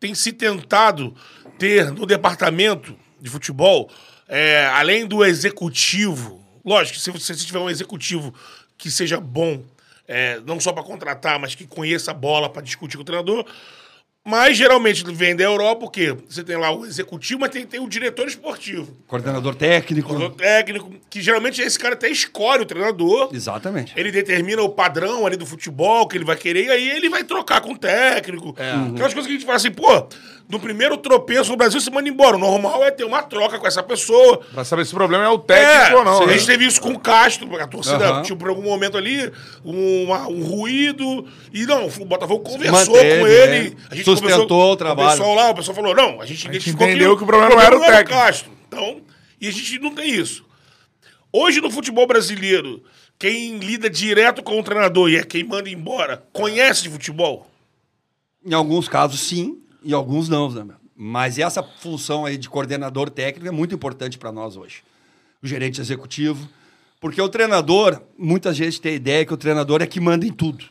tem 0.00 0.14
se 0.14 0.32
tentado 0.32 1.14
ter 1.58 1.92
no 1.92 2.04
departamento 2.04 2.96
de 3.20 3.30
futebol, 3.30 3.88
é, 4.34 4.64
além 4.68 5.06
do 5.06 5.22
executivo, 5.22 6.42
lógico, 6.64 6.98
se 6.98 7.10
você 7.10 7.34
tiver 7.34 7.58
um 7.58 7.68
executivo 7.68 8.34
que 8.78 8.90
seja 8.90 9.20
bom, 9.20 9.62
é, 10.08 10.40
não 10.46 10.58
só 10.58 10.72
para 10.72 10.82
contratar, 10.82 11.38
mas 11.38 11.54
que 11.54 11.66
conheça 11.66 12.12
a 12.12 12.14
bola 12.14 12.48
para 12.48 12.62
discutir 12.62 12.96
com 12.96 13.02
o 13.02 13.04
treinador, 13.04 13.44
mas 14.24 14.56
geralmente 14.56 15.04
vem 15.12 15.34
da 15.34 15.42
Europa, 15.42 15.80
porque 15.80 16.14
você 16.28 16.44
tem 16.44 16.56
lá 16.56 16.70
o 16.70 16.86
executivo, 16.86 17.40
mas 17.40 17.50
tem, 17.50 17.66
tem 17.66 17.80
o 17.80 17.88
diretor 17.88 18.26
esportivo. 18.28 18.96
Coordenador 19.06 19.54
técnico. 19.56 20.14
O 20.14 20.30
técnico, 20.30 20.92
que 21.10 21.20
geralmente 21.20 21.60
esse 21.60 21.76
cara 21.78 21.94
até 21.94 22.08
escolhe 22.08 22.62
o 22.62 22.66
treinador. 22.66 23.30
Exatamente. 23.32 23.92
Ele 23.96 24.12
determina 24.12 24.62
o 24.62 24.68
padrão 24.68 25.26
ali 25.26 25.36
do 25.36 25.44
futebol 25.44 26.06
que 26.06 26.16
ele 26.16 26.24
vai 26.24 26.36
querer, 26.36 26.66
e 26.66 26.70
aí 26.70 26.90
ele 26.90 27.08
vai 27.08 27.24
trocar 27.24 27.60
com 27.60 27.72
o 27.72 27.78
técnico. 27.78 28.54
Aquelas 28.58 29.12
coisas 29.12 29.26
que 29.26 29.32
a 29.32 29.36
gente 29.38 29.44
fala 29.44 29.56
assim, 29.56 29.72
pô, 29.72 30.06
no 30.48 30.60
primeiro 30.60 30.96
tropeço 30.98 31.50
no 31.50 31.56
Brasil, 31.56 31.80
você 31.80 31.90
manda 31.90 32.08
embora. 32.08 32.36
O 32.36 32.38
normal 32.40 32.84
é 32.84 32.90
ter 32.90 33.04
uma 33.04 33.22
troca 33.22 33.58
com 33.58 33.66
essa 33.66 33.82
pessoa. 33.82 34.38
Pra 34.52 34.64
saber 34.64 34.84
se 34.84 34.92
o 34.92 34.96
problema 34.96 35.24
é 35.24 35.28
o 35.28 35.38
técnico 35.38 35.96
É, 35.96 35.98
ou 35.98 36.04
não. 36.04 36.22
A 36.22 36.26
né? 36.26 36.34
gente 36.34 36.46
teve 36.46 36.64
isso 36.66 36.80
com 36.80 36.90
o 36.90 36.98
Castro, 36.98 37.56
a 37.60 37.66
torcida 37.66 38.06
Aham. 38.08 38.22
tinha 38.22 38.36
por 38.36 38.48
algum 38.48 38.62
momento 38.62 38.96
ali 38.96 39.32
uma- 39.64 40.28
um 40.28 40.42
ruído. 40.44 41.26
E 41.52 41.64
não, 41.66 41.86
o 41.86 42.04
Botafogo 42.04 42.40
conversou 42.44 42.94
Manteve, 42.94 43.20
com 43.20 43.26
ele. 43.26 43.70
né? 43.70 43.76
A 43.90 43.94
gente 43.94 44.04
Sustentou 44.16 44.46
conversou- 44.48 44.72
o 44.72 44.76
trabalho. 44.76 45.08
O 45.08 45.12
pessoal 45.12 45.34
lá, 45.34 45.50
o 45.50 45.54
pessoal 45.54 45.74
falou: 45.74 45.94
não, 45.94 46.20
a 46.20 46.26
gente, 46.26 46.46
identificou 46.46 46.86
entendeu 46.86 47.16
que 47.16 47.22
o 47.22 47.26
problema 47.26 47.54
não 47.54 47.60
era 47.60 47.76
o 47.76 47.80
técnico. 47.80 48.10
Castro. 48.10 48.52
Então, 48.68 49.00
e 49.40 49.48
a 49.48 49.50
gente 49.50 49.78
não 49.78 49.94
tem 49.94 50.10
isso. 50.10 50.44
Hoje 51.32 51.60
no 51.60 51.70
futebol 51.70 52.06
brasileiro, 52.06 52.82
quem 53.18 53.58
lida 53.58 53.88
direto 53.88 54.42
com 54.42 54.58
o 54.58 54.62
treinador 54.62 55.08
e 55.10 55.16
é 55.16 55.22
quem 55.24 55.44
manda 55.44 55.68
embora, 55.70 56.22
conhece 56.32 56.82
de 56.82 56.90
futebol? 56.90 57.48
Em 58.44 58.52
alguns 58.54 58.88
casos, 58.88 59.20
sim, 59.20 59.58
em 59.84 59.92
alguns 59.92 60.28
não, 60.28 60.50
né? 60.50 60.74
Mas 60.96 61.38
essa 61.38 61.62
função 61.62 62.24
aí 62.24 62.36
de 62.36 62.48
coordenador 62.48 63.08
técnico 63.10 63.48
é 63.48 63.50
muito 63.50 63.74
importante 63.74 64.18
para 64.18 64.30
nós 64.30 64.56
hoje. 64.56 64.82
O 65.42 65.46
gerente 65.46 65.80
executivo. 65.80 66.48
Porque 67.00 67.20
o 67.20 67.28
treinador, 67.28 68.00
muita 68.16 68.52
gente 68.54 68.80
tem 68.80 68.92
a 68.92 68.96
ideia 68.96 69.24
que 69.26 69.34
o 69.34 69.36
treinador 69.36 69.82
é 69.82 69.86
que 69.86 69.98
manda 69.98 70.24
em 70.24 70.32
tudo. 70.32 70.66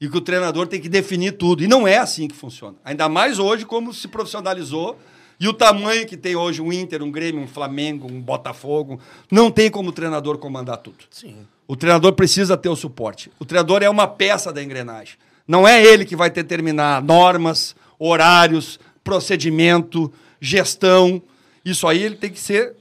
E 0.00 0.08
que 0.08 0.16
o 0.16 0.20
treinador 0.20 0.66
tem 0.66 0.80
que 0.80 0.88
definir 0.88 1.32
tudo. 1.32 1.62
E 1.62 1.66
não 1.66 1.86
é 1.86 1.98
assim 1.98 2.28
que 2.28 2.34
funciona. 2.36 2.76
Ainda 2.84 3.08
mais 3.08 3.38
hoje, 3.38 3.64
como 3.64 3.92
se 3.92 4.06
profissionalizou. 4.08 4.98
E 5.40 5.46
o 5.46 5.52
tamanho 5.52 6.06
que 6.06 6.16
tem 6.16 6.34
hoje 6.34 6.60
um 6.60 6.72
Inter, 6.72 7.02
um 7.02 7.10
Grêmio, 7.10 7.42
um 7.42 7.46
Flamengo, 7.46 8.10
um 8.10 8.20
Botafogo. 8.20 9.00
Não 9.30 9.50
tem 9.50 9.70
como 9.70 9.90
o 9.90 9.92
treinador 9.92 10.38
comandar 10.38 10.78
tudo. 10.78 11.04
Sim. 11.10 11.46
O 11.66 11.76
treinador 11.76 12.12
precisa 12.12 12.56
ter 12.56 12.68
o 12.68 12.76
suporte. 12.76 13.30
O 13.38 13.44
treinador 13.44 13.82
é 13.82 13.90
uma 13.90 14.06
peça 14.06 14.52
da 14.52 14.62
engrenagem. 14.62 15.16
Não 15.46 15.66
é 15.66 15.82
ele 15.82 16.04
que 16.04 16.16
vai 16.16 16.30
determinar 16.30 17.02
normas, 17.02 17.74
horários, 17.98 18.78
procedimento, 19.04 20.12
gestão. 20.40 21.22
Isso 21.64 21.86
aí 21.86 22.02
ele 22.02 22.16
tem 22.16 22.30
que 22.30 22.40
ser 22.40 22.76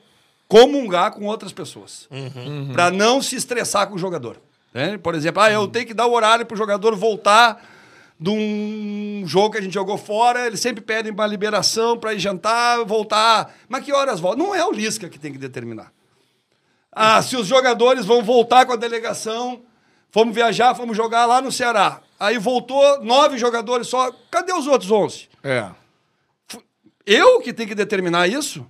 comungar 0.47 1.11
com 1.11 1.25
outras 1.25 1.51
pessoas. 1.51 2.07
Para 2.73 2.89
não 2.91 3.21
se 3.21 3.35
estressar 3.35 3.87
com 3.87 3.95
o 3.95 3.99
jogador. 3.99 4.41
Né? 4.77 4.95
Por 4.95 5.15
exemplo, 5.15 5.41
ah, 5.41 5.51
eu 5.51 5.67
tenho 5.67 5.87
que 5.87 5.93
dar 5.93 6.05
o 6.05 6.13
horário 6.13 6.45
para 6.45 6.53
o 6.53 6.57
jogador 6.57 6.95
voltar 6.95 7.65
de 8.19 8.29
um 8.29 9.23
jogo 9.25 9.51
que 9.51 9.57
a 9.57 9.61
gente 9.61 9.73
jogou 9.73 9.97
fora, 9.97 10.45
eles 10.45 10.59
sempre 10.59 10.83
pedem 10.83 11.11
uma 11.11 11.25
liberação 11.25 11.97
para 11.97 12.13
ir 12.13 12.19
jantar, 12.19 12.85
voltar. 12.85 13.55
Mas 13.67 13.83
que 13.83 13.91
horas 13.91 14.19
volta? 14.19 14.37
Não 14.37 14.53
é 14.53 14.63
o 14.63 14.71
Lisca 14.71 15.09
que 15.09 15.17
tem 15.17 15.31
que 15.31 15.39
determinar. 15.39 15.91
Ah, 16.91 17.19
se 17.23 17.35
os 17.35 17.47
jogadores 17.47 18.05
vão 18.05 18.21
voltar 18.21 18.67
com 18.67 18.73
a 18.73 18.75
delegação, 18.75 19.63
fomos 20.11 20.35
viajar, 20.35 20.75
fomos 20.75 20.95
jogar 20.95 21.25
lá 21.25 21.41
no 21.41 21.51
Ceará. 21.51 22.01
Aí 22.19 22.37
voltou 22.37 23.03
nove 23.03 23.39
jogadores 23.39 23.87
só. 23.87 24.11
Cadê 24.29 24.53
os 24.53 24.67
outros 24.67 24.91
onze? 24.91 25.27
É. 25.43 25.71
Eu 27.03 27.41
que 27.41 27.51
tenho 27.51 27.69
que 27.69 27.75
determinar 27.75 28.27
isso? 28.27 28.63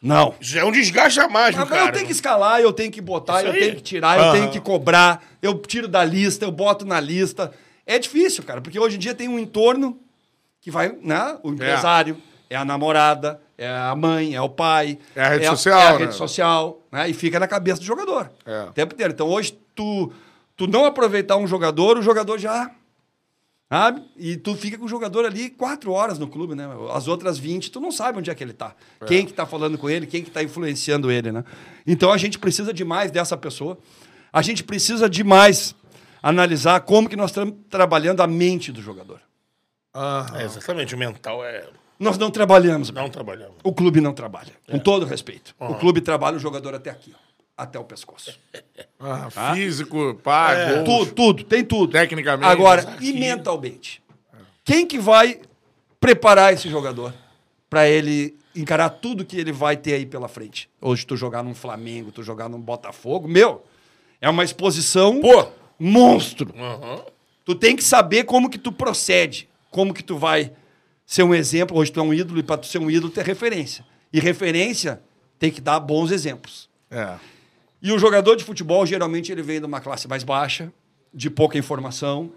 Não. 0.00 0.34
Já 0.40 0.60
é 0.60 0.64
um 0.64 0.70
desgaste 0.70 1.18
a 1.18 1.28
mais, 1.28 1.56
meu 1.56 1.66
cara. 1.66 1.86
eu 1.86 1.92
tenho 1.92 2.06
que 2.06 2.12
escalar, 2.12 2.60
eu 2.60 2.72
tenho 2.72 2.90
que 2.90 3.00
botar, 3.00 3.38
Isso 3.38 3.46
eu 3.48 3.52
tenho 3.52 3.76
que 3.76 3.82
tirar, 3.82 4.18
eu 4.18 4.32
tenho 4.32 4.50
que 4.50 4.60
cobrar, 4.60 5.24
eu 5.42 5.58
tiro 5.58 5.88
da 5.88 6.04
lista, 6.04 6.44
eu 6.44 6.52
boto 6.52 6.84
na 6.84 7.00
lista. 7.00 7.52
É 7.84 7.98
difícil, 7.98 8.44
cara, 8.44 8.60
porque 8.60 8.78
hoje 8.78 8.96
em 8.96 8.98
dia 8.98 9.14
tem 9.14 9.28
um 9.28 9.38
entorno 9.38 9.98
que 10.60 10.70
vai, 10.70 10.94
né? 11.02 11.36
O 11.42 11.50
empresário, 11.50 12.16
é, 12.48 12.56
a 12.56 12.64
namorada, 12.64 13.40
é 13.56 13.68
a 13.68 13.94
mãe, 13.96 14.34
é 14.34 14.40
o 14.40 14.48
pai. 14.48 14.98
É 15.16 15.22
a 15.22 15.28
rede 15.30 15.46
social, 15.46 15.80
É 15.80 15.86
a 15.86 15.92
né? 15.92 15.98
rede 15.98 16.14
social, 16.14 16.82
né? 16.92 17.08
E 17.10 17.14
fica 17.14 17.40
na 17.40 17.48
cabeça 17.48 17.80
do 17.80 17.84
jogador. 17.86 18.30
É. 18.46 18.62
O 18.64 18.72
tempo 18.72 18.94
inteiro. 18.94 19.12
Então 19.12 19.26
hoje, 19.28 19.58
tu, 19.74 20.12
tu 20.56 20.66
não 20.68 20.84
aproveitar 20.84 21.36
um 21.36 21.46
jogador, 21.46 21.98
o 21.98 22.02
jogador 22.02 22.38
já. 22.38 22.70
Sabe? 23.70 24.02
E 24.16 24.36
tu 24.36 24.54
fica 24.54 24.78
com 24.78 24.86
o 24.86 24.88
jogador 24.88 25.26
ali 25.26 25.50
quatro 25.50 25.92
horas 25.92 26.18
no 26.18 26.26
clube, 26.26 26.54
né? 26.54 26.66
As 26.92 27.06
outras 27.06 27.38
20, 27.38 27.70
tu 27.70 27.80
não 27.80 27.92
sabe 27.92 28.18
onde 28.18 28.30
é 28.30 28.34
que 28.34 28.42
ele 28.42 28.54
tá. 28.54 28.74
Quem 29.06 29.26
que 29.26 29.32
tá 29.32 29.44
falando 29.44 29.76
com 29.76 29.90
ele, 29.90 30.06
quem 30.06 30.24
que 30.24 30.30
tá 30.30 30.42
influenciando 30.42 31.10
ele, 31.10 31.30
né? 31.30 31.44
Então 31.86 32.10
a 32.10 32.16
gente 32.16 32.38
precisa 32.38 32.72
demais 32.72 33.10
dessa 33.10 33.36
pessoa. 33.36 33.78
A 34.32 34.40
gente 34.40 34.64
precisa 34.64 35.08
demais 35.08 35.74
analisar 36.22 36.80
como 36.80 37.10
que 37.10 37.16
nós 37.16 37.30
estamos 37.30 37.54
trabalhando 37.68 38.22
a 38.22 38.26
mente 38.26 38.72
do 38.72 38.80
jogador. 38.80 39.20
É, 40.34 40.44
exatamente, 40.44 40.94
o 40.94 40.98
mental 40.98 41.44
é. 41.44 41.68
Nós 41.98 42.16
não 42.16 42.30
trabalhamos. 42.30 42.90
Não 42.90 43.10
trabalhamos. 43.10 43.56
O 43.62 43.72
clube 43.74 44.00
não 44.00 44.14
trabalha. 44.14 44.52
É. 44.66 44.72
Com 44.72 44.78
todo 44.78 45.04
respeito. 45.04 45.54
O 45.58 45.74
clube 45.74 46.00
trabalha 46.00 46.36
o 46.36 46.40
jogador 46.40 46.74
até 46.74 46.90
aqui, 46.90 47.12
ó, 47.14 47.27
até 47.58 47.78
o 47.78 47.84
pescoço. 47.84 48.38
Ah, 49.00 49.54
físico, 49.54 50.16
pá, 50.24 50.82
gols, 50.82 50.84
Tudo, 50.84 51.12
tudo, 51.14 51.44
tem 51.44 51.64
tudo. 51.64 51.92
Tecnicamente. 51.92 52.50
Agora, 52.50 52.96
e 53.00 53.12
mentalmente? 53.12 54.02
Quem 54.64 54.84
que 54.84 54.98
vai 54.98 55.40
preparar 56.00 56.52
esse 56.52 56.68
jogador 56.68 57.14
para 57.70 57.88
ele 57.88 58.36
encarar 58.56 58.88
tudo 58.88 59.24
que 59.24 59.36
ele 59.36 59.52
vai 59.52 59.76
ter 59.76 59.94
aí 59.94 60.04
pela 60.04 60.26
frente? 60.26 60.68
Hoje 60.80 61.06
tu 61.06 61.16
jogar 61.16 61.44
num 61.44 61.54
Flamengo, 61.54 62.10
tu 62.10 62.24
jogar 62.24 62.48
num 62.48 62.60
Botafogo, 62.60 63.28
meu, 63.28 63.64
é 64.20 64.28
uma 64.28 64.42
exposição 64.42 65.20
Pô. 65.20 65.46
monstro. 65.78 66.52
Aham. 66.58 67.04
Tu 67.44 67.54
tem 67.54 67.76
que 67.76 67.84
saber 67.84 68.24
como 68.24 68.50
que 68.50 68.58
tu 68.58 68.72
procede, 68.72 69.48
como 69.70 69.94
que 69.94 70.02
tu 70.02 70.18
vai 70.18 70.50
ser 71.06 71.22
um 71.22 71.32
exemplo. 71.32 71.78
Hoje 71.78 71.92
tu 71.92 72.00
é 72.00 72.02
um 72.02 72.12
ídolo 72.12 72.40
e 72.40 72.42
para 72.42 72.58
tu 72.58 72.66
ser 72.66 72.78
um 72.78 72.90
ídolo 72.90 73.12
ter 73.12 73.24
referência. 73.24 73.84
E 74.12 74.18
referência 74.18 75.00
tem 75.38 75.52
que 75.52 75.60
dar 75.60 75.78
bons 75.78 76.10
exemplos. 76.10 76.68
É. 76.90 77.14
E 77.80 77.92
o 77.92 77.98
jogador 77.98 78.36
de 78.36 78.44
futebol, 78.44 78.84
geralmente, 78.84 79.30
ele 79.30 79.42
vem 79.42 79.60
de 79.60 79.66
uma 79.66 79.80
classe 79.80 80.08
mais 80.08 80.24
baixa, 80.24 80.72
de 81.12 81.30
pouca 81.30 81.56
informação. 81.56 82.32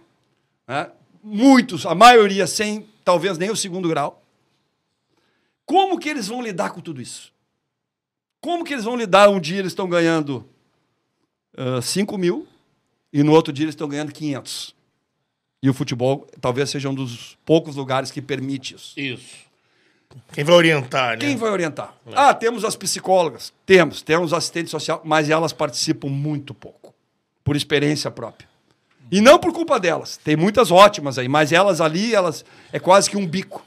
né? 0.68 0.92
Muitos, 1.24 1.86
a 1.86 1.94
maioria, 1.94 2.48
sem 2.48 2.88
talvez 3.04 3.38
nem 3.38 3.50
o 3.50 3.56
segundo 3.56 3.88
grau. 3.90 4.24
Como 5.66 6.00
que 6.00 6.10
eles 6.10 6.28
vão 6.28 6.42
lidar 6.42 6.72
com 6.72 6.82
tudo 6.82 7.02
isso? 7.02 7.32
Como 8.42 8.64
que 8.64 8.74
eles 8.74 8.86
vão 8.86 8.96
lidar? 8.96 9.30
Um 9.30 9.40
dia 9.40 9.60
eles 9.60 9.72
estão 9.72 9.88
ganhando 9.88 10.48
5 11.82 12.18
mil 12.18 12.48
e 13.14 13.22
no 13.24 13.32
outro 13.34 13.54
dia 13.54 13.66
eles 13.66 13.74
estão 13.74 13.88
ganhando 13.88 14.12
500. 14.12 14.76
E 15.64 15.70
o 15.70 15.74
futebol 15.74 16.28
talvez 16.40 16.72
seja 16.72 16.90
um 16.90 16.96
dos 16.96 17.38
poucos 17.46 17.76
lugares 17.76 18.10
que 18.10 18.22
permite 18.22 18.74
isso. 18.74 19.00
Isso. 19.00 19.51
Quem 20.34 20.44
vai 20.44 20.56
orientar, 20.56 21.12
né? 21.12 21.18
Quem 21.18 21.36
vai 21.36 21.50
orientar? 21.50 21.94
Ah, 22.14 22.34
temos 22.34 22.64
as 22.64 22.76
psicólogas. 22.76 23.54
Temos, 23.66 24.02
temos 24.02 24.34
assistente 24.34 24.70
social, 24.70 25.02
mas 25.04 25.30
elas 25.30 25.54
participam 25.54 26.08
muito 26.08 26.54
pouco, 26.54 26.94
por 27.44 27.56
experiência 27.56 28.10
própria. 28.10 28.50
E 29.12 29.20
não 29.20 29.38
por 29.38 29.52
culpa 29.52 29.80
delas. 29.80 30.18
Tem 30.18 30.38
muitas 30.38 30.72
ótimas 30.72 31.18
aí, 31.18 31.28
mas 31.28 31.52
elas 31.52 31.82
ali, 31.82 32.16
elas 32.16 32.46
é 32.72 32.80
quase 32.80 33.10
que 33.10 33.18
um 33.18 33.28
bico. 33.28 33.66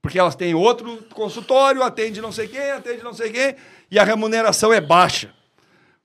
Porque 0.00 0.18
elas 0.18 0.36
têm 0.36 0.54
outro 0.54 1.04
consultório, 1.12 1.82
atende 1.82 2.20
não 2.20 2.30
sei 2.30 2.46
quem, 2.46 2.70
atende 2.70 3.02
não 3.02 3.12
sei 3.12 3.30
quem, 3.30 3.56
e 3.90 3.98
a 3.98 4.04
remuneração 4.04 4.72
é 4.72 4.80
baixa. 4.80 5.34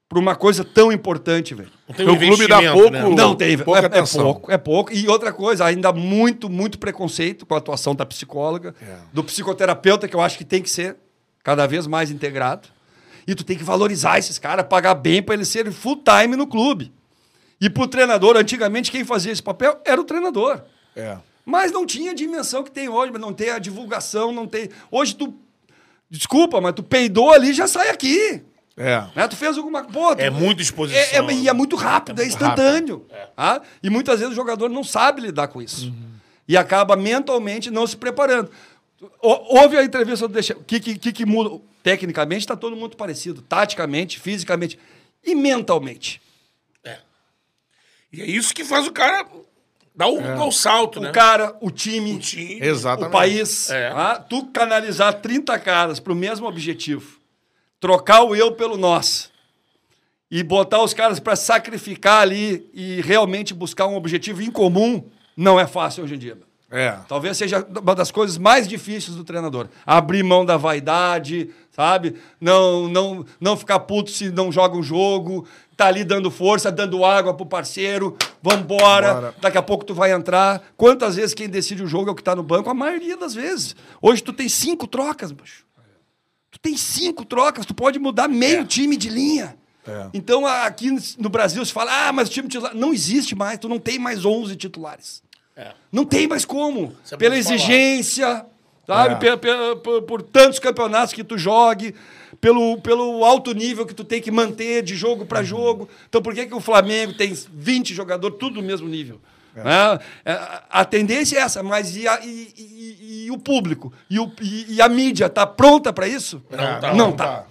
Por 0.09 0.19
uma 0.19 0.35
coisa 0.35 0.63
tão 0.63 0.91
importante, 0.91 1.55
velho. 1.55 1.71
Não 1.87 1.95
tem 1.95 2.05
O 2.07 2.09
clube 2.17 2.47
dá 2.47 2.57
investimento, 2.61 2.73
pouco- 2.73 2.89
né? 2.91 3.01
Não 3.15 3.35
tem, 3.35 3.57
pouca 3.57 3.79
é, 3.79 3.83
é 3.83 3.85
atenção. 3.87 4.23
pouco, 4.23 4.51
é 4.51 4.57
pouco. 4.57 4.93
E 4.93 5.07
outra 5.07 5.33
coisa, 5.33 5.65
ainda 5.65 5.91
muito, 5.91 6.49
muito 6.49 6.77
preconceito 6.77 7.45
com 7.45 7.55
a 7.55 7.57
atuação 7.57 7.95
da 7.95 8.05
psicóloga, 8.05 8.75
É. 8.81 8.97
do 9.11 9.23
psicoterapeuta, 9.23 10.07
que 10.07 10.15
eu 10.15 10.21
acho 10.21 10.37
que 10.37 10.45
tem 10.45 10.61
que 10.61 10.69
ser 10.69 10.97
cada 11.43 11.65
vez 11.65 11.87
mais 11.87 12.11
integrado. 12.11 12.67
E 13.25 13.33
tu 13.33 13.43
tem 13.43 13.57
que 13.57 13.63
valorizar 13.63 14.19
esses 14.19 14.37
caras, 14.37 14.67
pagar 14.67 14.93
bem 14.95 15.23
para 15.23 15.33
eles 15.33 15.47
serem 15.47 15.71
full 15.71 15.97
time 16.03 16.35
no 16.35 16.45
clube. 16.45 16.91
E 17.59 17.69
pro 17.69 17.87
treinador, 17.87 18.35
antigamente 18.37 18.91
quem 18.91 19.03
fazia 19.05 19.31
esse 19.31 19.41
papel 19.41 19.79
era 19.85 19.99
o 19.99 20.03
treinador. 20.03 20.61
É. 20.95 21.17
Mas 21.45 21.71
não 21.71 21.85
tinha 21.85 22.11
a 22.11 22.13
dimensão 22.13 22.63
que 22.63 22.69
tem 22.71 22.87
hoje, 22.87 23.11
não 23.13 23.33
tem 23.33 23.49
a 23.49 23.57
divulgação, 23.59 24.31
não 24.31 24.45
tem. 24.45 24.69
Hoje 24.91 25.15
tu. 25.15 25.33
Desculpa, 26.09 26.61
mas 26.61 26.73
tu 26.73 26.83
peidou 26.83 27.31
ali 27.33 27.51
já 27.53 27.67
sai 27.67 27.89
aqui. 27.89 28.43
É. 28.75 29.03
Né? 29.15 29.27
Tu 29.27 29.35
fez 29.35 29.57
alguma 29.57 29.83
coisa. 29.83 30.21
É 30.21 30.29
muita 30.29 30.61
exposição. 30.61 30.99
É, 30.99 31.17
é, 31.17 31.33
e 31.33 31.47
é 31.47 31.53
muito 31.53 31.75
rápido, 31.75 32.19
é, 32.19 32.23
muito 32.25 32.35
instantâneo. 32.35 33.05
Ah, 33.37 33.61
E 33.83 33.89
muitas 33.89 34.19
vezes 34.19 34.33
o 34.33 34.35
jogador 34.35 34.69
não 34.69 34.83
sabe 34.83 35.21
lidar 35.21 35.47
com 35.47 35.61
isso. 35.61 35.93
E 36.47 36.57
acaba 36.57 36.95
mentalmente 36.95 37.69
não 37.71 37.85
se 37.85 37.95
preparando. 37.95 38.49
Ou- 39.21 39.57
Houve 39.61 39.77
a 39.77 39.83
entrevista 39.83 40.27
do 40.27 40.33
Deixa. 40.33 40.53
O 40.57 40.63
que, 40.63 40.79
que, 40.79 40.97
que, 40.97 41.11
que 41.11 41.25
muda? 41.25 41.61
Tecnicamente 41.83 42.41
está 42.41 42.55
todo 42.55 42.75
mundo 42.75 42.97
parecido. 42.97 43.41
Taticamente, 43.41 44.19
fisicamente 44.19 44.79
e 45.23 45.35
mentalmente. 45.35 46.21
E 48.11 48.21
é 48.21 48.25
isso 48.25 48.53
que 48.53 48.63
faz 48.63 48.85
o 48.87 48.91
cara 48.91 49.25
dar 49.95 50.07
o, 50.07 50.47
o 50.47 50.51
salto, 50.51 50.99
né? 50.99 51.09
O 51.09 51.13
cara, 51.13 51.55
o 51.61 51.71
time, 51.71 52.13
O 52.13 52.19
time. 52.19 52.59
O 53.07 53.09
país. 53.11 53.69
É. 53.71 53.87
ah, 53.89 54.15
tu 54.27 54.45
canalizar 54.47 55.13
30 55.19 55.57
caras 55.59 55.99
para 55.99 56.13
o 56.13 56.15
mesmo 56.15 56.45
objetivo. 56.47 57.19
Trocar 57.83 58.23
o 58.23 58.33
eu 58.33 58.53
pelo 58.53 58.77
nós. 58.77 59.29
E 60.31 60.41
botar 60.41 60.81
os 60.81 60.93
caras 60.93 61.19
para 61.19 61.35
sacrificar 61.35 62.21
ali 62.21 62.65
e 62.73 63.01
realmente 63.01 63.53
buscar 63.53 63.87
um 63.87 63.97
objetivo 63.97 64.41
em 64.41 64.49
comum 64.49 65.03
não 65.35 65.59
é 65.59 65.67
fácil 65.67 66.05
hoje 66.05 66.15
em 66.15 66.17
dia. 66.17 66.37
É. 66.71 66.97
Talvez 67.09 67.35
seja 67.35 67.67
uma 67.81 67.93
das 67.93 68.09
coisas 68.09 68.37
mais 68.37 68.69
difíceis 68.69 69.17
do 69.17 69.25
treinador. 69.25 69.67
Abrir 69.85 70.23
mão 70.23 70.45
da 70.45 70.55
vaidade, 70.55 71.49
sabe? 71.71 72.15
Não, 72.39 72.87
não, 72.87 73.25
não 73.37 73.57
ficar 73.57 73.79
puto 73.79 74.11
se 74.11 74.31
não 74.31 74.49
joga 74.49 74.77
um 74.77 74.81
jogo. 74.81 75.45
Tá 75.75 75.87
ali 75.87 76.05
dando 76.05 76.31
força, 76.31 76.71
dando 76.71 77.03
água 77.03 77.33
pro 77.33 77.45
parceiro. 77.45 78.15
Vambora. 78.41 79.13
Bora. 79.13 79.35
Daqui 79.41 79.57
a 79.57 79.61
pouco 79.61 79.83
tu 79.83 79.93
vai 79.93 80.13
entrar. 80.13 80.63
Quantas 80.77 81.17
vezes 81.17 81.33
quem 81.33 81.49
decide 81.49 81.83
o 81.83 81.87
jogo 81.87 82.07
é 82.07 82.11
o 82.13 82.15
que 82.15 82.23
tá 82.23 82.33
no 82.33 82.43
banco? 82.43 82.69
A 82.69 82.73
maioria 82.73 83.17
das 83.17 83.33
vezes. 83.33 83.75
Hoje 84.01 84.23
tu 84.23 84.31
tem 84.31 84.47
cinco 84.47 84.87
trocas, 84.87 85.33
bicho. 85.33 85.62
Tu 86.53 86.59
tem 86.59 86.77
cinco 86.77 87.25
trocas, 87.25 87.65
tu 87.65 87.73
pode 87.73 87.97
mudar 87.99 88.27
meio 88.29 88.63
time 88.65 88.95
de 88.95 89.09
linha. 89.09 89.57
É. 89.85 90.07
Então, 90.13 90.45
aqui 90.47 90.89
no 91.17 91.27
Brasil, 91.27 91.65
se 91.65 91.73
fala, 91.73 92.07
ah, 92.07 92.13
mas 92.13 92.29
o 92.29 92.31
time 92.31 92.47
titular. 92.47 92.73
Não 92.75 92.93
existe 92.93 93.35
mais, 93.35 93.57
tu 93.59 93.67
não 93.67 93.79
tem 93.79 93.99
mais 93.99 94.23
11 94.23 94.55
titulares. 94.55 95.21
Não 95.91 96.05
tem 96.05 96.27
mais 96.27 96.45
como. 96.45 96.95
É 97.11 97.17
Pela 97.17 97.35
falar. 97.35 97.55
exigência, 97.55 98.45
sabe? 98.87 99.13
É. 99.27 99.35
Pe- 99.35 99.37
pe- 99.37 99.75
por, 99.83 100.01
por 100.03 100.21
tantos 100.21 100.57
campeonatos 100.59 101.13
que 101.13 101.23
tu 101.23 101.37
jogue, 101.37 101.93
pelo, 102.39 102.79
pelo 102.81 103.23
alto 103.25 103.53
nível 103.53 103.85
que 103.85 103.93
tu 103.93 104.03
tem 104.03 104.21
que 104.21 104.31
manter 104.31 104.81
de 104.83 104.95
jogo 104.95 105.21
Uhum. 105.21 105.27
para 105.27 105.43
jogo. 105.43 105.89
Então, 106.07 106.21
por 106.21 106.33
que, 106.33 106.45
que 106.45 106.55
o 106.55 106.59
Flamengo 106.61 107.13
tem 107.13 107.33
20 107.53 107.93
jogadores, 107.93 108.37
tudo 108.39 108.55
do 108.55 108.63
mesmo 108.63 108.87
nível? 108.87 109.19
Né? 109.55 109.99
É, 110.25 110.39
a 110.69 110.83
tendência 110.85 111.37
é 111.37 111.41
essa, 111.41 111.61
mas 111.61 111.95
e, 111.95 112.07
a- 112.07 112.19
e- 112.23 112.47
e- 112.57 113.25
e- 113.27 113.31
o 113.31 113.37
público? 113.37 113.93
E, 114.09 114.19
o- 114.19 114.31
a 114.83 114.89
mídia 114.89 115.29
tá 115.29 115.45
pronta 115.45 115.91
para 115.93 116.07
isso? 116.07 116.41
Não 116.49 116.79
tá. 116.79 116.93
Não 116.93 117.11
tá. 117.11 117.43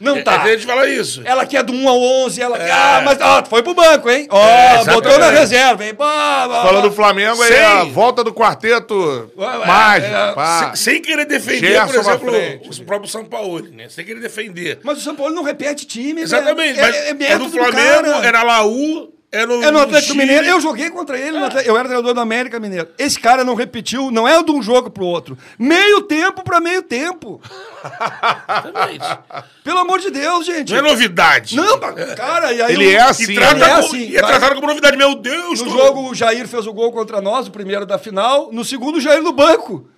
Não 0.00 0.16
É, 0.16 0.22
tá. 0.22 0.32
é, 0.32 0.42
a 0.42 0.56
gente 0.56 0.66
fala 0.66 0.88
isso. 0.88 1.22
Ela 1.24 1.46
quer 1.46 1.62
do 1.62 1.72
1 1.72 1.88
ao 1.88 1.96
11, 2.02 2.42
ela 2.42 2.58
quer. 2.58 2.72
Ah, 2.72 3.02
mas 3.04 3.20
ó, 3.20 3.44
foi 3.44 3.62
pro 3.62 3.72
banco, 3.72 4.10
hein? 4.10 4.26
Ó, 4.30 4.44
É, 4.48 4.84
botou 4.84 5.16
na 5.16 5.30
reserva, 5.30 5.84
hein? 5.84 5.94
Falando 5.96 6.88
do 6.88 6.92
Flamengo, 6.92 7.40
aí 7.40 7.52
Sim. 7.52 7.58
a 7.60 7.84
volta 7.84 8.24
do 8.24 8.34
quarteto 8.34 9.30
Ué, 9.38 9.58
mágico. 9.64 10.12
é, 10.12 10.32
pá. 10.34 10.74
Sem 10.74 11.00
querer 11.00 11.24
defender, 11.24 11.68
Gerson 11.70 11.86
por 11.86 12.00
exemplo, 12.00 12.30
frente. 12.32 12.82
o 12.82 12.84
próprio 12.84 13.08
São 13.08 13.24
Paulo, 13.24 13.60
né? 13.70 13.88
Sem 13.88 14.04
querer 14.04 14.18
defender. 14.20 14.80
Mas 14.82 14.98
o 14.98 15.00
São 15.02 15.14
Paulo 15.14 15.32
não 15.36 15.44
repete 15.44 15.86
time. 15.86 16.14
né? 16.14 16.22
Exatamente, 16.22 16.80
é, 16.80 16.82
mas 16.82 16.96
é, 16.96 17.10
é 17.10 17.32
é, 17.34 17.38
do 17.38 17.48
Flamengo, 17.48 18.08
era 18.24 18.42
Laú, 18.42 19.12
era 19.32 19.46
no, 19.46 19.62
É 19.64 19.70
no 19.70 19.78
Atlético 19.80 20.12
Chile. 20.12 20.26
Mineiro. 20.26 20.46
Eu 20.46 20.60
joguei 20.60 20.90
contra 20.90 21.18
ele, 21.18 21.38
no 21.38 21.46
Atlético- 21.46 21.70
eu 21.70 21.76
era 21.76 21.88
treinador 21.88 22.12
do 22.14 22.20
América 22.20 22.60
Mineiro. 22.60 22.88
Esse 22.98 23.18
cara 23.18 23.42
não 23.44 23.54
repetiu, 23.54 24.10
não 24.10 24.28
é 24.28 24.42
de 24.42 24.50
um 24.50 24.62
jogo 24.62 24.90
pro 24.90 25.04
outro. 25.06 25.36
Meio 25.58 26.02
tempo 26.02 26.44
pra 26.44 26.60
meio 26.60 26.82
tempo. 26.82 27.40
Exatamente. 27.82 29.18
Pelo 29.64 29.78
amor 29.78 30.00
de 30.00 30.10
Deus, 30.10 30.44
gente. 30.46 30.70
Não 30.72 30.78
é 30.78 30.82
novidade. 30.82 31.56
Não, 31.56 31.78
mas, 31.80 32.14
cara, 32.14 32.52
e 32.52 32.60
aí 32.62 32.72
Ele 32.74 32.86
o- 32.88 32.92
é 32.92 33.00
assim, 33.00 33.32
E, 33.32 33.34
trata 33.34 33.54
Ele 33.56 33.64
é 33.64 33.68
como, 33.68 33.78
assim, 33.86 34.08
e 34.10 34.16
é 34.16 34.20
tratado 34.22 34.54
como 34.56 34.66
novidade. 34.66 34.96
Meu 34.96 35.14
Deus, 35.14 35.60
No 35.60 35.66
tô- 35.70 35.76
jogo, 35.78 36.10
o 36.10 36.14
Jair 36.14 36.46
fez 36.46 36.66
o 36.66 36.72
gol 36.72 36.92
contra 36.92 37.20
nós, 37.20 37.46
o 37.48 37.50
primeiro 37.50 37.86
da 37.86 37.98
final. 37.98 38.50
No 38.52 38.64
segundo, 38.64 38.98
o 38.98 39.00
Jair 39.00 39.22
no 39.22 39.32
banco. 39.32 39.88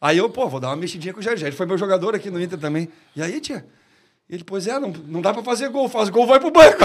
Aí 0.00 0.16
eu, 0.18 0.30
pô, 0.30 0.48
vou 0.48 0.58
dar 0.60 0.68
uma 0.68 0.76
mexidinha 0.76 1.12
com 1.12 1.20
o 1.20 1.22
Jair. 1.22 1.36
Jair 1.36 1.54
foi 1.54 1.66
meu 1.66 1.76
jogador 1.78 2.14
aqui 2.14 2.30
no 2.30 2.40
Inter 2.42 2.58
também. 2.58 2.88
E 3.14 3.22
aí, 3.22 3.40
tia? 3.40 3.64
Ele, 4.30 4.44
pois 4.44 4.66
é, 4.68 4.78
não, 4.78 4.92
não 5.08 5.20
dá 5.20 5.34
pra 5.34 5.42
fazer 5.42 5.68
gol. 5.70 5.88
Faz 5.88 6.08
gol, 6.08 6.24
vai 6.26 6.38
pro 6.38 6.52
banco. 6.52 6.78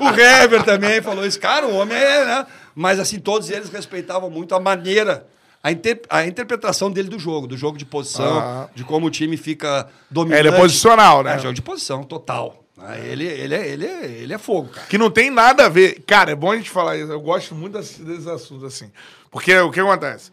o 0.00 0.08
Hever 0.18 0.62
também 0.64 1.00
falou 1.02 1.26
isso. 1.26 1.38
Cara, 1.38 1.66
o 1.66 1.74
homem 1.76 1.96
é, 1.96 2.24
né? 2.24 2.46
Mas 2.74 2.98
assim, 2.98 3.18
todos 3.18 3.50
eles 3.50 3.68
respeitavam 3.68 4.30
muito 4.30 4.54
a 4.54 4.60
maneira, 4.60 5.26
a, 5.62 5.70
inter- 5.70 6.02
a 6.08 6.24
interpretação 6.26 6.90
dele 6.90 7.08
do 7.08 7.18
jogo, 7.18 7.46
do 7.46 7.56
jogo 7.56 7.76
de 7.76 7.84
posição, 7.84 8.38
Ah. 8.38 8.68
de 8.74 8.84
como 8.84 9.06
o 9.06 9.10
time 9.10 9.36
fica 9.36 9.88
dominante. 10.10 10.46
Ele 10.46 10.54
é 10.54 10.58
posicional, 10.58 11.22
né? 11.22 11.34
É, 11.34 11.38
jogo 11.38 11.54
de 11.54 11.62
posição, 11.62 12.02
total. 12.02 12.64
Ah, 12.82 12.98
Ele, 12.98 13.26
ele, 13.26 13.54
é, 13.54 13.68
ele, 13.68 13.86
é, 13.86 14.04
ele 14.06 14.32
é 14.32 14.38
fogo, 14.38 14.68
cara. 14.70 14.86
Que 14.86 14.96
não 14.96 15.10
tem 15.10 15.28
nada 15.30 15.66
a 15.66 15.68
ver. 15.68 16.02
Cara, 16.06 16.30
é 16.30 16.34
bom 16.34 16.50
a 16.50 16.56
gente 16.56 16.70
falar 16.70 16.96
isso. 16.96 17.12
Eu 17.12 17.20
gosto 17.20 17.54
muito 17.54 17.76
desse- 17.78 18.02
desses 18.02 18.26
assuntos, 18.26 18.64
assim. 18.64 18.90
Porque 19.30 19.54
o 19.58 19.70
que 19.70 19.80
acontece? 19.80 20.30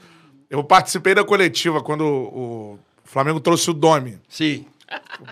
Eu 0.49 0.63
participei 0.63 1.13
da 1.13 1.25
coletiva 1.25 1.81
quando 1.83 2.05
o 2.05 2.79
Flamengo 3.03 3.41
trouxe 3.41 3.69
o 3.69 3.73
Domi 3.73 4.17
Sim. 4.29 4.65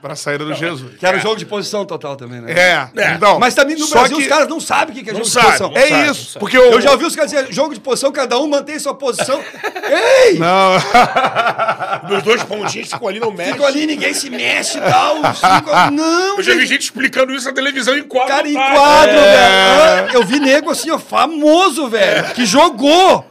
Pra 0.02 0.16
saída 0.16 0.44
do 0.44 0.54
Jesus. 0.54 0.98
Que 0.98 1.06
era 1.06 1.18
o 1.18 1.20
jogo 1.20 1.36
de 1.38 1.46
posição 1.46 1.86
total 1.86 2.16
também, 2.16 2.42
né? 2.42 2.52
É, 2.52 2.90
É. 3.02 3.12
então. 3.14 3.40
Mas 3.40 3.54
também 3.54 3.76
no 3.78 3.88
Brasil 3.88 4.18
que- 4.18 4.24
os 4.24 4.30
caras 4.30 4.48
não 4.48 4.60
sabem 4.60 5.00
o 5.00 5.04
que 5.04 5.10
é 5.10 5.14
Não 5.14 5.20
jogo 5.24 5.30
sabe, 5.32 5.46
de 5.46 5.52
posição. 5.52 5.70
não 5.72 5.78
É 5.78 5.88
sabe, 5.88 6.10
isso. 6.12 6.40
Porque 6.40 6.58
eu, 6.58 6.72
Eu 6.74 6.82
já 6.82 6.92
ouvi 6.92 7.06
os 7.06 7.16
caras 7.16 7.32
dizer, 7.32 7.52
jogo 7.54 7.74
de 7.74 7.80
posição, 7.80 8.12
cada 8.12 8.38
um 8.40 8.48
mantém 8.48 8.78
sua 8.80 8.94
posição. 8.96 9.40
Ei! 10.26 10.38
Não, 10.40 10.74
Meus 12.10 12.24
dois 12.24 12.44
pontinhos 12.44 12.90
ficam 12.90 13.08
ali 13.08 13.20
no 13.20 13.32
mexe. 13.32 13.52
Ficam 13.54 13.66
ali, 13.66 13.86
ninguém 13.88 14.14
se 14.14 14.30
mexe 14.30 14.78
e 14.78 14.82
tal. 14.82 15.18
Ficam... 15.34 15.92
Não, 15.92 16.38
Eu 16.38 16.44
já 16.44 16.54
vi 16.54 16.60
gente. 16.62 16.70
gente 16.70 16.82
explicando 16.84 17.34
isso 17.34 17.46
na 17.48 17.54
televisão 17.54 17.96
em 17.98 18.04
quadro. 18.04 18.28
Cara 18.36 18.48
em 18.50 18.54
quadro, 18.54 19.16
É. 19.18 19.96
velho. 20.04 20.14
Eu 20.16 20.24
vi 20.26 20.40
nego 20.40 20.70
assim, 20.72 20.92
ó, 20.92 20.98
famoso, 21.00 21.88
velho, 21.88 22.26
que 22.34 22.46
jogou. 22.46 23.26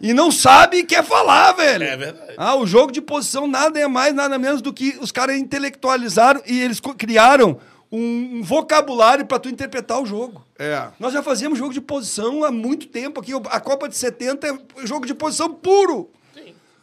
E 0.00 0.14
não 0.14 0.30
sabe 0.30 0.78
e 0.78 0.84
quer 0.84 1.04
falar, 1.04 1.52
velho. 1.52 1.84
É 1.84 1.96
verdade. 1.96 2.34
Ah, 2.36 2.54
o 2.56 2.66
jogo 2.66 2.92
de 2.92 3.00
posição 3.00 3.46
nada 3.46 3.78
é 3.78 3.86
mais, 3.88 4.14
nada 4.14 4.38
menos 4.38 4.62
do 4.62 4.72
que 4.72 4.96
os 5.00 5.10
caras 5.10 5.36
intelectualizaram 5.36 6.40
e 6.46 6.60
eles 6.60 6.80
criaram 6.96 7.58
um, 7.90 8.38
um 8.38 8.42
vocabulário 8.42 9.26
pra 9.26 9.38
tu 9.38 9.48
interpretar 9.48 10.00
o 10.00 10.06
jogo. 10.06 10.44
é. 10.58 10.86
Nós 11.00 11.12
já 11.12 11.22
fazíamos 11.22 11.58
jogo 11.58 11.72
de 11.72 11.80
posição 11.80 12.44
há 12.44 12.50
muito 12.52 12.86
tempo 12.86 13.20
aqui. 13.20 13.32
A 13.50 13.60
Copa 13.60 13.88
de 13.88 13.96
70 13.96 14.46
é 14.46 14.86
jogo 14.86 15.06
de 15.06 15.14
posição 15.14 15.52
puro. 15.52 16.10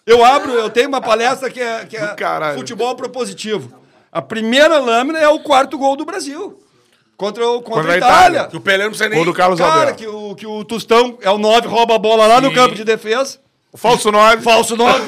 Eu 0.06 0.24
abro, 0.24 0.52
eu 0.52 0.70
tenho 0.70 0.88
uma 0.88 1.02
palestra 1.02 1.50
que 1.50 1.60
é, 1.60 1.86
que 1.86 1.98
é 1.98 2.16
futebol 2.56 2.96
propositivo. 2.96 3.74
A 4.12 4.22
primeira 4.22 4.78
lâmina 4.78 5.18
é 5.20 5.28
o 5.28 5.40
quarto 5.40 5.78
gol 5.78 5.96
do 5.96 6.06
Brasil. 6.06 6.60
Contra, 7.18 7.48
o, 7.48 7.62
contra, 7.62 7.82
Contra 7.82 7.94
a 7.94 7.98
Itália. 7.98 8.18
Itália. 8.40 8.48
Que 8.50 8.58
o 8.58 8.62
Pelé 8.62 8.84
não 8.84 8.90
precisa 8.92 9.08
nem... 9.10 9.18
Gol 9.18 9.26
do 9.26 9.34
Carlos 9.34 9.58
Cara, 9.60 9.72
Alberto. 9.92 9.98
que 9.98 10.08
o, 10.08 10.36
que 10.36 10.46
o 10.46 10.66
Tostão 10.66 11.18
é 11.22 11.30
o 11.32 11.38
9, 11.38 11.68
rouba 11.68 11.96
a 11.96 12.00
bola 12.00 12.28
lá 12.28 12.42
no 12.42 12.50
Sim. 12.50 12.56
campo 12.56 12.76
de 12.76 12.84
defesa. 12.84 13.40
Falso 13.74 14.10
9. 14.12 14.42
Falso 14.42 14.76
9 14.78 15.00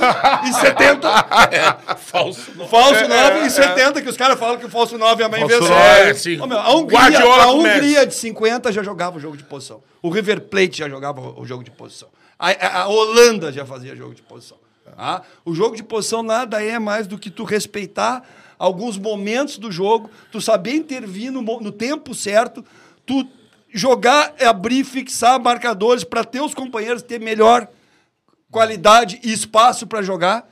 em 0.45 0.51
70. 0.53 1.95
Falso. 1.97 2.51
não. 2.55 2.67
Falso 2.67 2.95
É, 2.95 3.07
9 3.07 3.39
é, 3.39 3.45
em 3.45 3.49
70, 3.49 4.01
que 4.01 4.09
os 4.09 4.17
caras 4.17 4.37
falam 4.39 4.57
que 4.57 4.65
o 4.65 4.69
falso 4.69 4.97
9 4.97 5.21
é 5.23 5.25
a 5.25 5.29
mãe 5.29 5.39
Falso 5.41 5.55
invenção. 5.55 5.75
nove. 5.77 5.99
É, 6.09 6.13
sim. 6.13 6.39
Ô, 6.39 6.45
meu, 6.47 6.57
a 6.59 6.75
Hungria, 6.75 7.19
a. 7.23 7.47
Hungria 7.51 8.05
de 8.05 8.13
50 8.13 8.71
já 8.71 8.83
jogava 8.83 9.17
o 9.17 9.19
jogo 9.19 9.37
de 9.37 9.43
posição. 9.43 9.81
O 10.01 10.09
River 10.09 10.41
Plate 10.41 10.77
já 10.79 10.89
jogava 10.89 11.21
o 11.21 11.45
jogo 11.45 11.63
de 11.63 11.71
posição. 11.71 12.09
A, 12.37 12.49
a- 12.51 12.81
a 12.83 12.87
Holanda 12.87 13.51
já 13.51 13.65
fazia 13.65 13.95
jogo 13.95 14.13
de 14.13 14.21
posição. 14.21 14.57
tá? 14.95 15.21
O 15.45 15.53
jogo 15.55 15.75
de 15.75 15.83
posição 15.83 16.21
nada 16.21 16.61
é 16.63 16.77
mais 16.77 17.07
do 17.07 17.17
que 17.17 17.29
tu 17.29 17.43
respeitar 17.45 18.21
alguns 18.57 18.97
momentos 18.97 19.57
do 19.57 19.71
jogo, 19.71 20.09
tu 20.31 20.41
saber 20.41 20.75
intervir 20.75 21.31
no, 21.31 21.41
no 21.41 21.71
tempo 21.71 22.13
certo, 22.13 22.63
tu 23.05 23.27
jogar, 23.69 24.33
abrir, 24.41 24.83
fixar 24.83 25.39
marcadores 25.39 26.03
para 26.03 26.23
teus 26.23 26.53
companheiros 26.53 27.01
ter 27.01 27.19
melhor 27.19 27.67
qualidade 28.51 29.19
e 29.23 29.31
espaço 29.31 29.85
para 29.85 30.01
jogar. 30.01 30.49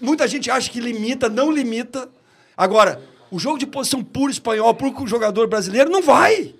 Muita 0.00 0.28
gente 0.28 0.50
acha 0.50 0.70
que 0.70 0.80
limita, 0.80 1.28
não 1.28 1.50
limita. 1.50 2.08
Agora, 2.56 3.02
o 3.30 3.38
jogo 3.38 3.58
de 3.58 3.66
posição 3.66 4.02
puro 4.02 4.30
espanhol 4.30 4.74
para 4.74 4.88
o 4.88 5.06
jogador 5.06 5.48
brasileiro 5.48 5.90
não 5.90 6.02
vai. 6.02 6.54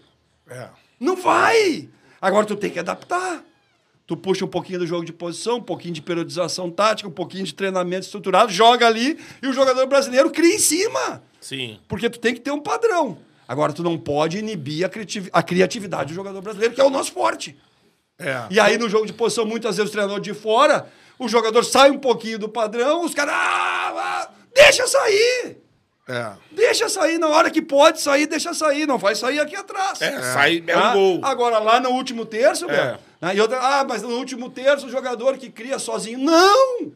É. 0.48 0.68
Não 0.98 1.16
vai. 1.16 1.88
Agora 2.20 2.46
tu 2.46 2.56
tem 2.56 2.70
que 2.70 2.78
adaptar. 2.78 3.44
Tu 4.08 4.16
puxa 4.16 4.42
um 4.42 4.48
pouquinho 4.48 4.78
do 4.78 4.86
jogo 4.86 5.04
de 5.04 5.12
posição, 5.12 5.58
um 5.58 5.62
pouquinho 5.62 5.92
de 5.92 6.00
periodização 6.00 6.70
tática, 6.70 7.06
um 7.08 7.12
pouquinho 7.12 7.44
de 7.44 7.52
treinamento 7.54 8.06
estruturado, 8.06 8.50
joga 8.50 8.86
ali 8.86 9.18
e 9.42 9.46
o 9.46 9.52
jogador 9.52 9.86
brasileiro 9.86 10.30
cria 10.30 10.54
em 10.54 10.58
cima. 10.58 11.22
Sim. 11.40 11.78
Porque 11.86 12.08
tu 12.08 12.18
tem 12.18 12.32
que 12.32 12.40
ter 12.40 12.50
um 12.50 12.58
padrão. 12.58 13.18
Agora, 13.46 13.70
tu 13.70 13.82
não 13.82 13.98
pode 13.98 14.38
inibir 14.38 14.84
a, 14.86 14.88
criativ- 14.88 15.28
a 15.30 15.42
criatividade 15.42 16.08
do 16.08 16.14
jogador 16.14 16.40
brasileiro, 16.40 16.74
que 16.74 16.80
é 16.80 16.84
o 16.84 16.88
nosso 16.88 17.12
forte. 17.12 17.54
É. 18.18 18.46
E 18.50 18.58
aí, 18.58 18.78
no 18.78 18.88
jogo 18.88 19.04
de 19.06 19.12
posição, 19.12 19.44
muitas 19.44 19.76
vezes 19.76 19.90
o 19.90 19.92
treinador 19.92 20.20
de 20.20 20.32
fora, 20.32 20.86
o 21.18 21.28
jogador 21.28 21.62
sai 21.62 21.90
um 21.90 21.98
pouquinho 21.98 22.38
do 22.38 22.48
padrão, 22.48 23.04
os 23.04 23.12
caras. 23.12 23.34
Ah, 23.34 23.92
ah, 23.94 24.30
deixa 24.54 24.86
sair! 24.86 25.58
É. 26.08 26.32
Deixa 26.50 26.88
sair 26.88 27.18
na 27.18 27.28
hora 27.28 27.50
que 27.50 27.60
pode 27.60 28.00
sair, 28.00 28.26
deixa 28.26 28.54
sair. 28.54 28.86
Não 28.86 28.96
vai 28.96 29.14
sair 29.14 29.38
aqui 29.38 29.54
atrás. 29.54 30.00
É, 30.00 30.22
sai, 30.32 30.64
é 30.66 30.72
Ah, 30.72 30.90
um 30.90 30.92
gol. 30.94 31.20
Agora, 31.22 31.58
lá 31.58 31.78
no 31.78 31.90
último 31.90 32.24
terço, 32.24 32.66
velho. 32.66 32.98
Né, 33.20 33.36
E 33.36 33.40
outra, 33.40 33.58
ah, 33.60 33.84
mas 33.84 34.02
no 34.02 34.10
último 34.10 34.50
terço 34.50 34.86
o 34.86 34.90
jogador 34.90 35.36
que 35.36 35.50
cria 35.50 35.78
sozinho. 35.78 36.18
Não! 36.18 36.92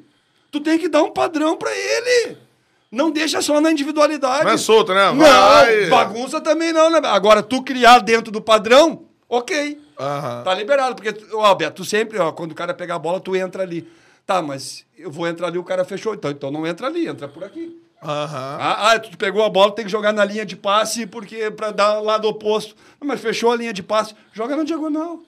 Tu 0.50 0.60
tem 0.60 0.78
que 0.78 0.88
dar 0.88 1.02
um 1.02 1.10
padrão 1.10 1.56
pra 1.56 1.70
ele. 1.74 2.36
Não 2.90 3.10
deixa 3.10 3.40
só 3.40 3.58
na 3.60 3.72
individualidade. 3.72 4.44
Não 4.44 4.52
é 4.52 4.58
solto, 4.58 4.92
né? 4.92 5.06
Não, 5.12 5.16
Vai. 5.16 5.86
bagunça 5.86 6.40
também 6.42 6.72
não, 6.74 6.90
né? 6.90 7.00
Agora, 7.04 7.42
tu 7.42 7.62
criar 7.62 8.00
dentro 8.00 8.30
do 8.30 8.40
padrão, 8.42 9.04
ok. 9.28 9.80
Aham. 9.98 10.42
Tá 10.44 10.54
liberado. 10.54 10.94
Porque, 10.94 11.14
ó, 11.32 11.54
Beto, 11.54 11.76
tu 11.82 11.84
sempre, 11.88 12.18
ó, 12.18 12.32
quando 12.32 12.52
o 12.52 12.54
cara 12.54 12.74
pegar 12.74 12.96
a 12.96 12.98
bola, 12.98 13.18
tu 13.18 13.34
entra 13.34 13.62
ali. 13.62 13.88
Tá, 14.26 14.42
mas 14.42 14.84
eu 14.98 15.10
vou 15.10 15.26
entrar 15.26 15.46
ali, 15.46 15.56
o 15.56 15.64
cara 15.64 15.84
fechou. 15.86 16.14
Então, 16.14 16.30
então 16.30 16.50
não 16.50 16.66
entra 16.66 16.86
ali, 16.86 17.08
entra 17.08 17.26
por 17.26 17.42
aqui. 17.42 17.80
Aham. 18.02 18.58
Ah, 18.60 18.92
ah, 18.92 18.98
tu 18.98 19.16
pegou 19.16 19.42
a 19.44 19.48
bola, 19.48 19.72
tem 19.72 19.84
que 19.84 19.90
jogar 19.90 20.12
na 20.12 20.24
linha 20.24 20.44
de 20.44 20.56
passe 20.56 21.06
porque 21.06 21.50
para 21.50 21.70
dar 21.70 22.00
lado 22.00 22.28
oposto. 22.28 22.74
Não, 23.00 23.08
mas 23.08 23.20
fechou 23.20 23.52
a 23.52 23.56
linha 23.56 23.72
de 23.72 23.82
passe, 23.82 24.14
joga 24.32 24.54
na 24.56 24.64
diagonal. 24.64 25.20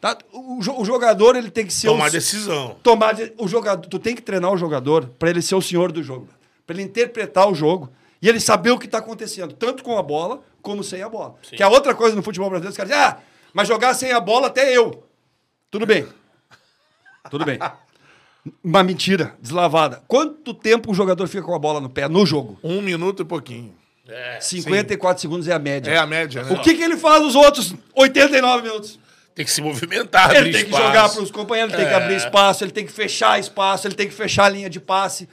Tá? 0.00 0.16
O, 0.32 0.58
o 0.58 0.84
jogador 0.84 1.34
ele 1.34 1.50
tem 1.50 1.66
que 1.66 1.72
ser 1.72 1.86
Tomar 1.88 2.08
o, 2.08 2.12
decisão. 2.12 2.76
tomar 2.82 3.14
de- 3.14 3.32
o 3.38 3.48
jogador. 3.48 3.88
Tu 3.88 3.98
tem 3.98 4.14
que 4.14 4.22
treinar 4.22 4.52
o 4.52 4.56
jogador 4.56 5.08
para 5.18 5.30
ele 5.30 5.40
ser 5.42 5.54
o 5.54 5.62
senhor 5.62 5.90
do 5.90 6.02
jogo, 6.02 6.28
para 6.66 6.76
ele 6.76 6.82
interpretar 6.84 7.48
o 7.48 7.54
jogo 7.54 7.90
e 8.20 8.28
ele 8.28 8.38
saber 8.38 8.70
o 8.70 8.78
que 8.78 8.86
está 8.86 8.98
acontecendo, 8.98 9.54
tanto 9.54 9.82
com 9.82 9.96
a 9.98 10.02
bola 10.02 10.42
como 10.62 10.84
sem 10.84 11.02
a 11.02 11.08
bola. 11.08 11.36
Que 11.42 11.62
é 11.62 11.66
outra 11.66 11.94
coisa 11.94 12.14
no 12.14 12.22
futebol 12.22 12.50
brasileiro, 12.50 12.70
os 12.72 12.76
caras 12.76 12.92
dizem, 12.92 13.04
ah, 13.04 13.18
mas 13.54 13.66
jogar 13.68 13.94
sem 13.94 14.12
a 14.12 14.20
bola 14.20 14.48
até 14.48 14.76
eu. 14.76 15.04
Tudo 15.70 15.86
bem. 15.86 16.06
Tudo 17.30 17.44
bem. 17.44 17.58
Uma 18.62 18.84
mentira 18.84 19.34
deslavada. 19.40 20.02
Quanto 20.06 20.54
tempo 20.54 20.90
um 20.90 20.94
jogador 20.94 21.26
fica 21.26 21.42
com 21.42 21.54
a 21.54 21.58
bola 21.58 21.80
no 21.80 21.88
pé 21.90 22.08
no 22.08 22.24
jogo? 22.24 22.58
Um 22.62 22.80
minuto 22.80 23.22
e 23.22 23.24
pouquinho. 23.24 23.74
54 24.40 25.20
segundos 25.20 25.48
é 25.48 25.52
a 25.52 25.58
média. 25.58 25.90
É 25.90 25.96
a 25.98 26.06
média, 26.06 26.42
né? 26.44 26.52
O 26.52 26.60
que, 26.62 26.74
que 26.74 26.82
ele 26.82 26.96
faz 26.96 27.24
os 27.24 27.34
outros 27.34 27.74
89 27.94 28.62
minutos? 28.62 29.00
Tem 29.36 29.44
que 29.44 29.50
se 29.52 29.60
movimentar, 29.62 30.30
Ele 30.30 30.38
abrir 30.38 30.52
tem 30.52 30.62
que 30.64 30.70
espaço. 30.70 30.86
jogar 30.86 31.08
para 31.10 31.22
os 31.22 31.30
companheiros, 31.30 31.72
ele 31.74 31.82
tem 31.84 31.92
que 31.92 32.00
É. 32.00 32.02
abrir 32.04 32.16
espaço, 32.16 32.64
ele 32.64 32.72
tem 32.72 32.84
que 32.86 32.90
fechar 32.92 33.38
espaço, 33.38 33.86
ele 33.86 33.94
tem 33.94 34.08
que 34.08 34.14
fechar 34.14 34.46
a 34.46 34.48
linha 34.48 34.68
de 34.68 34.80
passe. 34.80 35.28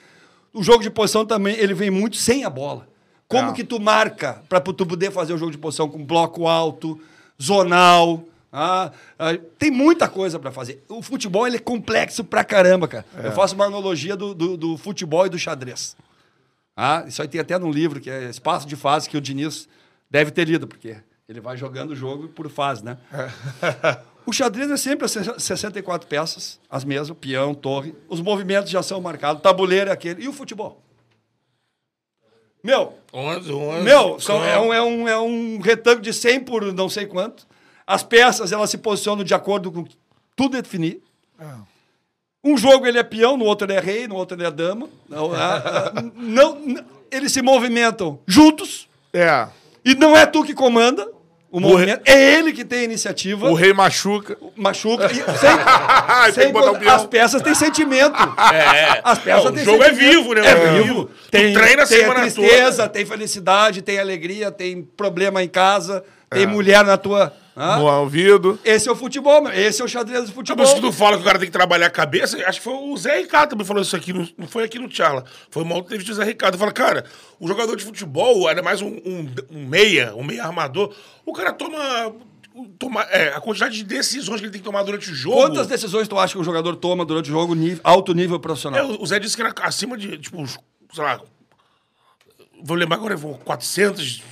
O 0.54 0.62
jogo 0.62 0.84
de 0.84 0.90
posição 0.92 1.26
também, 1.26 1.56
ele 1.58 1.74
vem 1.74 1.90
muito 1.90 2.18
sem 2.18 2.44
a 2.44 2.50
bola. 2.52 2.86
Como 3.28 3.50
É. 3.50 3.54
que 3.54 3.64
tu 3.64 3.80
marca 3.80 4.44
para 4.48 4.60
tu 4.60 4.86
poder 4.86 5.10
fazer 5.12 5.34
o 5.34 5.38
jogo 5.40 5.52
de 5.52 5.58
posição 5.58 5.90
com 5.90 6.04
bloco 6.06 6.46
alto, 6.48 7.02
zonal? 7.42 8.24
ah, 8.56 8.92
ah, 9.18 9.36
tem 9.58 9.72
muita 9.72 10.08
coisa 10.08 10.38
para 10.38 10.52
fazer. 10.52 10.84
O 10.88 11.02
futebol 11.02 11.48
ele 11.48 11.56
é 11.56 11.60
complexo 11.60 12.24
pra 12.24 12.44
caramba, 12.44 12.88
cara. 12.88 13.04
Eu 13.24 13.32
faço 13.32 13.56
uma 13.56 13.66
analogia 13.66 14.16
do, 14.16 14.36
do, 14.36 14.56
do 14.56 14.78
futebol 14.78 15.26
e 15.26 15.30
do 15.30 15.40
xadrez. 15.40 15.96
Ah, 16.78 17.04
isso 17.08 17.20
aí 17.22 17.28
tem 17.28 17.42
até 17.42 17.58
num 17.58 17.72
livro 17.72 18.00
que 18.00 18.10
é 18.12 18.30
Espaço 18.30 18.68
de 18.68 18.76
Fase, 18.76 19.10
que 19.10 19.18
o 19.18 19.22
Diniz 19.22 19.68
deve 20.12 20.30
ter 20.30 20.46
lido, 20.48 20.68
porque 20.68 20.98
ele 21.28 21.40
vai 21.40 21.56
jogando 21.58 21.92
o 21.92 21.96
jogo 21.96 22.28
por 22.30 22.50
fase, 22.50 22.84
né? 22.84 22.98
o 24.26 24.32
xadrez 24.34 24.70
é 24.70 24.78
sempre 24.78 25.06
as 25.06 25.12
64 25.12 26.08
peças, 26.08 26.60
as 26.70 26.84
mesmas, 26.84 27.18
peão, 27.18 27.54
torre, 27.54 27.94
os 28.10 28.22
movimentos 28.22 28.70
já 28.70 28.84
são 28.84 29.00
marcados, 29.02 29.40
o 29.40 29.44
tabuleiro 29.44 29.90
é 29.90 29.94
aquele, 29.94 30.24
e 30.24 30.28
o 30.28 30.34
futebol? 30.34 30.82
Meu, 32.64 32.94
11, 33.14 33.52
11. 33.52 33.84
meu, 33.84 34.20
são- 34.22 34.44
é, 34.44 34.58
um, 34.60 34.74
é, 34.74 34.82
um, 34.82 35.08
é 35.08 35.20
um 35.20 35.60
retângulo 35.60 36.02
de 36.02 36.14
100 36.14 36.40
por 36.42 36.64
não 36.74 36.88
sei 36.88 37.06
quanto. 37.06 37.46
As 37.86 38.04
peças, 38.04 38.54
elas 38.54 38.70
se 38.70 38.78
posicionam 38.78 39.22
de 39.24 39.34
acordo 39.34 39.70
com 39.70 39.86
tudo 40.36 40.56
é 40.56 40.62
definir. 40.62 41.02
Um 42.42 42.56
jogo 42.58 42.86
ele 42.88 42.98
é 42.98 43.04
peão, 43.04 43.36
no 43.36 43.44
outro 43.46 43.66
ele 43.68 43.74
é 43.74 43.80
rei, 43.82 44.08
no 44.08 44.16
outro 44.16 44.38
ele 44.38 44.46
é 44.46 44.52
dama. 44.52 44.88
Não, 45.10 45.34
ah, 45.34 45.58
ah, 45.94 46.02
não, 46.16 46.58
eles 47.12 47.34
se 47.34 47.42
movimentam 47.42 48.20
juntos 48.26 48.88
É. 49.12 49.48
e 49.84 49.94
não 49.96 50.16
é 50.16 50.26
tu 50.26 50.42
que 50.46 50.54
comanda 50.54 51.06
o 51.54 51.60
movimento, 51.60 52.02
é 52.06 52.34
ele 52.34 52.52
que 52.52 52.66
tem 52.66 52.80
a 52.80 52.84
iniciativa. 52.84 53.48
O 53.48 53.54
rei 53.54 53.72
machuca. 53.74 54.36
Machuca. 54.56 55.06
E 55.06 55.16
sem, 55.38 56.34
Tem 56.34 56.34
sem 56.34 56.48
o 56.56 56.80
peão. 56.80 56.96
as 56.96 57.06
peças 57.06 57.42
têm 57.44 57.54
sentimento. 57.54 58.16
É. 58.52 59.00
As 59.04 59.20
peças 59.20 59.44
Não, 59.44 59.52
o 59.52 59.54
têm 59.56 59.64
jogo 59.64 59.84
é 59.84 59.92
vivo, 59.92 60.34
né? 60.34 60.42
É 60.42 60.50
É 60.50 60.56
vivo. 60.56 60.84
vivo. 60.84 61.06
Tu 61.06 61.30
Tem, 61.32 61.54
treina 61.54 61.84
a 61.84 61.88
tem 61.88 62.00
semana 62.00 62.22
tristeza, 62.22 62.78
toda. 62.84 62.90
tem 62.90 63.06
felicidade, 63.06 63.82
tem 63.84 64.00
alegria, 64.00 64.52
tem 64.52 64.82
problema 64.82 65.44
em 65.44 65.48
casa, 65.48 66.04
É. 66.04 66.23
tem 66.34 66.48
mulher 66.48 66.84
na 66.86 66.98
tua. 66.98 67.34
Hã? 67.56 67.78
No 67.78 67.86
ouvido. 67.86 68.60
Esse 68.66 68.90
é 68.90 68.92
o 68.92 68.96
futebol, 68.96 69.44
meu. 69.44 69.54
esse 69.54 69.80
é 69.80 69.86
o 69.86 69.88
xadrez 69.88 70.22
do 70.22 70.26
Tipo, 70.26 70.36
futebol. 70.40 70.66
isso 70.66 70.74
que 70.74 70.82
tu 70.82 70.92
fala 70.92 71.18
que 71.18 71.22
o 71.22 71.26
cara 71.26 71.38
tem 71.38 71.46
que 71.48 71.52
trabalhar 71.54 71.86
a 71.86 71.90
cabeça, 71.92 72.36
acho 72.48 72.58
que 72.60 72.64
foi 72.64 72.74
o 72.74 72.98
Zé 72.98 73.20
Ricardo 73.20 73.52
também 73.52 73.64
falou 73.64 73.84
isso 73.84 73.96
aqui, 73.96 74.12
no- 74.12 74.28
não 74.36 74.48
foi 74.48 74.64
aqui 74.64 74.80
no 74.80 74.90
Charla, 74.90 75.24
foi 75.52 75.62
uma 75.62 75.76
outra 75.76 75.94
entrevista 75.96 76.14
do 76.14 76.16
Zé 76.16 76.24
Ricardo. 76.24 76.58
Fala, 76.58 76.72
cara, 76.72 77.06
o 77.40 77.48
jogador 77.48 77.76
de 77.76 77.84
futebol, 77.84 78.48
ainda 78.48 78.64
mais 78.64 78.82
um, 78.82 78.88
um, 78.88 79.30
um 79.52 79.66
meia, 79.68 80.16
um 80.16 80.24
meia 80.24 80.46
armador, 80.46 80.96
o 81.24 81.32
cara 81.32 81.54
toma 81.54 81.80
tomar, 82.80 83.04
é, 83.12 83.36
a 83.36 83.40
quantidade 83.40 83.76
de 83.76 83.84
decisões 83.84 84.40
que 84.40 84.46
ele 84.48 84.52
tem 84.54 84.60
que 84.62 84.66
tomar 84.66 84.82
durante 84.82 85.12
o 85.12 85.14
jogo. 85.14 85.36
Quantas 85.38 85.68
decisões 85.68 86.08
tu 86.08 86.18
acha 86.18 86.34
que 86.34 86.40
o 86.40 86.44
jogador 86.44 86.76
toma 86.76 87.06
durante 87.06 87.30
o 87.30 87.34
jogo, 87.34 87.54
nível- 87.54 87.82
alto 87.84 88.16
nível 88.16 88.38
É, 88.38 88.40
profissional? 88.40 88.98
o 89.00 89.06
Zé 89.06 89.20
disse 89.20 89.36
que 89.36 89.44
era 89.44 89.54
acima 89.62 89.96
de, 89.96 90.18
tipo, 90.18 90.44
sei 90.48 91.04
lá. 91.04 91.22
Vou 92.64 92.76
lembrar 92.78 92.96
agora, 92.98 93.16
vou 93.16 93.36
400 93.40 94.24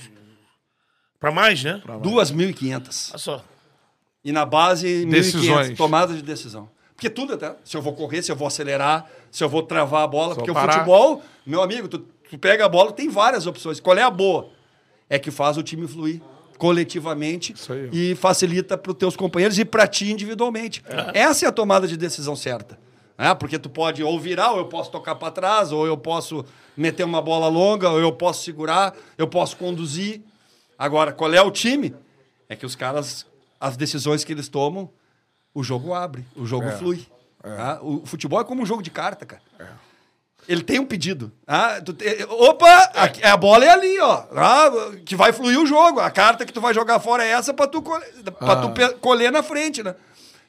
pra 1.22 1.30
mais, 1.30 1.62
né? 1.62 1.80
2.500. 1.86 3.10
Olha 3.10 3.18
só. 3.18 3.44
E 4.24 4.32
na 4.32 4.44
base, 4.44 5.04
1.500. 5.06 5.10
Decisões. 5.10 5.76
Tomada 5.78 6.14
de 6.14 6.22
decisão. 6.22 6.68
Porque 6.96 7.08
tudo 7.08 7.34
até. 7.34 7.54
Se 7.64 7.76
eu 7.76 7.80
vou 7.82 7.92
correr, 7.92 8.22
se 8.22 8.32
eu 8.32 8.36
vou 8.36 8.48
acelerar, 8.48 9.08
se 9.30 9.42
eu 9.42 9.48
vou 9.48 9.62
travar 9.62 10.02
a 10.02 10.06
bola. 10.06 10.34
porque 10.34 10.52
parar. 10.52 10.68
o 10.68 10.74
futebol, 10.74 11.22
meu 11.46 11.62
amigo, 11.62 11.86
tu, 11.86 12.00
tu 12.00 12.38
pega 12.38 12.64
a 12.64 12.68
bola, 12.68 12.90
tem 12.92 13.08
várias 13.08 13.46
opções. 13.46 13.78
Qual 13.78 13.96
é 13.96 14.02
a 14.02 14.10
boa? 14.10 14.50
É 15.08 15.16
que 15.18 15.30
faz 15.30 15.56
o 15.56 15.62
time 15.62 15.86
fluir 15.86 16.20
coletivamente 16.58 17.54
e 17.92 18.14
facilita 18.14 18.76
para 18.78 18.92
os 18.92 18.98
teus 18.98 19.16
companheiros 19.16 19.58
e 19.58 19.64
para 19.64 19.86
ti 19.86 20.10
individualmente. 20.10 20.82
Essa 21.12 21.46
é 21.46 21.48
a 21.48 21.52
tomada 21.52 21.86
de 21.88 21.96
decisão 21.96 22.34
certa. 22.36 22.78
né? 23.18 23.34
Porque 23.34 23.58
tu 23.58 23.68
pode 23.68 24.02
ou 24.02 24.18
virar, 24.18 24.52
ou 24.52 24.58
eu 24.58 24.66
posso 24.66 24.90
tocar 24.90 25.16
para 25.16 25.30
trás, 25.32 25.72
ou 25.72 25.86
eu 25.86 25.96
posso 25.96 26.44
meter 26.76 27.04
uma 27.04 27.20
bola 27.20 27.48
longa, 27.48 27.90
ou 27.90 28.00
eu 28.00 28.12
posso 28.12 28.44
segurar, 28.44 28.94
eu 29.18 29.26
posso 29.26 29.56
conduzir. 29.56 30.20
Agora, 30.78 31.12
qual 31.12 31.32
é 31.32 31.40
o 31.42 31.50
time? 31.50 31.94
É 32.48 32.56
que 32.56 32.66
os 32.66 32.74
caras, 32.74 33.26
as 33.60 33.76
decisões 33.76 34.24
que 34.24 34.32
eles 34.32 34.48
tomam, 34.48 34.90
o 35.54 35.62
jogo 35.62 35.94
abre, 35.94 36.24
o 36.36 36.44
jogo 36.46 36.66
flui. 36.78 37.06
tá? 37.56 37.78
O 37.82 38.04
futebol 38.06 38.40
é 38.40 38.44
como 38.44 38.62
um 38.62 38.66
jogo 38.66 38.82
de 38.82 38.90
carta, 38.90 39.24
cara. 39.26 39.42
Ele 40.48 40.62
tem 40.62 40.80
um 40.80 40.86
pedido. 40.86 41.30
Ah, 41.46 41.80
te- 41.80 42.24
Opa, 42.28 42.66
aqui- 42.94 43.22
a 43.24 43.36
bola 43.36 43.64
é 43.64 43.68
ali, 43.70 43.98
ó. 44.00 44.24
Ah, 44.34 44.70
que 45.06 45.14
vai 45.14 45.32
fluir 45.32 45.58
o 45.60 45.66
jogo. 45.66 46.00
A 46.00 46.10
carta 46.10 46.44
que 46.44 46.52
tu 46.52 46.60
vai 46.60 46.74
jogar 46.74 46.98
fora 46.98 47.24
é 47.24 47.28
essa 47.30 47.54
pra 47.54 47.66
tu, 47.68 47.80
colher, 47.80 48.12
pra 48.38 48.56
tu 48.56 48.70
pe- 48.70 48.94
colher 48.94 49.30
na 49.30 49.42
frente, 49.42 49.82
né? 49.84 49.94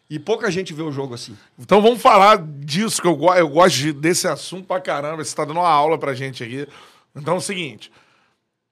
E 0.09 0.17
pouca 0.19 0.49
gente 0.51 0.73
vê 0.73 0.81
o 0.81 0.91
jogo 0.91 1.13
assim. 1.13 1.37
Então 1.59 1.79
vamos 1.81 2.01
falar 2.01 2.37
disso, 2.43 3.01
que 3.01 3.07
eu, 3.07 3.15
go- 3.15 3.33
eu 3.35 3.47
gosto 3.47 3.75
de- 3.77 3.93
desse 3.93 4.27
assunto 4.27 4.65
pra 4.67 4.81
caramba. 4.81 5.23
Você 5.23 5.35
tá 5.35 5.45
dando 5.45 5.59
uma 5.59 5.69
aula 5.69 5.97
pra 5.97 6.13
gente 6.15 6.43
aqui. 6.43 6.67
Então 7.15 7.35
é 7.35 7.37
o 7.37 7.41
seguinte: 7.41 7.91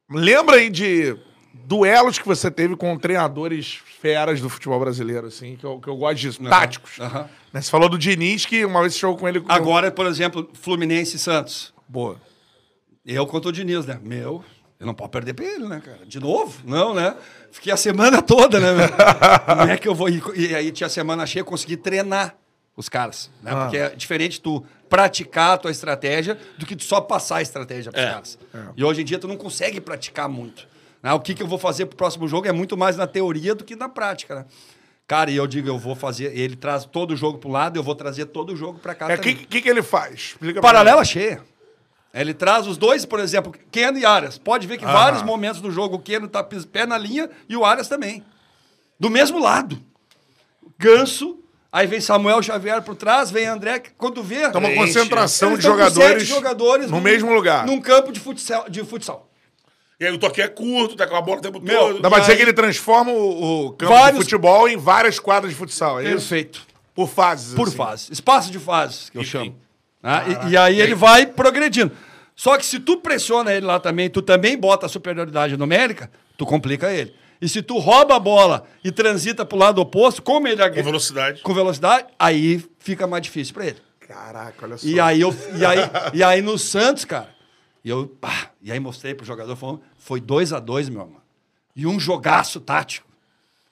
lembra 0.09 0.55
aí 0.55 0.69
de 0.71 1.15
duelos 1.53 2.17
que 2.17 2.27
você 2.27 2.49
teve 2.49 2.75
com 2.75 2.97
treinadores 2.97 3.79
feras 4.01 4.39
do 4.41 4.49
futebol 4.49 4.79
brasileiro, 4.79 5.27
assim, 5.27 5.55
que 5.55 5.63
eu, 5.63 5.79
que 5.79 5.87
eu 5.87 5.95
gosto 5.95 6.17
disso, 6.19 6.43
táticos. 6.43 6.99
aham. 6.99 7.29
Né, 7.53 7.61
Você 7.61 7.69
falou 7.69 7.89
do 7.89 7.97
Diniz, 7.97 8.45
que 8.45 8.63
uma 8.65 8.81
vez 8.81 8.93
você 8.93 8.99
jogou 8.99 9.17
com 9.17 9.27
ele. 9.27 9.41
com- 9.41 9.51
Agora, 9.51 9.91
por 9.91 10.05
exemplo, 10.05 10.49
Fluminense 10.53 11.17
e 11.17 11.19
Santos. 11.19 11.73
Boa. 11.87 12.15
Eu 13.05 13.25
contra 13.27 13.49
o 13.49 13.51
Diniz, 13.51 13.85
né? 13.85 13.99
Meu, 14.01 14.43
eu 14.79 14.85
não 14.85 14.93
posso 14.93 15.09
perder 15.09 15.33
pra 15.33 15.45
ele, 15.45 15.67
né, 15.67 15.81
cara? 15.83 15.99
De 16.05 16.19
novo? 16.19 16.59
Não, 16.65 16.93
né? 16.93 17.15
Fiquei 17.51 17.71
a 17.73 17.77
semana 17.77 18.21
toda, 18.23 18.59
né? 18.59 18.87
Como 19.45 19.61
é 19.71 19.77
que 19.77 19.87
eu 19.87 19.93
vou... 19.95 20.07
E, 20.09 20.21
e 20.35 20.55
aí 20.55 20.71
tinha 20.71 20.87
a 20.87 20.89
semana 20.89 21.25
cheia, 21.25 21.43
consegui 21.43 21.75
treinar 21.77 22.35
os 22.77 22.87
caras, 22.87 23.29
né? 23.43 23.53
Porque 23.53 23.77
é 23.77 23.89
diferente 23.89 24.39
tu 24.39 24.63
praticar 24.89 25.53
a 25.53 25.57
tua 25.57 25.71
estratégia 25.71 26.37
do 26.57 26.65
que 26.65 26.75
tu 26.75 26.83
só 26.83 27.01
passar 27.01 27.37
a 27.37 27.41
estratégia 27.41 27.91
pros 27.91 28.05
caras. 28.05 28.39
E 28.77 28.83
hoje 28.83 29.01
em 29.01 29.05
dia 29.05 29.19
tu 29.19 29.27
não 29.27 29.35
consegue 29.37 29.81
praticar 29.81 30.29
muito. 30.29 30.67
Né? 31.03 31.13
O 31.13 31.19
que, 31.19 31.33
que 31.33 31.43
eu 31.43 31.47
vou 31.47 31.57
fazer 31.59 31.85
pro 31.85 31.97
próximo 31.97 32.27
jogo 32.27 32.47
é 32.47 32.51
muito 32.51 32.75
mais 32.77 32.95
na 32.97 33.07
teoria 33.07 33.53
do 33.55 33.63
que 33.63 33.75
na 33.75 33.89
prática, 33.89 34.35
né? 34.35 34.45
Cara, 35.07 35.29
e 35.29 35.35
eu 35.35 35.45
digo, 35.45 35.67
eu 35.67 35.77
vou 35.77 35.93
fazer... 35.95 36.35
Ele 36.37 36.55
traz 36.55 36.85
todo 36.85 37.11
o 37.11 37.17
jogo 37.17 37.37
pro 37.37 37.49
lado, 37.49 37.77
eu 37.77 37.83
vou 37.83 37.95
trazer 37.95 38.25
todo 38.27 38.53
o 38.53 38.55
jogo 38.55 38.79
pra 38.79 38.95
cá 38.95 39.09
É, 39.09 39.15
o 39.15 39.17
também. 39.17 39.35
que, 39.35 39.45
que, 39.45 39.61
que 39.61 39.69
ele 39.69 39.81
faz? 39.83 40.13
Explica 40.13 40.61
Paralela 40.61 41.03
cheia. 41.03 41.41
Ele 42.13 42.33
traz 42.33 42.65
os 42.67 42.77
dois, 42.77 43.05
por 43.05 43.19
exemplo, 43.19 43.53
Keno 43.71 43.97
e 43.97 44.05
Arias. 44.05 44.37
Pode 44.37 44.67
ver 44.67 44.77
que 44.77 44.85
Aham. 44.85 44.93
vários 44.93 45.21
momentos 45.23 45.59
do 45.61 45.69
jogo 45.71 45.95
o 45.95 45.99
Keno 45.99 46.27
tá 46.27 46.43
pé 46.43 46.85
na 46.85 46.97
linha 46.97 47.29
e 47.49 47.55
o 47.57 47.65
Arias 47.65 47.87
também. 47.89 48.23
Do 48.99 49.09
mesmo 49.09 49.39
lado. 49.39 49.81
Ganso, 50.77 51.39
aí 51.71 51.87
vem 51.87 52.01
Samuel 52.01 52.41
Xavier 52.41 52.81
por 52.81 52.95
trás, 52.95 53.29
vem 53.31 53.45
André. 53.45 53.81
Quando 53.97 54.21
vê. 54.23 54.45
Então, 54.45 54.59
uma 54.61 54.73
concentração 54.73 55.55
de 55.55 55.63
jogadores 55.63 56.23
sete 56.23 56.25
jogadores 56.25 56.85
no 56.89 56.97
num- 56.97 57.03
mesmo 57.03 57.33
lugar. 57.33 57.65
Num 57.65 57.79
campo 57.79 58.11
de 58.11 58.19
futsal. 58.19 58.69
De 58.69 58.83
futsal. 58.83 59.29
E 60.01 60.05
aí 60.07 60.11
o 60.11 60.17
toque 60.17 60.41
é 60.41 60.47
curto, 60.47 60.95
tá 60.95 61.05
com 61.05 61.15
a 61.15 61.21
bola 61.21 61.37
o 61.37 61.41
tempo 61.41 61.61
Meu, 61.61 61.79
todo. 61.79 62.01
Dá 62.01 62.09
pra 62.09 62.19
dizer 62.21 62.31
aí- 62.31 62.37
que 62.39 62.43
ele 62.43 62.53
transforma 62.53 63.11
o, 63.11 63.67
o 63.67 63.71
campo 63.73 63.93
Vários- 63.93 64.17
de 64.17 64.23
futebol 64.25 64.67
em 64.67 64.75
várias 64.75 65.19
quadras 65.19 65.51
de 65.53 65.57
futsal, 65.59 65.99
é 65.99 66.05
isso? 66.05 66.11
Perfeito. 66.27 66.61
Por 66.95 67.07
fases. 67.07 67.53
Por 67.53 67.67
assim. 67.67 67.77
fase. 67.77 68.11
Espaço 68.11 68.51
de 68.51 68.57
fases, 68.57 69.11
que 69.11 69.17
eu 69.19 69.21
Enfim. 69.21 69.29
chamo. 69.31 69.55
Né? 70.01 70.23
E, 70.47 70.49
e 70.53 70.57
aí 70.57 70.81
ele 70.81 70.95
vai 70.95 71.27
progredindo. 71.27 71.91
Só 72.35 72.57
que 72.57 72.65
se 72.65 72.79
tu 72.79 72.97
pressiona 72.97 73.53
ele 73.53 73.63
lá 73.63 73.79
também, 73.79 74.09
tu 74.09 74.23
também 74.23 74.57
bota 74.57 74.87
a 74.87 74.89
superioridade 74.89 75.55
numérica, 75.55 76.09
tu 76.35 76.47
complica 76.47 76.91
ele. 76.91 77.13
E 77.39 77.47
se 77.47 77.61
tu 77.61 77.77
rouba 77.77 78.15
a 78.15 78.19
bola 78.19 78.63
e 78.83 78.91
transita 78.91 79.45
pro 79.45 79.55
lado 79.57 79.79
oposto, 79.79 80.23
como 80.23 80.47
ele 80.47 80.67
Com 80.69 80.81
velocidade. 80.83 81.41
com 81.43 81.53
velocidade, 81.53 82.05
aí 82.17 82.63
fica 82.79 83.05
mais 83.05 83.21
difícil 83.21 83.53
pra 83.53 83.67
ele. 83.67 83.77
Caraca, 84.07 84.65
olha 84.65 84.77
só. 84.77 84.87
E 84.87 84.99
aí, 84.99 85.21
eu, 85.21 85.33
e 85.55 85.63
aí, 85.63 85.77
e 86.15 86.23
aí 86.23 86.41
no 86.41 86.57
Santos, 86.57 87.05
cara, 87.05 87.29
e 87.83 87.89
eu, 87.89 88.07
pá, 88.07 88.51
e 88.61 88.71
aí 88.71 88.79
mostrei 88.79 89.13
pro 89.13 89.25
jogador, 89.25 89.55
falando, 89.55 89.81
foi 89.97 90.19
2 90.19 90.53
a 90.53 90.59
2 90.59 90.89
meu 90.89 91.01
irmão. 91.01 91.21
E 91.75 91.87
um 91.87 91.99
jogaço 91.99 92.59
tático, 92.59 93.07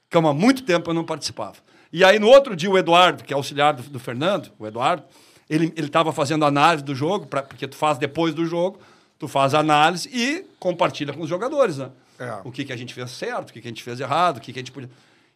que 0.09 0.17
há 0.17 0.21
muito 0.33 0.63
tempo 0.63 0.89
eu 0.89 0.93
não 0.93 1.03
participava. 1.03 1.57
E 1.91 2.03
aí 2.03 2.19
no 2.19 2.27
outro 2.27 2.55
dia 2.55 2.69
o 2.69 2.77
Eduardo, 2.77 3.23
que 3.23 3.33
é 3.33 3.35
auxiliar 3.35 3.73
do, 3.73 3.83
do 3.83 3.99
Fernando, 3.99 4.51
o 4.57 4.65
Eduardo, 4.65 5.03
ele 5.49 5.73
ele 5.75 5.87
estava 5.87 6.11
fazendo 6.11 6.45
análise 6.45 6.83
do 6.83 6.95
jogo, 6.95 7.27
pra, 7.27 7.43
porque 7.43 7.67
tu 7.67 7.75
faz 7.75 7.97
depois 7.97 8.33
do 8.33 8.45
jogo, 8.45 8.79
tu 9.17 9.27
faz 9.27 9.53
a 9.53 9.59
análise 9.59 10.09
e 10.11 10.45
compartilha 10.59 11.13
com 11.13 11.21
os 11.21 11.29
jogadores, 11.29 11.77
né? 11.77 11.91
É. 12.19 12.39
O 12.43 12.51
que, 12.51 12.65
que 12.65 12.73
a 12.73 12.77
gente 12.77 12.93
fez 12.93 13.11
certo, 13.11 13.49
o 13.49 13.53
que, 13.53 13.61
que 13.61 13.67
a 13.67 13.71
gente 13.71 13.81
fez 13.81 13.99
errado, 13.99 14.37
o 14.37 14.41
que, 14.41 14.51
que 14.51 14.59
a 14.59 14.61
gente 14.61 14.71
podia... 14.71 14.89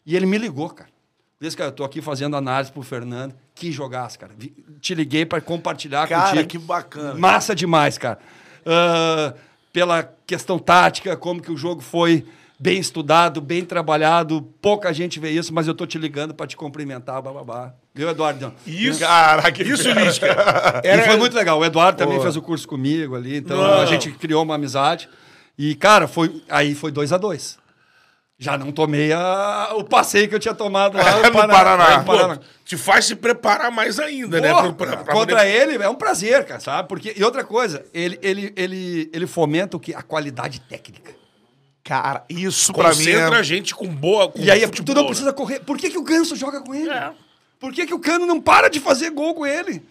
E 0.04 0.14
ele 0.14 0.26
me 0.26 0.36
ligou, 0.36 0.68
cara. 0.68 0.90
Disse, 1.40 1.56
cara, 1.56 1.70
eu 1.70 1.74
tô 1.74 1.84
aqui 1.84 2.00
fazendo 2.00 2.36
análise 2.36 2.70
pro 2.70 2.82
Fernando. 2.82 3.34
Que 3.54 3.72
jogaço, 3.72 4.18
cara. 4.18 4.34
Te 4.80 4.94
liguei 4.94 5.26
para 5.26 5.40
compartilhar 5.40 6.06
Cara, 6.06 6.30
contigo. 6.30 6.48
que 6.48 6.58
bacana. 6.58 7.14
Massa 7.14 7.54
demais, 7.54 7.98
cara. 7.98 8.18
Ah, 8.66 9.34
pela 9.72 10.08
questão 10.26 10.58
tática, 10.58 11.16
como 11.16 11.42
que 11.42 11.50
o 11.50 11.56
jogo 11.56 11.80
foi 11.80 12.24
bem 12.58 12.78
estudado, 12.78 13.40
bem 13.40 13.64
trabalhado. 13.64 14.42
Pouca 14.62 14.92
gente 14.92 15.18
vê 15.18 15.30
isso, 15.30 15.52
mas 15.52 15.66
eu 15.66 15.74
tô 15.74 15.86
te 15.86 15.98
ligando 15.98 16.32
para 16.32 16.46
te 16.46 16.56
cumprimentar, 16.56 17.20
bababá. 17.20 17.74
Viu, 17.92 18.08
Eduardo? 18.08 18.52
Isso. 18.66 19.00
Caraca, 19.00 19.62
Isso, 19.62 19.90
Lisca. 19.90 20.26
E 20.82 21.02
foi 21.02 21.16
muito 21.16 21.34
legal. 21.34 21.58
O 21.58 21.64
Eduardo 21.64 21.98
também 21.98 22.20
fez 22.20 22.36
o 22.36 22.42
curso 22.42 22.66
comigo 22.66 23.14
ali, 23.16 23.36
então 23.36 23.56
Não. 23.56 23.80
a 23.82 23.86
gente 23.86 24.10
criou 24.12 24.42
uma 24.42 24.54
amizade. 24.54 25.08
E, 25.58 25.74
cara, 25.74 26.08
foi, 26.08 26.42
aí 26.48 26.74
foi 26.74 26.90
2 26.90 27.12
a 27.12 27.18
2 27.18 27.63
Já 28.38 28.58
não 28.58 28.72
tomei 28.72 29.12
a- 29.12 29.70
o 29.74 29.84
passeio 29.84 30.28
que 30.28 30.34
eu 30.34 30.40
tinha 30.40 30.54
tomado 30.54 30.96
lá 30.98 31.04
No 31.22 31.32
Paraná. 31.32 31.98
no 31.98 32.04
Paraná. 32.04 32.36
Pô, 32.36 32.44
te 32.64 32.76
faz 32.76 33.04
se 33.04 33.14
preparar 33.14 33.70
mais 33.70 33.98
ainda, 34.00 34.40
né? 34.40 34.52
Pô, 34.52 34.72
Pra- 34.72 34.86
pra- 34.88 34.96
pra 35.04 35.12
contra 35.14 35.36
poder- 35.36 35.48
ele 35.70 35.82
é 35.82 35.88
um 35.88 35.94
prazer, 35.94 36.44
cara, 36.44 36.58
sabe? 36.60 36.88
Porque, 36.88 37.14
e 37.16 37.22
outra 37.22 37.44
coisa, 37.44 37.84
ele, 37.94 38.18
ele, 38.20 38.52
ele, 38.56 39.10
ele 39.12 39.26
fomenta 39.26 39.76
o 39.76 39.80
que? 39.80 39.94
A 39.94 40.02
qualidade 40.02 40.60
técnica. 40.60 41.12
Cara, 41.84 42.24
isso 42.28 42.72
pra 42.72 42.88
mim 42.90 42.96
Concentra 42.96 43.36
é... 43.36 43.38
a 43.38 43.42
gente 43.42 43.74
com 43.74 43.86
boa. 43.86 44.30
Com 44.30 44.38
E 44.40 44.50
aí 44.50 44.62
futebol, 44.62 44.84
tu 44.86 44.94
não 44.96 45.02
né? 45.02 45.08
precisa 45.08 45.32
correr. 45.32 45.60
Por 45.60 45.76
que, 45.78 45.90
que 45.90 45.98
o 45.98 46.02
Ganso 46.02 46.34
joga 46.34 46.60
com 46.60 46.74
ele? 46.74 46.90
É. 46.90 47.12
Por 47.60 47.72
que, 47.72 47.86
que 47.86 47.94
o 47.94 47.98
Cano 48.00 48.26
não 48.26 48.40
para 48.40 48.68
de 48.68 48.80
fazer 48.80 49.10
gol 49.10 49.34
com 49.34 49.46
ele? 49.46 49.82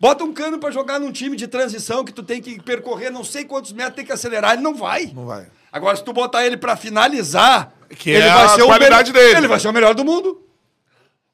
Bota 0.00 0.24
um 0.24 0.32
Cano 0.34 0.58
pra 0.58 0.70
jogar 0.70 0.98
num 0.98 1.12
time 1.12 1.36
de 1.36 1.46
transição 1.46 2.04
que 2.04 2.12
tu 2.12 2.22
tem 2.22 2.40
que 2.42 2.60
percorrer 2.60 3.10
não 3.10 3.22
sei 3.22 3.44
quantos 3.44 3.72
metros, 3.72 3.94
tem 3.94 4.04
que 4.04 4.12
acelerar, 4.12 4.54
ele 4.54 4.62
não 4.62 4.74
vai. 4.74 5.12
Não 5.14 5.26
vai. 5.26 5.46
Agora, 5.70 5.94
se 5.96 6.02
tu 6.04 6.12
botar 6.12 6.44
ele 6.46 6.56
pra 6.56 6.76
finalizar, 6.76 7.72
Que 7.96 8.10
ele 8.10 8.24
é 8.26 8.32
vai 8.32 8.44
a 8.44 8.48
ser 8.50 8.62
o 8.62 8.66
qualidade 8.66 9.12
melhor- 9.12 9.26
dele. 9.26 9.38
Ele 9.38 9.48
vai 9.48 9.60
ser 9.60 9.68
o 9.68 9.72
melhor 9.72 9.94
do 9.94 10.04
mundo. 10.04 10.40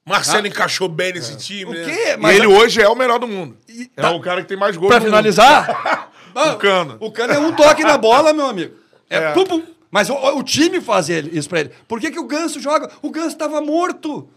Marcelo 0.07 0.47
encaixou 0.47 0.89
bem 0.89 1.13
nesse 1.13 1.37
time, 1.37 1.65
O 1.71 1.75
né? 1.75 1.85
quê? 1.85 2.19
E 2.21 2.35
ele 2.37 2.47
hoje 2.47 2.81
é 2.83 2.89
o 2.89 2.95
melhor 2.97 3.19
do 3.19 3.29
mundo. 3.29 3.57
E- 3.69 3.91
É 3.97 4.03
tá- 4.03 4.11
o 4.11 4.21
cara 4.21 4.43
que 4.43 4.49
tem 4.49 4.57
mais 4.57 4.77
gols 4.77 4.91
Pra 4.91 5.01
finalizar, 5.01 6.11
O 6.35 6.57
Cano. 6.57 6.97
O 7.01 7.11
Cano 7.13 7.33
é 7.33 7.39
um 7.39 7.53
toque 7.53 7.83
na 7.85 7.99
bola, 7.99 8.33
meu 8.33 8.47
amigo. 8.47 8.75
É, 9.09 9.17
É. 9.17 9.33
pum, 9.33 9.45
pum. 9.45 9.63
Mas 9.91 10.09
o, 10.09 10.15
o 10.15 10.43
time 10.43 10.81
faz 10.81 11.09
ele- 11.11 11.37
isso 11.37 11.49
pra 11.49 11.61
ele. 11.61 11.71
Por 11.89 12.01
que, 12.01 12.11
que 12.11 12.19
o 12.21 12.25
Ganso 12.25 12.61
joga? 12.61 12.89
O 13.03 13.11
Ganso 13.11 13.37
tava 13.37 13.61
morto. 13.61 14.29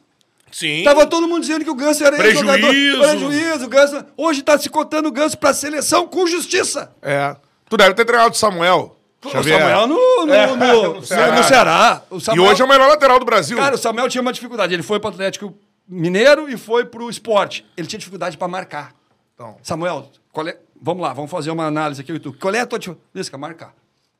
Sim. 0.51 0.83
Tava 0.83 1.05
todo 1.07 1.27
mundo 1.27 1.41
dizendo 1.41 1.63
que 1.63 1.69
o 1.69 1.75
Ganso 1.75 2.03
era 2.03 2.15
Prejuízo. 2.17 2.39
jogador. 2.45 2.67
Prejuízo. 2.69 3.65
O 3.65 3.69
Ganso. 3.69 4.05
Hoje 4.17 4.41
tá 4.41 4.57
se 4.57 4.69
cotando 4.69 5.07
o 5.09 5.11
Ganso 5.11 5.37
pra 5.37 5.53
seleção 5.53 6.07
com 6.07 6.25
justiça. 6.27 6.91
É. 7.01 7.35
Tu 7.69 7.77
deve 7.77 7.93
ter 7.93 8.05
treinado 8.05 8.33
o 8.33 8.37
Samuel. 8.37 8.95
O 9.23 9.29
Xavier. 9.29 9.59
Samuel 9.59 9.87
no, 9.87 10.25
no, 10.25 10.33
É, 10.33 10.47
no- 10.47 10.55
no 10.57 10.93
no 10.95 11.05
Ceará. 11.05 11.43
Ceará. 11.43 12.01
O 12.09 12.17
E 12.35 12.39
hoje 12.39 12.61
é 12.61 12.65
o 12.65 12.67
melhor 12.67 12.89
lateral 12.89 13.19
do 13.19 13.25
Brasil. 13.25 13.57
Cara, 13.57 13.75
o 13.75 13.77
Samuel 13.77 14.09
tinha 14.09 14.21
uma 14.21 14.33
dificuldade. 14.33 14.73
Ele 14.73 14.83
foi 14.83 14.99
pro 14.99 15.09
Atlético 15.09 15.53
Mineiro 15.87 16.49
e 16.49 16.57
foi 16.57 16.85
pro 16.85 17.09
esporte. 17.09 17.65
Ele 17.77 17.87
tinha 17.87 17.99
dificuldade 17.99 18.37
pra 18.37 18.47
marcar. 18.47 18.93
Então. 19.35 19.57
Samuel, 19.63 20.09
é- 20.47 20.57
vamos 20.81 21.01
lá, 21.03 21.13
vamos 21.13 21.29
fazer 21.31 21.51
uma 21.51 21.65
análise 21.65 22.01
aqui. 22.01 22.17
Tu. 22.19 22.33
Qual 22.33 22.53
é 22.53 22.59
a 22.59 22.65
tua 22.65 22.79
dificuldade? 22.79 23.03
marcar. 23.37 23.73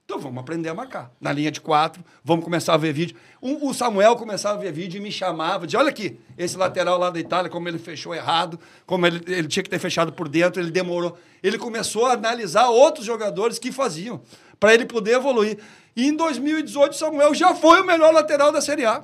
Então 0.05 0.19
vamos 0.19 0.41
aprender 0.41 0.67
a 0.67 0.73
marcar. 0.73 1.09
Na 1.19 1.31
linha 1.31 1.49
de 1.49 1.61
quatro, 1.61 2.03
vamos 2.25 2.43
começar 2.43 2.73
a 2.73 2.77
ver 2.77 2.91
vídeo. 2.91 3.15
Um- 3.41 3.69
o 3.69 3.73
Samuel 3.73 4.17
começava 4.17 4.57
a 4.57 4.61
ver 4.61 4.73
vídeo 4.73 4.97
e 4.97 5.01
me 5.01 5.09
chamava, 5.09 5.65
dizia, 5.65 5.79
olha 5.79 5.89
aqui, 5.89 6.19
esse 6.37 6.57
lateral 6.57 6.99
lá 6.99 7.09
da 7.09 7.19
Itália, 7.19 7.49
como 7.49 7.69
ele 7.69 7.79
fechou 7.79 8.13
errado, 8.13 8.59
como 8.85 9.07
ele, 9.07 9.23
ele 9.27 9.47
tinha 9.47 9.63
que 9.63 9.69
ter 9.69 9.79
fechado 9.79 10.11
por 10.11 10.27
dentro, 10.27 10.61
ele 10.61 10.71
demorou. 10.71 11.17
Ele 11.41 11.57
começou 11.57 12.05
a 12.05 12.13
analisar 12.13 12.67
outros 12.69 13.05
jogadores 13.05 13.57
que 13.57 13.71
faziam, 13.71 14.21
para 14.63 14.73
ele 14.73 14.85
poder 14.85 15.15
evoluir. 15.15 15.57
E 15.93 16.07
em 16.07 16.15
2018, 16.15 16.93
o 16.93 16.95
Samuel 16.95 17.35
já 17.35 17.53
foi 17.53 17.81
o 17.81 17.85
melhor 17.85 18.13
lateral 18.13 18.49
da 18.49 18.61
Série 18.61 18.85
A. 18.85 19.03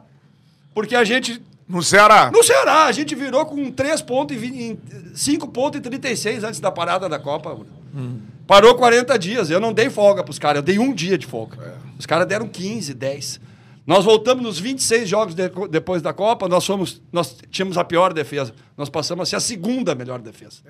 Porque 0.73 0.95
a 0.95 1.03
gente 1.03 1.41
No 1.67 1.83
Ceará. 1.83 2.31
no 2.33 2.41
Ceará, 2.41 2.85
a 2.85 2.91
gente 2.93 3.13
virou 3.13 3.45
com 3.45 3.69
3 3.69 4.01
pontos 4.01 4.37
e 4.37 4.39
20, 4.39 4.79
5 5.15 5.49
pontos 5.49 5.79
e 5.79 5.81
36 5.81 6.45
antes 6.45 6.61
da 6.61 6.71
parada 6.71 7.09
da 7.09 7.19
Copa. 7.19 7.53
Bruno. 7.53 8.21
Parou 8.47 8.73
40 8.75 9.19
dias. 9.19 9.49
Eu 9.49 9.59
não 9.59 9.73
dei 9.73 9.89
folga 9.89 10.23
pros 10.23 10.39
caras, 10.39 10.59
eu 10.59 10.61
dei 10.63 10.79
um 10.79 10.93
dia 10.93 11.17
de 11.17 11.27
folga. 11.27 11.77
Os 11.99 12.05
caras 12.05 12.25
deram 12.25 12.47
15, 12.47 12.93
10. 12.93 13.41
Nós 13.85 14.05
voltamos 14.05 14.41
nos 14.41 14.57
26 14.59 15.09
jogos 15.09 15.35
de- 15.35 15.51
depois 15.69 16.01
da 16.01 16.13
Copa, 16.13 16.47
nós 16.47 16.65
fomos, 16.65 17.01
nós 17.11 17.35
tínhamos 17.51 17.77
a 17.77 17.83
pior 17.83 18.13
defesa. 18.13 18.53
Nós 18.77 18.87
passamos 18.87 19.23
a 19.23 19.25
ser 19.29 19.35
a 19.35 19.39
segunda 19.41 19.93
melhor 19.93 20.19
defesa. 20.19 20.61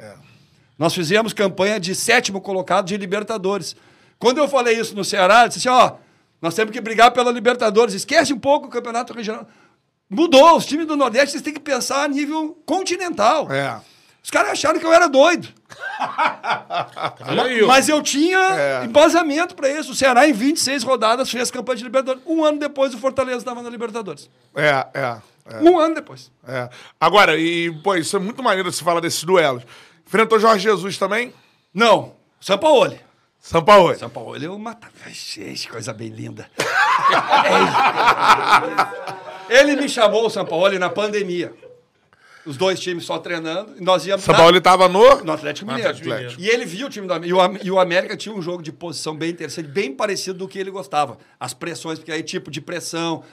Nós 0.80 0.96
fizemos 0.96 1.32
campanha 1.32 1.80
de 1.80 1.94
sétimo 1.94 2.42
colocado 2.42 2.88
de 2.88 2.98
Libertadores. 2.98 3.76
Quando 4.20 4.38
eu 4.38 4.48
falei 4.48 4.78
isso 4.78 4.94
no 4.96 5.04
Ceará, 5.04 5.44
eu 5.44 5.48
disse 5.48 5.68
assim, 5.68 5.70
ó, 5.70 5.94
nós 6.42 6.54
temos 6.54 6.72
que 6.72 6.82
brigar 6.82 7.12
pela 7.12 7.32
Libertadores. 7.32 7.94
Esquece 7.94 8.34
um 8.34 8.40
pouco 8.40 8.68
o 8.68 8.70
campeonato 8.70 9.14
regional. 9.14 9.48
Mudou, 10.10 10.58
os 10.58 10.66
times 10.66 10.86
do 10.86 10.98
Nordeste 10.98 11.36
eles 11.36 11.44
têm 11.44 11.54
que 11.54 11.60
pensar 11.60 12.04
a 12.04 12.08
nível 12.08 12.58
continental. 12.66 13.52
É. 13.52 13.80
Os 14.22 14.30
caras 14.30 14.52
acharam 14.52 14.80
que 14.80 14.86
eu 14.86 14.92
era 14.92 15.08
doido. 15.08 15.48
Mas 17.68 17.88
eu 17.90 18.02
tinha 18.02 18.38
É. 18.40 18.86
embasamento 18.86 19.56
para 19.56 19.70
isso. 19.70 19.92
O 19.92 19.96
Ceará, 19.96 20.28
em 20.28 20.34
26 20.34 20.84
rodadas, 20.84 21.30
fez 21.30 21.50
campanha 21.50 21.78
de 21.78 21.84
Libertadores. 21.84 22.22
Um 22.26 22.44
ano 22.44 22.60
depois, 22.60 22.94
o 22.94 22.98
Fortaleza 22.98 23.38
estava 23.38 23.62
na 23.62 23.70
Libertadores. 23.70 24.30
É, 24.56 24.86
é. 24.94 25.18
é. 25.52 25.60
Um 25.62 25.80
ano 25.80 25.96
depois. 25.96 26.32
É. 26.48 26.70
Agora, 27.00 27.38
e, 27.38 27.72
pô, 27.82 27.96
isso 27.96 28.16
é 28.16 28.20
muito 28.20 28.44
maneiro 28.44 28.72
se 28.72 28.84
falar 28.84 29.00
desses 29.00 29.24
duelos. 29.24 29.64
Enfrentou 30.06 30.40
Jorge 30.40 30.64
Jesus 30.64 30.98
também? 30.98 31.34
Não, 31.74 32.14
São 32.42 32.58
Paulo. 32.58 32.98
São 33.50 33.64
Paulo. 33.64 33.96
São 33.98 34.12
Paulo, 34.12 34.38
eu 34.38 34.60
matava. 34.60 34.94
Gente, 35.12 35.68
coisa 35.68 35.92
bem 35.92 36.10
linda. 36.10 36.48
É. 39.50 39.58
Ele 39.60 39.76
me 39.76 39.90
chamou, 39.90 40.28
o 40.28 40.30
São 40.30 40.46
Paulo, 40.46 40.78
na 40.78 40.88
pandemia. 40.88 41.52
Os 42.46 42.56
dois 42.58 42.80
times 42.80 43.06
só 43.06 43.18
treinando. 43.18 43.76
E 43.76 43.84
nós 43.84 44.06
íamos 44.06 44.24
São 44.24 44.36
Paulo 44.36 44.62
tava 44.62 44.88
no. 44.88 45.24
no 45.24 45.32
Atlético 45.32 45.66
Mineiro. 45.66 45.90
Atlético. 45.90 46.40
E 46.40 46.48
ele 46.48 46.64
viu 46.64 46.86
o 46.86 46.90
time 46.92 47.08
do 47.08 47.14
América. 47.14 47.28
E 47.28 47.34
o, 47.34 47.60
e 47.66 47.72
o 47.72 47.80
América 47.80 48.16
tinha 48.16 48.36
um 48.36 48.42
jogo 48.42 48.62
de 48.62 48.72
posição 48.72 49.16
bem 49.16 49.32
interessante, 49.32 49.68
bem 49.68 49.96
parecido 49.96 50.38
do 50.38 50.48
que 50.48 50.60
ele 50.60 50.70
gostava. 50.70 51.18
As 51.40 51.52
pressões, 51.52 51.98
porque 51.98 52.12
aí 52.12 52.22
tipo 52.22 52.52
de 52.52 52.62
pressão, 52.62 53.24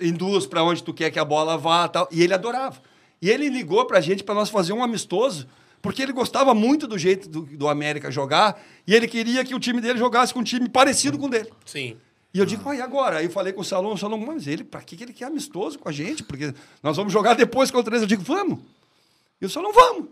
induz 0.00 0.46
para 0.46 0.62
onde 0.62 0.84
tu 0.84 0.94
quer 0.94 1.10
que 1.10 1.18
a 1.18 1.24
bola 1.24 1.58
vá 1.58 1.88
tal. 1.88 2.08
E 2.12 2.22
ele 2.22 2.32
adorava. 2.32 2.80
E 3.20 3.28
ele 3.28 3.48
ligou 3.48 3.84
pra 3.86 4.00
gente 4.00 4.22
para 4.22 4.36
nós 4.36 4.50
fazer 4.50 4.72
um 4.72 4.84
amistoso, 4.84 5.48
porque 5.84 6.02
ele 6.02 6.14
gostava 6.14 6.54
muito 6.54 6.86
do 6.86 6.96
jeito 6.96 7.28
do, 7.28 7.42
do 7.42 7.68
América 7.68 8.10
jogar. 8.10 8.58
E 8.86 8.94
ele 8.94 9.06
queria 9.06 9.44
que 9.44 9.54
o 9.54 9.60
time 9.60 9.82
dele 9.82 9.98
jogasse 9.98 10.32
com 10.32 10.40
um 10.40 10.42
time 10.42 10.66
parecido 10.66 11.18
com 11.18 11.26
o 11.26 11.28
dele. 11.28 11.52
Sim. 11.66 11.98
E 12.32 12.38
eu 12.38 12.46
digo, 12.46 12.66
ah, 12.70 12.74
e 12.74 12.80
agora? 12.80 13.18
Aí 13.18 13.26
eu 13.26 13.30
falei 13.30 13.52
com 13.52 13.60
o 13.60 13.64
Salom, 13.64 13.92
o 13.92 13.98
Salom, 13.98 14.16
mas 14.16 14.46
ele, 14.46 14.64
pra 14.64 14.80
que 14.80 14.96
que 14.96 15.04
ele 15.04 15.12
quer 15.12 15.26
amistoso 15.26 15.78
com 15.78 15.86
a 15.86 15.92
gente? 15.92 16.24
Porque 16.24 16.54
nós 16.82 16.96
vamos 16.96 17.12
jogar 17.12 17.34
depois 17.34 17.70
contra 17.70 17.92
eles. 17.92 18.00
Eu 18.00 18.08
digo, 18.08 18.22
vamos. 18.22 18.60
E 19.42 19.44
o 19.44 19.50
Salom, 19.50 19.72
vamos. 19.72 20.06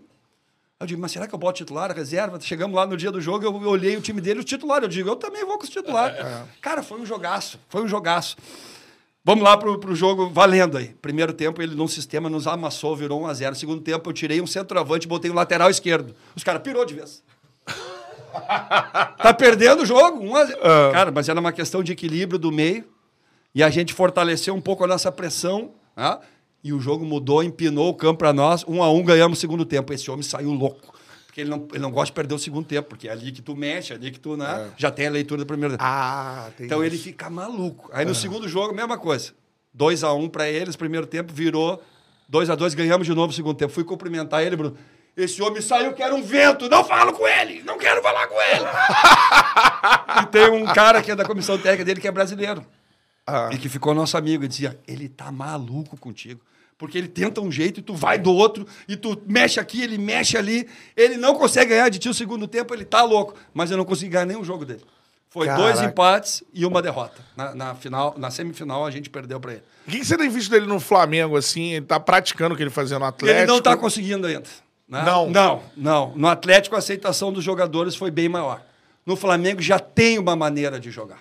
Eu 0.78 0.86
digo, 0.86 1.00
mas 1.00 1.10
será 1.10 1.26
que 1.26 1.34
eu 1.34 1.38
boto 1.38 1.56
titular, 1.56 1.90
reserva? 1.90 2.38
Chegamos 2.38 2.76
lá 2.76 2.86
no 2.86 2.94
dia 2.94 3.10
do 3.10 3.18
jogo, 3.18 3.46
eu 3.46 3.54
olhei 3.54 3.96
o 3.96 4.02
time 4.02 4.20
dele, 4.20 4.40
os 4.40 4.44
titulares. 4.44 4.82
Eu 4.82 4.90
digo, 4.90 5.08
eu 5.08 5.16
também 5.16 5.42
vou 5.46 5.56
com 5.56 5.64
os 5.64 5.70
titulares. 5.70 6.18
Cara, 6.60 6.82
foi 6.82 7.00
um 7.00 7.06
jogaço, 7.06 7.58
foi 7.70 7.82
um 7.82 7.88
jogaço. 7.88 8.36
Vamos 9.24 9.44
lá 9.44 9.56
pro, 9.56 9.78
pro 9.78 9.94
jogo 9.94 10.30
valendo 10.30 10.76
aí. 10.76 10.88
Primeiro 11.00 11.32
tempo, 11.32 11.62
ele 11.62 11.76
num 11.76 11.86
sistema 11.86 12.28
nos 12.28 12.46
amassou, 12.48 12.96
virou 12.96 13.22
1 13.22 13.26
a 13.26 13.34
0 13.34 13.54
Segundo 13.54 13.80
tempo, 13.80 14.10
eu 14.10 14.12
tirei 14.12 14.40
um 14.40 14.46
centroavante 14.46 15.06
e 15.06 15.08
botei 15.08 15.30
um 15.30 15.34
lateral 15.34 15.70
esquerdo. 15.70 16.14
Os 16.34 16.42
caras 16.42 16.62
pirou 16.62 16.84
de 16.84 16.94
vez. 16.94 17.22
Tá 19.18 19.34
perdendo 19.34 19.82
o 19.82 19.86
jogo. 19.86 20.24
1 20.24 20.36
a 20.36 20.44
0. 20.46 20.58
Cara, 20.92 21.12
mas 21.12 21.28
era 21.28 21.38
uma 21.38 21.52
questão 21.52 21.82
de 21.82 21.92
equilíbrio 21.92 22.38
do 22.38 22.50
meio. 22.50 22.84
E 23.54 23.62
a 23.62 23.68
gente 23.68 23.92
fortaleceu 23.92 24.54
um 24.54 24.60
pouco 24.60 24.82
a 24.82 24.86
nossa 24.86 25.12
pressão. 25.12 25.72
Né? 25.94 26.18
E 26.64 26.72
o 26.72 26.80
jogo 26.80 27.04
mudou, 27.04 27.42
empinou 27.42 27.90
o 27.90 27.94
campo 27.94 28.20
para 28.20 28.32
nós. 28.32 28.64
1 28.66 28.82
a 28.82 28.90
1 28.90 29.04
ganhamos 29.04 29.38
o 29.38 29.40
segundo 29.40 29.66
tempo. 29.66 29.92
Esse 29.92 30.10
homem 30.10 30.22
saiu 30.22 30.50
louco. 30.50 30.94
Porque 31.32 31.40
ele 31.40 31.48
não, 31.48 31.66
ele 31.70 31.78
não 31.78 31.90
gosta 31.90 32.08
de 32.08 32.12
perder 32.12 32.34
o 32.34 32.38
segundo 32.38 32.66
tempo. 32.66 32.90
Porque 32.90 33.08
é 33.08 33.10
ali 33.10 33.32
que 33.32 33.40
tu 33.40 33.56
mexe, 33.56 33.94
é 33.94 33.96
ali 33.96 34.10
que 34.10 34.20
tu 34.20 34.36
né, 34.36 34.70
já 34.76 34.90
tem 34.90 35.06
a 35.06 35.10
leitura 35.10 35.40
do 35.40 35.46
primeiro 35.46 35.72
tempo. 35.78 35.82
Ah, 35.82 36.50
tem 36.58 36.66
Então 36.66 36.84
ele 36.84 36.94
isso. 36.94 37.04
fica 37.04 37.30
maluco. 37.30 37.88
Aí 37.90 38.04
no 38.04 38.14
segundo 38.14 38.46
jogo, 38.46 38.74
mesma 38.74 38.98
coisa. 38.98 39.32
2 39.72 40.04
a 40.04 40.12
1 40.12 40.28
para 40.28 40.46
eles, 40.50 40.76
primeiro 40.76 41.06
tempo 41.06 41.32
virou 41.32 41.82
2 42.28 42.50
a 42.50 42.54
2 42.54 42.74
ganhamos 42.74 43.06
de 43.06 43.14
novo 43.14 43.32
o 43.32 43.34
segundo 43.34 43.56
tempo. 43.56 43.72
Fui 43.72 43.82
cumprimentar 43.82 44.44
ele, 44.44 44.56
Bruno. 44.56 44.76
Esse 45.16 45.40
homem 45.42 45.62
saiu 45.62 45.94
que 45.94 46.02
era 46.02 46.14
um 46.14 46.22
vento, 46.22 46.68
não 46.68 46.84
falo 46.84 47.14
com 47.14 47.26
ele, 47.26 47.62
não 47.62 47.78
quero 47.78 48.02
falar 48.02 48.26
com 48.26 48.34
ele. 48.34 48.66
e 50.22 50.26
tem 50.26 50.50
um 50.50 50.66
cara 50.66 51.00
que 51.00 51.12
é 51.12 51.16
da 51.16 51.24
comissão 51.24 51.56
técnica 51.56 51.82
dele 51.86 52.00
que 52.00 52.08
é 52.08 52.12
brasileiro. 52.12 52.62
E 53.50 53.56
que 53.56 53.70
ficou 53.70 53.94
nosso 53.94 54.18
amigo. 54.18 54.44
E 54.44 54.48
dizia: 54.48 54.78
ele 54.86 55.08
tá 55.08 55.32
maluco 55.32 55.96
contigo. 55.96 56.42
Porque 56.82 56.98
ele 56.98 57.06
tenta 57.06 57.40
um 57.40 57.48
jeito 57.52 57.78
e 57.78 57.82
tu 57.82 57.94
vai 57.94 58.18
do 58.18 58.32
outro, 58.32 58.66
e 58.88 58.96
tu 58.96 59.16
mexe 59.24 59.60
aqui, 59.60 59.80
ele 59.80 59.96
mexe 59.96 60.36
ali. 60.36 60.68
Ele 60.96 61.16
não 61.16 61.32
consegue 61.36 61.70
ganhar 61.70 61.88
de 61.88 62.00
ti 62.00 62.08
o 62.08 62.12
segundo 62.14 62.48
tempo, 62.48 62.74
ele 62.74 62.84
tá 62.84 63.04
louco. 63.04 63.34
Mas 63.54 63.70
eu 63.70 63.76
não 63.76 63.84
consegui 63.84 64.10
ganhar 64.10 64.26
nenhum 64.26 64.42
jogo 64.42 64.64
dele. 64.64 64.80
Foi 65.30 65.46
dois 65.46 65.76
Caraca. 65.76 65.84
empates 65.84 66.42
e 66.52 66.66
uma 66.66 66.82
derrota. 66.82 67.22
Na, 67.36 67.54
na 67.54 67.74
final, 67.76 68.16
na 68.18 68.32
semifinal, 68.32 68.84
a 68.84 68.90
gente 68.90 69.08
perdeu 69.08 69.38
pra 69.38 69.52
ele. 69.52 69.62
O 69.86 69.90
que 69.92 70.00
que 70.00 70.04
você 70.04 70.16
tem 70.18 70.28
visto 70.28 70.50
dele 70.50 70.66
no 70.66 70.80
Flamengo, 70.80 71.36
assim? 71.36 71.74
Ele 71.74 71.86
tá 71.86 72.00
praticando 72.00 72.54
o 72.54 72.56
que 72.56 72.64
ele 72.64 72.68
fazia 72.70 72.98
no 72.98 73.04
Atlético? 73.04 73.38
Ele 73.42 73.46
não 73.46 73.60
tá 73.62 73.76
conseguindo 73.76 74.26
ainda. 74.26 74.42
né? 74.88 75.04
Não. 75.04 75.30
Não, 75.30 75.62
não. 75.76 76.12
No 76.16 76.26
Atlético, 76.26 76.74
a 76.74 76.80
aceitação 76.80 77.32
dos 77.32 77.44
jogadores 77.44 77.94
foi 77.94 78.10
bem 78.10 78.28
maior. 78.28 78.60
No 79.06 79.14
Flamengo, 79.14 79.62
já 79.62 79.78
tem 79.78 80.18
uma 80.18 80.34
maneira 80.34 80.80
de 80.80 80.90
jogar. 80.90 81.20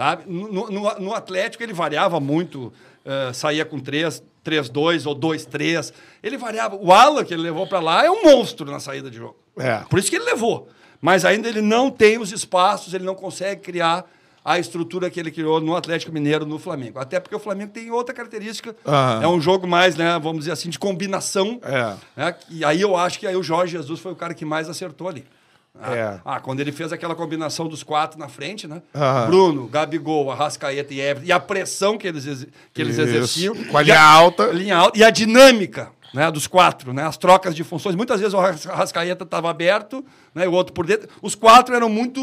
Sabe? 0.00 0.24
No, 0.26 0.48
no- 0.70 0.98
no 1.00 1.12
Atlético, 1.14 1.62
ele 1.62 1.74
variava 1.74 2.18
muito. 2.18 2.72
eh, 3.04 3.32
saía 3.34 3.66
com 3.66 3.78
3, 3.78 4.22
3-2 4.44 5.06
ou 5.06 5.16
2-3. 5.16 5.92
Ele 6.22 6.36
variava. 6.36 6.76
O 6.76 6.92
Alan, 6.92 7.24
que 7.24 7.32
ele 7.32 7.42
levou 7.42 7.66
para 7.66 7.80
lá, 7.80 8.04
é 8.04 8.10
um 8.10 8.22
monstro 8.22 8.70
na 8.70 8.78
saída 8.78 9.10
de 9.10 9.16
jogo. 9.16 9.36
É. 9.56 9.78
Por 9.88 9.98
isso 9.98 10.10
que 10.10 10.16
ele 10.16 10.24
levou. 10.24 10.68
Mas 11.00 11.24
ainda 11.24 11.48
ele 11.48 11.60
não 11.60 11.90
tem 11.90 12.18
os 12.18 12.32
espaços, 12.32 12.94
ele 12.94 13.04
não 13.04 13.14
consegue 13.14 13.60
criar 13.60 14.06
a 14.44 14.58
estrutura 14.58 15.08
que 15.10 15.18
ele 15.18 15.30
criou 15.30 15.58
no 15.58 15.74
Atlético 15.74 16.12
Mineiro, 16.12 16.44
no 16.44 16.58
Flamengo. 16.58 16.98
Até 16.98 17.18
porque 17.18 17.34
o 17.34 17.38
Flamengo 17.38 17.72
tem 17.72 17.90
outra 17.90 18.14
característica. 18.14 18.76
Aham. 18.86 19.22
É 19.22 19.28
um 19.28 19.40
jogo 19.40 19.66
mais, 19.66 19.96
né, 19.96 20.18
vamos 20.18 20.40
dizer 20.40 20.52
assim, 20.52 20.68
de 20.68 20.78
combinação. 20.78 21.58
É. 21.62 21.96
né? 22.14 22.36
E 22.50 22.64
aí 22.64 22.80
eu 22.80 22.94
acho 22.94 23.18
que 23.18 23.26
aí 23.26 23.34
o 23.34 23.42
Jorge 23.42 23.72
Jesus 23.72 24.00
foi 24.00 24.12
o 24.12 24.16
cara 24.16 24.34
que 24.34 24.44
mais 24.44 24.68
acertou 24.68 25.08
ali. 25.08 25.24
Ah, 25.80 25.94
É. 25.94 26.20
Ah, 26.24 26.40
quando 26.40 26.60
ele 26.60 26.70
fez 26.72 26.92
aquela 26.92 27.14
combinação 27.14 27.66
dos 27.68 27.82
quatro 27.82 28.18
na 28.18 28.28
frente, 28.28 28.66
né? 28.68 28.80
Aham. 28.94 29.26
Bruno, 29.26 29.66
Gabigol, 29.66 30.30
Arrascaeta 30.30 30.94
e 30.94 31.00
Everton. 31.00 31.28
E 31.28 31.32
a 31.32 31.40
pressão 31.40 31.98
que 31.98 32.06
eles, 32.06 32.26
exer- 32.26 32.48
que 32.72 32.80
eles 32.80 32.96
exerciam. 32.98 33.54
Com 33.64 33.76
a 33.76 33.82
linha 33.82 34.00
alta. 34.00 34.46
linha 34.46 34.76
alta. 34.76 34.96
E 34.98 35.02
a 35.02 35.10
dinâmica 35.10 35.90
né, 36.14 36.30
dos 36.30 36.46
quatro, 36.46 36.92
né? 36.92 37.02
As 37.02 37.16
trocas 37.16 37.56
de 37.56 37.64
funções. 37.64 37.96
Muitas 37.96 38.20
vezes 38.20 38.32
o 38.34 38.38
Arras- 38.38 38.66
Arrascaeta 38.68 39.24
estava 39.24 39.50
aberto, 39.50 40.04
né, 40.32 40.44
e 40.44 40.46
o 40.48 40.52
outro 40.52 40.72
por 40.72 40.86
dentro. 40.86 41.08
Os 41.20 41.34
quatro 41.34 41.74
eram 41.74 41.88
muito 41.88 42.20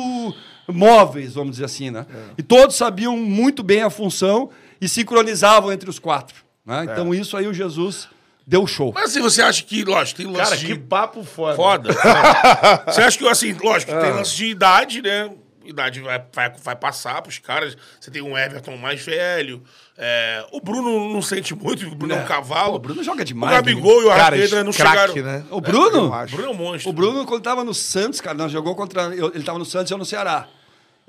móveis, 0.67 1.33
vamos 1.33 1.51
dizer 1.51 1.65
assim, 1.65 1.91
né? 1.91 2.05
E 2.37 2.41
todos 2.43 2.75
sabiam 2.77 3.17
muito 3.17 3.61
bem 3.63 3.81
a 3.81 3.89
função 3.89 4.49
e 4.79 4.87
sincronizavam 4.87 5.71
entre 5.73 5.89
os 5.89 5.99
quatro. 5.99 6.43
Né? 6.65 6.85
Então 6.89 7.13
isso 7.13 7.35
aí 7.35 7.47
o 7.47 7.53
Jesus 7.53 8.07
deu 8.45 8.65
show. 8.67 8.91
Mas 8.93 9.11
assim, 9.11 9.21
você 9.21 9.41
acha 9.41 9.63
que, 9.63 9.83
lógico, 9.83 10.17
tem 10.17 10.27
lance 10.27 10.43
Cara, 10.43 10.57
de... 10.57 10.65
que 10.65 10.75
papo 10.75 11.23
foda. 11.23 11.55
Foda. 11.55 11.93
você 12.85 13.01
acha 13.01 13.17
que, 13.17 13.27
assim, 13.27 13.53
lógico, 13.53 13.91
tem 13.91 14.11
lance 14.11 14.35
de 14.35 14.45
idade, 14.47 15.01
né? 15.01 15.31
Idade 15.63 16.01
vai, 16.01 16.21
vai, 16.33 16.51
vai 16.63 16.75
passar 16.75 17.21
pros 17.21 17.37
caras. 17.37 17.77
Você 17.99 18.09
tem 18.09 18.21
um 18.21 18.37
Everton 18.37 18.75
mais 18.77 19.01
velho. 19.05 19.61
É, 19.97 20.43
o 20.51 20.59
Bruno 20.59 21.13
não 21.13 21.21
sente 21.21 21.53
muito, 21.53 21.85
o 21.85 21.95
Bruno 21.95 22.15
é, 22.15 22.17
um 22.17 22.25
cavalo. 22.25 22.71
Pô, 22.71 22.75
o 22.77 22.79
Bruno 22.79 23.03
joga 23.03 23.21
O 23.21 23.25
demais, 23.25 23.53
Gabigol 23.53 24.01
e 24.01 24.05
o 24.05 24.11
Arrascaeta 24.11 24.63
não 24.63 24.73
craque, 24.73 25.13
chegaram... 25.13 25.39
né? 25.39 25.45
O 25.51 25.61
Bruno? 25.61 26.11
Acho. 26.13 26.33
O 26.33 26.37
Bruno 26.37 26.51
é 26.51 26.55
um 26.55 26.57
monstro. 26.57 26.89
O 26.89 26.93
Bruno, 26.93 27.25
quando 27.25 27.43
tava 27.43 27.63
no 27.63 27.73
Santos, 27.73 28.19
cara, 28.19 28.35
nós 28.35 28.51
jogou 28.51 28.75
contra. 28.75 29.13
ele 29.15 29.43
tava 29.43 29.59
no 29.59 29.65
Santos 29.65 29.91
e 29.91 29.93
eu 29.93 29.97
no 29.99 30.05
Ceará. 30.05 30.47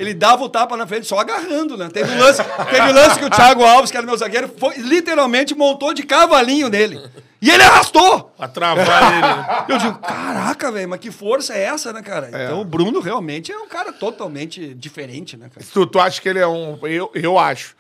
Ele 0.03 0.15
dava 0.15 0.43
o 0.43 0.49
tapa 0.49 0.77
na 0.77 0.87
frente 0.87 1.07
só 1.07 1.19
agarrando, 1.19 1.77
né? 1.77 1.89
Teve 1.93 2.11
um 2.13 2.19
lance, 2.19 2.43
teve 2.71 2.91
um 2.91 2.93
lance 2.93 3.19
que 3.19 3.25
o 3.25 3.31
Thiago 3.31 3.65
Alves, 3.65 3.91
que 3.91 3.97
era 3.97 4.05
meu 4.05 4.17
zagueiro, 4.17 4.53
foi, 4.59 4.77
literalmente 4.79 5.55
montou 5.55 5.95
de 5.95 6.03
cavalinho 6.03 6.69
nele. 6.69 7.01
E 7.41 7.51
ele 7.51 7.63
arrastou! 7.63 8.33
Pra 8.37 8.49
travar 8.49 9.13
ele. 9.13 9.65
Eu 9.75 9.79
digo, 9.79 9.99
caraca, 9.99 10.71
velho, 10.71 10.89
mas 10.89 11.01
que 11.01 11.11
força 11.11 11.55
é 11.55 11.63
essa, 11.63 11.93
né, 11.93 12.03
cara? 12.03 12.29
Então 12.29 12.61
o 12.61 12.65
Bruno 12.65 13.01
realmente 13.01 13.51
é 13.51 13.59
um 13.59 13.69
cara 13.69 13.93
totalmente 13.93 14.75
diferente, 14.75 15.37
né, 15.37 15.49
cara? 15.53 15.67
Tu, 15.73 15.87
tu 15.87 15.99
acha 15.99 16.21
que 16.21 16.29
ele 16.29 16.39
é 16.39 16.47
um. 16.47 16.79
Eu, 16.87 17.11
eu 17.15 17.39
acho. 17.39 17.75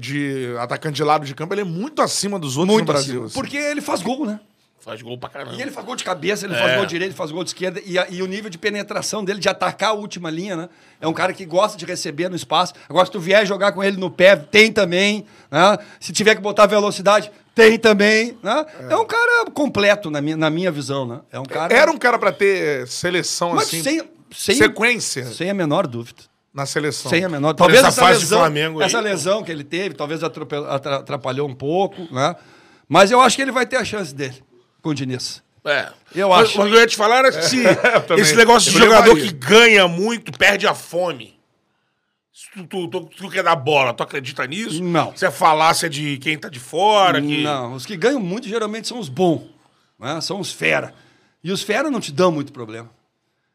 De 0.00 0.52
atacante 0.58 0.96
de 0.96 1.04
lado 1.04 1.24
de 1.24 1.32
campo, 1.32 1.54
ele 1.54 1.60
é 1.60 1.64
muito 1.64 2.02
acima 2.02 2.40
dos 2.40 2.56
outros 2.56 2.74
Muito 2.74 2.86
no 2.88 2.92
Brasil. 2.92 3.12
acima. 3.12 3.26
assim. 3.26 3.34
Porque 3.34 3.56
ele 3.56 3.80
faz 3.80 4.02
gol, 4.02 4.26
né? 4.26 4.40
Faz 4.86 5.02
gol 5.02 5.18
pra 5.18 5.28
caramba. 5.28 5.52
E 5.56 5.60
ele 5.60 5.72
faz 5.72 5.84
gol 5.84 5.96
de 5.96 6.04
cabeça, 6.04 6.46
ele 6.46 6.54
faz 6.54 6.70
É. 6.70 6.76
gol 6.76 6.86
direito, 6.86 7.10
ele 7.10 7.16
faz 7.16 7.32
gol 7.32 7.42
de 7.42 7.50
esquerda. 7.50 7.82
E, 7.84 7.98
a- 7.98 8.06
e 8.08 8.22
o 8.22 8.26
nível 8.26 8.48
de 8.48 8.56
penetração 8.56 9.24
dele, 9.24 9.40
de 9.40 9.48
atacar 9.48 9.90
a 9.90 9.92
última 9.94 10.30
linha, 10.30 10.54
né? 10.56 10.68
É 11.00 11.08
um 11.08 11.12
cara 11.12 11.32
que 11.32 11.44
gosta 11.44 11.76
de 11.76 11.84
receber 11.84 12.28
no 12.28 12.36
espaço. 12.36 12.72
Agora, 12.88 13.04
se 13.04 13.10
tu 13.10 13.18
vier 13.18 13.44
jogar 13.44 13.72
com 13.72 13.82
ele 13.82 13.96
no 13.96 14.08
pé, 14.08 14.36
tem 14.36 14.70
também. 14.70 15.26
Né? 15.50 15.76
Se 15.98 16.12
tiver 16.12 16.36
que 16.36 16.40
botar 16.40 16.66
velocidade, 16.66 17.32
tem 17.52 17.76
também. 17.76 18.38
Né? 18.40 18.64
É. 18.88 18.96
um 18.96 19.04
cara 19.04 19.50
completo, 19.50 20.08
na 20.08 20.20
minha, 20.20 20.36
na 20.36 20.48
minha 20.48 20.70
visão, 20.70 21.04
né? 21.04 21.20
É 21.32 21.40
um 21.40 21.44
cara... 21.44 21.74
Era 21.74 21.90
um 21.90 21.98
cara 21.98 22.16
pra 22.16 22.30
ter 22.30 22.86
seleção 22.86 23.54
Mas 23.54 23.66
assim. 23.66 23.82
sem, 23.82 24.02
sem, 24.32 24.54
sequência. 24.54 25.24
sem 25.26 25.50
a 25.50 25.54
menor 25.54 25.88
dúvida. 25.88 26.22
na 26.54 26.64
seleção. 26.64 27.10
Sem 27.10 27.24
a 27.24 27.28
menor. 27.28 27.54
Talvez 27.54 27.80
essa 27.80 27.88
essa, 27.88 28.00
fase 28.00 28.18
de 28.20 28.24
lesão, 28.26 28.38
Flamengo 28.38 28.80
aí. 28.80 28.86
essa 28.86 29.00
lesão 29.00 29.42
que 29.42 29.50
ele 29.50 29.64
teve, 29.64 29.94
talvez 29.96 30.22
atrapalhou 30.22 31.48
um 31.48 31.54
pouco, 31.54 32.06
né? 32.14 32.34
Mas 32.88 33.10
eu 33.10 33.20
acho 33.20 33.34
que 33.36 33.42
ele 33.42 33.50
vai 33.52 33.66
ter 33.66 33.76
a 33.76 33.84
chance 33.84 34.14
dele 34.14 34.36
com 34.86 34.90
o 34.92 34.94
Diniz. 34.94 35.42
É. 35.64 35.88
Eu 36.14 36.28
Mas- 36.28 36.48
acho. 36.48 36.58
Mas 36.58 36.66
o 36.68 36.70
que 36.70 36.76
eu 36.76 36.80
ia 36.80 36.86
te 36.86 36.96
falar 36.96 37.18
era 37.18 37.32
que 37.32 37.42
se 37.42 37.60
esse 38.18 38.36
negócio 38.36 38.70
de 38.70 38.78
jogador 38.78 39.16
que 39.16 39.32
ganha 39.32 39.88
muito 39.88 40.30
perde 40.38 40.66
a 40.66 40.74
fome. 40.74 41.36
Se 42.32 42.46
Tu, 42.52 42.66
tu, 42.66 42.88
tu, 42.88 43.00
tu 43.16 43.28
quer 43.30 43.42
dar 43.42 43.56
bola, 43.56 43.92
tu 43.92 44.02
acredita 44.02 44.46
nisso? 44.46 44.82
Não. 44.82 45.12
Isso 45.12 45.26
é 45.26 45.30
falácia 45.30 45.88
de 45.90 46.18
quem 46.18 46.38
tá 46.38 46.48
de 46.48 46.60
fora? 46.60 47.20
Que... 47.20 47.42
Não, 47.42 47.74
os 47.74 47.84
que 47.84 47.96
ganham 47.96 48.20
muito 48.20 48.46
geralmente 48.46 48.86
são 48.86 48.98
os 48.98 49.08
bons, 49.08 49.42
né? 49.98 50.20
são 50.20 50.38
os 50.38 50.52
fera. 50.52 50.94
E 51.42 51.50
os 51.50 51.62
fera 51.62 51.90
não 51.90 51.98
te 52.00 52.12
dão 52.12 52.30
muito 52.30 52.52
problema. 52.52 52.90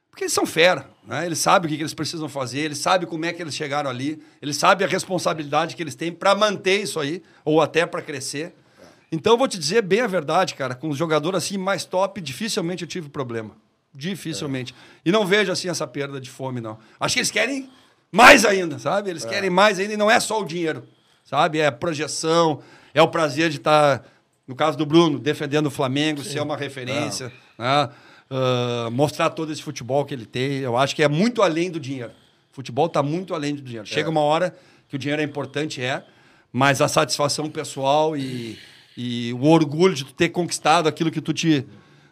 Porque 0.10 0.26
eles 0.26 0.34
são 0.34 0.46
fera, 0.46 0.90
né? 1.08 1.26
eles 1.26 1.40
sabem 1.40 1.68
o 1.68 1.70
que 1.70 1.78
que 1.78 1.84
eles 1.84 1.94
precisam 1.94 2.28
fazer, 2.28 2.60
eles 2.60 2.80
sabem 2.80 3.08
como 3.08 3.24
é 3.26 3.32
que 3.32 3.42
eles 3.42 3.56
chegaram 3.56 3.90
ali, 3.90 4.22
eles 4.42 4.58
sabem 4.58 4.86
a 4.86 4.90
responsabilidade 4.90 5.76
que 5.76 5.82
eles 5.82 5.96
têm 5.96 6.12
para 6.12 6.36
manter 6.36 6.82
isso 6.82 7.00
aí, 7.00 7.24
ou 7.46 7.62
até 7.62 7.86
para 7.86 8.02
crescer. 8.02 8.54
Então, 9.12 9.38
vou 9.38 9.48
te 9.48 9.60
dizer 9.60 9.82
bem 9.82 10.02
a 10.02 10.08
verdade, 10.08 10.56
cara, 10.56 10.74
com 10.74 10.90
os 10.90 10.98
jogadores 10.98 11.44
assim 11.44 11.58
mais 11.58 11.84
top, 11.84 12.22
dificilmente 12.22 12.84
eu 12.84 12.88
tive 12.88 13.10
problema. 13.10 13.52
Dificilmente. 13.94 14.74
E 15.04 15.12
não 15.12 15.26
vejo 15.26 15.52
assim 15.52 15.68
essa 15.68 15.86
perda 15.86 16.20
de 16.22 16.30
fome, 16.30 16.62
não. 16.62 16.78
Acho 17.00 17.16
que 17.16 17.20
eles 17.20 17.32
querem 17.32 17.70
mais 18.10 18.46
ainda, 18.46 18.80
sabe? 18.80 19.10
Eles 19.10 19.26
querem 19.26 19.50
mais 19.50 19.80
ainda 19.80 19.94
e 19.94 19.98
não 19.98 20.10
é 20.10 20.20
só 20.20 20.40
o 20.42 20.46
dinheiro, 20.46 20.88
sabe? 21.26 21.60
É 21.60 21.68
a 21.68 21.72
projeção, 21.72 22.62
é 22.94 23.02
o 23.02 23.08
prazer 23.10 23.50
de 23.50 23.58
estar, 23.58 24.06
no 24.48 24.56
caso 24.56 24.78
do 24.78 24.86
Bruno, 24.86 25.20
defendendo 25.20 25.66
o 25.68 25.72
Flamengo, 25.72 26.24
ser 26.24 26.42
uma 26.42 26.56
referência, 26.56 27.28
né? 27.58 27.90
Ah, 28.34 28.90
mostrar 28.92 29.30
todo 29.32 29.52
esse 29.52 29.62
futebol 29.62 30.06
que 30.06 30.14
ele 30.14 30.26
tem. 30.26 30.60
Eu 30.60 30.78
acho 30.78 30.96
que 30.96 31.04
é 31.04 31.10
muito 31.10 31.42
além 31.42 31.70
do 31.70 31.82
dinheiro. 31.82 32.12
O 32.52 32.56
futebol 32.56 32.86
está 32.86 33.04
muito 33.04 33.34
além 33.34 33.56
do 33.56 33.62
dinheiro. 33.62 33.86
Chega 33.86 34.10
uma 34.10 34.22
hora 34.22 34.56
que 34.88 34.96
o 34.96 35.00
dinheiro 35.00 35.22
é 35.22 35.26
importante, 35.26 35.82
é, 35.82 36.02
mas 36.52 36.82
a 36.82 36.88
satisfação 36.88 37.50
pessoal 37.50 38.16
e, 38.16 38.58
e 38.98 39.34
o 39.34 39.46
orgulho 39.46 39.94
de 39.94 40.04
tu 40.06 40.14
ter 40.14 40.30
conquistado 40.30 40.88
aquilo 40.88 41.12
que 41.12 41.22
tu 41.22 41.34
te, 41.34 41.66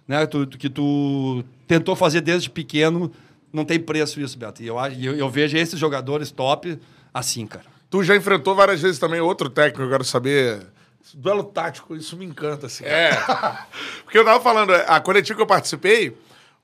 né, 0.07 0.25
tu- 0.25 0.47
que 0.47 0.69
tu 0.69 1.43
tentou 1.67 1.95
fazer 1.95 2.21
desde 2.21 2.49
pequeno, 2.49 3.11
não 3.51 3.65
tem 3.65 3.79
preço 3.79 4.19
isso, 4.21 4.37
Beto. 4.37 4.61
E 4.63 4.67
eu, 4.67 4.77
acho- 4.79 4.99
eu, 4.99 5.15
eu 5.15 5.29
vejo 5.29 5.57
esses 5.57 5.79
jogadores 5.79 6.31
top 6.31 6.77
assim, 7.13 7.45
cara. 7.47 7.65
Tu 7.89 8.03
já 8.03 8.15
enfrentou 8.15 8.53
várias 8.55 8.81
vezes 8.81 8.99
também 8.99 9.19
outro 9.19 9.49
técnico, 9.49 9.81
eu 9.81 9.89
quero 9.89 10.03
saber. 10.03 10.61
Duelo 11.13 11.43
tático, 11.43 11.95
isso 11.95 12.15
me 12.15 12.25
encanta, 12.25 12.67
assim. 12.67 12.83
É. 12.85 13.09
Porque 14.03 14.17
eu 14.17 14.23
tava 14.25 14.39
falando, 14.43 14.71
a 14.73 14.99
coletiva 14.99 15.35
que 15.37 15.41
eu 15.41 15.47
participei, 15.47 16.15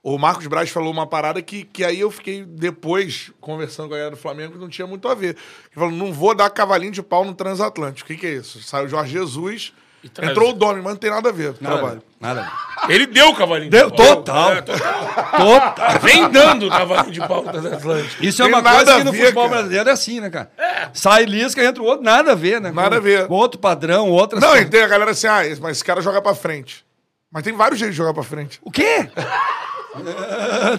o 0.03 0.19
Marcos 0.19 0.45
Braz 0.45 0.69
falou 0.69 0.91
uma 0.91 1.07
parada 1.07 1.41
que, 1.41 1.63
que 1.63 1.83
aí 1.83 1.99
eu 2.01 2.11
fiquei 2.11 2.43
depois 2.45 3.31
conversando 3.41 3.87
com 3.87 3.95
a 3.95 3.97
galera 3.97 4.15
do 4.15 4.21
Flamengo 4.21 4.53
que 4.53 4.59
não 4.59 4.69
tinha 4.69 4.85
muito 4.85 5.07
a 5.07 5.15
ver. 5.15 5.29
Ele 5.29 5.73
falou: 5.73 5.89
não 5.91 6.13
vou 6.13 6.35
dar 6.35 6.47
cavalinho 6.51 6.91
de 6.91 7.01
pau 7.01 7.25
no 7.25 7.33
transatlântico. 7.33 8.05
O 8.05 8.13
que, 8.13 8.19
que 8.19 8.27
é 8.27 8.33
isso? 8.35 8.61
Saiu 8.61 8.85
o 8.85 8.89
Jorge 8.89 9.13
Jesus, 9.13 9.73
traz- 10.09 10.31
entrou 10.31 10.49
o 10.49 10.53
Domi, 10.53 10.81
mas 10.81 10.93
não 10.93 10.99
tem 10.99 11.09
nada 11.09 11.29
a 11.29 11.31
ver 11.31 11.53
com 11.53 11.59
o 11.59 11.63
Nada, 11.63 11.77
trabalho. 11.77 12.03
nada. 12.19 12.41
a 12.77 12.87
ver. 12.87 12.93
Ele 12.93 13.05
deu 13.07 13.29
o 13.29 13.35
cavalinho 13.35 13.69
Deu, 13.71 13.89
de 13.89 13.97
pau. 13.97 14.15
total. 14.17 14.53
É, 14.53 14.61
total. 14.61 15.05
Total. 15.37 15.99
Vem 16.01 16.29
dando 16.29 16.67
o 16.67 16.69
cavalinho 16.69 17.11
de 17.11 17.19
pau 17.27 17.43
das 17.43 17.65
Atlânticas. 17.65 18.17
Isso 18.21 18.41
é 18.41 18.45
Tem 18.45 18.53
uma 18.53 18.61
nada 18.61 18.75
coisa 18.77 18.97
que 18.97 19.03
no 19.03 19.11
ver, 19.11 19.17
futebol 19.19 19.43
cara. 19.49 19.55
brasileiro 19.55 19.89
é 19.89 19.91
assim, 19.93 20.19
né, 20.19 20.29
cara? 20.29 20.51
Sai 20.93 21.25
Lisca, 21.25 21.63
entra 21.63 21.81
o 21.81 21.85
outro, 21.85 22.03
nada 22.03 22.33
a 22.33 22.35
ver, 22.35 22.61
né? 22.61 22.71
Nada 22.71 22.89
Com- 22.89 22.95
a 22.95 22.99
ver. 22.99 23.27
com 23.27 23.33
Outro 23.33 23.59
padrão, 23.59 24.09
outra. 24.09 24.39
Não, 24.39 24.55
e 24.57 24.65
tem 24.65 24.81
a 24.83 24.87
galera 24.87 25.11
assim, 25.11 25.27
ah, 25.27 25.41
mas 25.61 25.77
esse 25.77 25.83
cara 25.83 26.01
joga 26.01 26.21
pra 26.21 26.35
frente. 26.35 26.85
Mas 27.31 27.43
tem 27.43 27.53
vários 27.53 27.79
jeitos 27.79 27.95
de 27.95 27.97
jogar 27.97 28.13
pra 28.13 28.23
frente. 28.23 28.59
O 28.63 28.71
quê? 28.71 29.09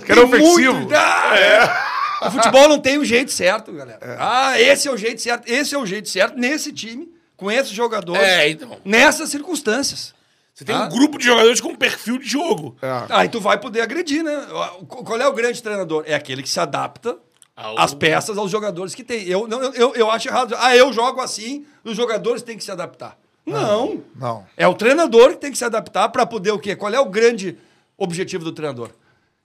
Que 0.04 0.12
era 0.12 0.20
Tem 0.20 0.24
ofensivo. 0.24 0.74
muito- 0.74 0.94
Ah, 0.94 1.32
é. 1.38 2.26
O 2.26 2.30
futebol 2.30 2.68
não 2.68 2.78
tem 2.78 2.98
o 2.98 3.04
jeito 3.04 3.30
certo, 3.30 3.72
galera. 3.72 3.98
Ah, 4.18 4.60
esse 4.60 4.88
é 4.88 4.90
o 4.90 4.96
jeito 4.96 5.20
certo. 5.20 5.50
Esse 5.50 5.74
é 5.74 5.78
o 5.78 5.86
jeito 5.86 6.08
certo 6.08 6.36
nesse 6.38 6.72
time, 6.72 7.08
com 7.36 7.50
esses 7.50 7.72
jogadores, 7.72 8.22
É, 8.22 8.48
então. 8.50 8.78
nessas 8.84 9.28
circunstâncias. 9.30 10.14
Você 10.54 10.64
tem 10.64 10.74
Ah. 10.74 10.84
um 10.84 10.88
grupo 10.88 11.18
de 11.18 11.24
jogadores 11.26 11.60
com 11.60 11.74
perfil 11.74 12.16
de 12.18 12.26
jogo. 12.26 12.76
É. 12.80 12.88
Aí 13.10 13.28
tu 13.28 13.40
vai 13.40 13.58
poder 13.60 13.82
agredir, 13.82 14.22
né? 14.24 14.46
Qual 14.88 15.20
é 15.20 15.28
o 15.28 15.32
grande 15.34 15.62
treinador? 15.62 16.02
É 16.06 16.14
aquele 16.14 16.42
que 16.42 16.48
se 16.48 16.58
adapta 16.58 17.18
Ao- 17.54 17.78
às 17.78 17.92
peças, 17.92 18.38
aos 18.38 18.50
jogadores 18.50 18.94
que 18.94 19.04
tem. 19.04 19.24
Eu, 19.28 19.46
não- 19.46 19.60
eu, 19.74 19.94
eu 19.94 20.10
acho 20.10 20.28
errado. 20.28 20.54
Ah, 20.58 20.74
eu 20.74 20.90
jogo 20.94 21.20
assim, 21.20 21.66
os 21.84 21.94
jogadores 21.94 22.40
têm 22.42 22.56
que 22.56 22.64
se 22.64 22.70
adaptar. 22.70 23.18
Não. 23.44 24.02
Não. 24.14 24.46
É 24.56 24.66
o 24.66 24.74
treinador 24.74 25.30
que 25.32 25.36
tem 25.36 25.52
que 25.52 25.58
se 25.58 25.64
adaptar 25.64 26.08
para 26.08 26.24
poder 26.24 26.52
o 26.52 26.58
quê? 26.58 26.74
Qual 26.74 26.92
é 26.92 26.98
o 26.98 27.06
grande 27.10 27.58
objetivo 27.98 28.42
do 28.42 28.50
treinador? 28.52 28.90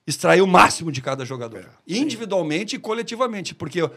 Extrair 0.07 0.41
o 0.41 0.47
máximo 0.47 0.91
de 0.93 1.01
cada 1.01 1.26
jogador. 1.26 1.65
individualmente 1.85 2.77
e 2.77 2.80
coletivamente. 2.80 3.53
Porque 3.53 3.81
o, 3.84 3.89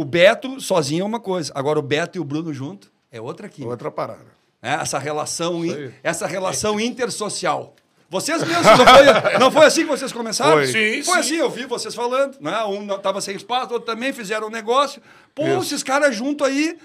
o 0.00 0.04
Beto 0.04 0.60
sozinho 0.60 1.02
é 1.02 1.04
uma 1.04 1.20
coisa. 1.20 1.52
Agora 1.54 1.78
o 1.80 1.82
Beto 1.82 2.16
e 2.16 2.20
o 2.20 2.24
Bruno 2.24 2.54
junto 2.54 2.91
é 3.12 3.20
outra 3.20 3.46
aqui. 3.46 3.62
Outra 3.64 3.90
parada. 3.90 4.24
É, 4.62 4.72
essa 4.74 4.98
relação, 4.98 5.64
in- 5.64 5.92
essa 6.02 6.26
relação 6.26 6.80
intersocial. 6.80 7.74
Vocês 8.08 8.42
mesmos, 8.42 8.66
não 8.66 8.86
foi, 8.86 9.38
não 9.38 9.50
foi 9.50 9.64
assim 9.66 9.80
que 9.82 9.88
vocês 9.88 10.12
começaram? 10.12 10.52
Foi. 10.52 10.66
Sim, 10.66 11.02
Foi 11.02 11.14
sim. 11.14 11.20
assim, 11.20 11.34
eu 11.36 11.50
vi 11.50 11.64
vocês 11.66 11.94
falando. 11.94 12.36
Né? 12.40 12.62
Um 12.64 12.82
não 12.84 12.98
tava 12.98 13.20
sem 13.20 13.34
espaço, 13.36 13.72
outro 13.72 13.86
também 13.86 14.12
fizeram 14.12 14.48
um 14.48 14.50
negócio. 14.50 15.00
Pô, 15.34 15.46
Isso. 15.46 15.60
esses 15.74 15.82
caras 15.82 16.14
juntos 16.14 16.46
aí 16.46 16.76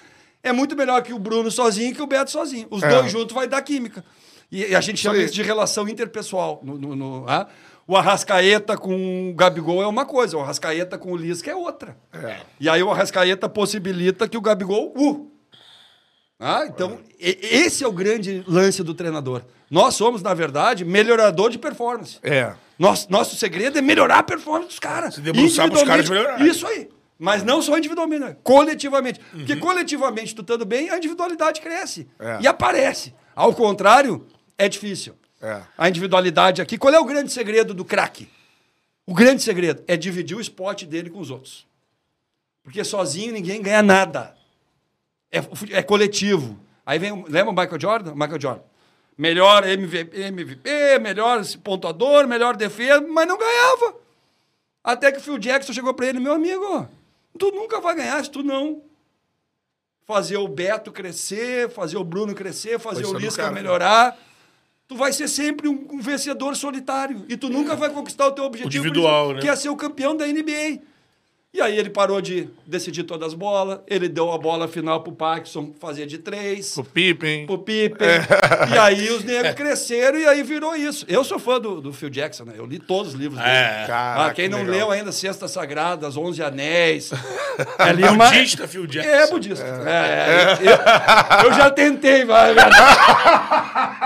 é 0.41 0.51
muito 0.53 0.75
melhor 0.75 1.01
que 1.03 1.13
o 1.13 1.19
Bruno 1.19 1.51
sozinho 1.51 1.91
e 1.91 1.93
que 1.93 2.01
o 2.01 2.07
Beto 2.07 2.31
sozinho. 2.31 2.65
Os 2.71 2.81
É. 2.81 2.87
dois 2.89 3.11
juntos 3.11 3.35
vai 3.35 3.45
dar 3.47 3.61
química. 3.61 4.03
E, 4.49 4.67
e 4.67 4.75
a 4.75 4.79
gente 4.81 4.99
chama 5.01 5.17
isso 5.17 5.33
de 5.33 5.43
relação 5.43 5.87
interpessoal. 5.89 6.61
No, 6.63 6.77
no- 6.77 6.95
no- 6.95 7.25
ah? 7.27 7.47
O 7.85 7.95
Arrascaeta 7.97 8.77
com 8.77 9.29
o 9.29 9.33
Gabigol 9.33 9.81
é 9.81 9.87
uma 9.87 10.05
coisa, 10.05 10.37
o 10.37 10.41
Arrascaeta 10.41 10.97
com 10.97 11.11
o 11.11 11.15
Lisca 11.17 11.51
é 11.51 11.55
outra. 11.55 11.95
E 12.59 12.67
aí 12.69 12.81
o 12.81 12.89
Arrascaeta 12.89 13.47
possibilita 13.49 14.27
que 14.27 14.37
o 14.37 14.41
Gabigol. 14.41 14.93
Uh, 14.95 15.29
ah, 16.39 16.65
então, 16.67 16.99
esse 17.19 17.83
é 17.83 17.87
o 17.87 17.91
grande 17.91 18.43
lance 18.47 18.83
do 18.83 18.93
treinador. 18.93 19.41
Nós 19.69 19.95
somos, 19.95 20.21
na 20.21 20.33
verdade, 20.33 20.85
melhorador 20.85 21.49
de 21.49 21.57
performance. 21.57 22.19
É. 22.21 22.53
Nosso, 22.77 23.11
nosso 23.11 23.35
segredo 23.35 23.77
é 23.79 23.81
melhorar 23.81 24.19
a 24.19 24.23
performance 24.23 24.67
dos 24.67 24.79
caras. 24.79 25.15
Se 25.15 25.21
debruçar 25.21 25.69
pros 25.69 25.83
caras 25.83 26.07
melhorarem. 26.07 26.47
Isso 26.47 26.65
aí. 26.67 26.89
Mas 27.17 27.43
não 27.43 27.61
só 27.61 27.75
individualmente, 27.75 28.23
né? 28.23 28.37
coletivamente. 28.43 29.19
Uhum. 29.33 29.39
Porque 29.39 29.55
coletivamente, 29.55 30.35
tu 30.35 30.41
estando 30.41 30.63
bem, 30.63 30.91
a 30.91 30.97
individualidade 30.97 31.59
cresce. 31.59 32.07
É. 32.19 32.39
E 32.41 32.47
aparece. 32.47 33.15
Ao 33.35 33.51
contrário, 33.53 34.27
é 34.57 34.69
difícil. 34.69 35.15
É. 35.41 35.61
A 35.75 35.89
individualidade 35.89 36.61
aqui. 36.61 36.77
Qual 36.77 36.93
é 36.93 36.99
o 36.99 37.05
grande 37.05 37.31
segredo 37.31 37.73
do 37.73 37.83
craque? 37.83 38.29
O 39.07 39.13
grande 39.13 39.41
segredo 39.41 39.83
é 39.87 39.97
dividir 39.97 40.37
o 40.37 40.41
esporte 40.41 40.85
dele 40.85 41.09
com 41.09 41.19
os 41.19 41.31
outros. 41.31 41.65
Porque 42.63 42.83
sozinho 42.83 43.33
ninguém 43.33 43.61
ganha 43.61 43.81
nada. 43.81 44.36
É, 45.31 45.39
é 45.71 45.83
coletivo. 45.83 46.59
Aí 46.85 46.97
vem, 46.99 47.23
lembra 47.27 47.51
o 47.51 47.55
Michael 47.55 47.79
Jordan? 47.79 48.13
Michael 48.13 48.41
Jordan. 48.41 48.63
Melhor 49.17 49.67
MVP, 49.67 50.21
MVP, 50.21 50.99
melhor 50.99 51.41
pontuador, 51.63 52.27
melhor 52.27 52.55
defesa, 52.55 53.01
mas 53.01 53.27
não 53.27 53.37
ganhava. 53.37 53.95
Até 54.83 55.11
que 55.11 55.17
o 55.17 55.21
Phil 55.21 55.37
Jackson 55.37 55.73
chegou 55.73 55.93
para 55.93 56.05
ele, 56.05 56.19
meu 56.19 56.33
amigo, 56.33 56.87
tu 57.37 57.51
nunca 57.51 57.81
vai 57.81 57.95
ganhar 57.95 58.23
se 58.23 58.31
tu 58.31 58.43
não 58.43 58.81
fazer 60.05 60.37
o 60.37 60.47
Beto 60.47 60.91
crescer, 60.91 61.69
fazer 61.69 61.97
o 61.97 62.03
Bruno 62.03 62.33
crescer, 62.33 62.79
fazer 62.79 63.05
o 63.05 63.17
é 63.17 63.19
Lisca 63.19 63.43
cara. 63.43 63.53
melhorar. 63.53 64.17
Tu 64.87 64.95
vai 64.95 65.11
ser 65.11 65.27
sempre 65.27 65.67
um, 65.67 65.85
um 65.91 65.99
vencedor 65.99 66.55
solitário. 66.55 67.25
E 67.27 67.35
tu 67.35 67.49
nunca 67.49 67.75
vai 67.75 67.89
conquistar 67.89 68.27
o 68.27 68.31
teu 68.31 68.45
objetivo 68.45 68.85
Individual, 68.85 69.33
né? 69.33 69.41
que 69.41 69.49
é 69.49 69.55
ser 69.55 69.67
o 69.67 69.75
campeão 69.75 70.15
da 70.15 70.25
NBA. 70.25 70.79
E 71.57 71.61
aí 71.61 71.75
ele 71.75 71.89
parou 71.89 72.21
de 72.21 72.47
decidir 72.67 73.01
todas 73.01 73.29
as 73.29 73.33
bolas, 73.33 73.79
ele 73.87 74.07
deu 74.07 74.31
a 74.31 74.37
bola 74.37 74.67
final 74.67 75.01
pro 75.01 75.11
Parkinson 75.11 75.73
fazer 75.81 76.05
de 76.05 76.19
três 76.19 76.77
O 76.77 76.83
Pippen. 76.83 77.47
pro 77.47 77.57
Pippen. 77.57 78.07
E 78.71 78.77
aí 78.77 79.09
os 79.09 79.23
negros 79.23 79.55
cresceram 79.55 80.19
e 80.19 80.27
aí 80.27 80.43
virou 80.43 80.75
isso. 80.75 81.03
Eu 81.09 81.23
sou 81.23 81.39
fã 81.39 81.59
do, 81.59 81.81
do 81.81 81.91
Phil 81.91 82.11
Jackson, 82.11 82.43
né? 82.43 82.53
Eu 82.55 82.67
li 82.67 82.77
todos 82.77 83.15
os 83.15 83.19
livros 83.19 83.41
dele. 83.41 83.51
É. 83.51 83.85
Caraca, 83.87 84.25
ah, 84.29 84.33
quem 84.35 84.45
que 84.45 84.51
não 84.51 84.59
legal. 84.59 84.75
leu 84.75 84.91
ainda 84.91 85.11
Cestas 85.11 85.49
Sagradas, 85.49 86.15
Onze 86.15 86.43
Anéis. 86.43 87.09
é 87.79 87.83
ali 87.83 88.03
uma... 88.03 88.27
Budista, 88.27 88.67
Phil 88.67 88.85
Jackson. 88.85 89.09
É 89.09 89.27
budista. 89.27 89.65
É, 89.65 90.57
eu, 90.61 91.47
eu 91.47 91.53
já 91.53 91.71
tentei, 91.71 92.23
vai. 92.23 92.53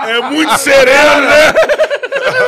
É 0.08 0.22
muito 0.22 0.56
sereno, 0.56 1.20
né? 1.20 1.52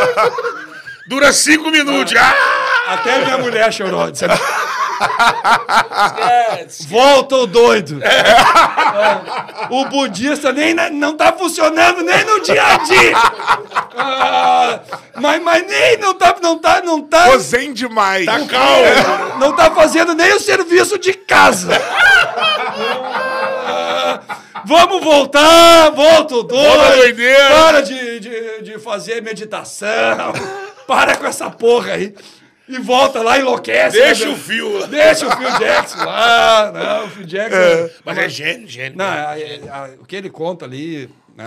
Dura 1.07 1.31
cinco 1.31 1.71
minutos. 1.71 2.15
Ah! 2.17 2.65
Até 2.95 3.23
minha 3.23 3.37
mulher 3.37 3.71
chorou. 3.71 4.11
Volta 6.89 7.37
o 7.37 7.47
doido. 7.47 8.01
É. 8.03 8.25
O 9.71 9.85
budista 9.87 10.53
nem 10.53 10.75
na- 10.75 10.91
não 10.91 11.17
tá 11.17 11.33
funcionando 11.33 12.03
nem 12.03 12.25
no 12.25 12.41
dia 12.41 12.63
a 12.63 12.77
dia. 12.79 13.13
Ah, 13.97 14.81
mas, 15.17 15.43
mas 15.43 15.67
nem 15.67 15.97
não 15.99 16.15
tá, 16.15 16.35
não 16.43 16.59
tá, 16.59 16.81
não 16.83 17.01
tá, 17.03 17.31
Tô 17.31 17.39
zen 17.39 17.73
demais. 17.73 18.27
Tá 18.27 18.41
calmo. 18.47 19.39
não 19.39 19.53
tá 19.53 19.71
fazendo 19.71 20.15
nem 20.15 20.33
o 20.35 20.41
serviço 20.41 20.99
de 20.99 21.13
casa. 21.15 21.71
Ah, 23.67 24.21
Vamos 24.67 25.05
voltar, 25.05 25.91
volta 25.91 26.37
o 26.37 26.43
doido. 26.43 27.23
Para 27.53 27.83
de, 27.83 28.21
de, 28.21 28.63
de 28.63 28.79
fazer 28.79 29.21
meditação. 29.23 30.33
Para 30.87 31.17
com 31.17 31.27
essa 31.27 31.51
porra 31.51 31.93
aí. 31.93 32.15
E 32.69 32.79
volta 32.79 33.23
lá, 33.23 33.39
enlouquece. 33.39 33.99
Deixa 33.99 34.27
né, 34.27 34.33
o 34.33 34.37
fio. 34.37 34.87
Deixa 34.87 35.27
o 35.27 35.37
Phil 35.37 35.59
Jackson 35.59 35.99
lá. 36.05 36.73
Não, 36.73 37.07
o 37.07 37.11
Phil 37.11 37.25
Jackson. 37.27 37.91
Mas 38.05 38.19
é 38.19 38.29
gênio, 38.29 38.67
gênio. 38.69 38.97
Não, 38.97 39.05
a- 39.05 39.33
a- 39.71 39.91
o 40.01 40.07
que 40.07 40.17
ele 40.17 40.31
conta 40.31 40.65
ali, 40.65 41.11
né, 41.37 41.45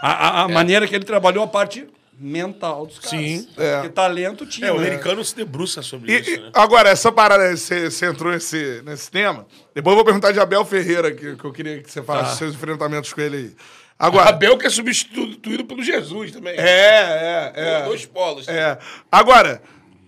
a, 0.00 0.40
a- 0.40 0.42
a 0.42 0.48
maneira 0.48 0.86
que 0.86 0.94
ele 0.94 1.04
trabalhou 1.04 1.42
a 1.44 1.46
parte 1.48 1.86
mental 2.18 2.86
dos 2.86 2.98
caras. 2.98 3.10
Sim. 3.10 3.48
Porque 3.54 3.88
talento 3.88 4.44
tinha. 4.46 4.68
É, 4.68 4.72
o 4.72 4.78
né? 4.78 4.86
americano 4.88 5.24
se 5.24 5.34
debruça 5.34 5.80
sobre 5.82 6.12
E- 6.12 6.20
isso, 6.20 6.30
e- 6.30 6.36
né? 6.38 6.50
agora, 6.54 6.90
essa 6.90 7.10
parada, 7.10 7.56
você, 7.56 7.90
você 7.90 8.06
entrou 8.06 8.30
nesse, 8.30 8.82
nesse 8.84 9.10
tema. 9.10 9.46
Depois 9.74 9.92
eu 9.92 9.96
vou 9.96 10.04
perguntar 10.04 10.32
de 10.32 10.38
Abel 10.38 10.64
Ferreira, 10.66 11.10
que, 11.12 11.34
que 11.34 11.44
eu 11.44 11.52
queria 11.52 11.82
que 11.82 11.90
você 11.90 12.02
falasse 12.02 12.24
Tá. 12.24 12.30
dos 12.30 12.38
seus 12.38 12.54
enfrentamentos 12.54 13.12
com 13.12 13.20
ele 13.22 13.36
aí. 13.38 13.52
Agora. 13.98 14.28
Abel 14.28 14.58
que 14.58 14.66
é 14.66 14.70
substituído 14.70 15.64
pelo 15.64 15.82
Jesus 15.82 16.30
também. 16.32 16.54
É, 16.58 16.60
é, 16.60 17.52
é. 17.54 17.82
Dois 17.84 18.04
polos. 18.04 18.46
É. 18.48 18.76
Agora, 19.10 19.62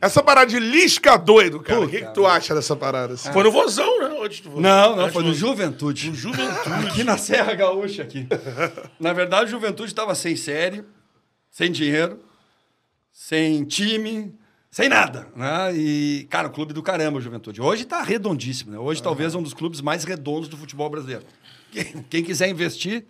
essa 0.05 0.23
parada 0.23 0.51
de 0.51 0.59
Lisca 0.59 1.17
doido, 1.17 1.61
cara. 1.61 1.81
O 1.81 1.89
que, 1.89 2.01
que 2.03 2.13
tu 2.13 2.27
acha 2.27 2.55
dessa 2.55 2.77
parada? 2.77 3.15
assim? 3.15 3.33
Foi 3.33 3.43
no 3.43 3.51
Vozão, 3.51 4.01
né? 4.01 4.19
Antes 4.23 4.41
do 4.41 4.51
Vozão. 4.51 4.63
Não, 4.63 4.97
não, 4.97 5.03
Antes 5.05 5.15
foi 5.15 5.25
no. 5.25 5.33
Juventude. 5.33 6.11
No 6.11 6.15
Juventude. 6.15 6.69
Aqui 6.89 7.05
na 7.05 7.17
Serra 7.17 7.55
Gaúcha, 7.55 8.03
aqui. 8.03 8.27
Na 9.01 9.13
verdade, 9.15 9.47
o 9.47 9.49
Juventude 9.49 9.89
estava 9.89 10.15
sem 10.15 10.37
série, 10.37 10.85
sem 11.51 11.73
dinheiro, 11.73 12.21
sem 13.11 13.65
time, 13.65 14.35
sem 14.71 14.91
nada. 14.91 15.27
Né? 15.35 15.75
E, 15.75 16.27
cara, 16.29 16.49
o 16.49 16.51
clube 16.51 16.75
do 16.75 16.83
caramba, 16.83 17.19
o 17.19 17.21
Juventude. 17.23 17.63
Hoje 17.63 17.85
está 17.85 18.03
redondíssimo. 18.03 18.73
Né? 18.73 18.79
Hoje, 18.79 19.03
talvez, 19.03 19.35
é 19.35 19.39
um 19.39 19.43
dos 19.43 19.55
clubes 19.55 19.81
mais 19.81 20.05
redondos 20.05 20.49
do 20.49 20.57
futebol 20.57 20.91
brasileiro. 20.91 21.25
Quem, 21.73 22.05
quem 22.11 22.23
quiser 22.23 22.49
investir, 22.51 23.07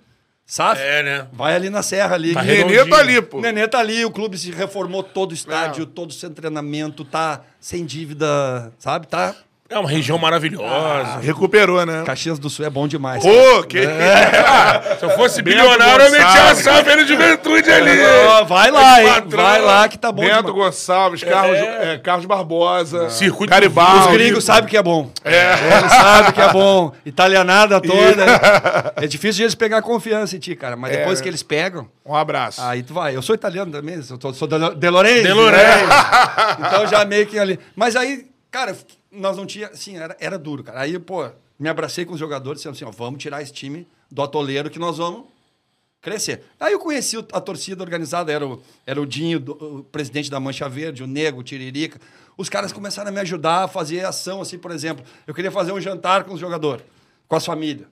sabe? 0.47 0.81
É, 0.81 1.03
né? 1.03 1.27
Vai 1.33 1.55
ali 1.55 1.71
na 1.71 1.83
Serra 1.83 2.15
ali. 2.15 2.35
Tá 2.35 2.43
Nenê 2.43 2.85
tá 2.87 2.99
ali, 2.99 3.23
pô. 3.23 3.39
o 3.39 3.41
Nenê 3.41 3.66
tá 3.69 3.79
ali, 3.79 4.05
o 4.05 4.11
clube 4.11 4.37
se 4.39 4.51
reformou 4.51 5.03
todo 5.03 5.33
o 5.33 5.35
estádio, 5.35 5.87
todo 5.87 6.11
o 6.11 6.15
de 6.15 6.35
treinamento, 6.35 7.05
tá 7.05 7.43
sem 7.59 7.85
dívida, 7.85 8.73
sabe? 8.79 9.07
Tá. 9.07 9.35
É 9.75 9.79
uma 9.81 9.91
região 9.91 10.17
maravilhosa. 10.17 11.19
Recuperou, 11.21 11.85
né? 11.85 12.05
Caxias 12.07 12.39
do 12.39 12.49
Sul 12.49 12.65
é 12.65 12.71
bom 12.71 12.87
demais. 12.87 13.23
Pô, 13.25 13.63
que. 13.65 13.81
Se 15.01 15.05
eu 15.05 15.11
fosse 15.11 15.43
Bento 15.43 15.57
bilionário, 15.57 16.05
eu 16.07 16.11
metia 16.13 16.51
a 16.51 16.95
de 16.95 17.09
juventude 17.09 17.71
ali. 17.71 17.91
Vai 18.47 18.71
lá, 18.71 19.03
hein? 19.03 19.25
Vai 19.27 19.61
lá 19.61 19.89
que 19.89 19.99
tá 19.99 20.13
bom 20.13 20.23
Bento 20.23 20.47
demais. 20.53 20.55
Gonçalves, 20.55 21.25
Carlos, 21.25 21.59
é, 21.59 21.99
Carlos 21.99 22.25
Barbosa, 22.27 23.11
Circuito 23.11 23.51
Garibaldi. 23.51 24.07
Os 24.07 24.13
gringos 24.13 24.45
sabem 24.45 24.71
que 24.71 24.77
é 24.77 24.83
bom. 24.83 25.11
Eles 25.25 25.93
sabem 25.93 26.33
que 26.33 26.41
é 26.41 26.53
bom. 26.53 26.93
Italianada 27.05 27.81
toda. 27.81 28.25
É 28.97 29.07
difícil 29.07 29.39
de 29.39 29.43
eles 29.43 29.55
pegar 29.55 29.83
confiança 29.83 30.37
em 30.37 30.39
ti, 30.39 30.55
cara. 30.55 30.77
Mas 30.77 30.93
depois 30.97 31.21
que 31.21 31.29
eles 31.29 31.43
pegam, 31.43 31.89
Um 32.07 32.15
abraço. 32.15 32.63
aí 32.63 32.83
tu 32.83 32.95
vai. 32.95 33.15
Eu 33.17 33.23
sou 33.23 33.35
italiano 33.35 33.73
também, 33.73 34.01
eu 34.09 34.19
tô- 34.19 34.33
sou 34.33 34.47
de 34.47 34.57
De 34.77 34.89
Lorenzo. 34.89 35.23
De 35.23 35.33
Lorenzo. 35.33 35.87
né? 35.87 36.57
Então 36.61 36.87
já 36.87 37.05
meio 37.05 37.27
que 37.27 37.39
ali. 37.39 37.59
Mas 37.75 37.97
aí, 37.97 38.27
cara, 38.51 38.75
nós 39.15 39.36
não 39.36 39.47
tinha. 39.47 39.69
Assim, 39.69 39.97
era, 39.97 40.16
era 40.20 40.39
duro, 40.39 40.62
cara. 40.65 40.81
Aí, 40.81 40.99
pô, 40.99 41.28
me 41.59 41.69
abracei 41.69 42.05
com 42.05 42.15
os 42.15 42.20
jogadores, 42.20 42.61
dizendo 42.61 42.73
assim: 42.74 42.85
ó, 42.85 42.91
vamos 42.91 43.23
tirar 43.23 43.43
esse 43.43 43.53
time 43.53 43.86
do 44.11 44.23
atoleiro 44.23 44.69
que 44.70 44.78
nós 44.78 44.99
vamos 44.99 45.24
crescer. 46.01 46.43
Aí 46.61 46.73
eu 46.73 46.78
conheci 46.78 47.16
a 47.32 47.41
torcida 47.41 47.82
organizada, 47.82 48.31
era 48.31 48.47
o, 48.47 48.62
era 48.86 49.01
o 49.01 49.07
Dinho, 49.07 49.41
do- 49.41 49.78
o 49.78 49.85
presidente 49.85 50.31
da 50.31 50.39
Mancha 50.39 50.69
Verde, 50.69 51.03
o 51.03 51.07
Nego, 51.07 51.41
o 51.41 51.43
Tiririca. 51.43 51.99
Os 52.36 52.49
caras 52.49 52.73
começaram 52.73 53.09
a 53.09 53.12
me 53.12 53.20
ajudar 53.20 53.65
a 53.65 53.69
fazer 53.69 54.05
ação, 54.05 54.41
assim, 54.43 54.59
por 54.59 54.70
exemplo. 54.70 55.05
Eu 55.27 55.32
queria 55.32 55.51
fazer 55.51 55.73
um 55.73 55.81
jantar 55.81 56.24
com 56.24 56.35
os 56.35 56.41
jogadores, 56.41 56.85
com 57.28 57.36
as 57.36 57.47
famílias. 57.47 57.86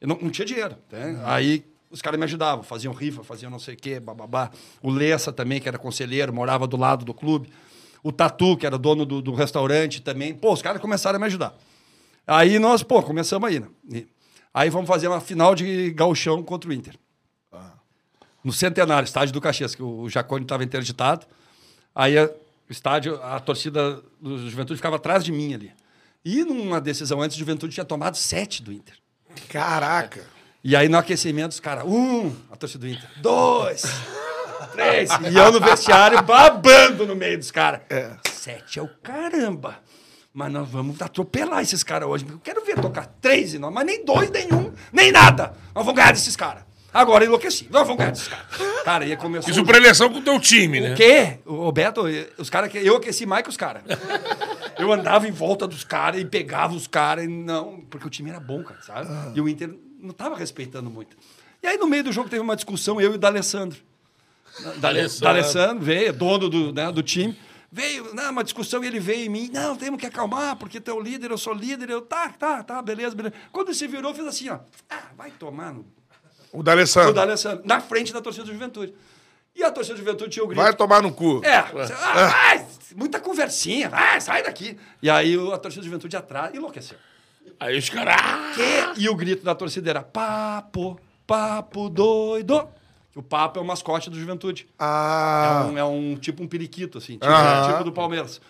Eu 0.00 0.08
não, 0.08 0.18
não 0.20 0.30
tinha 0.30 0.46
dinheiro. 0.46 0.76
né? 0.90 1.20
Aí 1.24 1.64
os 1.90 2.00
caras 2.00 2.18
me 2.18 2.24
ajudavam, 2.24 2.62
faziam 2.62 2.92
rifa, 2.94 3.22
faziam 3.24 3.50
não 3.50 3.58
sei 3.58 3.74
o 3.74 3.76
quê, 3.76 3.98
bababá. 3.98 4.50
O 4.82 4.90
Lessa 4.90 5.32
também, 5.32 5.60
que 5.60 5.68
era 5.68 5.76
conselheiro, 5.78 6.32
morava 6.32 6.66
do 6.66 6.76
lado 6.76 7.04
do 7.04 7.12
clube. 7.12 7.50
O 8.02 8.12
Tatu, 8.12 8.56
que 8.56 8.64
era 8.66 8.78
dono 8.78 9.04
do, 9.04 9.20
do 9.20 9.34
restaurante 9.34 10.00
também. 10.02 10.34
Pô, 10.34 10.52
os 10.52 10.62
caras 10.62 10.80
começaram 10.80 11.16
a 11.16 11.18
me 11.20 11.26
ajudar. 11.26 11.56
Aí 12.26 12.58
nós, 12.58 12.82
pô, 12.82 13.02
começamos 13.02 13.48
aí, 13.48 13.60
né? 13.60 13.68
E- 13.92 14.06
Aí 14.54 14.70
vamos 14.70 14.88
fazer 14.88 15.06
uma 15.08 15.20
final 15.20 15.54
de 15.54 15.90
gauchão 15.92 16.42
contra 16.42 16.68
o 16.70 16.72
Inter 16.72 16.94
no 18.42 18.52
Centenário, 18.52 19.04
estádio 19.04 19.32
do 19.34 19.40
Caxias, 19.40 19.74
que 19.74 19.82
o 19.82 20.08
Jacone 20.08 20.44
estava 20.44 20.64
interditado. 20.64 21.26
Aí 21.94 22.16
a- 22.16 22.24
o 22.68 22.72
estádio, 22.72 23.20
a 23.22 23.38
torcida 23.40 24.02
do 24.20 24.48
Juventude 24.48 24.76
ficava 24.78 24.96
atrás 24.96 25.22
de 25.24 25.32
mim 25.32 25.54
ali. 25.54 25.72
E 26.24 26.44
numa 26.44 26.80
decisão 26.80 27.20
antes, 27.20 27.36
o 27.36 27.38
Juventude 27.40 27.74
tinha 27.74 27.84
tomado 27.84 28.16
sete 28.16 28.62
do 28.62 28.72
Inter. 28.72 28.94
Caraca. 29.48 30.24
E 30.62 30.74
aí 30.74 30.88
no 30.88 30.98
aquecimento, 30.98 31.52
os 31.52 31.60
caras, 31.60 31.84
um, 31.84 32.34
a 32.50 32.56
torcida 32.56 32.86
do 32.86 32.92
Inter, 32.92 33.08
dois, 33.20 33.82
três. 34.84 35.10
E 35.32 35.36
eu 35.36 35.52
no 35.52 35.60
vestiário 35.60 36.22
babando 36.22 37.06
no 37.06 37.16
meio 37.16 37.38
dos 37.38 37.50
caras. 37.50 37.80
Sete 38.32 38.78
é 38.78 38.82
o 38.82 38.88
caramba. 39.02 39.78
Mas 40.32 40.52
nós 40.52 40.68
vamos 40.68 41.00
atropelar 41.02 41.62
esses 41.62 41.82
caras 41.82 42.08
hoje. 42.08 42.24
Eu 42.28 42.38
quero 42.38 42.64
ver 42.64 42.80
tocar 42.80 43.06
três 43.20 43.54
e 43.54 43.58
não, 43.58 43.70
mas 43.70 43.84
nem 43.84 44.04
dois, 44.04 44.30
nenhum, 44.30 44.72
nem 44.92 45.10
nada. 45.10 45.54
Nós 45.74 45.84
vamos 45.84 45.94
ganhar 45.94 46.12
desses 46.12 46.36
caras. 46.36 46.62
Agora 46.94 47.24
enlouqueci. 47.24 47.66
Nós 47.70 47.82
vamos 47.82 47.98
ganhar 47.98 48.12
desses 48.12 48.28
caras. 48.28 48.46
Cara, 48.84 49.04
e 49.06 49.16
começou. 49.16 49.50
Isso 49.50 49.60
o- 49.62 49.66
preleção 49.66 50.10
com 50.12 50.18
o 50.20 50.22
teu 50.22 50.38
time, 50.40 50.80
né? 50.80 50.92
o 50.92 50.96
quê? 50.96 51.38
O 51.44 51.70
Beto, 51.72 52.02
os 52.38 52.48
caras 52.48 52.70
que 52.70 52.78
eu 52.78 52.96
aqueci 52.96 53.26
mais 53.26 53.42
que 53.42 53.50
os 53.50 53.56
caras. 53.56 53.82
Eu 54.78 54.92
andava 54.92 55.26
em 55.26 55.32
volta 55.32 55.66
dos 55.66 55.82
caras 55.82 56.20
e 56.20 56.24
pegava 56.24 56.72
os 56.72 56.86
caras 56.86 57.24
e 57.24 57.26
não, 57.26 57.80
porque 57.90 58.06
o 58.06 58.10
time 58.10 58.30
era 58.30 58.38
bom, 58.38 58.62
cara, 58.62 58.80
sabe? 58.80 59.08
E 59.36 59.40
o 59.40 59.48
Inter 59.48 59.74
não 59.98 60.10
tava 60.12 60.36
respeitando 60.36 60.88
muito. 60.88 61.16
E 61.60 61.66
aí 61.66 61.76
no 61.76 61.88
meio 61.88 62.04
do 62.04 62.12
jogo 62.12 62.28
teve 62.28 62.40
uma 62.40 62.54
discussão 62.54 63.00
eu 63.00 63.10
e 63.10 63.14
o 63.16 63.18
D'Alessandro. 63.18 63.76
D'Alessandro. 64.76 65.20
D'Alessandro 65.20 65.84
veio, 65.84 66.12
dono 66.12 66.48
do, 66.48 66.72
né, 66.72 66.90
do 66.90 67.02
time. 67.02 67.36
Veio, 67.70 68.14
não, 68.14 68.30
uma 68.30 68.42
discussão, 68.42 68.82
e 68.82 68.86
ele 68.86 68.98
veio 68.98 69.26
em 69.26 69.28
mim, 69.28 69.50
não, 69.52 69.76
temos 69.76 70.00
que 70.00 70.06
acalmar, 70.06 70.56
porque 70.56 70.80
tu 70.80 70.90
é 70.90 70.94
o 70.94 71.00
líder, 71.00 71.30
eu 71.30 71.36
sou 71.36 71.52
líder, 71.52 71.90
eu, 71.90 72.00
tá, 72.00 72.30
tá, 72.30 72.62
tá, 72.62 72.80
beleza, 72.80 73.14
beleza. 73.14 73.34
Quando 73.52 73.74
se 73.74 73.86
virou, 73.86 74.14
fez 74.14 74.26
assim, 74.26 74.48
ó, 74.48 74.58
ah, 74.88 75.02
vai 75.16 75.30
tomar 75.32 75.72
no 75.74 75.84
O 76.50 76.60
o 76.60 76.62
D'Alessandro. 76.62 77.12
D'Alessandro, 77.12 77.62
na 77.66 77.78
frente 77.80 78.12
da 78.12 78.22
torcida 78.22 78.46
do 78.46 78.52
Juventude. 78.52 78.94
E 79.54 79.62
a 79.62 79.70
torcida 79.70 79.96
do 79.96 79.98
Juventude 79.98 80.30
tinha 80.30 80.44
o 80.44 80.46
grito. 80.46 80.62
Vai 80.62 80.72
tomar 80.72 81.02
no 81.02 81.12
cu. 81.12 81.42
É, 81.44 81.56
ah, 81.56 82.26
vai, 82.28 82.66
muita 82.96 83.20
conversinha, 83.20 83.90
vai, 83.90 84.20
sai 84.20 84.42
daqui. 84.42 84.78
E 85.02 85.10
aí 85.10 85.34
a 85.52 85.58
torcida 85.58 85.82
do 85.82 85.86
Juventude 85.86 86.16
atrás 86.16 86.54
enlouqueceu. 86.54 86.96
Aí 87.60 87.76
os 87.76 87.90
caras. 87.90 88.14
ah? 88.18 88.94
E 88.96 89.08
o 89.08 89.14
grito 89.16 89.44
da 89.44 89.54
torcida 89.54 89.90
era 89.90 90.02
papo, 90.02 90.98
papo 91.26 91.88
doido. 91.90 92.68
O 93.16 93.22
papo 93.22 93.58
é 93.58 93.62
o 93.62 93.64
mascote 93.64 94.10
do 94.10 94.18
Juventude. 94.18 94.68
Ah. 94.78 95.64
É, 95.66 95.70
um, 95.72 95.78
é 95.78 95.84
um 95.84 96.16
tipo 96.16 96.42
um 96.42 96.46
periquito, 96.46 96.98
assim, 96.98 97.14
tipo, 97.14 97.26
Aham. 97.26 97.72
tipo 97.72 97.84
do 97.84 97.92
Palmeiras. 97.92 98.40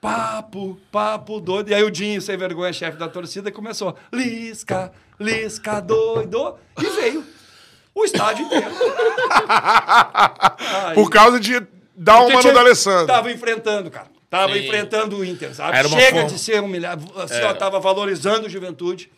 Papo, 0.00 0.78
papo 0.92 1.40
doido. 1.40 1.70
E 1.70 1.74
aí 1.74 1.82
o 1.82 1.90
Dinho, 1.90 2.20
sem 2.20 2.36
vergonha, 2.36 2.72
chefe 2.72 2.98
da 2.98 3.08
torcida, 3.08 3.50
começou. 3.50 3.96
Lisca, 4.12 4.92
lisca 5.18 5.80
doido. 5.80 6.56
E 6.80 6.84
veio 6.90 7.24
o 7.94 8.04
estádio 8.04 8.44
inteiro. 8.46 8.70
Por 10.94 11.10
causa 11.10 11.40
de 11.40 11.60
dar 11.96 12.20
uma 12.20 12.42
no 12.42 12.52
D'Alessandro. 12.52 13.06
Tava 13.06 13.32
enfrentando, 13.32 13.90
cara. 13.90 14.06
Tava 14.30 14.52
Sim. 14.52 14.66
enfrentando 14.66 15.16
o 15.16 15.24
Inter, 15.24 15.54
sabe? 15.54 15.76
Era 15.76 15.88
Chega 15.88 16.10
forma- 16.20 16.28
de 16.28 16.38
ser 16.38 16.62
humilhado. 16.62 17.04
Assim, 17.20 17.34
É. 17.40 17.46
ó, 17.46 17.54
tava 17.54 17.80
valorizando 17.80 18.46
a 18.46 18.48
juventude. 18.48 19.10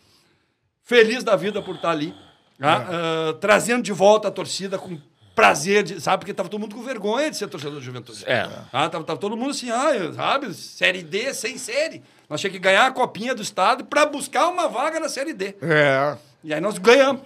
Feliz 0.83 1.23
da 1.23 1.35
vida 1.35 1.61
por 1.61 1.75
estar 1.75 1.91
ali. 1.91 2.15
Tá? 2.61 2.85
Ah, 2.89 3.33
trazendo 3.39 3.83
de 3.83 3.91
volta 3.91 4.27
a 4.27 4.31
torcida 4.31 4.77
com 4.77 4.97
prazer, 5.35 5.83
de- 5.83 6.01
sabe? 6.01 6.19
Porque 6.19 6.33
tava 6.33 6.49
todo 6.49 6.59
mundo 6.59 6.75
com 6.75 6.83
vergonha 6.83 7.29
de 7.31 7.37
ser 7.37 7.47
torcedor 7.47 7.75
da 7.75 7.81
juventude. 7.81 8.23
É. 8.27 8.47
Ah, 8.71 8.87
tava, 8.89 9.03
tava 9.03 9.19
todo 9.19 9.35
mundo 9.35 9.51
assim, 9.51 9.71
ah, 9.71 9.91
sabe? 10.15 10.53
Série 10.53 11.01
D 11.03 11.33
sem 11.33 11.57
série. 11.57 12.03
Nós 12.29 12.39
tínhamos 12.39 12.57
que 12.57 12.63
ganhar 12.63 12.85
a 12.85 12.91
copinha 12.91 13.33
do 13.33 13.41
Estado 13.41 13.83
para 13.85 14.05
buscar 14.05 14.47
uma 14.47 14.67
vaga 14.67 14.99
na 14.99 15.09
Série 15.09 15.33
D. 15.33 15.55
É. 15.61 16.15
E 16.43 16.53
aí 16.53 16.61
nós 16.61 16.77
ganhamos. 16.77 17.21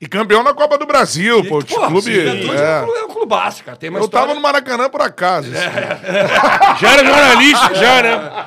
E 0.00 0.06
campeão 0.06 0.42
na 0.42 0.54
Copa 0.54 0.78
do 0.78 0.86
Brasil, 0.86 1.44
pô. 1.44 1.60
E, 1.60 1.62
O 1.62 1.66
pô, 1.66 1.86
clube. 1.88 2.14
Juventude 2.14 2.56
é. 2.56 2.62
é. 2.62 2.82
um 2.82 2.96
é 2.96 3.04
um 3.04 3.08
clubaço, 3.08 3.62
cara. 3.62 3.76
Tem 3.76 3.90
uma 3.90 3.98
Eu 3.98 4.04
história... 4.04 4.26
tava 4.28 4.34
no 4.34 4.40
Maracanã 4.42 4.88
por 4.88 5.02
acaso. 5.02 5.52
É. 5.54 5.58
assim. 5.58 6.80
Já 6.80 6.90
era 6.92 7.04
jornalista, 7.04 7.74
já, 7.74 8.02
né? 8.02 8.46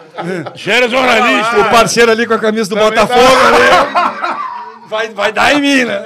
Já 0.55 0.73
era 0.73 0.89
jornalista. 0.89 1.59
O 1.59 1.69
parceiro 1.69 2.11
ali 2.11 2.25
com 2.25 2.33
a 2.33 2.39
camisa 2.39 2.69
do 2.71 2.75
Botafogo 2.75 3.19
ali. 3.21 4.52
Vai, 4.87 5.09
vai 5.09 5.31
dar 5.31 5.53
em 5.53 5.61
mim, 5.61 5.85
né? 5.85 6.05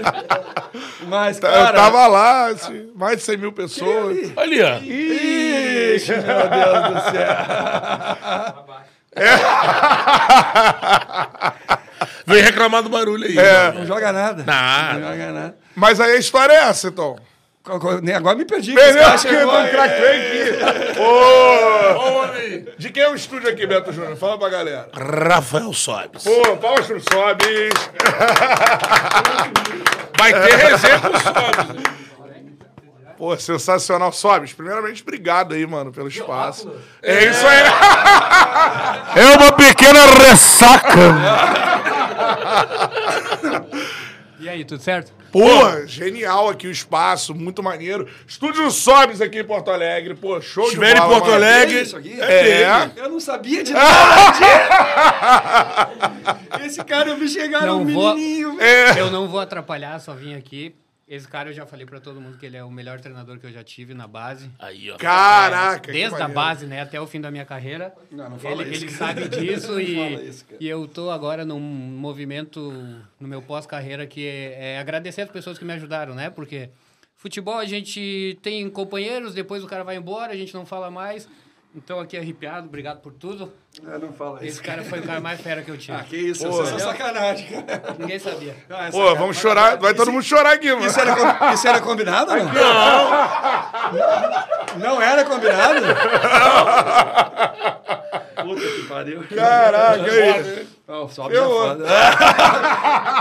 Mas, 1.07 1.39
cara... 1.39 1.69
Eu 1.69 1.73
tava 1.73 2.07
lá, 2.07 2.47
assim, 2.47 2.89
mais 2.95 3.17
de 3.17 3.23
100 3.23 3.37
mil 3.37 3.51
pessoas. 3.51 4.31
Ali, 4.37 4.61
ó. 4.61 4.77
Ixi, 4.77 6.11
meu 6.11 6.49
Deus 6.49 6.93
do 6.93 7.01
céu. 7.11 7.35
Veio 12.25 12.43
reclamar 12.43 12.83
do 12.83 12.89
barulho 12.89 13.25
aí. 13.25 13.37
É. 13.37 13.71
Não 13.71 13.85
joga 13.85 14.11
nada. 14.11 14.43
Nada. 14.43 14.99
Não 14.99 15.11
joga 15.11 15.31
nada. 15.31 15.55
Mas 15.75 15.99
aí 15.99 16.11
a 16.11 16.17
história 16.17 16.53
é 16.53 16.69
essa, 16.69 16.89
então. 16.89 17.17
Agora 17.69 18.35
me 18.35 18.45
perdi. 18.45 18.73
Perdeu 18.73 19.17
chegou 19.17 19.61
do 19.61 19.69
craque 19.69 20.01
aqui. 20.05 20.99
Ô, 20.99 22.27
De 22.77 22.89
quem 22.89 23.03
é 23.03 23.09
o 23.09 23.15
estúdio 23.15 23.49
aqui, 23.49 23.67
Beto 23.67 23.91
Júnior? 23.91 24.15
Fala 24.15 24.37
pra 24.37 24.49
galera. 24.49 24.89
Rafael 24.93 25.73
Sobes. 25.73 26.23
Pô, 26.23 26.57
palmas 26.57 26.85
pro 26.85 26.99
Sobis. 27.01 27.73
Vai 30.17 30.33
ter 30.33 30.55
resenha 30.55 30.99
com 30.99 31.07
o 31.07 31.19
Sobes. 31.19 31.97
Pô, 33.17 33.35
sensacional. 33.35 34.11
Sobes, 34.13 34.53
primeiramente, 34.53 35.01
obrigado 35.01 35.53
aí, 35.55 35.65
mano, 35.65 35.91
pelo 35.91 36.07
espaço. 36.07 36.71
É 37.01 37.25
isso 37.25 37.45
aí. 37.45 37.63
É 39.15 39.25
uma 39.37 39.51
pequena 39.53 40.05
ressaca. 40.05 40.97
E 44.39 44.47
aí, 44.47 44.63
tudo 44.63 44.81
certo? 44.83 45.11
Pô, 45.31 45.85
genial 45.87 46.47
aqui 46.47 46.67
o 46.67 46.71
espaço, 46.71 47.33
muito 47.33 47.61
maneiro. 47.63 48.07
Estúdio 48.27 48.69
Sobes 48.71 49.19
aqui 49.19 49.39
em 49.39 49.43
Porto 49.43 49.71
Alegre. 49.71 50.13
Pô, 50.15 50.39
show 50.39 50.63
de 50.65 50.69
Estiver 50.69 50.95
em 50.95 50.99
bola. 50.99 51.09
Porto 51.13 51.23
mano. 51.25 51.35
Alegre. 51.35 51.77
É 51.79 51.81
isso 51.81 51.97
aqui? 51.97 52.21
É. 52.21 52.91
Eu 52.95 53.09
não 53.09 53.19
sabia 53.19 53.63
de 53.63 53.73
nada. 53.73 53.87
Esse 56.65 56.83
cara 56.83 57.09
eu 57.09 57.17
vi 57.17 57.27
chegar 57.27 57.65
Não 57.65 57.83
no 57.83 57.93
vou- 57.93 58.13
menininho. 58.15 58.61
É. 58.61 58.99
Eu 58.99 59.09
não 59.11 59.27
vou 59.27 59.39
atrapalhar, 59.39 59.99
só 59.99 60.13
vim 60.13 60.35
aqui. 60.35 60.73
Esse 61.07 61.25
cara 61.25 61.49
eu 61.49 61.53
já 61.53 61.65
falei 61.65 61.85
pra 61.85 62.01
todo 62.01 62.19
mundo 62.19 62.37
que 62.37 62.45
ele 62.45 62.57
é 62.57 62.63
o 62.63 62.69
melhor 62.69 62.99
treinador 62.99 63.39
que 63.39 63.45
eu 63.45 63.51
já 63.51 63.63
tive 63.63 63.93
na 63.93 64.05
base. 64.05 64.51
Aí, 64.59 64.91
ó. 64.91 64.97
Caraca, 64.97 65.79
que 65.79 65.91
Desde 65.93 66.21
a 66.21 66.27
base, 66.27 66.65
né, 66.65 66.81
até 66.81 66.99
o 66.99 67.07
fim 67.07 67.21
da 67.21 67.31
minha 67.31 67.45
carreira. 67.45 67.95
Não, 68.11 68.31
não 68.31 68.37
fala 68.37 68.61
ele, 68.61 68.75
isso, 68.75 68.83
ele 68.83 68.91
sabe 68.91 69.27
disso 69.29 69.71
Não 69.71 69.79
e, 69.79 69.95
fala 69.95 70.23
isso, 70.23 70.45
e 70.59 70.67
eu 70.67 70.85
tô 70.85 71.09
agora 71.09 71.45
num 71.45 71.61
movimento 71.61 72.59
no 73.17 73.27
meu 73.27 73.41
pós-carreira 73.41 74.05
que 74.05 74.27
é, 74.27 74.73
é 74.73 74.79
agradecer 74.79 75.21
as 75.21 75.31
pessoas 75.31 75.57
que 75.57 75.63
me 75.63 75.71
ajudaram, 75.71 76.13
né? 76.13 76.29
Porque 76.29 76.69
futebol 77.15 77.57
a 77.57 77.65
gente 77.65 78.37
tem 78.41 78.69
companheiros, 78.69 79.33
depois 79.33 79.63
o 79.63 79.67
cara 79.67 79.85
vai 79.85 79.95
embora, 79.95 80.33
a 80.33 80.37
gente 80.37 80.53
não 80.53 80.65
fala 80.65 80.91
mais. 80.91 81.25
Então 81.77 81.99
aqui 81.99 82.17
arrepiado, 82.17 82.65
obrigado 82.67 83.01
por 83.01 83.13
tudo. 83.13 83.53
É, 83.87 83.99
não 83.99 84.11
fala 84.11 84.37
Esse 84.39 84.47
isso. 84.47 84.63
cara 84.63 84.83
foi 84.83 84.99
o 84.99 85.03
cara 85.03 85.21
mais 85.21 85.39
fera 85.39 85.61
que 85.61 85.69
eu 85.69 85.77
tive. 85.77 85.95
Ah, 85.95 86.03
que 86.03 86.17
isso, 86.17 86.49
Pô. 86.49 86.63
isso 86.63 86.75
é 86.75 86.79
sacanagem, 86.79 87.45
cara. 87.47 87.95
Ninguém 87.99 88.17
sabia. 88.17 88.55
Ah, 88.67 88.87
é 88.87 88.91
Pô, 88.91 88.97
sacanagem. 88.97 89.17
vamos 89.19 89.37
chorar. 89.37 89.77
Vai 89.77 89.93
todo 89.93 90.11
mundo 90.11 90.23
chorar 90.23 90.53
aqui, 90.53 90.73
mano. 90.73 90.87
Isso 90.87 90.99
era, 90.99 91.53
isso 91.53 91.67
era 91.67 91.79
combinado 91.79 92.31
não? 92.35 92.45
Não. 92.45 92.51
Não 94.79 94.99
era 95.01 95.23
combinado? 95.23 95.81
Puta 98.47 98.61
que 98.61 98.83
pariu. 98.87 99.23
Caraca, 99.35 100.03
aí. 100.11 100.67
Não, 100.87 101.09
sobe 101.09 101.35
Eu- 101.35 101.43
é 101.43 101.47
foda. 101.47 101.85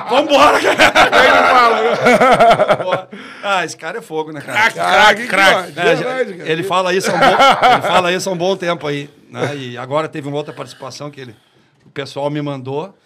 Vambora, 0.09 0.61
cara. 0.61 2.77
Vambora. 2.77 3.09
Ah, 3.43 3.65
esse 3.65 3.77
cara 3.77 3.99
é 3.99 4.03
fogo, 4.03 4.31
né, 4.33 4.41
cara? 4.41 4.71
Craque, 4.71 5.27
craque, 5.27 5.29
craque. 5.73 5.81
É, 5.81 5.97
já- 5.97 6.21
ele 6.53 6.63
fala 6.63 6.95
isso 6.95 7.11
há 7.11 7.15
um 7.15 7.19
bom, 7.19 7.27
ele 7.73 7.83
fala 7.83 8.13
isso 8.13 8.29
há 8.29 8.33
um 8.33 8.37
bom 8.37 8.57
tempo 8.57 8.87
aí, 8.87 9.11
né? 9.31 9.57
E 9.57 9.77
agora 9.79 10.09
teve 10.09 10.29
uma 10.29 10.37
outra 10.37 10.53
participação 10.55 11.11
que 11.11 11.21
ele, 11.21 11.35
o 11.85 11.91
pessoal 11.91 12.31
me 12.31 12.41
mandou. 12.41 12.97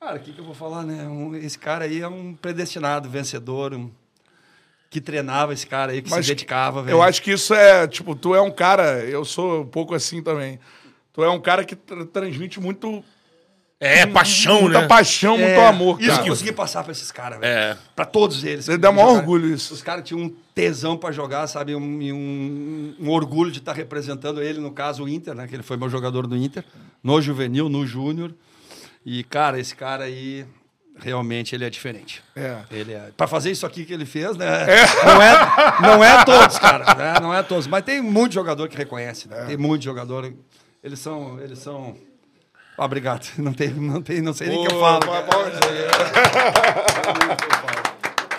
Cara, 0.00 0.16
o 0.16 0.20
que, 0.20 0.32
que 0.32 0.38
eu 0.38 0.44
vou 0.44 0.54
falar, 0.54 0.82
né? 0.84 1.04
Um- 1.08 1.34
esse 1.34 1.58
cara 1.58 1.84
aí 1.86 2.00
é 2.02 2.08
um 2.08 2.34
predestinado, 2.34 3.08
vencedor, 3.08 3.72
um- 3.74 3.90
que 4.90 5.00
treinava 5.00 5.52
esse 5.52 5.66
cara 5.66 5.92
aí, 5.92 6.00
que 6.00 6.10
Mas 6.10 6.24
se 6.24 6.32
dedicava, 6.32 6.82
velho. 6.82 6.94
Eu 6.94 7.02
acho 7.02 7.20
que 7.20 7.32
isso 7.32 7.52
é, 7.52 7.86
tipo, 7.86 8.14
tu 8.14 8.34
é 8.34 8.40
um 8.40 8.50
cara, 8.50 9.00
eu 9.04 9.24
sou 9.24 9.62
um 9.62 9.66
pouco 9.66 9.94
assim 9.94 10.22
também. 10.22 10.58
Tu 11.18 11.24
é 11.24 11.28
um 11.28 11.40
cara 11.40 11.64
que 11.64 11.74
tra- 11.74 12.06
transmite 12.06 12.60
muito, 12.60 13.02
É, 13.80 14.06
paixão, 14.06 14.62
muita 14.62 14.82
né? 14.82 14.86
paixão, 14.86 15.36
muito 15.36 15.50
É, 15.50 15.66
amor, 15.66 15.98
Isso 16.00 16.10
cara. 16.10 16.22
que 16.22 16.28
eu 16.28 16.32
consegui 16.32 16.52
passar 16.52 16.84
pra 16.84 16.92
esses 16.92 17.10
caras, 17.10 17.40
velho. 17.40 17.52
É. 17.52 17.76
Pra 17.96 18.04
todos 18.04 18.44
eles. 18.44 18.66
Você 18.66 18.78
dá 18.78 18.92
maior 18.92 19.08
Jogar- 19.08 19.18
orgulho 19.22 19.52
isso. 19.52 19.74
Os 19.74 19.82
caras 19.82 20.04
tinham 20.04 20.20
um 20.22 20.28
tesão 20.54 20.96
pra 20.96 21.10
jogar, 21.10 21.48
sabe? 21.48 21.74
Um, 21.74 22.00
e 22.00 22.12
um, 22.12 22.94
um 23.00 23.10
orgulho 23.10 23.50
de 23.50 23.58
estar 23.58 23.72
representando 23.72 24.40
ele, 24.40 24.60
no 24.60 24.70
caso 24.70 25.02
o 25.02 25.08
Inter, 25.08 25.34
né? 25.34 25.48
Que 25.48 25.56
ele 25.56 25.64
foi 25.64 25.76
meu 25.76 25.88
jogador 25.90 26.24
do 26.24 26.36
Inter, 26.36 26.64
no 27.02 27.20
juvenil, 27.20 27.68
no 27.68 27.84
júnior. 27.84 28.32
E, 29.04 29.24
cara, 29.24 29.58
esse 29.58 29.74
cara 29.74 30.04
aí, 30.04 30.46
realmente, 31.00 31.52
ele 31.54 31.64
é 31.64 31.70
diferente. 31.70 32.22
É. 32.36 32.58
Ele 32.70 32.92
é. 32.92 33.10
Pra 33.16 33.26
fazer 33.26 33.50
isso 33.50 33.64
aqui 33.66 33.84
que 33.84 33.92
ele 33.92 34.06
fez, 34.06 34.36
né? 34.36 34.66
Não, 35.04 35.20
é, 35.22 35.80
não 35.82 36.04
é 36.04 36.24
todos, 36.24 36.58
cara. 36.60 36.94
né? 36.94 37.14
Não 37.20 37.34
é 37.34 37.42
todos. 37.42 37.66
Mas 37.66 37.82
tem 37.84 38.00
muito 38.00 38.34
jogador 38.34 38.68
que 38.68 38.76
reconhece, 38.76 39.28
né? 39.28 39.44
Tem 39.46 39.56
muito 39.56 39.82
jogador. 39.84 40.32
Eles 40.88 41.00
são. 41.00 41.38
Eles 41.38 41.58
são. 41.58 41.94
Ah, 42.78 42.84
obrigado. 42.86 43.26
Não 43.36 43.52
tem, 43.52 43.68
não 43.68 44.00
tem, 44.00 44.22
não 44.22 44.32
sei 44.32 44.48
nem 44.48 44.56
o 44.58 44.66
que 44.66 44.72
eu 44.74 44.80
falo. 44.80 45.00
pô, 45.00 45.10
cara. 45.10 45.22
pô, 45.24 45.38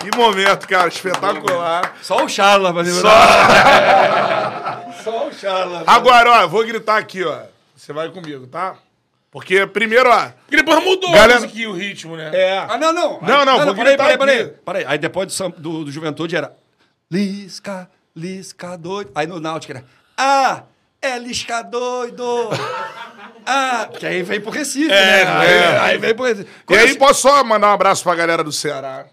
Que 0.00 0.16
momento, 0.16 0.66
cara, 0.66 0.88
espetacular. 0.88 1.94
Só 2.02 2.24
o 2.24 2.28
Charla 2.28 2.72
vai 2.72 2.82
lembrar. 2.84 3.12
Só 5.04 5.28
o 5.28 5.32
Charla. 5.32 5.84
Agora, 5.86 6.42
ó, 6.44 6.48
vou 6.48 6.64
gritar 6.66 6.96
aqui, 6.96 7.22
ó. 7.22 7.42
Você 7.76 7.92
vai 7.92 8.08
comigo, 8.08 8.46
tá? 8.48 8.76
Porque 9.30 9.64
primeiro, 9.66 10.10
ó. 10.10 10.30
Porque 10.46 10.56
depois 10.56 10.82
mudou 10.82 11.12
Galera- 11.12 11.44
aqui 11.44 11.66
o 11.68 11.72
ritmo, 11.72 12.16
né? 12.16 12.30
É. 12.34 12.58
Ah, 12.58 12.78
não, 12.78 12.92
não. 12.92 13.20
Não, 13.20 13.44
não, 13.44 13.64
vou 13.64 13.74
peraí, 13.74 13.96
gritar 13.96 14.18
peraí, 14.18 14.18
peraí, 14.18 14.46
peraí. 14.64 14.84
Aí 14.88 14.98
depois 14.98 15.36
do, 15.38 15.48
do, 15.50 15.84
do 15.84 15.92
Juventude 15.92 16.34
era 16.34 16.52
Lisca, 17.10 17.88
Lisca 18.16 18.76
doido. 18.76 19.12
Aí 19.14 19.26
no 19.26 19.38
Náutico 19.38 19.72
era 19.74 19.84
Ah, 20.16 20.62
é 21.02 21.18
Lisca 21.18 21.62
doido. 21.62 22.50
ah, 23.46 23.88
que 23.98 24.06
aí 24.06 24.22
vem 24.22 24.40
pro 24.40 24.50
Recife, 24.50 24.90
É, 24.92 25.24
né? 25.24 25.30
Aí, 25.30 25.48
é. 25.52 25.78
aí 25.78 25.98
vem 25.98 26.14
pro 26.14 26.24
Recife. 26.26 26.48
E 26.48 26.64
Quando 26.64 26.78
aí, 26.80 26.90
eu- 26.90 26.96
posso 26.98 27.22
só 27.22 27.42
mandar 27.44 27.68
um 27.68 27.72
abraço 27.74 28.02
pra 28.02 28.14
galera 28.14 28.44
do 28.44 28.52
Ceará. 28.52 29.06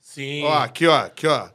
Sim. 0.00 0.44
Ó, 0.44 0.58
aqui, 0.58 0.86
ó, 0.86 0.94
aqui, 0.96 1.26
ó. 1.26 1.46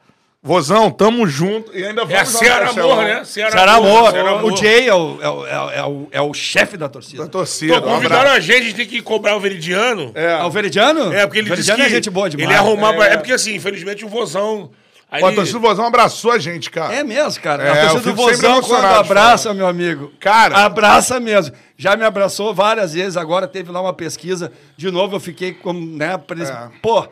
Vozão, 0.41 0.89
tamo 0.89 1.27
junto. 1.27 1.75
E 1.75 1.83
ainda 1.83 2.05
vamos 2.05 2.13
é 2.13 2.19
a 2.19 2.23
jogar 2.23 2.39
Ceará. 2.39 2.69
Amor, 2.69 3.03
né? 3.03 3.23
Ceará, 3.25 3.51
Ceará 3.51 3.73
Amor, 3.73 4.11
Ceará 4.11 4.45
o 4.45 4.55
Jay 4.55 4.87
é 4.87 4.93
o, 4.95 5.19
é, 5.21 5.29
o, 5.29 5.45
é, 5.47 5.59
o- 5.59 5.69
é 5.71 5.85
o, 5.85 6.07
é 6.13 6.21
o 6.21 6.33
chefe 6.33 6.77
da 6.77 6.87
torcida. 6.87 7.23
Da 7.23 7.29
torcida. 7.29 7.77
Um 7.79 7.81
convidaram 7.81 8.21
abraço. 8.21 8.37
a 8.37 8.39
gente, 8.39 8.57
a 8.57 8.63
gente 8.63 8.75
tem 8.75 8.87
que 8.87 9.01
cobrar 9.01 9.35
o 9.35 9.39
Veridiano. 9.41 10.11
É. 10.15 10.33
Ah, 10.35 10.45
o 10.45 10.51
Veridiano? 10.51 11.11
É, 11.13 11.25
porque 11.25 11.39
ele 11.39 11.49
disse 11.49 11.63
Veridiano 11.63 11.79
que 11.81 11.85
é 11.85 11.89
gente 11.89 12.09
boa 12.09 12.29
demais. 12.29 12.47
ele 12.49 12.53
ia 12.57 12.59
arrumar... 12.59 12.93
É. 13.05 13.13
É. 13.13 13.17
porque 13.17 13.33
assim, 13.33 13.55
infelizmente 13.55 14.05
o 14.05 14.09
Vozão... 14.09 14.71
Aí 15.09 15.23
Ó, 15.23 15.29
a 15.29 15.33
torcida 15.33 15.57
do 15.57 15.65
Vozão 15.65 15.85
abraçou 15.85 16.31
a 16.31 16.37
gente, 16.37 16.69
cara. 16.69 16.93
É 16.93 17.03
mesmo, 17.03 17.41
cara. 17.41 17.63
É, 17.63 17.69
a 17.69 17.89
torcida 17.89 18.11
do 18.11 18.15
Vozão, 18.15 18.61
quando 18.61 18.85
abraça, 18.85 19.53
meu 19.53 19.65
amigo. 19.65 20.11
Cara. 20.19 20.57
Abraça 20.65 21.17
mesmo. 21.19 21.55
Já 21.77 21.95
me 21.95 22.03
abraçou 22.03 22.53
várias 22.53 22.93
vezes, 22.93 23.15
agora 23.15 23.47
teve 23.47 23.71
lá 23.71 23.81
uma 23.81 23.93
pesquisa. 23.93 24.51
De 24.75 24.91
novo, 24.91 25.15
eu 25.15 25.19
fiquei 25.19 25.53
como, 25.53 25.79
né, 25.97 26.17
pra 26.17 26.35
eles- 26.35 26.49
É. 26.49 26.67
Pô, 26.81 27.07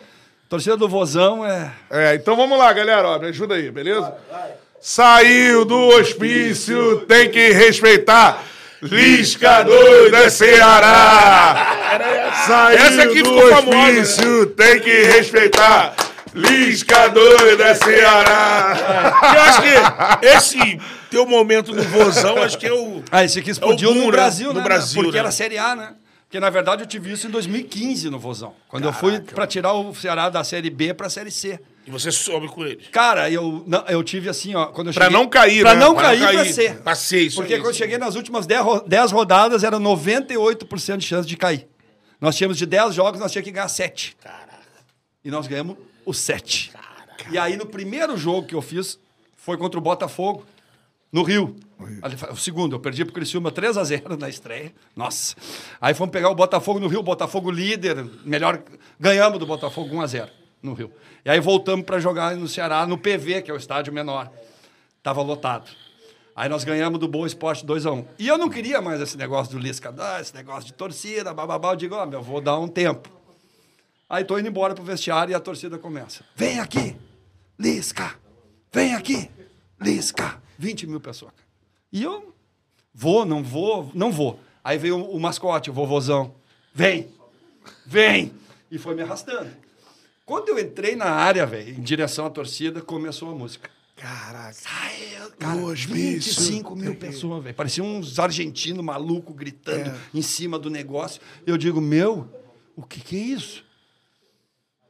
torcida 0.49 0.75
do 0.75 0.89
Vozão 0.89 1.45
é... 1.45 1.71
É, 1.89 2.15
então 2.15 2.35
vamos 2.35 2.57
lá, 2.59 2.73
galera, 2.73 3.07
ó, 3.07 3.17
me 3.19 3.27
ajuda 3.27 3.55
aí, 3.55 3.71
beleza? 3.71 4.13
Saiu 4.81 5.63
do 5.63 5.79
hospício, 5.97 6.97
tem 7.07 7.29
que 7.31 7.51
respeitar. 7.51 8.43
Lisca 8.81 9.63
doido 9.63 10.15
é 10.17 10.29
Ceará. 10.29 12.33
Saiu 12.45 12.77
Essa 12.77 13.03
aqui 13.03 13.23
do 13.23 13.29
ficou 13.33 13.49
famosa, 13.49 13.77
né? 13.77 13.99
hospício, 14.01 14.45
tem 14.47 14.79
que 14.81 15.03
respeitar. 15.05 15.95
Lisca 16.35 17.07
doido 17.09 17.63
é 17.63 17.73
Ceará. 17.73 18.73
Eu 19.35 19.41
acho 19.41 19.61
que 19.61 20.27
esse 20.27 20.79
teu 21.09 21.25
momento 21.25 21.73
no 21.73 21.81
Vozão, 21.83 22.37
acho 22.43 22.57
que 22.57 22.67
é 22.67 22.73
o... 22.73 23.01
Ah, 23.11 23.23
esse 23.23 23.39
aqui 23.39 23.51
explodiu 23.51 23.93
boom, 23.93 23.99
no 24.01 24.05
né? 24.07 24.11
Brasil, 24.11 24.47
No 24.53 24.59
né? 24.59 24.63
Brasil, 24.63 25.01
Porque 25.01 25.13
né? 25.13 25.19
era 25.19 25.31
Série 25.31 25.57
A, 25.57 25.75
né? 25.75 25.93
Porque, 26.27 26.39
na 26.39 26.49
verdade, 26.49 26.83
eu 26.83 26.87
tive 26.87 27.13
isso 27.13 27.27
em 27.27 27.29
2015 27.29 28.09
no 28.09 28.19
Vozão. 28.19 28.53
Quando 28.67 28.83
eu 28.83 28.91
fui 28.91 29.19
pra 29.21 29.47
tirar 29.47 29.73
o 29.73 29.93
Ceará 29.95 30.27
da 30.29 30.43
Série 30.43 30.69
B 30.69 30.93
pra 30.93 31.09
Série 31.09 31.31
C. 31.31 31.59
E 31.87 31.91
você 31.91 32.11
sobe 32.11 32.47
com 32.47 32.65
ele. 32.65 32.83
Cara, 32.91 33.29
eu, 33.29 33.63
não, 33.67 33.85
eu 33.87 34.03
tive 34.03 34.27
assim, 34.27 34.55
ó. 34.55 34.65
Quando 34.65 34.87
eu 34.87 34.93
Pra 34.93 35.05
cheguei- 35.05 35.17
não 35.19 35.27
cair, 35.29 35.61
Pra 35.61 35.75
né? 35.75 35.79
não 35.79 35.93
Pra 35.93 36.03
cair, 36.05 36.19
não 36.19 36.33
cair. 36.33 36.75
Pra 36.81 36.95
ser, 36.95 37.19
isso 37.21 37.35
Porque 37.37 37.55
quando 37.57 37.67
eu 37.67 37.73
cheguei 37.73 37.97
nas 37.97 38.15
últimas 38.15 38.45
10, 38.47 38.61
ro- 38.61 38.83
10 38.87 39.11
rodadas, 39.11 39.63
era 39.63 39.79
98% 39.79 40.97
de 40.97 41.05
chance 41.05 41.27
de 41.27 41.37
cair. 41.37 41.67
Nós 42.19 42.35
tínhamos 42.35 42.57
de 42.57 42.65
10 42.65 42.93
jogos, 42.95 43.19
nós 43.21 43.31
tínhamos 43.31 43.45
que 43.45 43.51
ganhar 43.53 43.67
7. 43.69 44.17
E 45.23 45.29
nós 45.31 45.47
ganhamos 45.47 45.77
os 46.05 46.17
7. 46.19 46.71
E 47.31 47.37
aí, 47.37 47.57
no 47.57 47.65
primeiro 47.65 48.15
jogo 48.17 48.47
que 48.47 48.55
eu 48.55 48.61
fiz, 48.61 48.99
foi 49.35 49.57
contra 49.57 49.79
o 49.79 49.81
Botafogo, 49.81 50.45
no 51.11 51.23
Rio. 51.23 51.55
O 52.31 52.35
segundo, 52.35 52.75
eu 52.75 52.79
perdi 52.79 53.05
pro 53.05 53.13
Criciúma 53.13 53.51
3 53.51 53.77
a 53.77 53.83
0 53.83 54.17
na 54.17 54.27
estreia. 54.27 54.73
Nossa. 54.95 55.35
Aí 55.79 55.93
fomos 55.93 56.11
pegar 56.11 56.29
o 56.29 56.35
Botafogo 56.35 56.79
no 56.79 56.87
Rio, 56.87 57.01
Botafogo 57.01 57.49
líder, 57.49 58.03
melhor, 58.25 58.61
ganhamos 58.99 59.39
do 59.39 59.45
Botafogo 59.45 59.95
1 59.95 60.01
a 60.01 60.07
0 60.07 60.31
no 60.61 60.73
Rio. 60.73 60.91
E 61.23 61.29
aí 61.29 61.39
voltamos 61.39 61.85
para 61.85 61.99
jogar 61.99 62.35
no 62.35 62.47
Ceará, 62.47 62.85
no 62.85 62.97
PV, 62.97 63.43
que 63.43 63.51
é 63.51 63.53
o 63.53 63.57
estádio 63.57 63.93
menor. 63.93 64.31
Tava 65.01 65.21
lotado. 65.21 65.69
Aí 66.35 66.49
nós 66.49 66.65
ganhamos 66.65 66.99
do 66.99 67.07
Boa 67.07 67.25
Esporte 67.25 67.65
2 67.65 67.85
a 67.85 67.91
1 67.93 68.05
E 68.19 68.27
eu 68.27 68.37
não 68.37 68.49
queria 68.49 68.81
mais 68.81 68.99
esse 68.99 69.15
negócio 69.15 69.53
do 69.53 69.59
Lisca, 69.59 69.93
ah, 69.97 70.19
esse 70.19 70.35
negócio 70.35 70.65
de 70.65 70.73
torcida, 70.73 71.33
bababá. 71.33 71.71
Eu 71.71 71.75
digo, 71.77 71.95
ó, 71.95 72.05
meu, 72.05 72.21
vou 72.21 72.41
dar 72.41 72.59
um 72.59 72.67
tempo. 72.67 73.09
Aí 74.09 74.23
tô 74.23 74.37
indo 74.37 74.47
embora 74.47 74.75
pro 74.75 74.83
vestiário 74.83 75.31
e 75.31 75.35
a 75.35 75.39
torcida 75.39 75.77
começa. 75.77 76.23
Vem 76.35 76.59
aqui, 76.59 76.95
Lisca. 77.59 78.15
Vem 78.71 78.93
aqui, 78.93 79.29
Lisca. 79.81 80.41
20 80.57 80.87
mil 80.87 80.99
pessoas. 80.99 81.33
E 81.91 82.03
eu 82.03 82.33
vou, 82.93 83.25
não 83.25 83.43
vou, 83.43 83.91
não 83.93 84.11
vou. 84.11 84.39
Aí 84.63 84.77
veio 84.77 84.97
o, 84.97 85.15
o 85.15 85.19
mascote, 85.19 85.69
o 85.69 85.73
vovozão. 85.73 86.35
Vem, 86.73 87.07
vem. 87.85 88.31
E 88.69 88.77
foi 88.77 88.95
me 88.95 89.01
arrastando. 89.01 89.49
Quando 90.25 90.49
eu 90.49 90.59
entrei 90.59 90.95
na 90.95 91.05
área, 91.05 91.45
velho, 91.45 91.69
em 91.77 91.81
direção 91.81 92.25
à 92.25 92.29
torcida, 92.29 92.81
começou 92.81 93.29
a 93.31 93.35
música. 93.35 93.69
Caraca. 93.95 94.53
Saiu, 94.53 95.31
cara, 95.39 95.57
Do 95.59 95.65
hospício. 95.67 96.33
25 96.33 96.75
mil 96.75 96.95
pessoas, 96.95 97.43
velho. 97.43 97.55
Parecia 97.55 97.83
uns 97.83 98.19
argentinos 98.19 98.83
malucos 98.83 99.35
gritando 99.35 99.89
É. 99.89 99.97
em 100.13 100.21
cima 100.21 100.59
do 100.59 100.69
negócio. 100.69 101.21
Eu 101.45 101.57
digo, 101.57 101.79
meu, 101.79 102.27
o 102.75 102.83
que, 102.83 102.99
que 102.99 103.15
é 103.15 103.19
isso? 103.19 103.63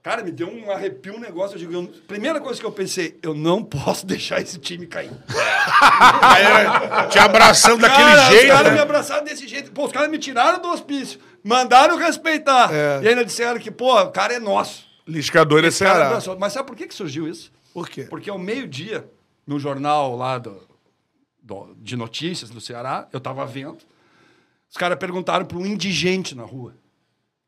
Cara, 0.05 0.23
me 0.23 0.29
deu 0.29 0.47
um 0.47 0.69
arrepio 0.69 1.15
um 1.15 1.19
negócio. 1.19 1.55
Eu 1.55 1.59
digo, 1.59 1.73
eu- 1.73 1.87
primeira 2.07 2.39
coisa 2.39 2.59
que 2.59 2.65
eu 2.65 2.71
pensei, 2.71 3.17
eu 3.23 3.33
não 3.33 3.63
posso 3.63 4.05
deixar 4.05 4.39
esse 4.39 4.59
time 4.59 4.85
cair. 4.85 5.09
Te 7.09 7.17
abraçando 7.17 7.81
daquele 7.81 8.03
Cara, 8.11 8.29
jeito. 8.29 8.43
Os 8.45 8.51
caras 8.51 8.71
me 8.71 8.77
né? 8.77 8.83
abraçaram 8.83 9.23
desse 9.25 9.47
jeito. 9.47 9.71
Pô, 9.71 9.85
os 9.87 9.91
caras 9.91 10.07
me 10.11 10.19
tiraram 10.19 10.61
do 10.61 10.67
hospício, 10.69 11.19
mandaram 11.43 11.97
respeitar. 11.97 12.69
É. 12.71 13.01
E 13.01 13.07
ainda 13.07 13.25
disseram 13.25 13.59
que, 13.59 13.71
pô, 13.71 13.99
o 13.99 14.11
cara 14.11 14.35
é 14.35 14.39
nosso. 14.39 14.85
Liscador 15.07 15.63
é 15.63 15.69
Esse 15.69 15.79
Ceará. 15.79 16.05
abraçou. 16.05 16.37
Mas 16.37 16.53
sabe 16.53 16.67
por 16.67 16.75
que, 16.75 16.85
que 16.87 16.93
surgiu 16.93 17.27
isso? 17.27 17.51
Por 17.73 17.89
quê? 17.89 18.03
Porque 18.03 18.29
ao 18.29 18.37
meio-dia, 18.37 19.09
no 19.47 19.57
jornal 19.59 20.15
lá 20.15 20.37
do, 20.37 20.61
do- 21.41 21.75
de 21.79 21.97
notícias 21.97 22.51
do 22.51 22.61
Ceará, 22.61 23.07
eu 23.11 23.19
tava 23.19 23.43
vendo, 23.43 23.79
os 24.69 24.77
caras 24.77 24.99
perguntaram 24.99 25.45
para 25.47 25.57
um 25.57 25.65
indigente 25.65 26.35
na 26.35 26.43
rua. 26.43 26.75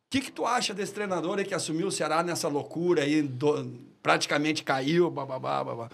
O 0.07 0.09
que, 0.09 0.21
que 0.21 0.31
tu 0.31 0.45
acha 0.45 0.73
desse 0.73 0.93
treinador 0.93 1.37
aí 1.37 1.43
que 1.43 1.53
assumiu 1.53 1.87
o 1.87 1.91
Ceará 1.91 2.23
nessa 2.23 2.47
loucura 2.47 3.01
aí, 3.03 3.21
do- 3.21 3.69
praticamente 4.01 4.63
caiu, 4.63 5.11
bababá, 5.11 5.61
babá. 5.61 5.89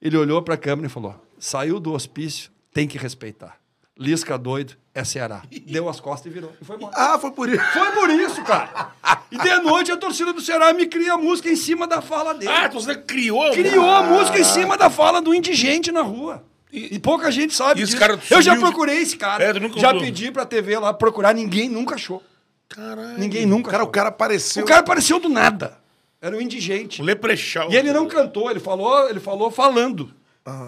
Ele 0.00 0.16
olhou 0.16 0.40
para 0.40 0.54
a 0.54 0.56
câmera 0.56 0.86
e 0.86 0.90
falou: 0.90 1.16
saiu 1.36 1.80
do 1.80 1.92
hospício, 1.92 2.52
tem 2.72 2.86
que 2.86 2.96
respeitar. 2.96 3.58
Lisca 3.98 4.38
doido, 4.38 4.74
é 4.94 5.02
Ceará. 5.04 5.42
Deu 5.66 5.88
as 5.88 5.98
costas 5.98 6.30
e 6.30 6.34
virou. 6.34 6.52
E 6.60 6.64
foi 6.64 6.76
embora. 6.76 6.92
Ah, 6.96 7.18
foi 7.18 7.32
por 7.32 7.48
isso. 7.48 7.62
Foi 7.72 7.90
por 7.92 8.10
isso, 8.10 8.42
cara. 8.44 8.92
E 9.32 9.36
de 9.38 9.58
noite 9.62 9.90
a 9.90 9.96
torcida 9.96 10.32
do 10.32 10.40
Ceará 10.40 10.72
me 10.72 10.86
cria 10.86 11.14
a 11.14 11.18
música 11.18 11.48
em 11.48 11.56
cima 11.56 11.86
da 11.88 12.00
fala 12.00 12.34
dele. 12.34 12.52
Ah, 12.52 12.68
você 12.68 12.94
criou. 12.96 13.50
Criou 13.52 13.88
a 13.90 14.02
música 14.04 14.38
em 14.38 14.44
cima 14.44 14.76
da 14.76 14.88
fala 14.90 15.20
do 15.20 15.34
indigente 15.34 15.90
na 15.90 16.02
rua. 16.02 16.44
E, 16.72 16.98
pouca 16.98 17.30
gente 17.30 17.54
sabe 17.54 17.80
E 17.80 17.84
disso. 17.84 17.96
cara 17.96 18.18
Eu 18.30 18.42
já 18.42 18.56
procurei 18.56 18.98
esse 18.98 19.16
cara. 19.16 19.42
É, 19.44 19.52
já 19.78 19.92
pedi 19.94 20.32
pra 20.32 20.44
TV 20.44 20.76
lá 20.78 20.92
procurar, 20.92 21.32
ninguém 21.32 21.68
nunca 21.68 21.94
achou. 21.94 22.20
Caralho. 22.68 23.18
Ninguém 23.18 23.46
nunca 23.46 23.70
Cara, 23.70 23.84
o 23.84 23.88
cara 23.88 24.08
apareceu. 24.08 24.64
O 24.64 24.66
cara 24.66 24.80
apareceu 24.80 25.20
do 25.20 25.28
nada. 25.28 25.78
Era 26.20 26.36
um 26.36 26.40
indigente. 26.40 27.02
O 27.02 27.04
Leprechal. 27.04 27.70
E 27.70 27.76
ele 27.76 27.92
não 27.92 28.08
cantou, 28.08 28.50
ele 28.50 28.60
falou, 28.60 29.08
ele 29.08 29.20
falou 29.20 29.50
falando. 29.50 30.12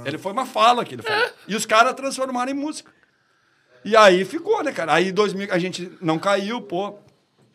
Ele 0.05 0.19
foi 0.19 0.33
uma 0.33 0.47
fala 0.47 0.85
que 0.85 0.95
ele 0.95 1.03
falou. 1.03 1.19
É. 1.19 1.33
E 1.49 1.55
os 1.55 1.67
caras 1.67 1.95
transformaram 1.95 2.51
em 2.51 2.55
música. 2.55 2.91
E 3.85 3.95
aí 3.97 4.25
ficou, 4.25 4.63
né, 4.63 4.73
cara? 4.73 4.95
Aí 4.95 5.13
2000, 5.13 5.53
a 5.53 5.59
gente 5.59 5.91
não 6.01 6.19
caiu, 6.19 6.61
pô. 6.61 6.95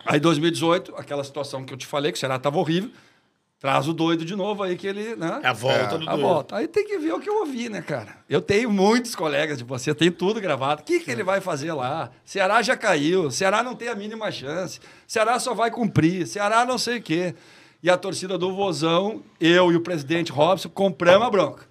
Aí 0.05 0.19
2018, 0.19 0.95
aquela 0.95 1.23
situação 1.23 1.63
que 1.65 1.73
eu 1.73 1.77
te 1.77 1.85
falei, 1.85 2.11
que 2.11 2.17
o 2.17 2.19
Ceará 2.19 2.39
tava 2.39 2.57
horrível. 2.57 2.91
Traz 3.61 3.87
o 3.87 3.93
doido 3.93 4.25
de 4.25 4.35
novo 4.35 4.63
aí 4.63 4.75
que 4.75 4.87
ele, 4.87 5.15
né? 5.15 5.39
É 5.43 5.47
a 5.47 5.53
volta 5.53 5.95
do 5.99 6.09
A 6.09 6.13
doido. 6.15 6.27
volta. 6.27 6.55
Aí 6.55 6.67
tem 6.67 6.83
que 6.83 6.97
ver 6.97 7.13
o 7.13 7.19
que 7.19 7.29
eu 7.29 7.41
ouvi, 7.41 7.69
né, 7.69 7.79
cara? 7.79 8.17
Eu 8.27 8.41
tenho 8.41 8.71
muitos 8.71 9.13
colegas 9.13 9.59
de 9.59 9.63
você, 9.63 9.93
tem 9.93 10.11
tudo 10.11 10.41
gravado. 10.41 10.81
O 10.81 10.83
que, 10.83 10.99
que 10.99 11.11
ele 11.11 11.23
vai 11.23 11.39
fazer 11.39 11.71
lá? 11.71 12.09
Ceará 12.25 12.63
já 12.63 12.75
caiu, 12.75 13.29
Ceará 13.29 13.61
não 13.61 13.75
tem 13.75 13.87
a 13.87 13.93
mínima 13.93 14.31
chance, 14.31 14.79
Ceará 15.05 15.37
só 15.37 15.53
vai 15.53 15.69
cumprir, 15.69 16.25
Ceará 16.25 16.65
não 16.65 16.79
sei 16.79 16.97
o 16.97 17.01
quê. 17.03 17.35
E 17.83 17.89
a 17.89 17.95
torcida 17.97 18.35
do 18.35 18.51
Vozão, 18.55 19.21
eu 19.39 19.71
e 19.71 19.75
o 19.75 19.81
presidente 19.81 20.31
Robson, 20.31 20.67
compramos 20.67 21.27
a 21.27 21.29
bronca. 21.29 21.70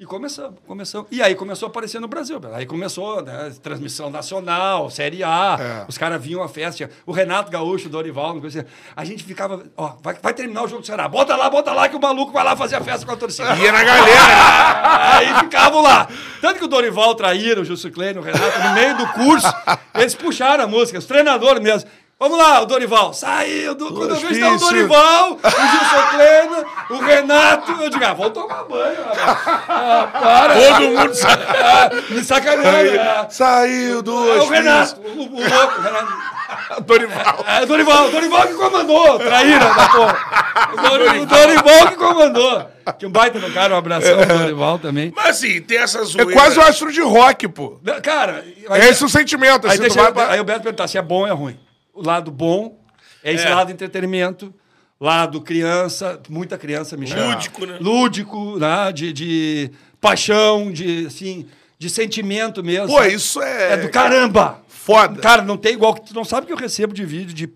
E 0.00 0.06
começamos, 0.06 0.58
começamos. 0.66 1.08
E 1.10 1.20
aí 1.20 1.34
começou 1.34 1.66
a 1.66 1.68
aparecer 1.68 2.00
no 2.00 2.08
Brasil. 2.08 2.40
Aí 2.54 2.64
começou, 2.64 3.20
né? 3.20 3.52
Transmissão 3.62 4.08
nacional, 4.08 4.88
Série 4.88 5.22
A. 5.22 5.58
É. 5.60 5.84
Os 5.86 5.98
caras 5.98 6.24
vinham 6.24 6.42
à 6.42 6.48
festa. 6.48 6.88
O 7.04 7.12
Renato 7.12 7.50
Gaúcho, 7.50 7.86
o 7.88 7.90
Dorival, 7.90 8.40
coisa 8.40 8.60
assim. 8.60 8.68
a 8.96 9.04
gente 9.04 9.22
ficava, 9.22 9.62
ó, 9.76 9.96
vai, 10.02 10.16
vai 10.22 10.32
terminar 10.32 10.62
o 10.62 10.68
jogo 10.68 10.80
do 10.80 10.86
Ceará. 10.86 11.06
Bota 11.06 11.36
lá, 11.36 11.50
bota 11.50 11.74
lá, 11.74 11.86
que 11.86 11.96
o 11.96 12.00
maluco 12.00 12.32
vai 12.32 12.42
lá 12.42 12.56
fazer 12.56 12.76
a 12.76 12.80
festa 12.80 13.04
com 13.04 13.12
a 13.12 13.16
torcida. 13.16 13.54
Ia 13.54 13.72
na 13.72 13.84
galera. 13.84 15.18
Aí 15.18 15.34
ficavam 15.40 15.82
lá. 15.82 16.08
Tanto 16.40 16.58
que 16.58 16.64
o 16.64 16.68
Dorival 16.68 17.14
traíram 17.14 17.60
o 17.60 17.64
Justo 17.66 17.90
Klein, 17.90 18.16
o 18.16 18.22
Renato, 18.22 18.58
no 18.58 18.72
meio 18.72 18.96
do 18.96 19.06
curso, 19.08 19.52
eles 19.94 20.14
puxaram 20.14 20.64
a 20.64 20.66
música, 20.66 20.98
os 20.98 21.04
treinadores 21.04 21.62
mesmo. 21.62 21.86
Vamos 22.20 22.36
lá, 22.36 22.60
o 22.60 22.66
Dorival. 22.66 23.14
Saiu 23.14 23.74
do. 23.74 23.94
Quando 23.94 24.10
eu 24.10 24.16
vi 24.16 24.32
está 24.34 24.50
o. 24.52 24.58
Dorival, 24.58 25.32
o 25.32 25.38
Gilson 25.40 26.08
Kleina, 26.10 26.64
o 26.90 26.98
Renato. 26.98 27.72
Eu 27.82 27.88
digo, 27.88 28.04
ah, 28.04 28.12
vou 28.12 28.28
tomar 28.30 28.62
banho. 28.64 28.98
Ah, 29.66 30.08
para. 30.12 30.54
Todo 30.54 30.80
mundo 30.82 31.14
sabe. 31.14 31.42
Ah, 31.48 31.90
me 32.10 32.22
sacaneando. 32.22 32.90
É. 33.00 33.26
Saiu 33.30 34.02
do 34.02 34.12
É 34.32 34.36
o. 34.38 34.48
Renato, 34.48 35.00
o, 35.00 35.08
o 35.08 35.16
louco, 35.18 35.78
o 35.78 35.82
Renato. 35.82 36.12
Dorival. 36.84 37.44
É 37.46 37.62
o 37.62 37.66
Dorival, 37.66 38.06
o 38.08 38.10
Dorival 38.10 38.42
que 38.48 38.54
comandou, 38.54 39.18
traíra 39.18 39.58
da 39.74 39.88
porra. 39.88 40.18
O, 40.74 40.76
Dori- 40.76 41.18
o 41.20 41.26
Dorival 41.26 41.88
que 41.88 41.96
comandou. 41.96 42.70
Que 42.98 43.06
um 43.06 43.10
baita 43.10 43.38
no 43.38 43.50
cara, 43.52 43.74
um 43.74 43.78
abração 43.78 44.18
pro 44.18 44.38
Dorival 44.38 44.78
também. 44.78 45.10
Mas 45.16 45.26
assim, 45.38 45.62
tem 45.62 45.78
essa 45.78 46.00
É 46.00 46.04
zoeira. 46.04 46.32
quase 46.32 46.58
o 46.58 46.62
astro 46.62 46.92
de 46.92 47.00
rock, 47.00 47.48
pô. 47.48 47.80
Cara, 48.02 48.44
É 48.68 48.88
esse 48.88 49.02
o 49.04 49.08
sentimento. 49.08 49.66
Aí, 49.66 49.72
Assim, 49.72 49.80
deixa 49.82 50.00
eu- 50.00 50.12
pra- 50.12 50.32
aí 50.32 50.40
o 50.40 50.44
Beto 50.44 50.60
perguntar 50.60 50.86
se 50.86 50.98
é 50.98 51.02
bom 51.02 51.20
ou 51.20 51.26
é 51.26 51.30
ruim. 51.32 51.58
O 52.00 52.06
lado 52.06 52.30
bom 52.30 52.78
é 53.22 53.34
esse 53.34 53.46
É. 53.46 53.54
lado 53.54 53.70
entretenimento, 53.70 54.54
lado 54.98 55.38
criança, 55.42 56.18
muita 56.30 56.56
criança 56.56 56.96
me 56.96 57.06
chama. 57.06 57.34
Lúdico, 57.34 57.66
né? 57.66 57.78
Lúdico, 57.78 58.58
né? 58.58 58.90
De, 58.90 59.12
de 59.12 59.70
paixão, 60.00 60.72
de, 60.72 61.06
assim, 61.06 61.46
de 61.78 61.90
sentimento 61.90 62.64
mesmo. 62.64 62.88
Pô, 62.88 63.02
isso 63.04 63.42
é... 63.42 63.74
É 63.74 63.76
do 63.76 63.90
caramba. 63.90 64.62
Foda. 64.66 65.20
Cara, 65.20 65.42
não 65.42 65.58
tem 65.58 65.74
igual. 65.74 65.92
Tu 65.94 66.14
não 66.14 66.24
sabe 66.24 66.46
que 66.46 66.52
eu 66.54 66.56
recebo 66.56 66.94
de 66.94 67.04
vídeo 67.04 67.34
de 67.34 67.52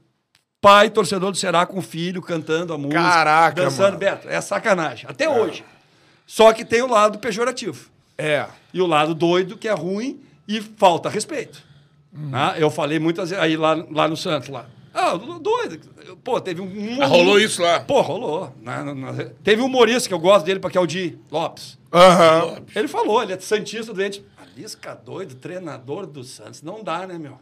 pai, 0.61 0.91
torcedor 0.91 1.31
do 1.31 1.39
Será 1.39 1.65
com 1.65 1.81
filho, 1.81 2.21
cantando 2.21 2.75
a 2.75 2.77
música. 2.79 3.01
Caraca, 3.01 3.63
Dançando. 3.63 3.83
mano. 3.85 3.99
Beto, 3.99 4.29
é 4.29 4.39
sacanagem. 4.43 5.07
Até 5.09 5.27
hoje. 5.27 5.65
Só 6.27 6.53
que 6.53 6.67
tem 6.67 6.83
o 6.83 6.87
lado 6.87 7.19
pejorativo. 7.19 7.89
É. 8.19 8.45
E 8.75 8.81
o 8.83 8.87
lado 8.87 9.15
doido, 9.15 9.57
que 9.57 9.69
é 9.69 9.73
ruim 9.73 10.21
e 10.47 10.61
falta 10.61 11.09
respeito. 11.09 11.64
Ah, 12.33 12.55
eu 12.59 12.71
falei 12.71 12.99
muitas 12.99 13.31
vezes 13.31 13.43
aí 13.45 13.57
lá, 13.57 13.75
lá 13.91 14.07
no 14.09 14.17
Santos, 14.17 14.49
lá. 14.49 14.67
Ah, 14.93 15.17
doido. 15.17 15.81
Pô, 16.23 16.41
teve 16.41 16.61
um. 16.61 17.03
Ah, 17.03 17.07
rolou 17.07 17.41
isso 17.41 17.61
lá. 17.61 17.81
Pô, 17.81 18.01
rolou. 18.01 18.55
Na- 18.63 18.85
na- 18.85 18.95
na- 18.95 19.25
Teve 19.43 19.61
um 19.61 19.67
humorista 19.67 20.09
que 20.09 20.15
eu 20.15 20.21
gosto 20.21 20.47
dele, 20.47 20.61
porque 20.61 20.79
é 20.79 20.81
o 20.81 20.87
Di 20.87 21.19
Lopes. 21.33 21.77
Aham. 21.93 22.59
Ele 22.77 22.87
falou, 22.87 23.21
ele 23.23 23.33
é 23.33 23.39
santista 23.41 23.93
doente. 23.93 24.25
Alisca 24.41 24.95
doido, 24.95 25.35
treinador 25.35 26.07
do 26.07 26.23
Santos. 26.23 26.63
Não 26.63 26.85
dá, 26.85 27.07
né, 27.09 27.19
meu? 27.19 27.39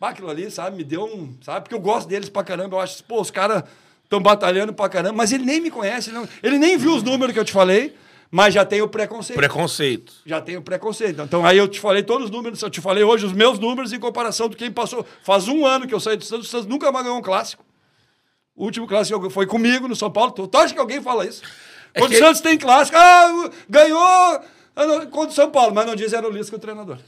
Bah, 0.00 0.08
Aquilo 0.10 0.30
ali, 0.30 0.50
sabe, 0.50 0.78
me 0.78 0.84
deu 0.84 1.04
um. 1.04 1.34
Sabe, 1.42 1.60
porque 1.60 1.74
eu 1.74 1.80
gosto 1.80 2.08
deles 2.08 2.30
pra 2.30 2.42
caramba. 2.42 2.76
Eu 2.76 2.80
acho, 2.80 3.04
pô, 3.04 3.20
os 3.20 3.30
caras 3.30 3.64
estão 4.02 4.20
batalhando 4.20 4.72
pra 4.72 4.88
caramba, 4.88 5.14
mas 5.14 5.30
ele 5.32 5.44
nem 5.44 5.60
me 5.60 5.70
conhece, 5.70 6.10
não. 6.10 6.26
ele 6.42 6.58
nem 6.58 6.78
viu 6.78 6.94
os 6.94 7.02
números 7.02 7.34
que 7.34 7.38
eu 7.38 7.44
te 7.44 7.52
falei, 7.52 7.94
mas 8.34 8.52
já 8.52 8.64
tem 8.64 8.82
o 8.82 8.88
preconceito. 8.88 9.36
Preconceito. 9.38 10.12
Já 10.26 10.40
tem 10.40 10.56
o 10.56 10.62
preconceito. 10.62 11.22
Então 11.22 11.46
aí 11.46 11.56
eu 11.56 11.68
te 11.68 11.78
falei 11.78 12.02
todos 12.02 12.24
os 12.24 12.30
números, 12.32 12.60
eu 12.60 12.68
te 12.68 12.80
falei 12.80 13.04
hoje 13.04 13.24
os 13.24 13.32
meus 13.32 13.60
números 13.60 13.92
em 13.92 14.00
comparação 14.00 14.48
do 14.48 14.56
quem 14.56 14.72
passou. 14.72 15.06
Faz 15.22 15.46
um 15.46 15.64
ano 15.64 15.86
que 15.86 15.94
eu 15.94 16.00
saí 16.00 16.16
do 16.16 16.24
Santos, 16.24 16.48
o 16.48 16.50
Santos 16.50 16.66
nunca 16.66 16.90
mais 16.90 17.04
ganhou 17.04 17.16
um 17.20 17.22
clássico. 17.22 17.64
O 18.56 18.64
último 18.64 18.88
clássico 18.88 19.30
foi 19.30 19.46
comigo 19.46 19.86
no 19.86 19.94
São 19.94 20.10
Paulo. 20.10 20.32
Tu, 20.32 20.48
tu 20.48 20.58
acha 20.58 20.74
que 20.74 20.80
alguém 20.80 21.00
fala 21.00 21.24
isso? 21.24 21.42
Quando 21.96 22.10
que- 22.10 22.16
o 22.16 22.18
Santos 22.18 22.40
tem 22.40 22.58
clássico, 22.58 22.98
ah, 22.98 23.50
ganhou 23.68 24.00
ah, 24.02 25.06
contra 25.12 25.28
o 25.30 25.32
São 25.32 25.52
Paulo, 25.52 25.72
mas 25.72 25.86
não 25.86 25.94
diz 25.94 26.12
era 26.12 26.26
o 26.26 26.30
Lisca 26.30 26.56
o 26.56 26.58
treinador. 26.58 26.98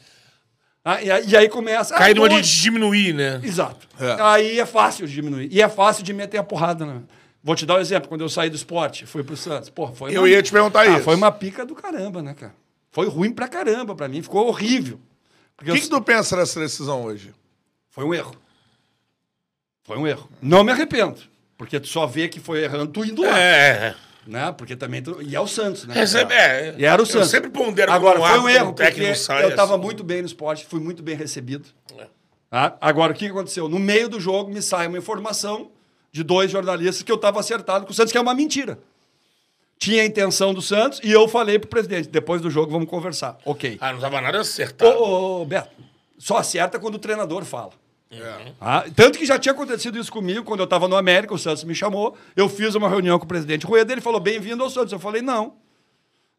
Ah, 0.85 1.03
e, 1.03 1.11
aí- 1.11 1.27
e 1.27 1.36
aí 1.36 1.48
começa. 1.48 1.93
Cai 1.97 2.12
ah, 2.12 2.15
numa 2.15 2.28
de 2.28 2.40
diminuir, 2.62 3.12
né? 3.12 3.40
Exato. 3.43 3.89
É. 3.98 4.16
Aí 4.20 4.61
é 4.61 4.66
fácil 4.66 5.09
de 5.09 5.12
diminuir. 5.12 5.48
E 5.51 5.61
é 5.61 5.69
fácil 5.69 6.05
de 6.05 6.12
meter 6.12 6.39
a 6.39 6.44
porrada. 6.44 6.86
Né? 6.86 7.01
Vou 7.47 7.55
te 7.55 7.64
dar 7.64 7.77
um 7.77 7.78
exemplo. 7.78 8.09
Quando 8.09 8.23
eu 8.23 8.28
saí 8.28 8.51
do 8.51 8.56
esporte, 8.56 9.06
fui 9.06 9.23
pro 9.23 9.36
Santos. 9.36 9.70
Pô, 9.70 9.86
foi 9.93 10.12
Eu 10.12 10.27
ia 10.27 10.43
te 10.43 10.51
perguntar 10.51 10.81
Ah, 10.81 10.86
isso. 10.89 11.02
Foi 11.05 11.14
uma 11.14 11.31
pica 11.31 11.64
do 11.64 11.77
caramba, 11.77 12.20
né, 12.20 12.35
cara? 12.35 12.52
Foi 12.90 13.06
ruim 13.09 13.31
pra 13.32 13.47
caramba 13.47 13.94
pra 13.94 14.09
mim. 14.09 14.20
Ficou 14.20 14.48
horrível. 14.48 14.98
O 15.60 15.64
que, 15.64 15.70
eu- 15.70 15.74
que 15.77 15.89
tu 15.89 16.02
pensa 16.02 16.36
dessa 16.36 16.59
decisão 16.59 17.05
hoje? 17.05 17.32
Foi 17.89 18.05
um 18.05 18.12
erro. 18.12 18.35
Foi 19.85 19.97
um 19.97 20.09
erro. 20.09 20.28
Não 20.43 20.64
me 20.64 20.73
arrependo. 20.73 21.20
Porque 21.56 21.78
tu 21.78 21.86
só 21.86 22.05
vê 22.05 22.27
que 22.28 22.40
foi 22.40 22.64
errando 22.64 22.89
tu 22.89 23.05
indo 23.05 23.23
lá. 23.23 23.39
É. 23.39 23.94
Né? 24.27 24.51
Porque 24.59 24.74
também 24.74 25.01
tu... 25.01 25.23
E 25.23 25.36
é 25.36 25.40
o 25.40 25.47
Santos, 25.47 25.85
né? 25.86 25.94
É, 25.97 26.35
é. 26.35 26.74
E 26.78 26.85
era 26.85 27.01
o 27.01 27.05
Eu 27.05 27.06
Santos. 27.06 27.31
sempre 27.31 27.48
pondero 27.48 27.93
Agora, 27.93 28.18
foi 28.18 28.40
um 28.40 28.48
erro, 28.48 28.74
porque 28.74 29.01
eu 29.02 29.12
estava 29.12 29.74
assim. 29.74 29.82
muito 29.85 30.02
bem 30.02 30.20
no 30.20 30.27
esporte, 30.27 30.66
fui 30.66 30.81
muito 30.81 31.01
bem 31.01 31.14
recebido. 31.14 31.68
É. 31.97 32.09
Tá? 32.51 32.77
Agora, 32.81 33.12
o 33.12 33.14
que 33.16 33.27
aconteceu? 33.27 33.68
No 33.68 33.78
meio 33.78 34.09
do 34.09 34.18
jogo, 34.18 34.51
me 34.52 34.60
sai 34.60 34.89
uma 34.89 34.98
informação 34.98 35.70
de 36.16 36.24
dois 36.24 36.51
jornalistas 36.51 37.02
que 37.02 37.12
eu 37.12 37.16
estava 37.16 37.38
acertado 37.38 37.84
com 37.84 37.93
o 37.93 37.94
Santos, 37.94 38.10
que 38.10 38.16
é 38.16 38.20
uma 38.20 38.34
mentira. 38.34 38.78
Tinha 39.78 40.02
a 40.02 40.06
intenção 40.06 40.55
do 40.55 40.62
Santos 40.62 40.98
e 41.05 41.12
eu 41.12 41.28
falei 41.28 41.59
pro 41.59 41.68
presidente, 41.68 42.09
depois 42.09 42.40
do 42.40 42.51
jogo 42.51 42.72
vamos 42.72 42.88
conversar. 42.88 43.36
Ok. 43.44 43.76
Ah, 43.78 43.93
não 43.93 44.01
tava 44.01 44.18
nada 44.22 44.38
Ô, 44.38 44.40
acertado. 44.40 44.98
ô, 44.98 45.43
ô, 45.43 45.44
Beto, 45.44 45.68
só 46.18 46.38
acerta 46.38 46.78
quando 46.78 46.94
o 46.94 46.98
treinador 46.98 47.44
fala. 47.44 47.72
É. 48.10 48.52
Ah, 48.59 48.86
tanto 48.94 49.18
que 49.18 49.26
já 49.26 49.38
tinha 49.38 49.52
acontecido 49.52 49.98
isso 49.98 50.10
comigo, 50.10 50.43
quando 50.44 50.60
eu 50.60 50.64
estava 50.64 50.88
no 50.88 50.97
América, 50.97 51.34
o 51.34 51.38
Santos 51.38 51.64
me 51.64 51.74
chamou, 51.74 52.16
eu 52.34 52.48
fiz 52.48 52.74
uma 52.74 52.88
reunião 52.88 53.18
com 53.18 53.26
o 53.26 53.28
presidente 53.28 53.66
Rueda, 53.66 53.93
ele 53.93 54.01
falou, 54.01 54.18
bem-vindo 54.18 54.62
ao 54.62 54.70
Santos. 54.70 54.93
Eu 54.93 54.98
falei, 54.98 55.20
não, 55.20 55.55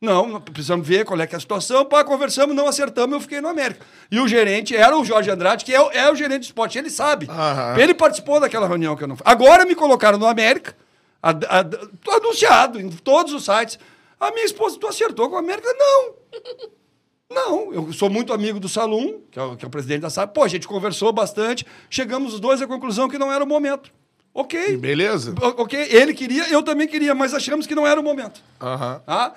não, 0.01 0.39
precisamos 0.39 0.87
ver 0.87 1.03
qual 1.05 1.19
é, 1.19 1.25
que 1.25 1.33
é 1.33 1.37
a 1.37 1.39
situação, 1.39 1.83
pá, 1.83 2.03
conversamos, 2.03 2.55
não 2.55 2.67
acertamos, 2.67 3.13
eu 3.15 3.19
fiquei 3.21 3.41
no 3.41 3.47
América. 3.47 3.83
E 4.11 4.19
o 4.19 4.27
gerente 4.27 4.75
era 4.75 4.95
o 4.95 5.03
Jorge 5.03 5.31
Andrade, 5.31 5.65
que 5.65 5.73
é, 5.73 5.81
o- 5.81 5.89
é 5.91 6.11
o 6.11 6.15
gerente 6.15 6.41
do 6.41 6.43
esporte, 6.43 6.77
ele 6.77 6.89
sabe. 6.91 7.27
Aham. 7.29 7.79
Ele 7.79 7.93
participou 7.95 8.39
daquela 8.39 8.67
reunião 8.67 8.95
que 8.95 9.03
eu 9.03 9.07
não 9.07 9.17
Agora 9.25 9.65
me 9.65 9.73
colocaram 9.73 10.19
no 10.19 10.27
América, 10.27 10.75
a- 11.21 11.31
a- 11.31 12.15
anunciado 12.15 12.79
em 12.79 12.89
todos 12.89 13.33
os 13.33 13.43
sites. 13.43 13.79
A 14.19 14.29
minha 14.31 14.45
esposa, 14.45 14.77
tu 14.79 14.87
acertou 14.87 15.29
com 15.29 15.35
o 15.35 15.39
América? 15.39 15.67
Não. 15.77 16.13
Não, 17.29 17.73
eu 17.73 17.91
sou 17.91 18.09
muito 18.09 18.31
amigo 18.31 18.59
do 18.59 18.69
Salum, 18.69 19.19
que 19.31 19.37
é 19.37 19.41
o, 19.41 19.57
que 19.57 19.65
é 19.65 19.67
o 19.67 19.71
presidente 19.71 20.01
da 20.01 20.09
SAP. 20.09 20.33
Pô, 20.33 20.43
a 20.43 20.47
gente 20.47 20.67
conversou 20.67 21.11
bastante, 21.11 21.65
chegamos 21.89 22.33
os 22.35 22.39
dois 22.39 22.61
à 22.61 22.67
conclusão 22.67 23.09
que 23.09 23.17
não 23.17 23.31
era 23.33 23.43
o 23.43 23.47
momento. 23.47 23.91
Ok. 24.33 24.77
Beleza? 24.77 25.33
O- 25.41 25.61
Ok, 25.63 25.87
ele 25.91 26.13
queria, 26.13 26.47
eu 26.49 26.61
também 26.63 26.87
queria, 26.87 27.13
mas 27.13 27.33
achamos 27.33 27.65
que 27.67 27.75
não 27.75 27.85
era 27.85 27.99
o 27.99 28.03
momento. 28.03 28.41
Aham. 28.61 29.01
Tá? 29.05 29.33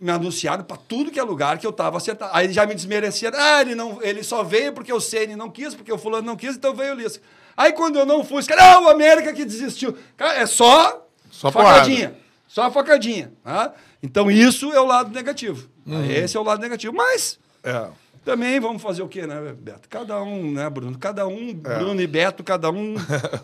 Me 0.00 0.10
anunciaram 0.10 0.64
para 0.64 0.78
tudo 0.78 1.10
que 1.10 1.20
é 1.20 1.22
lugar 1.22 1.58
que 1.58 1.66
eu 1.66 1.72
tava 1.72 1.98
acertado. 1.98 2.30
Aí 2.34 2.50
já 2.52 2.64
me 2.64 2.74
desmereciam. 2.74 3.32
Ah, 3.36 3.60
ele, 3.60 3.74
não, 3.74 4.02
ele 4.02 4.22
só 4.22 4.42
veio 4.42 4.72
porque 4.72 4.90
o 4.92 4.98
Ceni 5.00 5.36
não 5.36 5.50
quis, 5.50 5.74
porque 5.74 5.92
o 5.92 5.98
fulano 5.98 6.26
não 6.26 6.36
quis, 6.36 6.56
então 6.56 6.74
veio 6.74 6.94
o 6.94 6.96
Lisca. 6.96 7.22
Aí 7.56 7.72
quando 7.74 7.98
eu 7.98 8.06
não 8.06 8.24
fui, 8.24 8.38
os 8.40 8.46
caras, 8.46 8.64
ah, 8.64 8.80
o 8.80 8.88
América 8.88 9.32
que 9.34 9.44
desistiu. 9.44 9.94
Cara, 10.16 10.38
é 10.38 10.46
só, 10.46 11.06
Só 11.30 11.50
facadinha. 11.52 12.16
Só 12.48 12.70
facadinha. 12.70 13.30
Tá? 13.44 13.74
Então 14.02 14.30
isso 14.30 14.72
é 14.72 14.80
o 14.80 14.86
lado 14.86 15.10
negativo. 15.14 15.68
Uhum. 15.86 16.04
Esse 16.10 16.36
é 16.36 16.40
o 16.40 16.44
lado 16.44 16.62
negativo. 16.62 16.94
Mas 16.96 17.38
É. 17.62 17.88
também 18.24 18.58
vamos 18.58 18.80
fazer 18.80 19.02
o 19.02 19.08
quê, 19.08 19.26
né, 19.26 19.54
Beto? 19.58 19.86
Cada 19.90 20.22
um, 20.22 20.50
né, 20.52 20.70
Bruno? 20.70 20.96
Cada 20.98 21.26
um, 21.26 21.50
É. 21.50 21.78
Bruno 21.78 22.00
e 22.00 22.06
Beto, 22.06 22.42
cada 22.42 22.70
um 22.70 22.94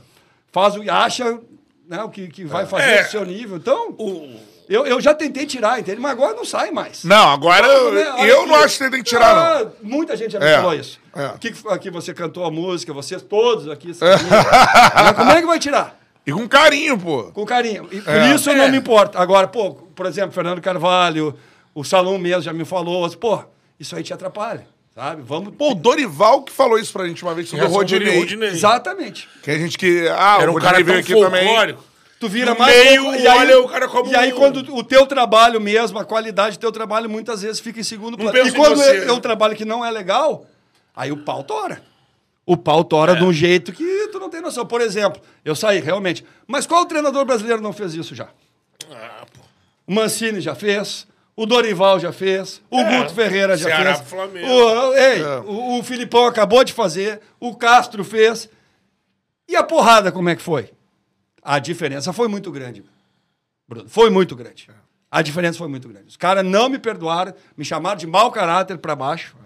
faz 0.50 0.74
o 0.76 0.90
acha 0.90 1.38
né, 1.86 2.02
o 2.02 2.08
que, 2.08 2.28
que 2.28 2.44
vai 2.46 2.64
fazer 2.64 2.90
É. 2.90 3.02
do 3.04 3.10
seu 3.10 3.24
nível. 3.26 3.58
Então, 3.58 3.94
eu, 4.68 4.86
eu 4.86 5.00
já 5.00 5.14
tentei 5.14 5.46
tirar, 5.46 5.78
entende? 5.80 6.00
Mas 6.00 6.12
agora 6.12 6.34
não 6.34 6.44
sai 6.44 6.70
mais. 6.70 7.04
Não, 7.04 7.30
agora 7.32 7.66
eu, 7.66 7.92
Né, 7.92 8.10
olha 8.12 8.28
eu 8.28 8.40
aqui. 8.40 8.48
não 8.48 8.54
acho 8.56 8.78
que 8.78 8.84
você 8.84 8.90
tem 8.90 9.02
que 9.02 9.08
tirar, 9.10 9.34
não. 9.34 9.68
Ah, 9.68 9.72
Muita 9.82 10.16
gente 10.16 10.32
já 10.32 10.40
me 10.40 10.46
É, 10.46 10.56
falou 10.56 10.74
isso. 10.74 10.98
é. 11.14 11.24
Aqui, 11.26 11.54
aqui 11.68 11.90
você 11.90 12.12
cantou 12.14 12.44
a 12.44 12.50
música, 12.50 12.92
vocês 12.92 13.22
todos 13.22 13.68
aqui 13.68 13.94
sabiam. 13.94 14.18
Mas 14.94 15.12
como 15.16 15.30
é 15.30 15.40
que 15.40 15.46
vai 15.46 15.58
tirar? 15.58 15.98
E 16.26 16.32
com 16.32 16.48
carinho, 16.48 16.98
pô. 16.98 17.24
Com 17.32 17.44
carinho. 17.46 17.88
E 17.92 18.00
por 18.00 18.12
É. 18.12 18.34
isso 18.34 18.50
eu 18.50 18.56
não 18.56 18.68
me 18.68 18.78
importo. 18.78 19.16
Agora, 19.16 19.46
pô, 19.46 19.74
por 19.74 20.06
exemplo, 20.06 20.32
Fernando 20.32 20.60
Carvalho, 20.60 21.36
o 21.72 21.84
Salom 21.84 22.18
mesmo 22.18 22.42
já 22.42 22.52
me 22.52 22.64
falou, 22.64 23.08
pô, 23.10 23.38
isso 23.78 23.94
aí 23.94 24.02
te 24.02 24.12
atrapalha, 24.12 24.66
sabe? 24.92 25.22
Vamos... 25.24 25.54
Pô, 25.56 25.70
o 25.70 25.74
Dorival 25.76 26.42
que 26.42 26.50
falou 26.52 26.78
isso 26.78 26.92
pra 26.92 27.06
gente 27.06 27.22
uma 27.22 27.32
vez 27.34 27.48
sobre 27.48 27.64
o 27.64 27.68
Rodinei. 27.68 28.18
Rodinei. 28.18 28.48
Exatamente. 28.48 29.28
Que 29.42 29.52
a 29.52 29.58
gente 29.58 29.78
que. 29.78 30.08
Ah, 30.08 30.38
Era 30.40 30.50
o 30.50 30.56
um 30.56 30.58
cara 30.58 30.78
Rodinei 30.78 31.02
veio 31.02 31.06
tão 31.20 31.28
aqui 31.28 31.46
também. 31.46 31.76
Tu 32.18 32.28
vira 32.28 32.52
No 32.52 32.58
mais 32.58 32.74
meio, 32.74 33.02
pouco, 33.02 33.28
olha 33.28 33.60
o 33.60 33.68
cara 33.68 33.88
como 33.88 34.10
E 34.10 34.16
aí, 34.16 34.32
quando 34.32 34.56
o 34.74 34.82
teu 34.82 35.06
trabalho 35.06 35.60
mesmo, 35.60 35.98
a 35.98 36.04
qualidade 36.04 36.56
do 36.56 36.60
teu 36.60 36.72
trabalho, 36.72 37.10
muitas 37.10 37.42
vezes 37.42 37.60
fica 37.60 37.78
em 37.80 37.82
segundo 37.84 38.16
plano. 38.16 38.36
E 38.38 38.52
quando 38.52 38.76
você, 38.76 39.04
é, 39.04 39.12
um 39.12 39.20
trabalho 39.20 39.54
que 39.54 39.64
não 39.66 39.84
é 39.84 39.90
legal, 39.90 40.46
aí 40.94 41.12
o 41.12 41.18
pau 41.18 41.44
tora. 41.44 41.82
O 42.46 42.56
pau 42.56 42.82
tora 42.84 43.12
É. 43.12 43.16
de 43.16 43.24
um 43.24 43.32
jeito 43.32 43.70
que 43.72 44.08
tu 44.08 44.18
não 44.18 44.30
tem 44.30 44.40
noção. 44.40 44.64
Por 44.64 44.80
exemplo, 44.80 45.20
eu 45.44 45.54
saí, 45.54 45.80
realmente. 45.80 46.24
Mas 46.46 46.66
qual 46.66 46.86
treinador 46.86 47.24
brasileiro 47.26 47.60
não 47.60 47.72
fez 47.72 47.92
isso 47.92 48.14
já? 48.14 48.28
Ah, 48.90 49.24
pô. 49.34 49.40
O 49.86 49.92
Mancini 49.92 50.40
já 50.40 50.54
fez. 50.54 51.06
O 51.34 51.44
Dorival 51.44 52.00
já 52.00 52.12
fez. 52.12 52.62
O 52.70 52.80
É. 52.80 52.96
Guto 52.98 53.12
Ferreira 53.14 53.58
já 53.58 53.68
Ceará 53.68 53.94
fez. 53.96 54.08
Flamengo. 54.08 54.46
O, 54.48 54.94
ei, 54.94 55.20
É. 55.22 55.38
o, 55.44 55.78
o 55.80 55.82
Filipão 55.82 56.24
acabou 56.24 56.64
de 56.64 56.72
fazer. 56.72 57.20
O 57.38 57.54
Castro 57.54 58.02
fez. 58.02 58.48
E 59.48 59.54
a 59.54 59.62
porrada, 59.62 60.10
como 60.10 60.30
é 60.30 60.34
que 60.36 60.40
foi? 60.42 60.70
A 61.46 61.60
diferença 61.60 62.12
foi 62.12 62.26
muito 62.26 62.50
grande. 62.50 62.84
Bruno, 63.68 63.88
foi 63.88 64.10
muito 64.10 64.34
grande. 64.34 64.68
A 65.08 65.22
diferença 65.22 65.56
foi 65.56 65.68
muito 65.68 65.88
grande. 65.88 66.08
Os 66.08 66.16
caras 66.16 66.44
não 66.44 66.68
me 66.68 66.76
perdoaram, 66.76 67.32
me 67.56 67.64
chamaram 67.64 67.96
de 67.96 68.04
mau 68.04 68.32
caráter 68.32 68.78
para 68.78 68.96
baixo, 68.96 69.36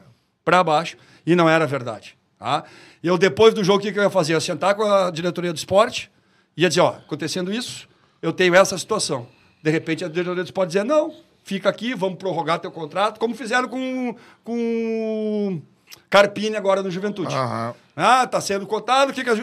para 0.43 0.64
baixo, 0.64 0.97
e 1.27 1.36
não 1.36 1.47
era 1.47 1.66
verdade. 1.66 2.16
Tá? 2.39 2.64
E 3.02 3.06
eu, 3.06 3.18
depois 3.18 3.52
do 3.52 3.62
jogo, 3.62 3.81
o 3.81 3.82
que, 3.82 3.93
que 3.93 3.98
eu 3.98 4.02
ia 4.02 4.09
fazer? 4.09 4.32
Eu 4.32 4.39
ia 4.39 4.40
sentar 4.40 4.74
com 4.74 4.82
a 4.82 5.10
diretoria 5.10 5.52
do 5.52 5.59
esporte, 5.59 6.10
ia 6.56 6.70
dizer, 6.70 6.81
ó, 6.81 6.89
acontecendo 6.89 7.52
isso, 7.52 7.86
eu 8.22 8.32
tenho 8.32 8.55
essa 8.55 8.78
situação. 8.78 9.28
De 9.62 9.70
repente, 9.70 10.02
a 10.02 10.09
diretoria 10.09 10.43
do 10.43 10.47
esporte 10.47 10.68
dizia, 10.68 10.85
não, 10.85 11.14
fica 11.44 11.68
aqui, 11.68 11.94
vamos 11.94 12.16
prorrogar 12.16 12.60
teu 12.60 12.72
contrato, 12.72 13.20
como 13.20 13.35
fizeram 13.35 13.68
com, 13.68 14.16
com 14.43 15.60
Carpini 16.09 16.56
agora 16.56 16.82
no 16.82 16.90
Juventude. 16.90 17.35
Aham. 17.35 17.74
Ah, 17.94 18.27
tá 18.27 18.40
sendo 18.40 18.66
cotado, 18.66 19.12
o 19.12 19.14
que 19.14 19.22
que 19.22 19.28
a 19.28 19.35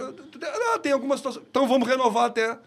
ah, 0.46 0.80
tem 0.80 0.92
alguma 0.92 1.18
situação. 1.18 1.42
Então 1.50 1.68
vamos 1.68 1.88
renovar 1.88 2.26
até. 2.26 2.58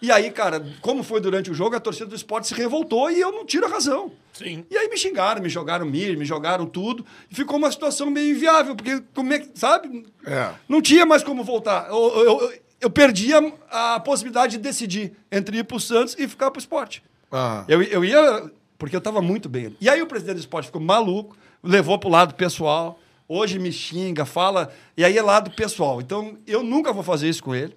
E 0.00 0.12
aí, 0.12 0.30
cara, 0.30 0.64
como 0.80 1.02
foi 1.02 1.20
durante 1.20 1.50
o 1.50 1.54
jogo, 1.54 1.74
a 1.74 1.80
torcida 1.80 2.06
do 2.06 2.14
esporte 2.14 2.46
se 2.46 2.54
revoltou 2.54 3.10
e 3.10 3.20
eu 3.20 3.32
não 3.32 3.44
tiro 3.44 3.66
a 3.66 3.68
razão. 3.68 4.12
Sim. 4.32 4.64
E 4.70 4.78
aí 4.78 4.88
me 4.88 4.96
xingaram, 4.96 5.42
me 5.42 5.48
jogaram 5.48 5.84
milho, 5.84 6.16
me 6.16 6.24
jogaram 6.24 6.66
tudo. 6.66 7.04
E 7.28 7.34
ficou 7.34 7.56
uma 7.56 7.70
situação 7.70 8.08
meio 8.08 8.36
inviável, 8.36 8.76
porque 8.76 9.02
como 9.12 9.32
é 9.32 9.40
que, 9.40 9.50
sabe? 9.58 10.06
É. 10.24 10.50
Não 10.68 10.80
tinha 10.80 11.04
mais 11.04 11.24
como 11.24 11.42
voltar. 11.42 11.88
Eu, 11.88 11.96
eu, 11.96 12.40
eu, 12.40 12.52
eu 12.82 12.90
perdia 12.90 13.52
a 13.70 13.98
possibilidade 13.98 14.56
de 14.56 14.62
decidir 14.62 15.12
entre 15.32 15.58
ir 15.58 15.64
pro 15.64 15.80
Santos 15.80 16.14
e 16.16 16.28
ficar 16.28 16.52
pro 16.52 16.60
esporte. 16.60 17.02
Aham. 17.32 17.64
Eu, 17.68 17.82
eu 17.82 18.04
ia. 18.04 18.50
Porque 18.78 18.94
eu 18.94 18.98
estava 18.98 19.20
muito 19.20 19.48
bem. 19.48 19.76
E 19.80 19.88
aí 19.88 20.00
o 20.00 20.06
presidente 20.06 20.36
do 20.36 20.40
esporte 20.40 20.66
ficou 20.66 20.80
maluco, 20.80 21.36
levou 21.60 21.98
para 21.98 22.08
o 22.08 22.12
lado 22.12 22.34
pessoal. 22.34 23.00
Hoje 23.28 23.58
me 23.58 23.70
xinga, 23.70 24.24
fala. 24.24 24.72
E 24.96 25.04
aí 25.04 25.18
é 25.18 25.22
lado 25.22 25.50
pessoal. 25.50 26.00
Então 26.00 26.38
eu 26.46 26.62
nunca 26.62 26.92
vou 26.92 27.02
fazer 27.02 27.28
isso 27.28 27.42
com 27.44 27.54
ele. 27.54 27.76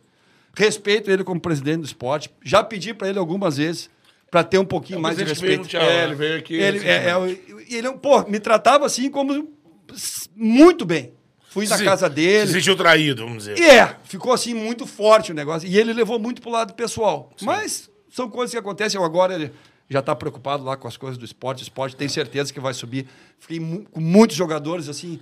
Respeito 0.55 1.11
ele 1.11 1.23
como 1.23 1.39
presidente 1.41 1.79
do 1.81 1.85
esporte. 1.85 2.29
Já 2.43 2.63
pedi 2.63 2.93
para 2.93 3.09
ele 3.09 3.19
algumas 3.19 3.57
vezes 3.57 3.89
para 4.29 4.43
ter 4.43 4.57
um 4.57 4.65
pouquinho 4.65 4.99
mais 5.01 5.17
de 5.17 5.23
respeito. 5.25 5.67
Tchau, 5.67 5.81
É, 5.81 6.03
ele 6.05 6.15
veio 6.15 6.37
aqui. 6.37 6.53
Ele, 6.53 6.79
é, 6.87 7.09
é, 7.09 7.37
ele 7.69 7.91
pô, 7.97 8.23
me 8.29 8.39
tratava 8.39 8.85
assim 8.85 9.09
como 9.11 9.49
muito 10.35 10.85
bem. 10.85 11.13
Fui 11.49 11.67
na 11.67 11.77
Se- 11.77 11.83
casa 11.83 12.09
dele. 12.09 12.47
Se 12.47 12.53
sentiu 12.53 12.75
traído, 12.77 13.23
vamos 13.25 13.43
dizer. 13.45 13.59
E 13.59 13.63
é, 13.69 13.97
ficou 14.05 14.31
assim 14.31 14.53
muito 14.53 14.87
forte 14.87 15.31
o 15.31 15.35
negócio. 15.35 15.67
E 15.67 15.77
ele 15.77 15.91
levou 15.91 16.17
muito 16.17 16.41
pro 16.41 16.49
lado 16.49 16.73
pessoal. 16.73 17.29
Mas 17.41 17.89
são 18.09 18.29
coisas 18.29 18.51
que 18.51 18.57
acontecem. 18.57 19.01
Agora 19.03 19.35
ele 19.35 19.51
já 19.89 19.99
está 19.99 20.15
preocupado 20.15 20.63
lá 20.63 20.77
com 20.77 20.87
as 20.87 20.95
coisas 20.95 21.17
do 21.17 21.25
esporte. 21.25 21.59
O 21.61 21.63
esporte 21.63 21.95
tem 21.97 22.07
certeza 22.07 22.53
que 22.53 22.59
vai 22.61 22.73
subir. 22.73 23.05
Fiquei 23.37 23.59
mu- 23.59 23.83
com 23.91 23.99
muitos 23.99 24.37
jogadores 24.37 24.87
assim. 24.87 25.19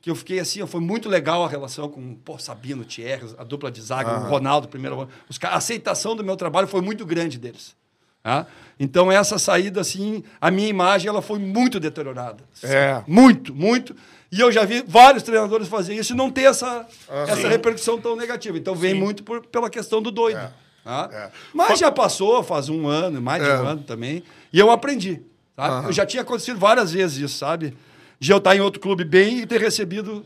Que 0.00 0.10
eu 0.10 0.14
fiquei 0.14 0.38
assim, 0.38 0.64
foi 0.66 0.80
muito 0.80 1.08
legal 1.08 1.44
a 1.44 1.48
relação 1.48 1.88
com 1.88 2.14
pô, 2.14 2.38
Sabino, 2.38 2.84
Thierry, 2.84 3.34
a 3.38 3.42
dupla 3.44 3.70
de 3.72 3.80
zaga, 3.82 4.18
o 4.20 4.28
Ronaldo, 4.28 4.68
primeiro. 4.68 5.00
ano. 5.00 5.10
Os, 5.28 5.38
a 5.42 5.54
aceitação 5.56 6.14
do 6.14 6.22
meu 6.22 6.36
trabalho 6.36 6.68
foi 6.68 6.80
muito 6.80 7.04
grande 7.04 7.38
deles. 7.38 7.74
tá? 8.22 8.46
Então, 8.78 9.10
essa 9.10 9.38
saída, 9.38 9.80
assim, 9.80 10.22
a 10.40 10.50
minha 10.50 10.68
imagem 10.68 11.08
ela 11.08 11.22
foi 11.22 11.38
muito 11.38 11.80
deteriorada. 11.80 12.44
É. 12.62 13.02
Muito, 13.06 13.54
muito. 13.54 13.96
E 14.30 14.38
eu 14.40 14.52
já 14.52 14.64
vi 14.64 14.84
vários 14.86 15.22
treinadores 15.22 15.66
fazer 15.66 15.94
isso 15.94 16.12
e 16.12 16.16
não 16.16 16.30
ter 16.30 16.42
essa, 16.42 16.86
essa 17.26 17.48
repercussão 17.48 17.98
tão 18.00 18.14
negativa. 18.14 18.56
Então 18.58 18.74
vem 18.74 18.92
muito 18.94 19.24
por- 19.24 19.44
pela 19.46 19.70
questão 19.70 20.02
do 20.02 20.10
doido. 20.10 20.38
tá? 20.84 21.08
É. 21.12 21.30
Mas 21.54 21.78
já 21.80 21.90
passou, 21.90 22.42
faz 22.44 22.68
um 22.68 22.86
ano, 22.86 23.20
mais 23.20 23.42
de 23.42 23.48
É. 23.48 23.58
um 23.60 23.66
ano 23.66 23.82
também. 23.82 24.22
E 24.52 24.58
eu 24.58 24.70
aprendi. 24.70 25.20
tá? 25.56 25.84
Eu 25.86 25.92
já 25.92 26.04
tinha 26.04 26.22
acontecido 26.22 26.58
várias 26.60 26.92
vezes 26.92 27.18
isso, 27.18 27.38
sabe? 27.38 27.76
De 28.18 28.32
eu 28.32 28.38
estar 28.38 28.56
em 28.56 28.60
outro 28.60 28.80
clube 28.80 29.04
bem 29.04 29.40
e 29.40 29.46
ter 29.46 29.60
recebido 29.60 30.24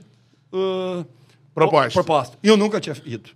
uh, 0.53 1.05
Proposta. 1.55 1.91
proposta. 1.93 2.39
E 2.43 2.49
eu 2.49 2.57
nunca 2.57 2.81
tinha 2.81 2.95
ido. 3.05 3.31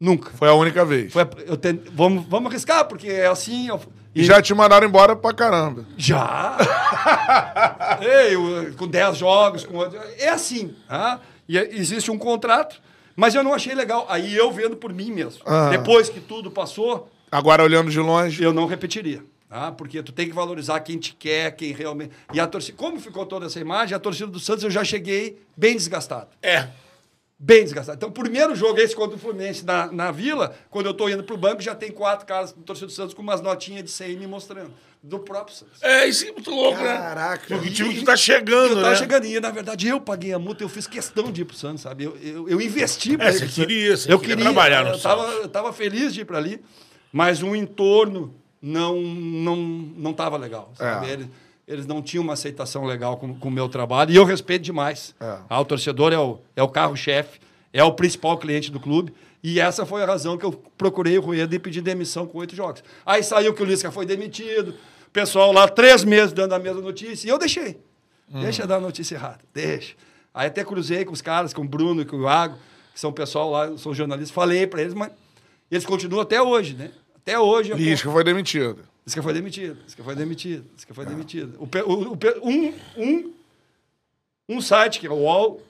Nunca. 0.00 0.30
Foi 0.32 0.48
a 0.48 0.54
única 0.54 0.84
vez. 0.84 1.12
Foi 1.12 1.22
a- 1.22 1.28
eu 1.46 1.56
ten- 1.56 1.80
vamos, 1.92 2.24
vamos 2.26 2.50
arriscar, 2.50 2.84
porque 2.86 3.08
é 3.08 3.26
assim. 3.26 3.68
eu- 3.68 3.80
E 4.14 4.22
já 4.22 4.40
te 4.40 4.54
mandaram 4.54 4.86
embora 4.86 5.16
pra 5.16 5.32
caramba. 5.32 5.84
já? 5.96 6.56
Ei, 8.00 8.36
o- 8.36 8.74
com 8.76 8.86
10 8.86 9.16
jogos, 9.16 9.64
com 9.64 9.76
outro- 9.78 9.98
É 10.18 10.28
assim. 10.28 10.74
tá? 10.88 11.20
E 11.48 11.58
é- 11.58 11.68
existe 11.74 12.10
um 12.10 12.18
contrato, 12.18 12.80
mas 13.16 13.34
eu 13.34 13.42
não 13.42 13.52
achei 13.54 13.74
legal. 13.74 14.06
Aí 14.08 14.34
eu 14.34 14.50
vendo 14.52 14.76
por 14.76 14.92
mim 14.92 15.10
mesmo. 15.10 15.40
Ah. 15.44 15.68
Depois 15.70 16.08
que 16.08 16.20
tudo 16.20 16.50
passou, 16.50 17.10
Agora 17.30 17.62
olhando 17.64 17.90
de 17.90 17.98
longe. 17.98 18.42
eu 18.42 18.52
não 18.52 18.66
repetiria. 18.66 19.22
Tá? 19.54 19.70
Porque 19.70 20.02
tu 20.02 20.10
tem 20.10 20.26
que 20.26 20.34
valorizar 20.34 20.80
quem 20.80 20.98
te 20.98 21.14
quer, 21.14 21.52
quem 21.54 21.72
realmente. 21.72 22.10
E 22.32 22.40
a 22.40 22.46
torcida. 22.46 22.76
Como 22.76 22.98
ficou 22.98 23.24
toda 23.24 23.46
essa 23.46 23.60
imagem, 23.60 23.94
a 23.94 24.00
torcida 24.00 24.26
do 24.26 24.40
Santos 24.40 24.64
eu 24.64 24.70
já 24.70 24.82
cheguei 24.82 25.38
bem 25.56 25.76
desgastado. 25.76 26.28
É. 26.42 26.68
Bem 27.38 27.62
desgastado. 27.62 27.96
Então, 27.96 28.08
o 28.08 28.12
primeiro 28.12 28.54
jogo, 28.56 28.78
esse 28.80 28.96
contra 28.96 29.16
o 29.16 29.18
Fluminense 29.18 29.64
na, 29.64 29.86
na 29.92 30.10
Vila, 30.10 30.56
quando 30.70 30.86
eu 30.86 30.94
tô 30.94 31.08
indo 31.08 31.22
pro 31.22 31.36
banco, 31.36 31.60
já 31.62 31.74
tem 31.74 31.90
quatro 31.92 32.26
caras 32.26 32.52
do 32.52 32.62
torcedor 32.62 32.88
do 32.88 32.92
Santos 32.94 33.14
com 33.14 33.22
umas 33.22 33.40
notinhas 33.40 33.84
de 33.84 33.90
100 33.90 34.16
me 34.16 34.26
mostrando. 34.26 34.72
Do 35.02 35.18
próprio 35.18 35.54
Santos. 35.54 35.82
É, 35.82 36.06
isso 36.06 36.26
é 36.26 36.32
muito 36.32 36.50
louco, 36.50 36.78
Caraca. 36.78 37.54
né? 37.56 37.60
O 37.62 37.70
time 37.70 37.94
que 37.94 38.04
tá 38.04 38.16
chegando, 38.16 38.70
Eu 38.70 38.76
tava 38.76 38.90
né? 38.90 38.96
chegando 38.96 39.26
e, 39.26 39.38
na 39.38 39.50
verdade, 39.50 39.86
eu 39.86 40.00
paguei 40.00 40.32
a 40.32 40.38
multa, 40.38 40.64
eu 40.64 40.68
fiz 40.68 40.86
questão 40.86 41.30
de 41.30 41.42
ir 41.42 41.44
pro 41.44 41.54
Santos, 41.54 41.82
sabe? 41.82 42.04
Eu, 42.04 42.16
eu, 42.16 42.48
eu 42.48 42.60
investi 42.60 43.14
pra 43.16 43.26
É, 43.26 43.28
ir 43.28 43.32
você 43.34 43.38
pro 43.40 43.48
Santos. 43.50 43.54
queria, 43.66 43.96
você 43.96 44.12
eu 44.12 44.18
queria 44.18 44.36
queria 44.36 44.50
trabalhar 44.52 44.82
no 44.84 44.90
eu 44.92 44.98
tava, 44.98 45.22
Santos. 45.26 45.40
eu 45.42 45.48
tava 45.50 45.72
feliz 45.74 46.14
de 46.14 46.22
ir 46.22 46.24
pra 46.24 46.38
ali, 46.38 46.58
mas 47.12 47.42
o 47.42 47.54
entorno 47.54 48.34
não 48.64 49.00
não 49.00 49.56
não 49.56 50.12
tava 50.14 50.36
legal? 50.38 50.72
É. 50.78 51.10
Eles, 51.10 51.26
eles 51.68 51.86
não 51.86 52.00
tinham 52.00 52.24
uma 52.24 52.32
aceitação 52.32 52.84
legal 52.84 53.18
com 53.18 53.34
com 53.34 53.48
o 53.48 53.50
meu 53.50 53.68
trabalho 53.68 54.10
e 54.10 54.16
eu 54.16 54.24
respeito 54.24 54.62
demais. 54.62 55.14
É. 55.20 55.38
Ah, 55.48 55.60
o 55.60 55.64
torcedor 55.64 56.12
é 56.12 56.18
o, 56.18 56.38
é 56.56 56.62
o 56.62 56.68
carro-chefe, 56.68 57.38
é 57.72 57.84
o 57.84 57.92
principal 57.92 58.38
cliente 58.38 58.70
do 58.70 58.80
clube. 58.80 59.12
E 59.42 59.60
essa 59.60 59.84
foi 59.84 60.02
a 60.02 60.06
razão 60.06 60.38
que 60.38 60.46
eu 60.46 60.52
procurei 60.78 61.18
o 61.18 61.20
Rueda 61.20 61.54
e 61.54 61.58
pedi 61.58 61.82
demissão 61.82 62.26
com 62.26 62.38
oito 62.38 62.56
jogos. 62.56 62.82
Aí 63.04 63.22
saiu 63.22 63.52
que 63.52 63.62
o 63.62 63.66
Lisca 63.66 63.90
foi 63.90 64.06
demitido, 64.06 64.70
o 65.06 65.10
pessoal 65.12 65.52
lá 65.52 65.68
três 65.68 66.02
meses 66.02 66.32
dando 66.32 66.54
a 66.54 66.58
mesma 66.58 66.80
notícia, 66.80 67.28
e 67.28 67.30
eu 67.30 67.38
deixei. 67.38 67.78
Deixa 68.26 68.62
eu 68.62 68.66
dar 68.66 68.76
a 68.76 68.80
notícia 68.80 69.16
errada, 69.16 69.40
deixa. 69.52 69.94
Aí 70.32 70.46
até 70.46 70.64
cruzei 70.64 71.04
com 71.04 71.12
os 71.12 71.20
caras, 71.20 71.52
com 71.52 71.60
o 71.60 71.68
Bruno 71.68 72.00
e 72.00 72.04
com 72.06 72.16
o 72.16 72.22
Iago, 72.22 72.56
que 72.94 72.98
são 72.98 73.12
pessoal 73.12 73.50
lá, 73.50 73.76
são 73.76 73.92
jornalistas, 73.92 74.34
falei 74.34 74.66
para 74.66 74.80
eles, 74.80 74.94
mas 74.94 75.12
eles 75.70 75.84
continuam 75.84 76.22
até 76.22 76.40
hoje, 76.40 76.74
né? 76.74 76.90
Até 77.24 77.38
hoje. 77.38 77.70
eu- 77.70 77.76
Lisca 77.76 78.10
foi 78.10 78.22
demitido. 78.22 78.78
Lisca 79.06 79.22
foi 79.22 79.32
demitido, 79.34 79.78
Lisca 79.84 80.04
foi 80.04 80.14
demitido, 80.14 80.64
Lisca 80.74 80.94
foi 80.94 81.06
demitido. 81.06 81.58
O, 81.58 81.64
o- 81.90 82.12
o 82.12 82.48
um, 82.48 82.74
um, 82.96 83.32
um 84.48 84.60
site, 84.60 85.00
que 85.00 85.06
é 85.06 85.10
o 85.10 85.14
UOL, 85.14 85.60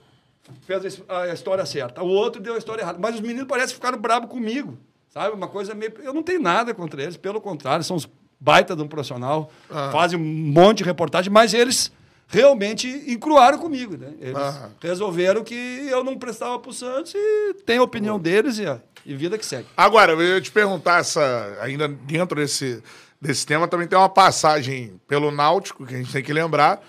fez 0.67 0.85
a 0.85 0.89
his- 0.89 1.03
a, 1.09 1.29
história 1.33 1.65
certa. 1.65 2.03
O 2.03 2.09
outro 2.09 2.41
deu 2.43 2.55
a 2.55 2.59
história 2.59 2.83
errada. 2.83 2.99
Mas 3.01 3.15
os 3.15 3.21
meninos 3.21 3.47
parecem 3.47 3.69
que 3.71 3.75
ficaram 3.77 3.99
bravos 3.99 4.29
comigo. 4.29 4.77
Sabe? 5.11 5.35
Uma 5.35 5.47
coisa 5.49 5.75
meio. 5.75 5.93
Eu 6.03 6.13
não 6.13 6.23
tenho 6.25 6.43
nada 6.43 6.75
contra 6.75 7.01
eles, 7.03 7.17
pelo 7.17 7.41
contrário, 7.41 7.85
são 7.85 7.97
os 7.97 8.09
baita 8.41 8.75
de 8.77 8.83
um 8.83 8.89
profissional, 8.89 9.51
fazem 9.93 10.19
um 10.19 10.23
monte 10.25 10.79
de 10.79 10.85
reportagem, 10.85 11.33
mas 11.33 11.55
eles 11.55 11.91
realmente 12.27 12.89
encruaram 13.07 13.59
comigo. 13.59 13.97
Né? 13.97 14.13
Eles 14.21 14.37
Aham. 14.37 14.71
resolveram 14.83 15.43
que 15.45 15.55
eu 15.55 16.03
não 16.05 16.19
prestava 16.19 16.59
pro 16.59 16.73
Santos 16.73 17.15
e 17.15 17.55
tem 17.65 17.79
a 17.79 17.83
opinião 17.83 18.19
deles 18.19 18.59
e, 18.59 18.65
e 19.05 19.15
vida 19.15 19.39
que 19.39 19.45
segue. 19.45 19.69
Agora, 19.77 20.13
eu 20.13 20.23
ia 20.23 20.41
te 20.41 20.51
perguntar, 20.51 21.01
essa, 21.01 21.57
ainda 21.61 21.87
dentro 21.89 22.37
desse, 22.37 22.83
desse 23.21 23.47
tema, 23.47 23.69
também 23.69 23.87
tem 23.87 23.99
uma 23.99 24.09
passagem 24.09 25.01
pelo 25.07 25.31
Náutico, 25.31 25.87
que 25.87 25.95
a 25.95 25.99
gente 25.99 26.13
tem 26.13 26.23
que 26.23 26.33
lembrar. 26.33 26.83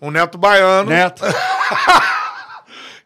O 0.00 0.10
Neto 0.10 0.36
Baiano. 0.36 0.90
Neto. 0.90 1.22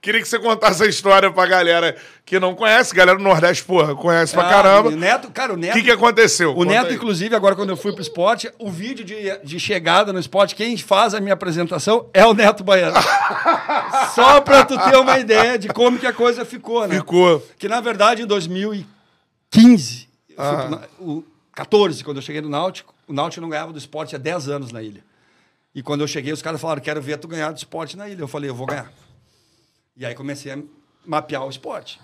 Queria 0.07 0.23
que 0.23 0.29
você 0.29 0.39
contasse 0.39 0.85
a 0.85 0.87
história 0.87 1.33
pra 1.33 1.47
galera 1.47 1.97
que 2.25 2.39
não 2.39 2.55
conhece. 2.55 2.95
Galera 2.95 3.19
do 3.19 3.25
Nordeste, 3.25 3.65
porra, 3.65 3.93
conhece 3.93 4.33
pra 4.35 4.47
Ah, 4.47 4.51
caramba. 4.51 4.89
O 4.91 4.93
Neto, 4.93 5.29
cara, 5.33 5.51
o 5.53 5.57
O 5.57 5.59
Neto. 5.59 5.73
que, 5.73 5.83
que 5.83 5.91
aconteceu? 5.91 6.53
O 6.53 6.55
Conta 6.55 6.71
Neto, 6.71 6.87
aí. 6.91 6.95
inclusive, 6.95 7.35
agora 7.35 7.57
quando 7.57 7.71
eu 7.71 7.77
fui 7.77 7.93
pro 7.93 8.01
esporte, 8.01 8.49
o 8.57 8.71
vídeo 8.71 9.05
de, 9.05 9.17
de 9.43 9.59
chegada 9.59 10.13
no 10.13 10.21
esporte, 10.21 10.55
quem 10.55 10.77
faz 10.77 11.13
a 11.13 11.19
minha 11.21 11.35
apresentação 11.35 12.09
é 12.15 12.25
o 12.25 12.33
Neto 12.35 12.63
Baiano. 12.63 12.95
Só 14.15 14.41
pra 14.43 14.65
tu 14.65 14.79
ter 14.79 14.97
uma 14.97 15.19
ideia 15.19 15.59
de 15.59 15.67
como 15.67 15.99
que 15.99 16.07
a 16.07 16.13
coisa 16.13 16.45
ficou, 16.45 16.87
né? 16.87 16.95
Ficou. 16.95 17.45
Que 17.59 17.67
na 17.69 17.81
verdade 17.81 18.23
em 18.23 18.27
2015, 18.27 20.09
eu 20.31 20.37
fui 20.37 20.45
Ah. 20.77 20.79
pro 20.99 21.05
o 21.05 21.25
14, 21.53 22.05
quando 22.05 22.19
eu 22.19 22.23
cheguei 22.23 22.41
no 22.41 22.49
Náutico, 22.49 22.95
o 23.09 23.13
Náutico 23.13 23.41
não 23.41 23.49
ganhava 23.49 23.73
do 23.73 23.79
esporte 23.79 24.15
há 24.15 24.19
10 24.21 24.49
anos 24.49 24.71
na 24.71 24.83
ilha. 24.83 25.03
E 25.75 25.83
quando 25.83 26.03
eu 26.03 26.07
cheguei, 26.07 26.33
os 26.33 26.43
caras 26.43 26.61
falaram: 26.61 26.81
quero 26.81 27.03
ver 27.03 27.19
tu 27.19 27.27
ganhar 27.27 27.51
do 27.51 27.57
esporte 27.57 27.97
na 27.97 28.09
ilha. 28.09 28.21
Eu 28.21 28.29
falei: 28.29 28.49
eu 28.49 28.55
vou 28.55 28.67
ganhar. 28.67 28.89
E 29.97 30.05
aí 30.05 30.15
comecei 30.15 30.53
a 30.53 30.59
mapear 31.05 31.45
o 31.45 31.51
esporte. 31.51 32.01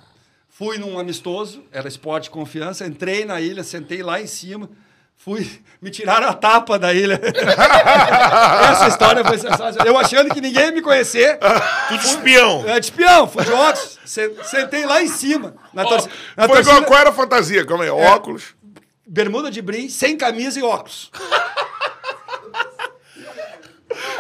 Fui 0.48 0.78
num 0.78 0.98
amistoso, 0.98 1.64
era 1.73 1.89
esporte 1.89 2.31
confiança, 2.31 2.86
entrei 2.86 3.24
na 3.24 3.40
ilha, 3.40 3.62
sentei 3.64 4.02
lá 4.02 4.20
em 4.20 4.27
cima, 4.27 4.69
fui, 5.16 5.60
me 5.81 5.90
tiraram 5.90 6.28
a 6.28 6.35
tapa 6.35 6.78
da 6.78 6.93
ilha. 6.93 7.20
Essa 8.73 8.89
história 8.89 9.24
foi 9.24 9.39
sensacional. 9.39 9.86
Eu 9.86 9.97
achando 9.98 10.32
que 10.32 10.40
ninguém 10.40 10.64
ia 10.66 10.73
me 10.73 10.82
conhecer. 10.82 11.39
Tudo 11.89 12.01
espião. 12.05 12.64
É 12.69 12.78
de 12.81 12.86
espião, 12.86 13.27
fui 13.28 13.44
de 13.44 13.52
óculos, 13.52 13.98
se- 14.05 14.35
sentei 14.44 14.85
lá 14.86 15.02
em 15.02 15.09
cima. 15.09 15.55
Na 15.73 15.85
torci- 15.85 16.09
na 16.36 16.47
Foi 16.47 16.56
torcida- 16.56 16.77
igual, 16.77 16.85
qual 16.89 17.01
era 17.01 17.10
a 17.10 17.14
fantasia? 17.14 17.64
Calma 17.64 17.85
aí, 17.85 17.90
óculos. 17.90 18.55
bermuda 19.06 19.51
de 19.51 19.60
brim, 19.62 19.89
sem 19.89 20.16
camisa 20.16 20.59
e 20.59 20.62
óculos. 20.62 21.10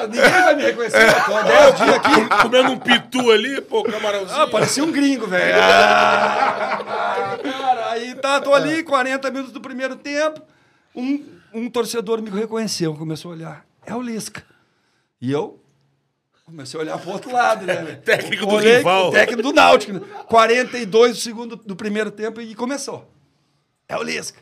Ninguém 0.06 0.30
vai 0.30 0.54
me 0.56 0.62
reconhecer. 0.62 1.08
Eu 1.08 1.24
tô 1.24 1.36
há 1.36 1.42
10 1.42 1.74
dias 1.76 1.88
aqui. 1.94 2.42
Comendo 2.42 2.70
um 2.72 2.78
pitu 2.78 3.30
ali, 3.30 3.60
pô, 3.60 3.82
camarãozinho. 3.82 4.40
Ah, 4.40 4.46
parecia 4.48 4.84
um 4.84 4.92
gringo, 4.92 5.26
velho. 5.26 5.54
Ah, 5.62 7.38
cara, 7.42 7.90
aí 7.90 8.14
tá, 8.14 8.40
tô 8.40 8.54
ali, 8.54 8.82
40 8.82 9.30
minutos 9.30 9.52
do 9.52 9.60
primeiro 9.60 9.96
tempo. 9.96 10.40
Um, 10.94 11.24
um 11.54 11.70
torcedor 11.70 12.20
me 12.22 12.30
reconheceu, 12.30 12.94
começou 12.94 13.30
a 13.32 13.34
olhar. 13.34 13.64
É 13.86 13.94
o 13.94 14.02
Lisca. 14.02 14.44
E 15.20 15.30
eu 15.32 15.58
comecei 16.44 16.78
a 16.78 16.82
olhar 16.82 16.98
pro 16.98 17.10
outro 17.10 17.32
lado, 17.32 17.64
né? 17.64 18.00
Técnico 18.04 18.44
do 18.46 18.54
Olhei, 18.56 18.76
rival. 18.78 19.10
Técnico 19.10 19.42
do 19.42 19.52
Náutico. 19.52 19.92
né? 19.94 20.00
42 20.28 21.12
do 21.12 21.18
segundo 21.20 21.56
do 21.56 21.74
primeiro 21.74 22.10
tempo 22.10 22.40
e 22.40 22.54
começou. 22.54 23.10
É 23.88 23.96
o 23.96 24.02
Lisca. 24.02 24.40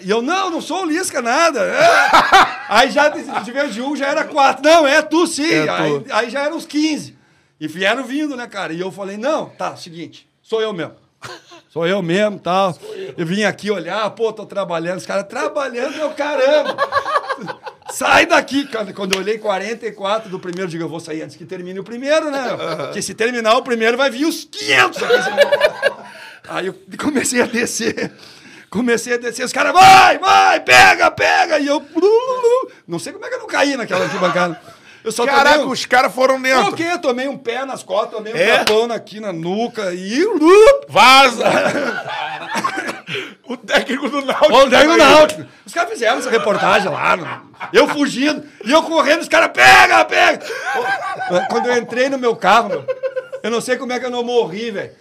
E 0.00 0.08
eu, 0.08 0.22
não, 0.22 0.50
não 0.50 0.60
sou 0.62 0.82
o 0.82 0.86
Lisca, 0.86 1.20
nada. 1.20 1.60
É. 1.60 2.66
Aí 2.68 2.90
já, 2.90 3.08
de 3.08 3.52
vez 3.52 3.74
de 3.74 3.82
um, 3.82 3.94
já 3.94 4.06
era 4.06 4.24
quatro. 4.24 4.64
Não, 4.64 4.86
é 4.86 5.02
tu 5.02 5.26
sim. 5.26 5.52
É 5.52 5.66
tu. 5.66 5.72
Aí, 5.72 6.04
aí 6.10 6.30
já 6.30 6.44
eram 6.44 6.56
uns 6.56 6.64
15. 6.64 7.14
E 7.60 7.68
vieram 7.68 8.04
vindo, 8.04 8.34
né, 8.36 8.46
cara? 8.46 8.72
E 8.72 8.80
eu 8.80 8.90
falei, 8.90 9.16
não, 9.16 9.46
tá, 9.50 9.76
seguinte, 9.76 10.26
sou 10.42 10.60
eu 10.60 10.72
mesmo. 10.72 10.94
Sou 11.70 11.84
eu 11.84 12.00
mesmo, 12.00 12.38
tal. 12.38 12.78
Eu 13.18 13.26
vim 13.26 13.42
aqui 13.42 13.68
olhar, 13.68 14.08
pô, 14.10 14.32
tô 14.32 14.46
trabalhando. 14.46 14.98
Os 14.98 15.06
caras 15.06 15.26
trabalhando, 15.26 15.96
meu 15.96 16.10
caramba. 16.10 16.76
Sai 17.90 18.26
daqui, 18.26 18.64
cara. 18.68 18.92
Quando 18.92 19.14
eu 19.14 19.20
olhei 19.20 19.38
44 19.38 20.30
do 20.30 20.38
primeiro, 20.38 20.68
eu 20.68 20.70
digo, 20.70 20.84
eu 20.84 20.88
vou 20.88 21.00
sair 21.00 21.22
antes 21.22 21.34
que 21.34 21.44
termine 21.44 21.80
o 21.80 21.82
primeiro, 21.82 22.30
né? 22.30 22.56
Porque 22.76 23.02
se 23.02 23.12
terminar 23.12 23.56
o 23.56 23.62
primeiro, 23.62 23.96
vai 23.96 24.08
vir 24.08 24.24
os 24.24 24.44
500. 24.44 25.02
Aí 26.48 26.68
eu 26.68 26.76
comecei 26.96 27.42
a 27.42 27.46
descer. 27.46 28.12
Comecei 28.74 29.14
a 29.14 29.16
descer, 29.16 29.44
os 29.44 29.52
caras, 29.52 29.72
vai, 29.72 30.18
vai, 30.18 30.60
pega, 30.60 31.10
pega. 31.10 31.58
E 31.60 31.66
eu, 31.66 31.82
não 32.86 32.98
sei 32.98 33.12
como 33.12 33.24
é 33.24 33.28
que 33.28 33.34
eu 33.36 33.40
não 33.40 33.46
caí 33.46 33.76
naquela 33.76 34.04
arquibancada. 34.04 34.60
Eu 35.04 35.12
só 35.12 35.24
Caraca, 35.26 35.60
um- 35.60 35.68
os 35.70 35.84
caras 35.86 36.12
foram 36.14 36.36
o 36.38 36.42
dentro. 36.42 36.72
quê? 36.74 36.98
Tomei 37.00 37.28
um 37.28 37.36
pé 37.38 37.64
nas 37.64 37.82
costas, 37.82 38.12
tomei 38.16 38.32
um 38.32 38.36
É? 38.36 38.58
tapão 38.58 38.90
aqui 38.90 39.20
na 39.20 39.32
nuca 39.32 39.92
e... 39.94 40.24
Vaza! 40.88 41.44
O 43.46 43.56
técnico 43.58 44.08
do 44.08 44.24
Náutico. 44.24 44.66
Daí 44.70 44.86
no 44.86 44.96
também. 44.96 45.14
Náutico. 45.14 45.44
Os 45.66 45.72
caras 45.72 45.90
fizeram 45.90 46.18
essa 46.18 46.30
reportagem 46.30 46.90
lá. 46.90 47.16
né? 47.16 47.40
Eu 47.72 47.86
fugindo. 47.88 48.42
E 48.64 48.72
eu 48.72 48.82
correndo, 48.82 49.20
os 49.20 49.28
caras, 49.28 49.50
pega, 49.52 50.02
pega. 50.06 50.40
Quando 51.50 51.66
eu 51.66 51.76
entrei 51.76 52.08
no 52.08 52.18
meu 52.18 52.34
carro, 52.34 52.70
meu, 52.70 52.84
eu 53.42 53.50
não 53.50 53.60
sei 53.60 53.76
como 53.76 53.92
é 53.92 54.00
que 54.00 54.06
eu 54.06 54.10
não 54.10 54.24
morri, 54.24 54.70
velho. 54.70 54.92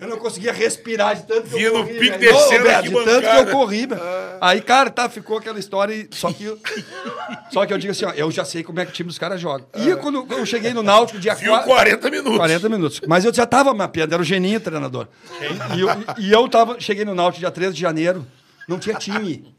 Eu 0.00 0.08
não 0.08 0.16
conseguia 0.18 0.52
respirar 0.52 1.16
de 1.16 1.22
tanto 1.24 1.42
que 1.42 1.48
Vinha 1.56 1.66
eu 1.66 1.78
no 1.78 1.84
corri. 1.84 2.10
Ô, 2.10 2.18
descendo 2.18 2.64
Beto, 2.64 2.82
De 2.88 3.04
tanto 3.04 3.20
que 3.28 3.36
eu 3.36 3.46
corri, 3.48 3.86
velho. 3.86 4.00
Aí, 4.40 4.60
cara, 4.60 4.90
tá, 4.90 5.08
ficou 5.08 5.38
aquela 5.38 5.58
história. 5.58 5.92
e- 5.94 6.08
Só 6.12 6.32
que, 6.32 6.44
eu- 6.44 6.58
só 7.52 7.66
que 7.66 7.72
eu 7.72 7.78
digo 7.78 7.90
assim, 7.90 8.04
ó, 8.04 8.12
eu 8.12 8.30
já 8.30 8.44
sei 8.44 8.62
como 8.62 8.78
é 8.80 8.84
que 8.84 8.90
o 8.90 8.94
time 8.94 9.08
dos 9.08 9.18
caras 9.18 9.40
joga. 9.40 9.64
E 9.76 9.94
quando 9.96 10.26
eu 10.30 10.46
cheguei 10.46 10.72
no 10.72 10.82
Náutico, 10.82 11.18
dia 11.18 11.34
Viu 11.34 11.50
4... 11.50 11.68
40 11.68 12.10
minutos. 12.10 12.36
40 12.36 12.68
minutos. 12.68 13.00
Mas 13.06 13.24
eu 13.24 13.32
já 13.34 13.44
estava 13.44 13.72
mapeando, 13.74 14.14
era 14.14 14.22
o 14.22 14.24
Geninho 14.24 14.60
treinador. 14.60 15.08
E 15.76 15.80
eu, 15.80 15.88
e 16.18 16.32
eu 16.32 16.48
tava, 16.48 16.78
cheguei 16.80 17.04
no 17.04 17.14
Náutico 17.14 17.40
dia 17.40 17.50
13 17.50 17.74
de 17.74 17.80
janeiro, 17.80 18.26
não 18.68 18.78
tinha 18.78 18.96
time. 18.96 19.54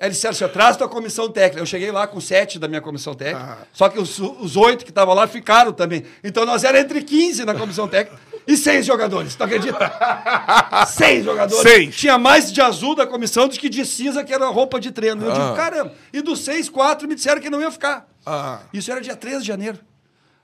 Aí 0.00 0.06
Eles 0.06 0.16
disseram 0.16 0.30
assim, 0.32 0.46
traz 0.48 0.76
tua 0.76 0.88
comissão 0.88 1.28
técnica. 1.28 1.60
Eu 1.60 1.66
cheguei 1.66 1.90
lá 1.90 2.06
com 2.06 2.20
sete 2.20 2.56
da 2.56 2.68
minha 2.68 2.80
comissão 2.80 3.14
técnica, 3.14 3.58
só 3.72 3.88
que 3.88 3.98
os, 3.98 4.16
os 4.20 4.56
oito 4.56 4.84
que 4.84 4.92
estavam 4.92 5.12
lá 5.12 5.26
ficaram 5.26 5.72
também. 5.72 6.04
Então 6.22 6.46
nós 6.46 6.62
era 6.62 6.78
entre 6.78 7.02
15 7.02 7.44
na 7.44 7.52
comissão 7.52 7.88
técnica 7.88 8.16
e 8.48 8.56
seis 8.56 8.86
jogadores, 8.86 9.34
tu 9.34 9.44
acredita? 9.44 9.92
seis 10.88 11.22
jogadores. 11.22 11.60
Seis. 11.60 11.94
Tinha 11.94 12.16
mais 12.16 12.50
de 12.50 12.62
azul 12.62 12.94
da 12.94 13.06
comissão 13.06 13.46
do 13.46 13.58
que 13.58 13.68
de 13.68 13.84
cinza, 13.84 14.24
que 14.24 14.32
era 14.32 14.48
roupa 14.48 14.80
de 14.80 14.90
treino. 14.90 15.22
Eu 15.22 15.32
digo, 15.32 15.54
caramba. 15.54 15.92
E 16.10 16.22
dos 16.22 16.40
seis, 16.40 16.66
quatro 16.70 17.06
me 17.06 17.14
disseram 17.14 17.42
que 17.42 17.50
não 17.50 17.60
ia 17.60 17.70
ficar. 17.70 18.08
Ah. 18.24 18.60
Isso 18.72 18.90
era 18.90 19.02
dia 19.02 19.14
13 19.14 19.42
de 19.42 19.46
janeiro. 19.46 19.78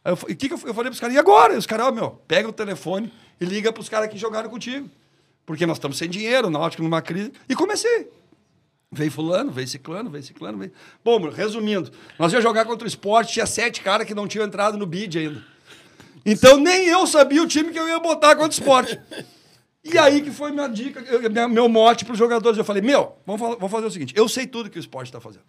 Aí 0.04 0.12
eu, 0.12 0.18
e 0.28 0.32
o 0.34 0.36
que, 0.36 0.48
que 0.48 0.54
eu, 0.54 0.60
eu 0.66 0.74
falei 0.74 0.90
pros 0.90 1.00
caras? 1.00 1.16
E 1.16 1.18
agora? 1.18 1.54
E 1.54 1.56
os 1.56 1.64
caras, 1.64 1.86
ó, 1.86 1.92
meu, 1.92 2.10
pega 2.28 2.46
o 2.46 2.52
telefone 2.52 3.10
e 3.40 3.46
liga 3.46 3.72
pros 3.72 3.88
caras 3.88 4.10
que 4.10 4.18
jogaram 4.18 4.50
contigo. 4.50 4.86
Porque 5.46 5.64
nós 5.64 5.78
estamos 5.78 5.96
sem 5.96 6.10
dinheiro, 6.10 6.48
o 6.48 6.50
Náutico 6.50 6.82
numa 6.82 7.00
crise. 7.00 7.32
E 7.48 7.54
comecei. 7.54 8.10
Veio 8.92 9.10
fulano, 9.10 9.50
veio 9.50 9.66
ciclano, 9.66 10.10
veio 10.10 10.22
ciclano, 10.22 10.58
veio... 10.58 10.72
Bom, 11.02 11.30
resumindo, 11.30 11.90
nós 12.18 12.34
ia 12.34 12.40
jogar 12.42 12.66
contra 12.66 12.84
o 12.84 12.88
esporte, 12.88 13.32
tinha 13.32 13.46
sete 13.46 13.80
caras 13.80 14.06
que 14.06 14.14
não 14.14 14.28
tinham 14.28 14.46
entrado 14.46 14.76
no 14.76 14.84
bid 14.84 15.18
ainda. 15.18 15.53
Então 16.24 16.58
nem 16.58 16.86
eu 16.86 17.06
sabia 17.06 17.42
o 17.42 17.46
time 17.46 17.70
que 17.70 17.78
eu 17.78 17.86
ia 17.88 17.98
botar 18.00 18.34
contra 18.34 18.48
o 18.48 18.50
esporte. 18.50 18.98
E 19.84 19.98
aí 19.98 20.22
que 20.22 20.30
foi 20.30 20.50
minha 20.50 20.66
dica, 20.68 21.02
minha- 21.28 21.46
meu 21.48 21.68
mote 21.68 22.04
para 22.04 22.12
os 22.12 22.18
jogadores. 22.18 22.56
Eu 22.58 22.64
falei, 22.64 22.80
meu, 22.82 23.16
vamos, 23.26 23.40
vamos 23.58 23.70
fazer 23.70 23.86
o 23.86 23.90
seguinte, 23.90 24.14
eu 24.16 24.28
sei 24.28 24.46
tudo 24.46 24.70
que 24.70 24.78
o 24.78 24.80
esporte 24.80 25.08
está 25.08 25.20
fazendo. 25.20 25.44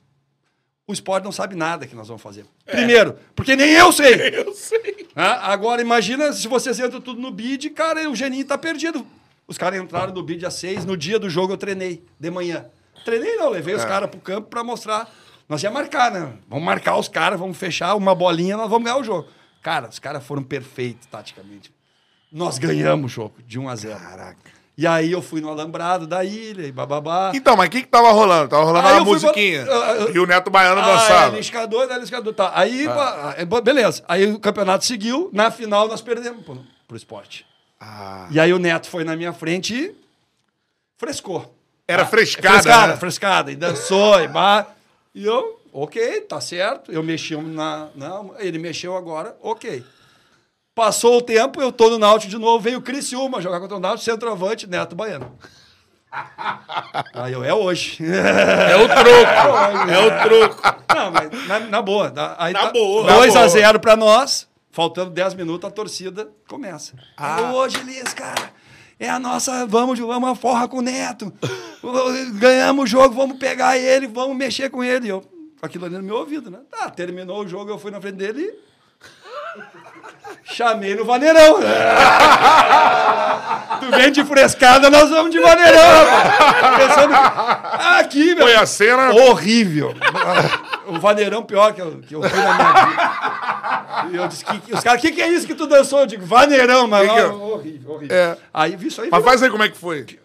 O 0.88 0.94
esporte 0.94 1.24
não 1.24 1.32
sabe 1.32 1.56
nada 1.56 1.88
que 1.88 1.96
nós 1.96 2.08
vamos 2.08 2.22
fazer. 2.22 2.46
Primeiro, 2.66 3.18
porque 3.36 3.56
nem 3.56 3.72
eu 3.72 3.92
sei. 3.92 4.14
Eu 4.38 4.54
sei. 4.54 5.08
Ah, 5.16 5.52
agora, 5.52 5.82
imagina 5.82 6.32
se 6.34 6.48
vocês 6.48 6.78
entram 6.80 7.00
tudo 7.02 7.20
no 7.22 7.32
bid, 7.32 7.70
cara, 7.72 8.08
o 8.10 8.16
Geninho 8.16 8.46
tá 8.46 8.58
perdido. 8.58 9.08
Os 9.48 9.58
caras 9.58 9.82
entraram 9.82 10.14
no 10.14 10.22
bid 10.22 10.46
às 10.46 10.56
seis, 10.56 10.84
no 10.86 10.96
dia 10.98 11.18
do 11.18 11.30
jogo 11.30 11.54
eu 11.54 11.58
treinei, 11.58 12.04
de 12.20 12.30
manhã. 12.30 12.66
Treinei 13.06 13.36
não, 13.38 13.50
levei 13.50 13.74
os 13.74 13.84
caras 13.88 14.10
pro 14.10 14.20
campo 14.20 14.50
para 14.50 14.64
mostrar. 14.64 15.10
Nós 15.48 15.64
ia 15.64 15.72
marcar, 15.72 16.12
né? 16.12 16.34
Vamos 16.50 16.66
marcar 16.66 16.98
os 16.98 17.08
caras, 17.08 17.40
vamos 17.40 17.56
fechar 17.58 17.96
uma 17.96 18.14
bolinha, 18.14 18.58
nós 18.58 18.70
vamos 18.70 18.84
ganhar 18.84 18.98
o 19.00 19.04
jogo. 19.04 19.28
Cara, 19.66 19.90
os 19.90 19.98
caras 19.98 20.24
foram 20.24 20.44
perfeitos 20.44 21.08
taticamente. 21.08 21.74
Nós 22.32 22.60
ganhamos 22.60 23.12
o 23.12 23.16
jogo 23.16 23.34
de 23.48 23.58
1 23.58 23.68
a 23.68 23.76
0. 23.76 24.00
Caraca. 24.00 24.52
E 24.78 24.86
aí 24.86 25.12
eu 25.12 25.24
fui 25.24 25.42
no 25.42 25.50
alambrado 25.50 26.06
da 26.06 26.24
ilha 26.24 26.68
e 26.68 26.72
bababá. 26.72 27.32
Então, 27.34 27.56
mas 27.58 27.68
o 27.68 27.72
que 27.72 27.82
que 27.82 27.88
tava 27.88 28.12
rolando? 28.12 28.48
Tava 28.50 28.64
rolando 28.64 28.88
Aí 28.88 28.94
uma 28.94 29.06
musiquinha. 29.06 29.66
pra- 29.66 29.74
Ah, 29.76 29.92
ah, 30.08 30.12
E 30.14 30.20
o 30.20 30.28
Neto 30.28 30.52
Baiano 30.52 30.82
Ah, 30.82 30.84
é 30.84 30.94
dançava. 30.94 31.36
liscador, 31.38 31.92
é 31.92 31.98
liscador. 31.98 32.32
Tá. 32.36 32.52
Aí, 32.54 32.86
pá, 32.86 33.34
é, 33.38 33.44
bo- 33.44 33.60
beleza. 33.62 34.04
Aí 34.08 34.32
o 34.32 34.38
campeonato 34.40 34.86
seguiu, 34.86 35.32
na 35.34 35.50
final 35.50 35.88
nós 35.88 36.02
perdemos 36.02 36.46
pro, 36.46 36.62
pro 36.88 36.96
esporte. 36.96 37.44
Ah. 37.82 38.28
E 38.30 38.40
aí 38.40 38.54
o 38.54 38.60
Neto 38.60 38.88
foi 38.88 39.04
na 39.04 39.16
minha 39.16 39.34
frente 39.34 39.74
e 39.74 39.96
frescou. 40.96 41.56
Era 41.88 42.06
frescada, 42.06 42.54
Frescada, 42.62 42.88
né? 42.94 42.98
frescada. 43.00 43.52
E 43.52 43.56
dançou, 43.56 44.22
e 44.22 44.28
bah. 44.28 44.68
E 45.16 45.26
eu, 45.26 45.60
ok, 45.76 46.22
tá 46.22 46.40
certo. 46.40 46.92
Eu 46.92 47.04
mexi 47.04 47.36
na. 47.36 47.90
Não, 47.96 48.34
ele 48.40 48.58
mexeu 48.58 48.96
agora, 48.96 49.36
ok. 49.42 49.84
Passou 50.74 51.18
o 51.18 51.22
tempo, 51.22 51.62
eu 51.62 51.72
tô 51.72 51.90
no 51.90 51.98
Náutico 51.98 52.30
de 52.30 52.38
novo, 52.38 52.60
veio 52.60 52.80
o 52.80 52.82
Criciúma 52.82 53.42
jogar 53.42 53.60
contra 53.60 53.78
o 53.78 53.80
Náutico, 53.80 54.04
centroavante, 54.04 54.68
Neto 54.68 54.96
Baiano. 54.96 55.38
Aí 57.14 57.34
eu, 57.34 57.44
é 57.44 57.54
hoje. 57.54 57.98
É 58.06 58.76
o 58.78 58.88
troco. 58.88 59.90
é 59.90 60.00
o 60.00 60.24
troco. 60.24 60.86
Não, 60.96 61.12
mas 61.12 61.48
na, 61.48 61.60
na 61.60 61.82
boa. 61.82 62.14
Aí 62.38 62.54
Na 62.54 62.60
tá 62.68 62.72
boa. 62.72 63.12
2 63.14 63.34
Na 63.34 63.40
a 63.42 63.44
boa. 63.44 63.50
0 63.50 63.80
pra 63.80 63.96
nós. 63.96 64.48
Faltando 64.72 65.12
10 65.12 65.34
minutos, 65.36 65.70
a 65.70 65.72
torcida 65.72 66.30
começa. 66.50 66.94
Ah. 67.18 67.54
Hoje, 67.54 67.80
Elias, 67.80 68.14
cara. 68.14 68.52
É 69.00 69.10
a 69.10 69.20
nossa. 69.20 69.66
Vamos, 69.66 70.00
vamos 70.00 70.30
a 70.30 70.36
forra 70.36 70.68
com 70.68 70.78
o 70.78 70.82
Neto. 70.82 71.34
Ganhamos 72.34 72.84
o 72.84 72.88
jogo, 72.88 73.14
vamos 73.16 73.38
pegar 73.38 73.78
ele, 73.78 74.08
vamos 74.08 74.36
mexer 74.36 74.70
com 74.70 74.84
ele. 74.84 75.08
E 75.08 75.10
eu, 75.10 75.24
aquilo 75.66 75.86
ali 75.86 75.98
no 75.98 76.04
meu 76.04 76.16
ouvido, 76.16 76.50
né? 76.50 76.60
Tá, 76.72 76.90
terminou 76.90 77.44
o 77.44 77.48
jogo, 77.48 77.70
eu 77.72 77.78
fui 77.80 77.92
na 77.92 78.00
frente 78.02 78.16
dele 78.16 78.42
e. 78.42 78.76
Chamei 80.44 80.96
no 80.96 81.06
vaneirão. 81.06 81.60
tu 83.80 83.90
vem 83.96 84.12
de 84.12 84.24
frescada, 84.24 84.90
nós 84.90 85.10
vamos 85.10 85.32
de 85.32 85.40
vaneirão, 85.40 86.06
rapaz. 86.06 86.88
Pensando. 86.88 87.14
Aqui, 88.00 88.36
meu. 88.36 88.46
Foi 88.46 88.56
a 88.56 88.66
cena. 88.66 89.12
Horrível. 89.12 89.94
O 90.88 91.00
vaneirão 91.00 91.42
pior 91.42 91.74
que 91.74 91.82
eu, 91.82 92.00
que 92.00 92.14
eu 92.14 92.22
fui 92.22 92.40
na 92.40 92.54
minha 92.54 92.74
vida. 92.86 93.12
E 94.12 94.16
eu 94.18 94.28
disse, 94.28 94.46
que, 94.46 94.72
os 94.72 94.82
caras, 94.82 95.00
o 95.00 95.02
que, 95.02 95.14
que 95.14 95.22
é 95.22 95.30
isso 95.30 95.48
que 95.48 95.56
tu 95.56 95.66
dançou? 95.66 96.02
Eu 96.02 96.06
digo, 96.06 96.24
vaneirão, 96.24 96.88
mas 96.88 97.10
Que 97.10 97.16
que 97.16 97.20
é? 97.22 97.26
ó, 97.26 97.34
horrível, 97.34 97.92
horrível. 97.92 98.16
É. 98.16 98.38
Aí 98.54 98.76
vi 98.76 98.90
isso 98.90 99.02
aí. 99.02 99.10
Mas 99.12 99.24
faz 99.24 99.42
aí 99.42 99.50
como 99.50 99.64
é 99.64 99.70
que 99.70 99.76
foi. 99.76 100.02
Aqui, 100.02 100.20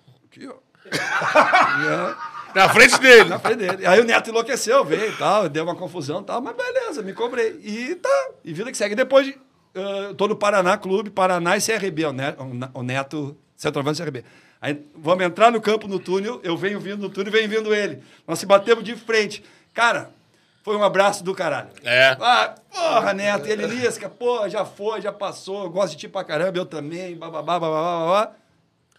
ó. 0.47 0.53
Ó, 0.53 0.57
Na 2.55 2.69
frente 2.69 2.99
dele. 2.99 3.29
na 3.29 3.39
frente 3.39 3.59
dele. 3.59 3.87
Aí 3.87 4.01
o 4.01 4.05
neto 4.05 4.31
enlouqueceu, 4.31 4.85
veio 4.85 5.13
e 5.13 5.17
tal, 5.17 5.49
deu 5.49 5.65
uma 5.65 5.75
confusão 5.75 6.21
e 6.21 6.25
tal, 6.25 6.41
mas 6.41 6.57
beleza, 6.57 7.03
me 7.03 7.13
cobrei. 7.13 7.59
E 7.63 7.95
tá, 7.97 8.29
e 8.45 8.53
vida 8.53 8.71
que 8.71 8.77
segue. 8.77 8.95
Depois, 8.95 9.27
de, 9.27 9.39
eu 9.75 10.15
tô 10.15 10.27
no 10.27 10.37
Paraná 10.37 10.77
Clube, 10.77 11.11
Paraná 11.11 11.57
e 11.57 11.61
CRB, 11.61 12.07
o 12.07 12.13
neto, 12.13 12.43
o 12.75 12.83
neto 12.83 13.37
centroavante 13.57 14.03
CRB. 14.03 14.25
Aí 14.61 14.85
vamos 14.95 15.25
entrar 15.25 15.51
no 15.51 15.61
campo 15.61 15.89
no 15.89 15.99
túnel, 15.99 16.41
eu 16.43 16.57
venho 16.57 16.79
vindo 16.79 16.99
no 16.99 17.09
túnel 17.09 17.33
e 17.33 17.37
venho 17.37 17.49
vindo 17.49 17.75
ele. 17.75 18.03
Nós 18.27 18.39
se 18.39 18.47
batemos 18.47 18.85
de 18.85 18.95
frente. 18.95 19.43
Cara, 19.73 20.11
foi 20.63 20.77
um 20.77 20.83
abraço 20.83 21.25
do 21.25 21.35
caralho. 21.35 21.71
É. 21.83 22.17
Ah, 22.21 22.55
porra, 22.71 23.15
Neto, 23.15 23.47
ele, 23.47 23.67
Lisca, 23.67 24.09
pô, 24.11 24.47
já 24.49 24.65
foi, 24.65 25.01
já 25.01 25.11
passou, 25.11 25.71
gosto 25.71 25.93
de 25.93 25.99
ti 26.01 26.09
pra 26.09 26.23
caramba, 26.23 26.59
eu 26.59 26.67
também, 26.67 27.17
bababá, 27.17 27.59
babá, 27.59 28.07
babá. 28.07 28.33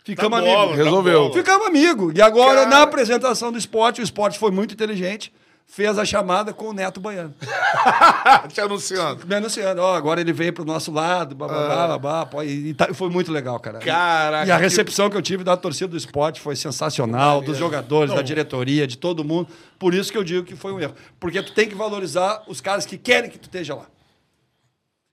Ficamos 0.03 0.39
bola, 0.39 0.63
amigos. 0.63 0.77
Resolveu. 0.77 1.19
bola. 1.21 1.33
Ficamos 1.33 1.67
amigos. 1.67 2.13
E 2.15 2.21
agora, 2.21 2.59
Cara. 2.63 2.69
na 2.69 2.81
apresentação 2.81 3.51
do 3.51 3.57
esporte, 3.57 4.01
o 4.01 4.03
esporte 4.03 4.39
foi 4.39 4.49
muito 4.51 4.73
inteligente, 4.73 5.31
fez 5.67 5.97
a 5.97 6.03
chamada 6.03 6.51
com 6.53 6.69
o 6.69 6.73
Neto 6.73 6.99
Baiano. 6.99 7.33
Te 8.51 8.59
anunciando. 8.59 9.25
Me 9.27 9.35
anunciando, 9.35 9.81
ó, 9.81 9.95
agora 9.95 10.19
ele 10.19 10.33
veio 10.33 10.51
pro 10.51 10.65
nosso 10.65 10.91
lado, 10.91 11.35
bababá, 11.35 11.87
babá, 11.87 12.25
pô, 12.25 12.41
e, 12.43 12.69
e 12.69 12.73
tá- 12.73 12.93
foi 12.93 13.09
muito 13.09 13.31
legal, 13.31 13.59
cara. 13.59 13.79
Caraca, 13.79 14.47
E 14.47 14.51
a 14.51 14.55
que- 14.57 14.61
recepção 14.63 15.09
que 15.09 15.15
eu 15.15 15.21
tive 15.21 15.43
da 15.43 15.55
torcida 15.55 15.87
do 15.87 15.97
esporte 15.97 16.41
foi 16.41 16.55
sensacional, 16.55 17.41
dos 17.41 17.57
jogadores, 17.57 18.13
da 18.13 18.21
diretoria, 18.21 18.85
de 18.87 18.97
todo 18.97 19.23
mundo. 19.23 19.47
Por 19.79 19.93
isso 19.93 20.11
que 20.11 20.17
eu 20.17 20.23
digo 20.23 20.43
que 20.45 20.55
foi 20.55 20.73
um 20.73 20.79
erro. 20.79 20.93
Porque 21.19 21.41
tu 21.41 21.53
tem 21.53 21.67
que 21.69 21.75
valorizar 21.75 22.43
os 22.47 22.59
caras 22.59 22.85
que 22.85 22.97
querem 22.97 23.29
que 23.29 23.37
tu 23.39 23.45
esteja 23.45 23.75
lá. 23.75 23.85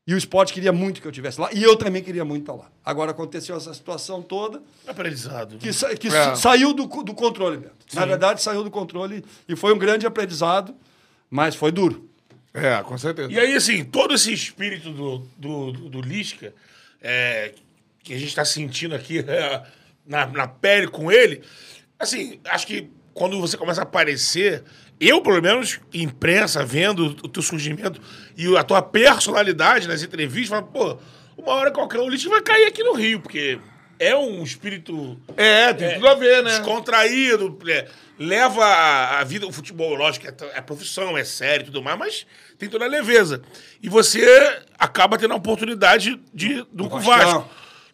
E 0.09 0.15
o 0.15 0.17
esporte 0.17 0.55
queria 0.55 0.73
muito 0.73 1.03
que 1.03 1.07
eu 1.07 1.11
estivesse 1.11 1.39
lá, 1.39 1.51
e 1.53 1.63
eu 1.63 1.77
também 1.77 2.03
queria 2.03 2.25
muito 2.25 2.41
estar 2.45 2.55
lá. 2.55 2.71
Agora 2.83 3.11
aconteceu 3.11 3.55
essa 3.55 3.75
situação 3.75 4.23
toda, 4.23 4.63
Aprendizado. 4.87 5.59
que, 5.59 5.71
sa- 5.71 5.95
que 5.95 6.07
É. 6.09 6.11
sa- 6.11 6.35
saiu 6.35 6.73
do, 6.73 6.87
do 7.03 7.13
controle, 7.13 7.59
Beto. 7.59 7.75
Na 7.93 8.07
verdade, 8.07 8.43
saiu 8.43 8.65
do 8.65 8.71
controle 8.71 9.23
e 9.47 9.55
foi 9.55 9.71
um 9.75 9.79
grande 9.79 10.07
aprendizado, 10.07 10.75
mas 11.31 11.55
foi 11.55 11.71
duro. 11.71 12.09
É, 12.55 12.83
com 12.83 12.97
certeza. 12.97 13.31
E 13.31 13.39
aí, 13.39 13.53
assim, 13.55 13.85
todo 13.85 14.15
esse 14.15 14.33
espírito 14.33 14.91
do, 14.91 15.19
do, 15.37 15.73
do, 15.73 15.89
do 15.91 16.01
Lisca, 16.01 16.55
é, 17.03 17.53
que 18.03 18.15
a 18.15 18.19
gente 18.19 18.35
tá 18.35 18.47
sentindo 18.47 18.95
aqui 18.95 19.19
é, 19.29 19.63
na, 20.07 20.25
na 20.25 20.49
pele 20.49 20.89
com 20.89 21.13
ele, 21.13 21.43
assim, 21.99 22.41
acho 22.47 22.67
que 22.67 22.89
quando 23.13 23.39
você 23.39 23.59
começa 23.59 23.83
a 23.83 23.85
aparecer, 23.85 24.65
eu, 25.01 25.21
pelo 25.21 25.41
menos, 25.41 25.81
imprensa, 25.93 26.65
vendo 26.65 27.07
o 27.23 27.29
teu 27.29 27.43
surgimento 27.43 28.01
e 28.37 28.57
a 28.57 28.65
tua 28.65 28.83
personalidade 28.83 29.87
nas 29.87 30.03
entrevistas, 30.03 30.49
falo, 30.49 30.67
pô, 30.67 30.99
uma 31.37 31.53
hora 31.53 31.71
qualquer 31.71 32.01
um 32.01 32.09
Lisca 32.09 32.29
vai 32.29 32.43
cair 32.43 32.67
aqui 32.67 32.83
no 32.83 32.95
Rio, 32.95 33.21
porque 33.21 33.59
é 33.99 34.17
um 34.17 34.43
espírito 34.43 35.19
É, 35.37 35.73
tem 35.73 35.95
tudo 35.95 36.09
a 36.09 36.15
ver, 36.15 36.43
né? 36.43 36.51
descontraído, 36.51 37.59
é, 37.69 37.87
leva 38.19 38.65
a, 38.65 39.21
a 39.21 39.25
vida, 39.25 39.47
o 39.47 39.53
futebol, 39.53 39.95
lógico, 39.95 40.27
é, 40.27 40.35
é 40.55 40.61
profissão, 40.61 41.17
é 41.17 41.25
sério 41.25 41.63
e 41.63 41.67
tudo 41.67 41.83
mais, 41.83 41.99
mas 41.99 42.27
tem 42.59 42.69
toda 42.69 42.85
a 42.85 42.89
leveza. 42.89 43.43
E 43.83 43.89
você 43.89 44.63
acaba 44.79 45.17
tendo 45.17 45.35
a 45.35 45.37
oportunidade 45.37 46.21
de, 46.35 46.65
do. 46.73 46.89
Vasco. 46.89 47.49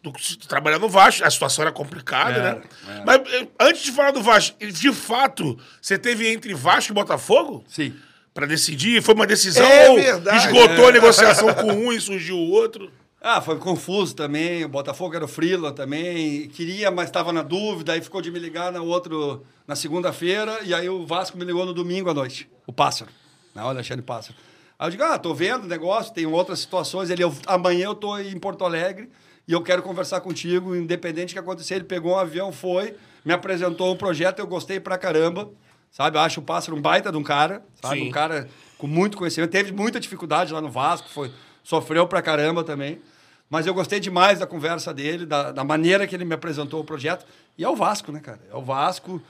Do, 0.05 0.13
trabalhar 0.47 0.79
no 0.79 0.87
Vasco, 0.87 1.25
a 1.25 1.31
situação 1.31 1.63
era 1.63 1.73
complicada, 1.73 2.43
né? 2.43 2.63
Mas 3.07 3.23
eh, 3.33 3.49
antes 3.59 3.83
de 3.85 3.91
falar 3.91 4.11
do 4.11 4.21
Vasco, 4.21 4.55
de 4.59 4.93
fato, 4.93 5.59
você 5.81 5.97
teve 5.97 6.31
entre 6.31 6.53
Vasco 6.53 6.93
e 6.93 6.95
Botafogo? 6.95 7.65
Sim. 7.67 7.95
Pra 8.35 8.45
decidir? 8.45 9.03
Foi 9.03 9.15
uma 9.15 9.27
decisão 9.27 9.65
É 9.65 9.89
ou 9.89 9.97
verdade, 9.97 10.47
esgotou 10.47 10.85
é. 10.85 10.89
a 10.91 10.93
negociação 10.93 11.55
com 11.55 11.73
um 11.73 11.91
e 11.91 11.99
surgiu 11.99 12.37
o 12.37 12.51
outro? 12.51 12.93
Ah, 13.19 13.41
foi 13.41 13.57
confuso 13.57 14.15
também. 14.15 14.63
O 14.67 14.69
Botafogo 14.69 15.15
era 15.15 15.25
o 15.25 15.29
Frila 15.29 15.73
também. 15.73 16.49
Queria, 16.49 16.91
mas 16.91 17.07
estava 17.07 17.33
na 17.33 17.41
dúvida. 17.41 17.95
Aí 17.95 18.03
ficou 18.03 18.21
de 18.21 18.31
me 18.31 18.39
ligar 18.39 18.71
na, 18.71 18.83
outro, 18.83 19.43
na 19.67 19.75
segunda-feira. 19.75 20.59
E 20.65 20.75
aí 20.75 20.87
o 20.91 21.07
Vasco 21.07 21.39
me 21.39 21.47
ligou 21.47 21.65
no 21.65 21.73
domingo 21.73 22.11
à 22.11 22.15
noite. 22.15 22.47
O 22.67 22.73
Pássaro. 22.75 23.11
Na 23.55 23.63
hora 23.63 23.79
Alexandre 23.79 24.03
Pássaro. 24.03 24.37
Aí 24.79 24.89
eu 24.89 24.91
digo, 24.91 25.03
ah, 25.05 25.19
tô 25.19 25.33
vendo 25.33 25.65
o 25.65 25.67
negócio, 25.67 26.13
tem 26.13 26.27
outras 26.27 26.59
situações. 26.59 27.09
Ele, 27.09 27.25
eu, 27.25 27.35
amanhã 27.47 27.87
eu 27.87 27.95
tô 27.95 28.19
em 28.19 28.39
Porto 28.39 28.67
Alegre 28.67 29.09
e 29.47 29.53
eu 29.53 29.63
quero 29.63 29.83
conversar 29.83 30.21
contigo, 30.21 30.75
independente 30.75 31.29
do 31.29 31.33
que 31.35 31.39
acontecer. 31.39 31.75
Ele 31.75 31.85
pegou 31.85 32.15
um 32.15 32.19
avião, 32.19 32.53
foi, 32.53 32.97
me 33.25 33.33
apresentou 33.33 33.93
um 33.93 33.97
projeto, 33.97 34.39
eu 34.39 34.47
gostei 34.47 34.81
pra 34.81 34.99
caramba. 34.99 35.51
Sabe, 35.91 36.17
eu 36.17 36.23
acho 36.23 36.41
o 36.41 36.43
Pássaro 36.43 36.77
um 36.77 36.83
baita 36.83 37.13
de 37.13 37.17
um 37.17 37.23
cara, 37.23 37.65
sabe? 37.81 38.01
Sim. 38.01 38.09
Um 38.09 38.11
cara 38.11 38.49
com 38.77 38.89
muito 38.89 39.17
conhecimento. 39.17 39.51
Teve 39.51 39.71
muita 39.71 40.01
dificuldade 40.01 40.53
lá 40.53 40.61
no 40.61 40.69
Vasco, 40.69 41.09
foi, 41.09 41.31
sofreu 41.63 42.07
pra 42.09 42.21
caramba 42.21 42.65
também. 42.65 43.01
Mas 43.49 43.67
eu 43.67 43.75
gostei 43.75 44.01
demais 44.01 44.41
da 44.41 44.47
conversa 44.47 44.93
dele, 44.93 45.25
da, 45.25 45.53
da 45.53 45.63
maneira 45.63 46.07
que 46.07 46.15
ele 46.15 46.25
me 46.25 46.35
apresentou 46.35 46.81
o 46.81 46.85
projeto. 46.85 47.25
E 47.57 47.63
é 47.63 47.69
o 47.69 47.77
Vasco, 47.77 48.11
né, 48.11 48.19
cara? 48.19 48.41
É 48.51 48.57
o 48.57 48.63
Vasco. 48.63 49.23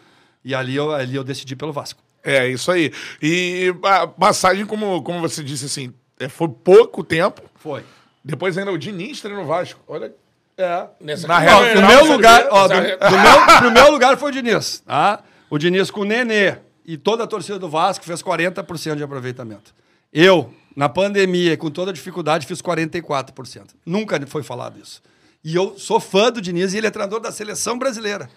E 0.43 0.55
ali 0.55 0.75
eu, 0.75 0.91
ali 0.93 1.17
eu 1.17 1.25
decidi 1.25 1.55
pelo 1.55 1.73
Vasco. 1.73 2.03
É, 2.23 2.49
isso 2.49 2.71
aí. 2.71 2.91
E 3.21 3.75
a 3.83 4.07
passagem, 4.07 4.65
como, 4.65 5.03
como 5.03 5.21
você 5.21 5.45
disse, 5.45 5.67
assim, 5.67 5.93
é, 6.19 6.29
foi 6.29 6.49
pouco 6.49 7.05
tempo. 7.05 7.43
Foi. 7.57 7.85
Depois 8.25 8.57
ainda 8.57 8.73
o 8.73 8.79
Diniz 8.79 9.21
treina 9.21 9.41
no 9.41 9.47
Vasco. 9.47 9.81
Olha. 9.87 10.13
É. 10.57 10.87
Nessa 11.01 11.27
Na 11.27 11.39
real, 11.41 11.61
Ó, 11.61 11.65
É, 11.65 11.75
no 11.75 11.81
não, 11.81 11.89
meu 11.89 12.05
lugar, 12.13 12.47
ó, 12.51 12.69
do, 12.69 12.75
essa- 12.75 12.97
do 13.11 13.19
meu, 13.19 13.61
do 13.63 13.71
meu 13.73 13.91
lugar 13.91 14.17
foi 14.17 14.31
o 14.31 14.33
Diniz, 14.33 14.79
tá? 14.87 15.21
O 15.51 15.59
Diniz 15.59 15.91
com 15.91 16.01
o 16.03 16.05
Nenê 16.05 16.57
e 16.87 16.97
toda 16.97 17.25
a 17.25 17.27
torcida 17.27 17.59
do 17.59 17.69
Vasco 17.69 18.05
fez 18.05 18.23
40% 18.23 18.97
de 18.97 19.03
aproveitamento. 19.03 19.75
Eu, 20.13 20.55
na 20.77 20.89
pandemia, 20.89 21.57
com 21.57 21.71
toda 21.71 21.91
a 21.91 21.95
dificuldade, 21.95 22.47
fiz 22.47 22.63
44%. 22.63 23.75
Nunca 23.85 24.25
foi 24.27 24.43
falado 24.45 24.79
isso. 24.81 25.03
E 25.43 25.55
eu 25.57 25.77
sou 25.77 25.99
fã 26.01 26.31
do 26.31 26.41
Diniz 26.41 26.73
e 26.73 26.79
ele 26.79 26.87
é 26.87 26.91
treinador 26.91 27.19
da 27.21 27.33
seleção 27.33 27.77
brasileira. 27.79 28.31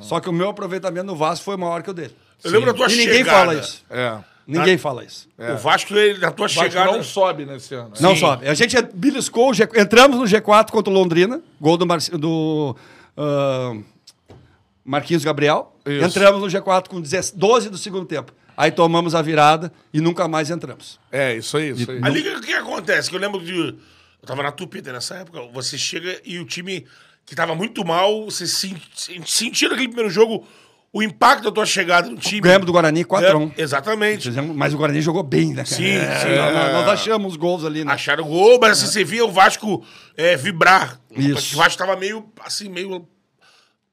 Só 0.00 0.18
que 0.20 0.28
o 0.28 0.32
meu 0.32 0.48
aproveitamento 0.50 1.06
no 1.06 1.14
Vasco 1.16 1.44
foi 1.44 1.56
maior 1.56 1.82
que 1.82 1.90
o 1.90 1.94
dele. 1.94 2.14
Eu 2.42 2.50
lembro 2.50 2.72
da 2.72 2.76
tua 2.76 2.92
e 2.92 2.96
ninguém 2.96 3.18
chegada. 3.18 3.38
fala 3.38 3.54
isso. 3.54 3.84
É. 3.88 4.18
Ninguém 4.46 4.76
fala 4.76 5.04
isso. 5.04 5.28
O 5.38 5.56
Vasco, 5.56 5.94
ele, 5.94 6.18
na 6.18 6.30
tua 6.30 6.46
O 6.46 6.48
Vasco 6.48 6.64
chegada... 6.64 6.92
não 6.92 7.02
sobe 7.02 7.44
nesse 7.46 7.74
ano. 7.74 7.92
Não 8.00 8.14
Sim. 8.14 8.20
sobe. 8.20 8.48
A 8.48 8.54
gente 8.54 8.76
beliscou, 8.94 9.50
o 9.50 9.54
G... 9.54 9.68
entramos 9.76 10.18
no 10.18 10.24
G4 10.24 10.70
contra 10.70 10.90
o 10.92 10.94
Londrina, 10.94 11.40
gol 11.60 11.76
do, 11.76 11.86
Marci- 11.86 12.10
do 12.12 12.76
ah, 13.16 13.76
Marquinhos 14.84 15.24
Gabriel. 15.24 15.74
Isso. 15.86 16.04
Entramos 16.04 16.40
no 16.40 16.46
G4 16.60 16.88
com 16.88 17.00
10 17.00 17.32
12 17.32 17.70
do 17.70 17.78
segundo 17.78 18.04
tempo. 18.04 18.32
Aí 18.56 18.70
tomamos 18.70 19.14
a 19.14 19.22
virada 19.22 19.72
e 19.92 20.00
nunca 20.00 20.28
mais 20.28 20.50
entramos. 20.50 21.00
É, 21.10 21.34
isso 21.34 21.56
aí, 21.56 21.70
isso 21.70 21.90
aí. 21.90 22.00
Ali 22.02 22.28
o 22.28 22.40
que, 22.40 22.52
acontece? 22.52 23.08
Que 23.08 23.16
eu 23.16 23.20
lembro 23.20 23.40
de. 23.42 23.54
Eu 23.56 24.26
tava 24.26 24.42
na 24.42 24.52
Tupita 24.52 24.92
nessa 24.92 25.16
época. 25.16 25.40
Você 25.52 25.78
chega 25.78 26.20
e 26.24 26.38
o 26.38 26.44
time 26.44 26.86
que 27.24 27.34
tava 27.34 27.54
muito 27.54 27.84
mal, 27.84 28.24
você 28.24 28.46
sen- 28.46 28.76
sen- 28.94 29.22
sentiu 29.24 29.70
naquele 29.70 29.88
primeiro 29.88 30.10
jogo 30.10 30.46
o 30.92 31.02
impacto 31.02 31.44
da 31.44 31.50
tua 31.52 31.64
chegada 31.64 32.10
no 32.10 32.16
time. 32.16 32.40
Ganhamos 32.42 32.66
do 32.66 32.72
Guarani 32.72 33.02
4x1. 33.04 33.52
É, 33.56 33.62
exatamente. 33.62 34.24
Fizemos- 34.28 34.54
Mas 34.54 34.74
o 34.74 34.76
Guarani 34.76 35.00
jogou 35.00 35.22
bem, 35.22 35.48
né? 35.48 35.64
cara? 35.64 35.66
Sim, 35.66 35.84
É, 35.96 36.18
sim. 36.20 36.36
nós- 36.36 36.52
nós, 36.54 36.72
nós 36.72 36.88
achamos 36.88 37.36
gols 37.36 37.64
ali, 37.64 37.82
né? 37.84 37.92
Acharam 37.92 38.24
o 38.24 38.26
gol, 38.28 38.58
mas 38.60 38.72
assim, 38.82 38.92
você 38.92 39.04
via 39.04 39.24
o 39.24 39.30
Vasco 39.32 39.82
é, 40.16 40.36
vibrar. 40.36 41.00
Isso. 41.16 41.54
O 41.54 41.58
Vasco 41.58 41.78
tava 41.78 41.96
meio, 41.96 42.24
assim, 42.44 42.68
meio 42.68 43.06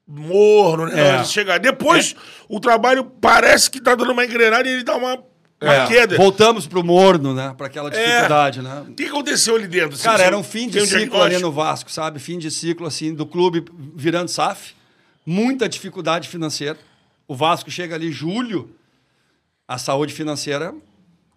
morno, 0.06 0.86
né? 0.86 1.20
É. 1.20 1.24
Chegar. 1.24 1.58
Depois, 1.58 2.14
o 2.48 2.58
trabalho 2.60 3.04
parece 3.04 3.70
que 3.70 3.80
tá 3.80 3.94
dando 3.94 4.12
uma 4.12 4.24
engrenada 4.24 4.68
e 4.68 4.72
ele 4.72 4.84
dá 4.84 4.96
uma, 4.96 5.14
uma 5.62 5.74
É, 5.74 5.86
queda. 5.86 6.16
Voltamos 6.16 6.66
pro 6.66 6.82
morno, 6.84 7.32
né? 7.32 7.54
Para 7.56 7.66
aquela 7.68 7.90
dificuldade, 7.90 8.60
né? 8.60 8.84
O 8.88 8.92
que 8.94 9.04
aconteceu 9.06 9.56
ali 9.56 9.68
dentro? 9.68 9.94
Assim, 9.94 10.02
Cara, 10.04 10.18
você 10.18 10.24
era 10.24 10.36
um 10.36 10.42
fim 10.42 10.68
de 10.68 10.84
ciclo 10.86 11.22
ali 11.22 11.38
no 11.38 11.52
Vasco, 11.52 11.90
sabe? 11.90 12.18
Fim 12.18 12.38
de 12.38 12.50
ciclo, 12.50 12.86
assim, 12.86 13.14
do 13.14 13.24
clube 13.24 13.64
virando 13.94 14.28
SAF. 14.28 14.74
Muita 15.24 15.68
dificuldade 15.68 16.28
financeira. 16.28 16.76
O 17.30 17.34
Vasco 17.36 17.70
chega 17.70 17.94
ali 17.94 18.10
julho, 18.10 18.74
a 19.68 19.78
saúde 19.78 20.12
financeira 20.12 20.74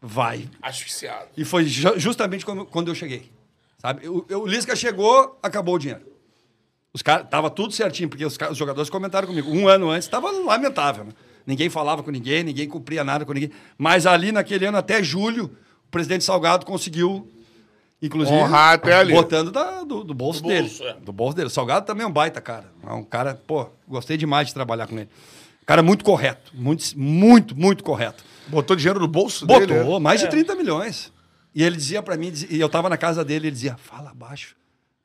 vai. 0.02 0.50
Asfixiado. 0.60 1.28
E 1.38 1.46
foi 1.46 1.66
ju- 1.66 2.00
justamente 2.00 2.44
quando, 2.44 2.88
eu 2.90 2.96
cheguei. 2.96 3.30
Sabe? 3.78 4.08
O, 4.08 4.26
o 4.28 4.48
Lisca 4.48 4.76
chegou, 4.76 5.38
acabou 5.44 5.76
o 5.76 5.78
dinheiro. 5.78 6.02
Os 6.92 7.04
caras, 7.04 7.28
tava 7.30 7.48
tudo 7.52 7.74
certinho, 7.74 8.10
porque 8.10 8.26
os, 8.26 8.36
os 8.50 8.58
jogadores 8.58 8.90
comentaram 8.90 9.28
comigo. 9.28 9.52
Um 9.52 9.68
ano 9.68 9.92
antes 9.92 10.08
tava 10.08 10.32
lamentável, 10.32 11.04
né? 11.06 11.12
Ninguém 11.46 11.70
falava 11.70 12.02
com 12.02 12.10
ninguém, 12.10 12.44
ninguém 12.44 12.68
cumpria 12.68 13.04
nada 13.04 13.24
com 13.24 13.32
ninguém. 13.34 13.52
Mas 13.78 14.08
ali 14.08 14.32
naquele 14.32 14.66
ano, 14.66 14.78
até 14.80 15.04
julho, 15.04 15.46
o 15.88 15.92
presidente 15.92 16.24
Salgado 16.24 16.66
conseguiu, 16.66 17.30
inclusive, 18.02 18.36
Honrar 18.36 18.74
até 18.74 18.96
ali. 18.96 19.14
botando 19.14 19.52
da- 19.52 19.84
do, 19.84 20.04
do 20.04 20.14
bolso 20.16 20.42
Do 20.42 20.48
dele. 20.48 20.62
bolso, 20.70 20.84
é. 20.86 20.94
Do 20.96 21.14
bolso 21.14 21.36
dele. 21.36 21.48
O 21.50 21.52
Salgado 21.52 21.86
também 21.86 22.04
é 22.04 22.08
um 22.08 22.12
baita, 22.12 22.42
cara. 22.42 22.66
É 22.84 22.92
um 22.94 23.04
cara, 23.04 23.40
pô, 23.46 23.68
gostei 23.88 24.18
demais 24.18 24.48
de 24.48 24.56
trabalhar 24.56 24.88
com 24.88 24.98
ele. 24.98 25.10
Cara 25.66 25.82
muito 25.82 26.04
correto, 26.04 26.52
muito, 26.54 26.84
muito, 26.98 27.56
muito 27.56 27.84
correto. 27.84 28.24
Botou 28.48 28.76
dinheiro 28.76 29.00
no 29.00 29.08
bolso 29.08 29.46
Botou 29.46 29.66
dele? 29.66 29.84
né? 29.84 30.00
mais 30.00 30.20
de 30.20 30.28
30 30.28 30.56
milhões. 30.56 31.12
E 31.56 31.64
ele 31.64 31.76
dizia 31.78 32.02
pra 32.02 32.18
mim, 32.18 32.34
e 32.50 32.60
eu 32.60 32.68
tava 32.68 32.90
na 32.90 32.98
casa 32.98 33.24
dele, 33.24 33.48
ele 33.48 33.54
dizia, 33.56 33.78
fala 33.78 34.12
baixo 34.14 34.56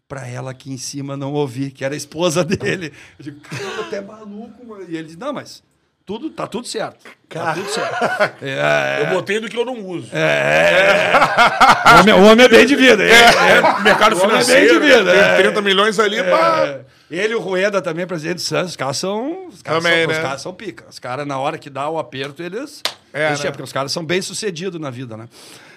pra 0.08 0.26
ela 0.26 0.50
aqui 0.50 0.72
em 0.72 0.78
cima 0.78 1.16
não 1.16 1.34
ouvir, 1.34 1.70
que 1.70 1.84
era 1.84 1.94
a 1.94 1.96
esposa 1.96 2.42
dele. 2.42 2.92
Eu 3.18 3.22
digo, 3.22 3.40
caramba, 3.40 3.84
tu 3.84 3.94
é 3.94 4.00
maluco, 4.00 4.66
mano. 4.66 4.86
E 4.88 4.96
ele 4.96 5.04
disse, 5.04 5.18
não, 5.18 5.32
mas 5.34 5.62
tudo, 6.06 6.30
tá 6.30 6.46
tudo 6.46 6.66
certo. 6.66 7.04
Tá 7.28 7.52
tudo 7.52 7.68
certo. 7.68 8.38
É, 8.42 9.02
Eu 9.02 9.10
botei 9.14 9.38
do 9.38 9.48
que 9.48 9.56
eu 9.56 9.66
não 9.66 9.78
uso. 9.86 10.08
o, 10.10 12.00
homem, 12.00 12.14
o 12.14 12.24
homem 12.32 12.46
é 12.46 12.48
bem 12.48 12.64
de 12.66 12.74
vida. 12.74 13.04
É, 13.04 13.10
é, 13.12 13.82
Mercado 13.82 14.16
o 14.16 14.22
homem 14.24 14.40
é 14.40 14.44
bem 14.44 14.62
de 14.62 14.68
financeiro. 14.68 14.80
vida. 14.80 15.12
Tem 15.12 15.20
é. 15.20 15.36
30 15.36 15.60
milhões 15.60 15.98
ali 15.98 16.22
pra... 16.22 16.80
Ele 17.10 17.32
e 17.32 17.36
o 17.36 17.40
Rueda 17.40 17.80
também, 17.80 18.06
presidente 18.06 18.36
do 18.36 18.42
Santos, 18.42 18.70
os 18.70 18.76
caras 18.76 18.96
são. 18.98 19.46
Os 19.48 19.62
caras, 19.62 19.82
Também, 19.82 20.00
são, 20.00 20.08
né? 20.08 20.16
os 20.18 20.22
caras 20.22 20.42
são 20.42 20.54
pica. 20.54 20.86
Os 20.88 20.98
caras, 20.98 21.26
na 21.26 21.38
hora 21.38 21.56
que 21.56 21.70
dá 21.70 21.88
o 21.88 21.98
aperto, 21.98 22.42
eles. 22.42 22.82
É, 23.12 23.28
eles 23.28 23.42
né? 23.42 23.50
Porque 23.50 23.62
os 23.62 23.72
caras 23.72 23.92
são 23.92 24.04
bem 24.04 24.20
sucedidos 24.20 24.78
na 24.80 24.90
vida, 24.90 25.16
né? 25.16 25.28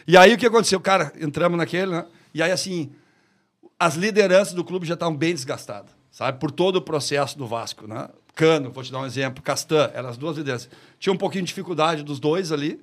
E 0.05 0.17
aí 0.17 0.33
o 0.33 0.37
que 0.37 0.45
aconteceu? 0.45 0.79
Cara, 0.79 1.13
entramos 1.19 1.57
naquele, 1.57 1.91
né? 1.91 2.05
E 2.33 2.41
aí, 2.41 2.51
assim, 2.51 2.91
as 3.79 3.95
lideranças 3.95 4.53
do 4.53 4.63
clube 4.63 4.85
já 4.85 4.95
estavam 4.95 5.15
bem 5.15 5.33
desgastadas, 5.33 5.91
sabe? 6.11 6.37
Por 6.39 6.51
todo 6.51 6.77
o 6.77 6.81
processo 6.81 7.37
do 7.37 7.47
Vasco, 7.47 7.87
né? 7.87 8.09
Cano, 8.35 8.71
vou 8.71 8.83
te 8.83 8.91
dar 8.91 8.99
um 8.99 9.05
exemplo, 9.05 9.41
Castan, 9.41 9.89
eram 9.93 10.09
as 10.09 10.17
duas 10.17 10.37
lideranças. 10.37 10.69
Tinha 10.99 11.13
um 11.13 11.17
pouquinho 11.17 11.43
de 11.43 11.49
dificuldade 11.49 12.03
dos 12.03 12.19
dois 12.19 12.51
ali, 12.51 12.79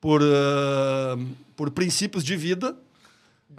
por, 0.00 0.20
ah, 0.22 1.16
por 1.56 1.70
princípios 1.70 2.24
de 2.24 2.36
vida. 2.36 2.76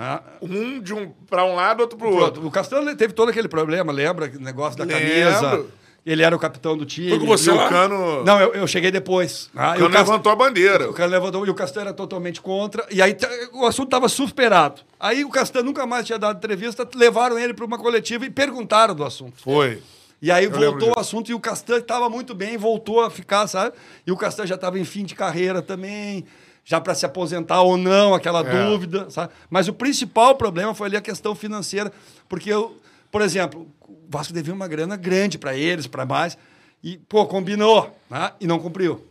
Né? 0.01 0.19
Um 0.41 0.79
de 0.81 0.93
um 0.93 1.11
pra 1.29 1.45
um 1.45 1.55
lado, 1.55 1.81
outro 1.81 1.97
pro 1.97 2.09
outro. 2.09 2.31
Pronto, 2.33 2.47
o 2.47 2.51
Castanho 2.51 2.95
teve 2.95 3.13
todo 3.13 3.29
aquele 3.29 3.47
problema, 3.47 3.91
lembra? 3.91 4.31
O 4.35 4.39
negócio 4.39 4.77
da 4.77 4.83
Lembro. 4.83 5.01
camisa. 5.01 5.65
Ele 6.03 6.23
era 6.23 6.35
o 6.35 6.39
capitão 6.39 6.75
do 6.75 6.83
time. 6.83 7.09
Foi 7.11 7.19
com 7.19 7.27
você 7.27 7.51
E 7.51 7.53
o 7.53 7.57
lá? 7.57 7.69
Cano... 7.69 8.23
Não, 8.23 8.39
eu, 8.41 8.53
eu 8.55 8.65
cheguei 8.65 8.89
depois. 8.89 9.51
Ah, 9.55 9.73
o 9.75 9.77
Cano 9.77 9.89
Cas- 9.91 10.07
levantou 10.07 10.31
a 10.31 10.35
bandeira. 10.35 10.89
O 10.89 10.93
Cano 10.93 11.11
levantou 11.11 11.45
e 11.45 11.49
o 11.51 11.53
Castanho 11.53 11.85
era 11.85 11.93
totalmente 11.93 12.41
contra. 12.41 12.83
E 12.89 12.99
aí 13.03 13.15
o 13.53 13.67
assunto 13.67 13.85
estava 13.89 14.09
superado. 14.09 14.81
Aí 14.99 15.23
o 15.23 15.29
Castanho 15.29 15.63
nunca 15.63 15.85
mais 15.85 16.07
tinha 16.07 16.17
dado 16.17 16.37
entrevista, 16.37 16.89
levaram 16.95 17.37
ele 17.37 17.53
para 17.53 17.63
uma 17.65 17.77
coletiva 17.77 18.25
e 18.25 18.31
perguntaram 18.31 18.95
do 18.95 19.03
assunto. 19.03 19.43
Foi. 19.43 19.79
E 20.19 20.31
aí 20.31 20.47
lembro 20.47 20.59
voltou 20.59 20.93
o 20.95 20.99
assunto 20.99 21.29
e 21.29 21.35
o 21.35 21.39
Castanho 21.39 21.81
estava 21.81 22.09
muito 22.09 22.33
bem, 22.33 22.57
voltou 22.57 23.01
a 23.01 23.11
ficar, 23.11 23.45
sabe? 23.45 23.75
E 24.05 24.11
o 24.11 24.17
Castanho 24.17 24.47
já 24.47 24.55
estava 24.55 24.79
em 24.79 24.85
fim 24.85 25.03
de 25.03 25.13
carreira 25.13 25.61
também, 25.61 26.25
já 26.63 26.79
para 26.79 26.93
se 26.95 27.05
aposentar 27.05 27.61
ou 27.61 27.75
não, 27.77 28.13
aquela 28.13 28.41
É. 28.47 28.65
dúvida, 28.69 29.09
sabe? 29.09 29.33
Mas 29.49 29.67
o 29.67 29.73
principal 29.73 30.35
problema 30.35 30.73
foi 30.75 30.87
ali 30.87 30.97
a 30.97 31.01
questão 31.01 31.33
financeira, 31.35 31.91
porque 32.29 32.51
eu, 32.51 32.77
por 33.11 33.21
exemplo, 33.21 33.67
o 33.87 33.97
Vasco 34.09 34.33
devia 34.33 34.53
uma 34.53 34.67
grana 34.67 34.95
grande 34.95 35.37
para 35.37 35.55
eles, 35.55 35.87
para 35.87 36.05
mais, 36.05 36.37
e 36.83 36.97
pô, 36.97 37.25
combinou, 37.25 37.95
né? 38.09 38.31
E 38.39 38.47
não 38.47 38.59
cumpriu. 38.59 39.05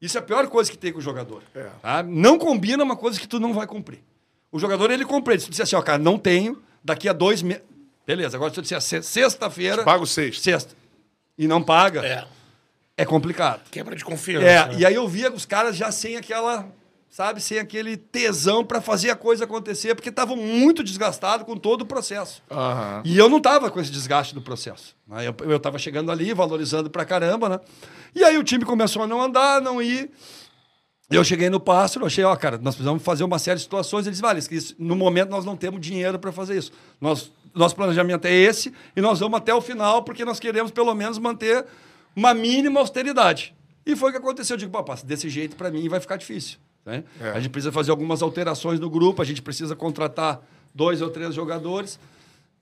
Isso 0.00 0.18
é 0.18 0.20
a 0.20 0.22
pior 0.24 0.46
coisa 0.48 0.70
que 0.70 0.76
tem 0.76 0.92
com 0.92 0.98
o 0.98 1.02
jogador. 1.02 1.42
É. 1.54 1.66
tá? 1.80 2.02
Não 2.02 2.38
combina 2.38 2.82
uma 2.84 2.96
coisa 2.96 3.18
que 3.18 3.26
tu 3.28 3.40
não 3.40 3.54
vai 3.54 3.66
cumprir. 3.66 4.00
O 4.52 4.58
jogador, 4.58 4.90
ele 4.90 5.04
cumpre. 5.04 5.38
Se 5.40 5.46
tu 5.46 5.50
disser 5.50 5.64
assim, 5.64 5.76
ó, 5.76 5.82
cara, 5.82 5.98
não 5.98 6.18
tenho, 6.18 6.62
daqui 6.82 7.08
a 7.08 7.12
dois 7.12 7.42
meses... 7.42 7.62
Beleza, 8.06 8.36
agora 8.36 8.50
se 8.50 8.54
tu 8.56 8.62
disser 8.62 8.80
"Se- 8.82 9.02
sexta-feira... 9.02 9.82
Pago 9.82 10.06
sexta. 10.06 10.42
Sexta. 10.42 10.74
E 11.38 11.48
não 11.48 11.62
paga, 11.62 12.04
É. 12.04 12.26
é, 12.96 13.04
complicado. 13.04 13.62
Quebra 13.70 13.96
de 13.96 14.04
confiança. 14.04 14.46
É, 14.46 14.68
né? 14.68 14.74
e 14.78 14.86
aí 14.86 14.94
eu 14.94 15.06
via 15.08 15.32
os 15.32 15.44
caras 15.44 15.76
já 15.76 15.90
sem 15.90 16.16
aquela, 16.16 16.66
sabe, 17.10 17.40
sem 17.40 17.58
aquele 17.58 17.96
tesão 17.96 18.64
para 18.64 18.80
fazer 18.80 19.10
a 19.10 19.16
coisa 19.16 19.44
acontecer, 19.44 19.94
porque 19.94 20.10
estavam 20.10 20.36
muito 20.36 20.82
desgastados 20.82 21.44
com 21.44 21.56
todo 21.56 21.82
o 21.82 21.86
processo. 21.86 22.42
Aham. 22.50 23.02
E 23.04 23.18
eu 23.18 23.28
não 23.28 23.40
tava 23.40 23.70
com 23.70 23.80
esse 23.80 23.90
desgaste 23.90 24.34
do 24.34 24.40
processo. 24.40 24.96
né? 25.08 25.26
Eu, 25.26 25.34
eu 25.50 25.58
tava 25.58 25.78
chegando 25.78 26.12
ali, 26.12 26.32
valorizando 26.32 26.88
pra 26.88 27.04
caramba, 27.04 27.48
né? 27.48 27.60
E 28.14 28.22
aí 28.22 28.38
o 28.38 28.44
time 28.44 28.64
começou 28.64 29.02
a 29.02 29.06
não 29.06 29.20
andar, 29.20 29.60
não 29.60 29.82
ir. 29.82 30.10
Eu 31.10 31.22
cheguei 31.22 31.50
no 31.50 31.60
pássaro, 31.60 32.06
achei, 32.06 32.24
ó, 32.24 32.34
cara, 32.34 32.56
nós 32.56 32.74
precisamos 32.74 33.02
fazer 33.02 33.24
uma 33.24 33.38
série 33.38 33.56
de 33.56 33.62
situações. 33.62 34.06
Eles, 34.06 34.20
vale, 34.20 34.40
isso, 34.50 34.74
no 34.78 34.96
momento 34.96 35.30
nós 35.30 35.44
não 35.44 35.56
temos 35.56 35.80
dinheiro 35.80 36.18
para 36.18 36.32
fazer 36.32 36.56
isso. 36.56 36.72
Nós, 37.00 37.30
nosso 37.54 37.76
planejamento 37.76 38.24
é 38.24 38.32
esse 38.32 38.72
e 38.96 39.00
nós 39.00 39.20
vamos 39.20 39.36
até 39.38 39.52
o 39.54 39.60
final 39.60 40.02
porque 40.02 40.24
nós 40.24 40.40
queremos 40.40 40.70
pelo 40.70 40.94
menos 40.94 41.18
manter 41.18 41.66
uma 42.14 42.32
mínima 42.34 42.80
austeridade. 42.80 43.54
E 43.86 43.94
foi 43.96 44.10
o 44.10 44.12
que 44.12 44.18
aconteceu. 44.18 44.54
Eu 44.54 44.58
digo, 44.58 44.72
papai, 44.72 44.96
desse 45.04 45.28
jeito 45.28 45.56
para 45.56 45.70
mim 45.70 45.88
vai 45.88 46.00
ficar 46.00 46.16
difícil. 46.16 46.58
né? 46.86 47.04
É. 47.20 47.30
A 47.30 47.40
gente 47.40 47.50
precisa 47.50 47.72
fazer 47.72 47.90
algumas 47.90 48.22
alterações 48.22 48.80
no 48.80 48.88
grupo, 48.90 49.20
a 49.20 49.24
gente 49.24 49.42
precisa 49.42 49.74
contratar 49.76 50.40
dois 50.74 51.00
ou 51.02 51.10
três 51.10 51.34
jogadores. 51.34 51.98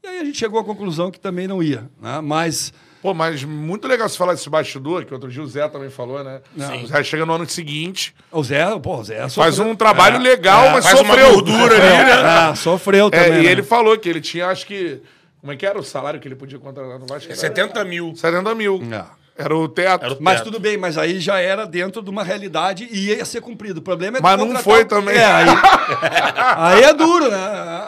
E 0.02 0.06
aí 0.06 0.18
a 0.18 0.24
gente 0.24 0.36
chegou 0.38 0.58
à 0.60 0.64
conclusão 0.64 1.10
que 1.10 1.20
também 1.20 1.46
não 1.46 1.62
ia. 1.62 1.88
Né? 2.00 2.20
Mas 2.20 2.72
Pô, 3.00 3.12
mas 3.12 3.42
muito 3.42 3.88
legal 3.88 4.08
você 4.08 4.16
falar 4.16 4.32
desse 4.34 4.48
bastidor, 4.48 5.04
que 5.04 5.12
outro 5.12 5.28
dia 5.28 5.42
o 5.42 5.46
Zé 5.48 5.66
também 5.68 5.90
falou, 5.90 6.22
né? 6.22 6.40
Sim. 6.56 6.84
O 6.84 6.86
Zé 6.86 7.02
chega 7.02 7.26
no 7.26 7.32
ano 7.32 7.48
seguinte, 7.48 8.14
o 8.30 8.44
Zé, 8.44 8.78
pô, 8.78 8.98
o 8.98 9.02
Zé 9.04 9.28
faz 9.28 9.56
sofreu- 9.56 9.72
um 9.72 9.74
trabalho 9.74 10.20
legal, 10.20 10.70
mas 10.70 10.84
faz 10.84 11.00
uma 11.00 11.08
sofreu. 11.16 11.32
gordura 11.34 11.74
ali, 11.74 12.04
né? 12.04 12.12
Ah, 12.22 12.54
sofreu 12.54 13.08
É, 13.08 13.10
também. 13.10 13.40
e 13.40 13.44
né? 13.46 13.50
ele 13.50 13.64
falou 13.64 13.98
que 13.98 14.08
ele 14.08 14.20
tinha, 14.20 14.46
acho 14.46 14.64
que. 14.66 15.00
Como 15.40 15.52
é 15.52 15.56
que 15.56 15.66
era 15.66 15.76
o 15.76 15.82
salário 15.82 16.20
que 16.20 16.28
ele 16.28 16.36
podia 16.36 16.60
contratar 16.60 16.96
no 16.96 17.04
Vasco? 17.06 17.32
É 17.32 17.34
70 17.34 17.84
mil. 17.84 18.14
70 18.14 18.54
mil. 18.54 18.80
É. 18.92 19.04
Era 19.44 19.56
o 19.56 19.69
teto. 19.69 20.05
Era 20.05 20.14
o 20.14 20.19
Mas 20.20 20.35
teto. 20.36 20.44
tudo 20.44 20.60
bem, 20.60 20.77
mas 20.77 20.97
aí 20.98 21.19
já 21.20 21.39
era 21.39 21.66
dentro 21.66 22.01
de 22.02 22.10
uma 22.10 22.23
realidade 22.23 22.89
e 22.90 23.06
ia 23.09 23.24
ser 23.24 23.40
cumprido. 23.40 23.81
O 23.81 23.82
problema 23.82 24.19
é 24.19 24.20
tu 24.20 24.23
Mas 24.23 24.39
não 24.39 24.47
contratar 24.47 24.64
foi 24.64 24.85
um- 24.85 24.86
também. 24.86 25.16
É, 25.16 25.24
aí, 25.24 25.47
aí 26.56 26.82
é 26.85 26.93
duro, 26.94 27.31
né? 27.31 27.36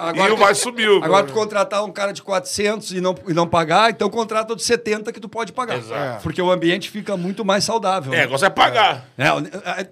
Agora 0.01 0.31
E 0.31 0.33
o 0.33 0.37
tu- 0.37 0.41
Vasco 0.41 0.65
subiu. 0.65 1.03
Agora 1.03 1.27
tu 1.27 1.33
contratar 1.33 1.85
um 1.85 1.91
cara 1.93 2.13
de 2.13 2.23
400 2.23 2.91
e 2.93 3.01
não, 3.01 3.15
e 3.29 3.33
não 3.33 3.47
pagar, 3.47 3.91
então 3.91 4.09
contrata 4.11 4.55
de 4.55 4.63
70 4.63 5.13
que 5.13 5.21
tu 5.21 5.29
pode 5.29 5.53
pagar. 5.53 5.79
Exato. 5.79 6.23
Porque 6.23 6.41
o 6.41 6.51
ambiente 6.51 6.91
fica 6.91 7.17
muito 7.17 7.45
mais 7.45 7.65
saudável. 7.65 8.13
É, 8.13 8.19
né? 8.19 8.27
você 8.27 8.43
vai 8.43 8.51
pagar. 8.51 9.05
É, 9.17 9.33
o- 9.33 9.39
é, 9.39 9.87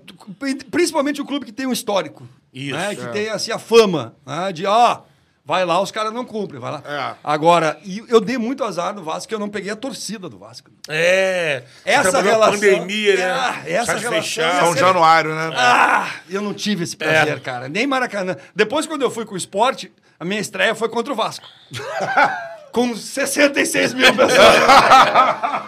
principalmente 0.71 1.21
o 1.21 1.25
clube 1.25 1.47
que 1.47 1.53
tem 1.53 1.67
um 1.67 1.73
histórico. 1.73 2.27
Isso, 2.53 2.77
né? 2.77 2.95
Que 2.95 3.03
é. 3.03 3.07
tem 3.09 3.29
assim, 3.31 3.51
a 3.53 3.59
fama 3.59 4.15
né? 4.27 4.53
de, 4.53 4.67
ó, 4.67 4.99
vai 5.45 5.65
lá, 5.65 5.81
os 5.81 5.91
caras 5.91 6.13
não 6.13 6.25
cumprem, 6.25 6.61
vai 6.61 6.73
lá. 6.73 6.83
É. 6.85 7.15
Agora, 7.25 7.79
eu 8.09 8.21
dei 8.21 8.39
muito 8.39 8.63
azar 8.65 8.95
no 8.95 9.03
Vasco 9.03 9.29
que 9.29 9.35
eu 9.35 9.39
não 9.39 9.49
peguei 9.49 9.71
a 9.73 9.77
torcida 9.77 10.29
do 10.29 10.39
Vasco. 10.39 10.71
É. 10.89 11.65
Essa 11.85 12.21
relação- 12.23 12.43
a 12.43 12.51
pandemia, 12.53 13.17
né? 13.17 13.31
Ah, 13.33 13.63
essa 13.67 13.93
relação- 13.95 14.13
fechado. 14.13 14.65
São 14.67 14.77
Januário, 14.77 15.35
né? 15.35 15.51
Ah, 15.57 16.09
eu 16.31 16.41
não 16.43 16.55
tive 16.55 16.85
esse 16.85 16.97
prazer, 16.97 17.37
É. 17.37 17.41
cara. 17.41 17.69
Nem 17.69 17.87
Maracanã. 17.87 18.37
Depois, 18.55 18.87
quando 18.87 19.03
eu 19.03 19.11
fui 19.11 19.25
com 19.25 19.35
o 19.35 19.37
esporte, 19.37 19.93
a 20.19 20.25
minha 20.25 20.41
estreia 20.41 20.75
foi 20.75 20.89
contra 20.89 21.13
o 21.13 21.17
Vasco. 21.17 21.47
com 22.73 22.97
66 22.97 23.93
mil 23.93 24.15
pessoas. 24.17 24.55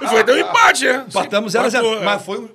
E 0.01 0.07
foi 0.09 0.25
dar 0.25 0.33
um 0.33 0.39
empate, 0.39 0.85
né? 0.87 1.05
Empatamos 1.07 1.53
0 1.53 1.67
a 1.67 1.69
0 1.69 1.85
Empatou, 1.87 2.03
é. 2.03 2.05
Mas 2.07 2.25
foi... 2.25 2.51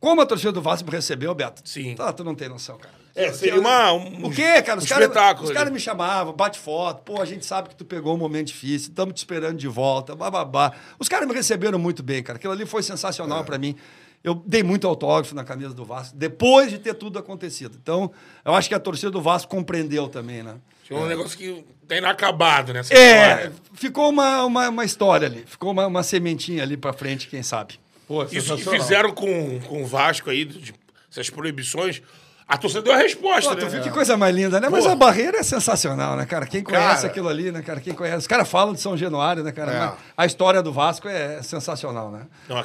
Como 0.00 0.20
a 0.20 0.26
torcida 0.26 0.52
do 0.52 0.62
Vasco 0.62 0.88
recebeu, 0.88 1.34
Beto? 1.34 1.60
Sim. 1.64 1.96
Tá, 1.96 2.12
tu 2.12 2.22
não 2.22 2.32
tem 2.32 2.48
noção, 2.48 2.78
cara. 2.78 2.94
É, 3.18 3.32
seria 3.32 3.58
uma, 3.60 3.92
um, 3.92 4.26
O 4.26 4.30
quê, 4.30 4.62
cara? 4.62 4.78
um 4.78 4.82
Os 4.82 4.88
caras 4.88 5.04
espetáculo. 5.08 5.48
os 5.48 5.52
caras 5.54 5.72
me 5.72 5.80
chamavam, 5.80 6.32
bate 6.32 6.58
foto. 6.58 7.02
Pô, 7.02 7.20
a 7.20 7.24
gente 7.24 7.44
sabe 7.44 7.68
que 7.70 7.76
tu 7.76 7.84
pegou 7.84 8.14
um 8.14 8.18
momento 8.18 8.46
difícil, 8.48 8.90
estamos 8.90 9.14
te 9.14 9.18
esperando 9.18 9.56
de 9.56 9.68
volta, 9.68 10.14
bababá. 10.14 10.72
Os 10.98 11.08
caras 11.08 11.26
me 11.28 11.34
receberam 11.34 11.78
muito 11.78 12.02
bem, 12.02 12.22
cara. 12.22 12.38
Aquilo 12.38 12.52
ali 12.52 12.64
foi 12.64 12.80
É. 12.80 12.84
sensacional 12.84 13.44
pra 13.44 13.58
mim. 13.58 13.74
Eu 14.22 14.34
dei 14.46 14.62
muito 14.64 14.86
autógrafo 14.86 15.34
na 15.34 15.44
camisa 15.44 15.72
do 15.72 15.84
Vasco, 15.84 16.16
depois 16.16 16.70
de 16.70 16.78
ter 16.78 16.92
tudo 16.94 17.18
acontecido. 17.20 17.78
Então, 17.80 18.10
eu 18.44 18.52
acho 18.54 18.68
que 18.68 18.74
a 18.74 18.80
torcida 18.80 19.10
do 19.12 19.20
Vasco 19.22 19.48
compreendeu 19.48 20.08
também, 20.08 20.42
né? 20.42 20.56
Tinha 20.84 20.98
um 20.98 21.06
negócio 21.06 21.38
que 21.38 21.64
tá 21.86 21.96
inacabado, 21.96 22.72
né? 22.72 22.80
É, 22.80 22.82
história. 22.82 23.52
ficou 23.74 24.08
uma, 24.10 24.44
uma, 24.44 24.68
uma 24.70 24.84
história 24.84 25.26
ali. 25.28 25.44
Ficou 25.46 25.70
uma, 25.70 25.86
uma 25.86 26.02
sementinha 26.02 26.62
ali 26.64 26.76
pra 26.76 26.92
frente, 26.92 27.28
quem 27.28 27.42
sabe. 27.44 27.78
Pô, 28.08 28.24
Isso 28.24 28.56
que 28.56 28.64
fizeram 28.70 29.12
com, 29.12 29.60
com 29.60 29.82
o 29.82 29.86
Vasco 29.86 30.30
aí, 30.30 30.44
de- 30.44 30.74
essas 31.10 31.30
proibições. 31.30 32.02
A 32.48 32.56
torcida 32.56 32.80
deu 32.80 32.94
a 32.94 32.96
resposta, 32.96 33.50
Pô, 33.50 33.56
né? 33.56 33.60
tu 33.60 33.68
viu 33.70 33.82
que 33.82 33.90
coisa 33.90 34.16
mais 34.16 34.34
linda, 34.34 34.58
né? 34.58 34.70
Mas 34.70 34.86
a 34.86 34.94
barreira 34.94 35.36
é 35.36 35.42
sensacional, 35.42 36.16
né, 36.16 36.24
cara? 36.24 36.46
Quem 36.46 36.62
conhece 36.62 37.02
Cara. 37.02 37.06
aquilo 37.08 37.28
ali, 37.28 37.52
né, 37.52 37.60
cara? 37.60 37.78
Quem 37.78 37.92
conhece. 37.92 38.16
Os 38.18 38.26
caras 38.26 38.48
falam 38.48 38.72
de 38.72 38.80
São 38.80 38.96
Januário, 38.96 39.44
né, 39.44 39.52
cara? 39.52 39.72
É. 39.72 39.92
A 40.16 40.24
história 40.24 40.62
do 40.62 40.72
Vasco 40.72 41.06
é 41.06 41.42
sensacional, 41.42 42.10
né? 42.10 42.22
Não, 42.48 42.56
a, 42.56 42.60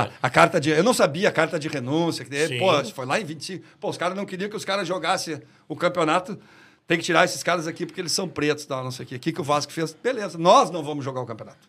ali 0.00 0.08
é- 0.08 0.12
a 0.22 0.30
carta 0.30 0.58
de. 0.58 0.70
Eu 0.70 0.82
não 0.82 0.94
sabia 0.94 1.28
a 1.28 1.32
carta 1.32 1.58
de 1.58 1.68
renúncia. 1.68 2.24
Que, 2.24 2.46
Sim. 2.48 2.58
pô, 2.58 2.82
foi 2.86 3.04
lá 3.04 3.20
em 3.20 3.24
25. 3.24 3.62
Pô, 3.78 3.90
os 3.90 3.98
caras 3.98 4.16
não 4.16 4.24
queriam 4.24 4.48
que 4.48 4.56
os 4.56 4.64
caras 4.64 4.88
jogassem 4.88 5.42
o 5.68 5.76
campeonato. 5.76 6.38
Tem 6.86 6.96
que 6.96 7.04
tirar 7.04 7.26
esses 7.26 7.42
caras 7.42 7.66
aqui 7.66 7.84
porque 7.84 8.00
eles 8.00 8.12
são 8.12 8.26
pretos, 8.26 8.64
tal, 8.64 8.82
não 8.82 8.90
sei 8.90 9.04
o 9.04 9.08
quê. 9.10 9.16
O 9.16 9.20
que, 9.20 9.30
que 9.32 9.40
o 9.42 9.44
Vasco 9.44 9.70
fez? 9.70 9.92
Beleza, 10.02 10.38
nós 10.38 10.70
não 10.70 10.82
vamos 10.82 11.04
jogar 11.04 11.20
o 11.20 11.26
campeonato. 11.26 11.68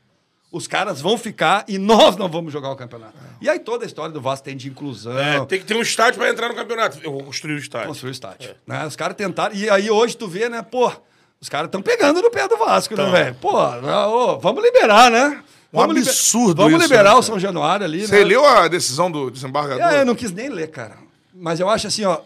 Os 0.52 0.66
caras 0.68 1.00
vão 1.00 1.16
ficar 1.18 1.64
e 1.68 1.78
nós 1.78 2.16
não 2.16 2.28
vamos 2.28 2.52
jogar 2.52 2.72
o 2.72 2.76
campeonato. 2.76 3.14
E 3.40 3.48
aí 3.48 3.60
toda 3.60 3.86
a 3.86 3.88
história 3.88 4.12
do 4.12 4.20
Vasco 4.20 4.46
tem 4.46 4.58
de 4.58 4.68
inclusão. 4.68 5.18
É, 5.18 5.46
tem 5.46 5.60
que 5.60 5.66
ter 5.66 5.76
um 5.76 5.82
estádio 5.82 6.20
pra 6.20 6.28
entrar 6.30 6.50
no 6.50 6.56
campeonato. 6.56 6.98
Eu 7.04 7.12
vou 7.12 7.24
construir 7.24 7.54
o 7.54 7.58
estádio. 7.60 7.88
Construir 7.88 8.10
o 8.10 8.12
estádio. 8.12 8.56
Né? 8.66 8.84
Os 8.86 8.96
caras 8.96 9.16
tentaram. 9.16 9.54
E 9.56 9.70
aí 9.70 9.92
hoje 9.92 10.18
tu 10.18 10.28
vê, 10.28 10.50
né, 10.50 10.62
pô, 10.64 10.92
Os 11.40 11.48
caras 11.48 11.68
estão 11.68 11.82
pegando 11.84 12.20
no 12.22 12.32
pé 12.32 12.48
do 12.48 12.58
Vasco, 12.58 12.96
Tão. 12.96 13.12
né, 13.12 13.24
velho? 13.26 13.36
Pô, 13.36 13.54
não, 13.82 14.12
ô, 14.12 14.40
vamos 14.40 14.64
liberar, 14.64 15.10
né? 15.12 15.42
Um 15.72 15.80
Vamos 15.82 15.96
liber- 15.96 16.10
absurdo 16.10 16.64
Vamos 16.64 16.74
isso, 16.80 16.82
liberar 16.92 17.14
né, 17.14 17.20
o 17.20 17.22
São 17.22 17.40
Januário 17.40 17.86
ali, 17.86 18.08
Você 18.08 18.18
né? 18.18 18.24
leu 18.24 18.44
a 18.44 18.68
decisão 18.68 19.12
do 19.12 19.30
desembargador? 19.30 19.86
É, 19.86 20.02
eu 20.02 20.06
não 20.06 20.16
quis 20.16 20.32
nem 20.32 20.50
ler, 20.50 20.70
cara. 20.72 20.98
Mas 21.34 21.60
eu 21.60 21.70
acho 21.70 21.86
assim, 21.86 22.04
ó. 22.06 22.22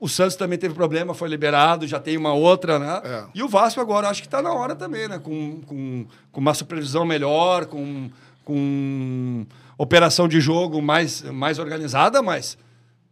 O 0.00 0.08
Santos 0.08 0.34
também 0.34 0.58
teve 0.58 0.72
problema, 0.74 1.12
foi 1.12 1.28
liberado, 1.28 1.86
já 1.86 2.00
tem 2.00 2.16
uma 2.16 2.32
outra, 2.32 2.78
né? 2.78 3.02
É. 3.04 3.24
E 3.34 3.42
o 3.42 3.48
Vasco 3.48 3.80
agora, 3.82 4.08
acho 4.08 4.22
que 4.22 4.28
tá 4.28 4.40
na 4.40 4.50
hora 4.50 4.74
também, 4.74 5.06
né? 5.06 5.18
Com, 5.18 5.60
com, 5.60 6.06
com 6.32 6.40
uma 6.40 6.54
supervisão 6.54 7.04
melhor, 7.04 7.66
com, 7.66 8.10
com 8.42 9.46
operação 9.76 10.26
de 10.26 10.40
jogo 10.40 10.80
mais, 10.80 11.20
mais 11.22 11.58
organizada, 11.58 12.22
mas 12.22 12.56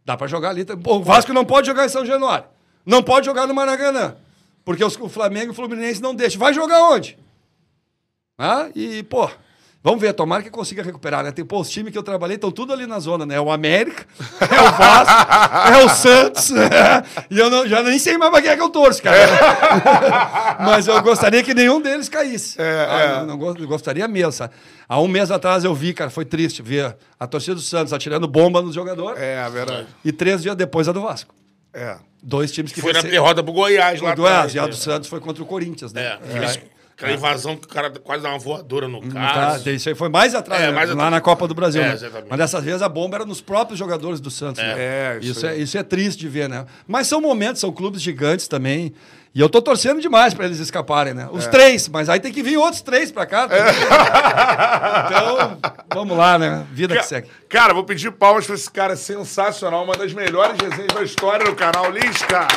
dá 0.05 0.17
pra 0.17 0.27
jogar 0.27 0.49
ali. 0.49 0.65
O 0.87 1.03
Vasco 1.03 1.33
não 1.35 1.45
pode 1.45 1.67
jogar 1.67 1.85
em 1.85 1.91
São 1.91 2.07
Januário. 2.07 2.47
Não 2.87 3.03
pode 3.03 3.27
jogar 3.27 3.47
no 3.47 3.55
Maracanã. 3.55 4.17
Porque 4.65 4.83
os- 4.83 4.97
o 4.99 5.09
Flamengo 5.11 5.49
e 5.49 5.51
o 5.51 5.55
Fluminense 5.55 6.01
não 6.01 6.15
deixam. 6.15 6.39
Vai 6.41 6.55
jogar 6.55 6.83
onde? 6.91 7.19
Ah, 8.39 8.69
e, 8.75 9.03
pô, 9.03 9.29
vamos 9.83 10.01
ver, 10.01 10.13
tomara 10.13 10.43
que 10.43 10.51
consiga 10.51 10.83
recuperar, 10.83 11.23
né? 11.25 11.31
Tem, 11.33 11.45
pô, 11.45 11.61
os 11.61 11.71
times 11.71 11.93
que 11.93 11.99
eu 11.99 12.03
trabalhei 12.03 12.35
estão 12.37 12.51
tudo 12.51 12.73
ali 12.73 12.87
na 12.87 12.99
zona, 12.99 13.25
né? 13.25 13.37
É 13.37 13.41
o 13.41 13.51
América, 13.51 14.05
é 14.41 14.61
o 14.61 14.73
Vasco, 14.73 15.73
é 15.73 15.85
o 15.85 15.89
Santos, 15.89 16.51
e 17.31 17.39
eu 17.39 17.49
não- 17.51 17.67
já 17.67 17.83
nem 17.83 17.99
sei 17.99 18.19
mais 18.19 18.31
pra 18.31 18.43
quem 18.43 18.51
é 18.51 18.57
que 18.57 18.63
eu 18.63 18.71
torço, 18.71 19.03
cara. 19.03 19.19
Mas 20.61 20.87
eu 20.87 21.01
gostaria 21.03 21.43
que 21.43 21.55
nenhum 21.55 21.81
deles 21.81 22.09
caísse. 22.09 22.61
É, 22.61 22.87
Ah, 22.89 23.01
é. 23.01 23.09
Não, 23.21 23.27
não 23.27 23.39
go- 23.39 23.67
gostaria 23.67 24.07
mesmo, 24.09 24.33
sabe? 24.33 24.53
Há 24.89 25.01
um 25.01 25.09
mês 25.09 25.31
atrás 25.31 25.65
eu 25.65 25.75
vi, 25.75 25.93
cara, 25.93 26.11
foi 26.11 26.25
triste 26.25 26.63
ver 26.63 26.97
a 27.19 27.27
torcida 27.27 27.55
do 27.55 27.61
Santos 27.61 27.93
atirando 27.93 28.27
bomba 28.27 28.61
nos 28.63 28.75
jogadores, 28.75 29.21
É, 29.21 29.39
a 29.41 29.49
verdade. 29.49 29.87
e 30.05 30.13
três 30.13 30.43
dias 30.43 30.57
depois 30.57 30.89
a 30.89 30.93
do 30.93 31.03
Vasco. 31.03 31.35
É. 31.73 31.97
Dois 32.23 32.51
times 32.51 32.73
que 32.73 32.81
Foi 32.81 32.93
na 32.93 33.01
derrota 33.03 33.43
pro 33.45 33.53
Goiás 33.53 34.01
lá 34.01 34.09
é, 34.11 34.13
atrás. 34.13 34.55
e 34.55 34.59
a 34.59 34.63
né? 34.63 34.69
do 34.69 34.75
Santos 34.77 35.09
foi 35.09 35.21
contra 35.21 35.43
o 35.43 35.47
Corinthians, 35.47 35.93
né? 35.93 36.19
É, 36.33 36.78
aquela 36.99 37.13
invasão 37.13 37.57
que 37.57 37.65
o 37.65 37.69
cara 37.69 37.91
quase 38.03 38.23
dá 38.25 38.31
uma 38.31 38.39
voadora 38.39 38.89
no 38.89 39.01
Tá, 39.01 39.21
caso. 39.33 39.71
isso 39.71 39.89
aí 39.89 39.95
foi 39.95 40.09
mais 40.09 40.35
atrás, 40.35 40.61
É, 40.63 40.67
né? 40.67 40.73
mais 40.73 40.89
lá 40.89 40.95
atrás. 40.97 41.11
na 41.13 41.21
Copa 41.21 41.47
do 41.47 41.55
Brasil. 41.55 41.81
É, 41.81 41.95
né? 41.95 42.11
Mas 42.29 42.39
dessa 42.39 42.61
vez 42.61 42.83
a 42.83 42.89
bomba 42.89 43.17
era 43.19 43.25
nos 43.25 43.41
próprios 43.41 43.79
jogadores 43.79 44.21
do 44.21 44.31
Santos. 44.31 44.61
né? 44.63 44.75
É, 44.77 45.19
isso 45.23 45.31
isso, 45.39 45.47
é, 45.47 45.57
isso 45.57 45.79
é 45.79 45.83
triste 45.85 46.19
de 46.19 46.29
ver, 46.29 46.49
né? 46.49 46.67
Mas 46.89 47.07
são 47.07 47.21
momentos, 47.21 47.61
são 47.61 47.71
clubes 47.73 48.03
gigantes 48.03 48.49
também. 48.49 48.93
E 49.35 49.41
eu 49.41 49.49
tô 49.49 49.63
torcendo 49.63 50.01
demais 50.01 50.35
para 50.35 50.47
eles 50.47 50.59
escaparem, 50.59 51.15
né? 51.15 51.29
Os 51.31 51.47
três, 51.47 51.87
mas 51.89 52.09
aí 52.09 52.19
tem 52.19 52.33
que 52.33 52.43
vir 52.43 52.57
outros 52.57 52.81
três 52.83 53.13
para 53.13 53.27
cá. 53.27 53.47
também. 53.47 53.63
então, 55.07 55.59
vamos 55.95 56.17
lá, 56.17 56.39
né? 56.39 56.67
Vida 56.73 56.97
que 56.97 57.03
segue. 57.05 57.29
Cara, 57.49 57.73
vou 57.75 57.85
pedir 57.85 58.11
palmas 58.11 58.47
pra 58.47 58.55
esse 58.57 58.71
cara 58.71 58.97
sensacional, 58.97 59.85
uma 59.85 59.95
das 59.97 60.13
melhores 60.13 60.57
resenhas 60.61 60.93
da 60.93 61.03
história 61.03 61.45
do 61.47 61.55
canal, 61.55 61.91
Lisca. 61.93 62.49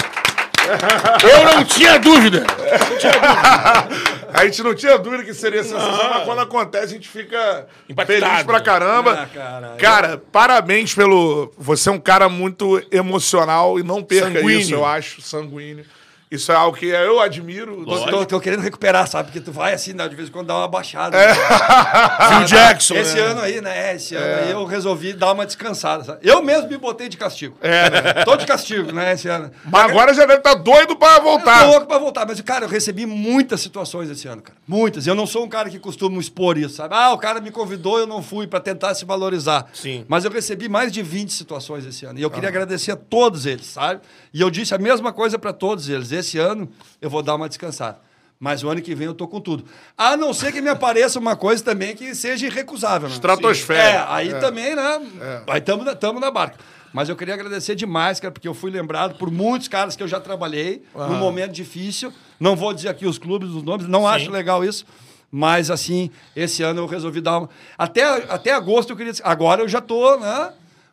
Eu 1.24 1.44
não 1.56 1.64
tinha 1.66 2.00
dúvida. 2.00 2.46
A 4.34 4.46
gente 4.46 4.64
não 4.64 4.74
tinha 4.74 4.98
dúvida 4.98 5.24
que 5.24 5.34
seria 5.34 5.64
sensacional, 5.64 6.10
mas 6.10 6.24
quando 6.26 6.40
acontece 6.40 6.86
a 6.86 6.88
gente 6.88 7.08
fica 7.10 7.68
Impactado. 7.90 8.20
feliz 8.26 8.44
pra 8.44 8.62
caramba. 8.62 9.30
Ah, 9.36 9.76
cara, 9.78 10.22
parabéns 10.32 10.94
pelo. 10.94 11.52
Você 11.58 11.90
é 11.90 11.92
um 11.92 12.00
cara 12.00 12.28
muito 12.30 12.82
emocional 12.92 13.80
e 13.80 13.84
não 13.84 14.04
perca 14.04 14.28
Sanguíneo. 14.40 14.60
isso, 14.60 14.74
eu 14.74 14.86
acho, 14.86 15.22
sanguíneo. 15.22 15.86
Isso 16.32 16.50
é 16.50 16.56
algo 16.56 16.78
que 16.78 16.86
eu 16.86 17.20
admiro. 17.20 17.84
Tô, 17.86 18.06
tô- 18.06 18.26
tô 18.26 18.40
querendo 18.40 18.62
recuperar, 18.62 19.06
sabe? 19.06 19.26
Porque 19.28 19.42
tu 19.42 19.52
vai 19.52 19.74
assim, 19.74 19.92
né, 19.92 20.08
de 20.08 20.16
vez 20.16 20.30
em 20.30 20.32
quando 20.32 20.48
dá 20.48 20.56
uma 20.58 20.68
baixada. 20.68 21.18
É. 21.18 21.28
né? 21.28 21.36
Phil 22.38 22.46
Jackson, 22.46 22.96
Esse 22.96 23.16
né? 23.16 23.22
ano 23.22 23.42
aí, 23.42 23.60
né? 23.60 23.96
Esse 23.96 24.16
ano 24.16 24.44
aí 24.46 24.52
eu 24.52 24.64
resolvi 24.66 25.12
dar 25.12 25.34
uma 25.34 25.46
descansada. 25.46 26.04
sabe? 26.06 26.20
Eu 26.24 26.42
mesmo 26.42 26.70
me 26.70 26.78
botei 26.78 27.10
de 27.10 27.18
castigo. 27.18 27.58
É, 27.62 27.90
né? 27.90 28.14
Tô 28.24 28.38
de 28.38 28.46
castigo, 28.46 28.94
né? 28.94 29.12
Esse 29.12 29.28
ano. 29.28 29.52
Mas 29.66 29.84
agora 29.92 30.14
já 30.14 30.22
deve 30.26 30.38
estar 30.40 30.54
doido 30.54 30.96
pra 30.96 31.18
Eu 31.18 31.22
voltar. 31.24 31.60
tô 31.66 31.72
louco 31.72 31.86
pra 31.88 31.98
voltar, 31.98 32.26
mas, 32.26 32.40
cara, 32.40 32.64
eu 32.64 32.70
recebi 32.70 33.06
muitas 33.06 33.60
situações 33.60 34.10
esse 34.10 34.26
ano, 34.28 34.42
cara. 34.42 34.58
Muitas. 34.66 35.06
Eu 35.08 35.16
não 35.16 35.28
sou 35.28 35.44
um 35.44 35.50
cara 35.50 35.70
que 35.70 35.80
costuma 35.80 36.18
expor 36.18 36.58
isso, 36.58 36.76
sabe? 36.76 36.96
Ah, 36.96 37.12
o 37.12 37.18
cara 37.18 37.42
me 37.42 37.52
convidou, 37.52 38.00
eu 38.00 38.08
não 38.08 38.24
fui 38.24 38.48
pra 38.48 38.62
tentar 38.62 38.96
se 38.96 39.04
valorizar. 39.04 39.68
Sim. 39.74 40.06
Mas 40.08 40.24
eu 40.24 40.32
recebi 40.32 40.70
mais 40.70 40.94
de 40.94 41.04
20 41.04 41.34
situações 41.34 41.86
esse 41.86 42.06
ano. 42.06 42.18
E 42.18 42.22
eu 42.22 42.30
queria 42.32 42.48
agradecer 42.48 42.92
a 42.94 42.96
todos 42.96 43.46
eles, 43.46 43.66
sabe? 43.66 44.00
E 44.34 44.40
eu 44.40 44.50
disse 44.50 44.74
a 44.74 44.78
mesma 44.78 45.12
coisa 45.12 45.38
pra 45.38 45.52
todos 45.52 45.90
eles. 45.90 46.21
Esse 46.22 46.38
ano 46.38 46.70
eu 47.02 47.10
vou 47.10 47.22
dar 47.22 47.36
uma 47.36 47.50
descansada. 47.50 48.00
Mas 48.40 48.64
o 48.64 48.70
ano 48.70 48.82
que 48.82 48.96
vem 48.96 49.06
eu 49.06 49.14
tô 49.14 49.28
com 49.28 49.40
tudo. 49.40 49.66
A 49.96 50.18
não 50.18 50.34
ser 50.34 50.52
que 50.52 50.62
me 50.62 50.70
apareça 50.70 51.20
uma 51.20 51.36
coisa 51.36 51.64
também 51.64 51.96
que 51.96 52.16
seja 52.16 52.48
irrecusável. 52.48 53.08
Né? 53.08 53.14
Estratosfera. 53.14 53.84
É, 53.84 54.06
aí 54.08 54.34
também, 54.40 54.76
né? 54.76 55.44
Aí 55.48 55.60
estamos 55.60 55.86
na, 55.86 55.94
tamo 55.94 56.20
na 56.20 56.32
barca. 56.32 56.58
Mas 56.92 57.08
eu 57.08 57.16
queria 57.16 57.36
agradecer 57.36 57.76
demais, 57.76 58.20
cara, 58.20 58.32
porque 58.32 58.48
eu 58.48 58.54
fui 58.54 58.72
lembrado 58.72 59.18
por 59.18 59.30
muitos 59.30 59.68
caras 59.68 59.96
que 59.96 60.02
eu 60.02 60.08
já 60.08 60.20
trabalhei 60.20 60.84
num 60.94 61.18
momento 61.18 61.52
difícil. 61.52 62.12
Não 62.40 62.56
vou 62.56 62.74
dizer 62.74 62.90
aqui 62.90 63.06
os 63.06 63.20
clubes, 63.20 63.50
os 63.50 63.64
nomes, 63.64 63.88
não 63.88 64.08
acho 64.08 64.32
legal 64.32 64.66
isso. 64.66 64.86
Mas, 65.32 65.72
assim, 65.72 66.12
esse 66.36 66.62
ano 66.64 66.82
eu 66.82 66.86
resolvi 66.88 67.22
dar 67.22 67.40
uma. 67.40 67.50
Até, 67.78 68.04
até 68.04 68.52
agosto 68.52 68.90
eu 68.90 68.98
queria. 68.98 69.14
Agora 69.24 69.62
eu 69.62 69.70
já 69.70 69.80
tô, 69.80 70.18
né? 70.18 70.52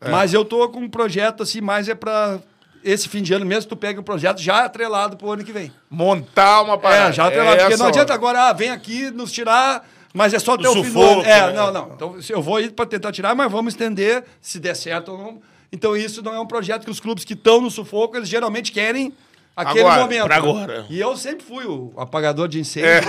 Mas 0.09 0.33
eu 0.33 0.45
tô 0.45 0.69
com 0.69 0.81
um 0.81 0.89
projeto, 0.89 1.43
assim, 1.43 1.61
mais 1.61 1.89
é 1.89 1.95
para 1.95 2.39
esse 2.85 3.09
fim 3.09 3.23
de 3.23 3.33
ano 3.35 3.45
mesmo, 3.45 3.69
tu 3.69 3.77
pega 3.77 4.01
um 4.01 4.05
projeto 4.05 4.41
já 4.41 4.65
atrelado 4.65 5.17
pro 5.17 5.31
ano 5.31 5.45
que 5.45 5.53
vem. 5.53 5.73
Montar 5.91 6.63
uma 6.63 6.79
parada. 6.79 7.11
É, 7.11 7.13
já 7.13 7.27
atrelado. 7.27 7.57
porque 7.57 7.73
essa 7.73 7.83
não 7.83 7.91
adianta 7.91 8.15
agora, 8.15 8.49
ah, 8.49 8.53
vem 8.53 8.71
aqui 8.71 9.11
nos 9.11 9.33
tirar, 9.33 9.87
mas 10.13 10.35
é 10.35 10.39
só 10.39 10.55
até 10.55 10.69
o 10.69 10.73
fim 10.73 10.81
do 10.83 10.87
sufoco, 10.87 11.21
ano. 11.21 11.23
É, 11.23 11.47
né? 11.49 11.53
não, 11.53 11.73
não. 11.73 11.93
Então, 11.95 12.17
eu 12.29 12.43
vou 12.43 12.61
ir 12.61 12.73
para 12.73 12.87
tentar 12.87 13.13
tirar, 13.13 13.35
mas 13.35 13.51
vamos 13.51 13.75
estender, 13.75 14.25
se 14.41 14.59
der 14.59 14.75
certo 14.75 15.13
ou 15.13 15.19
não. 15.19 15.41
Então, 15.73 15.97
isso 15.97 16.23
não 16.23 16.35
é 16.35 16.41
um 16.41 16.47
projeto 16.47 16.85
que 16.85 16.91
os 16.91 17.01
clubes 17.01 17.25
que 17.25 17.35
estão 17.35 17.61
no 17.61 17.71
sufoco, 17.71 18.17
eles 18.17 18.29
geralmente 18.29 18.73
querem 18.73 19.13
aquele 19.59 19.81
Agora, 19.81 20.03
momento. 20.03 20.25
pra 20.25 20.37
agora. 20.37 20.87
E 20.89 21.01
eu 21.01 21.17
sempre 21.17 21.45
fui 21.45 21.65
o 21.67 21.93
apagador 21.97 22.47
de 22.47 22.61
incêndio. 22.61 22.89
É. 22.89 23.01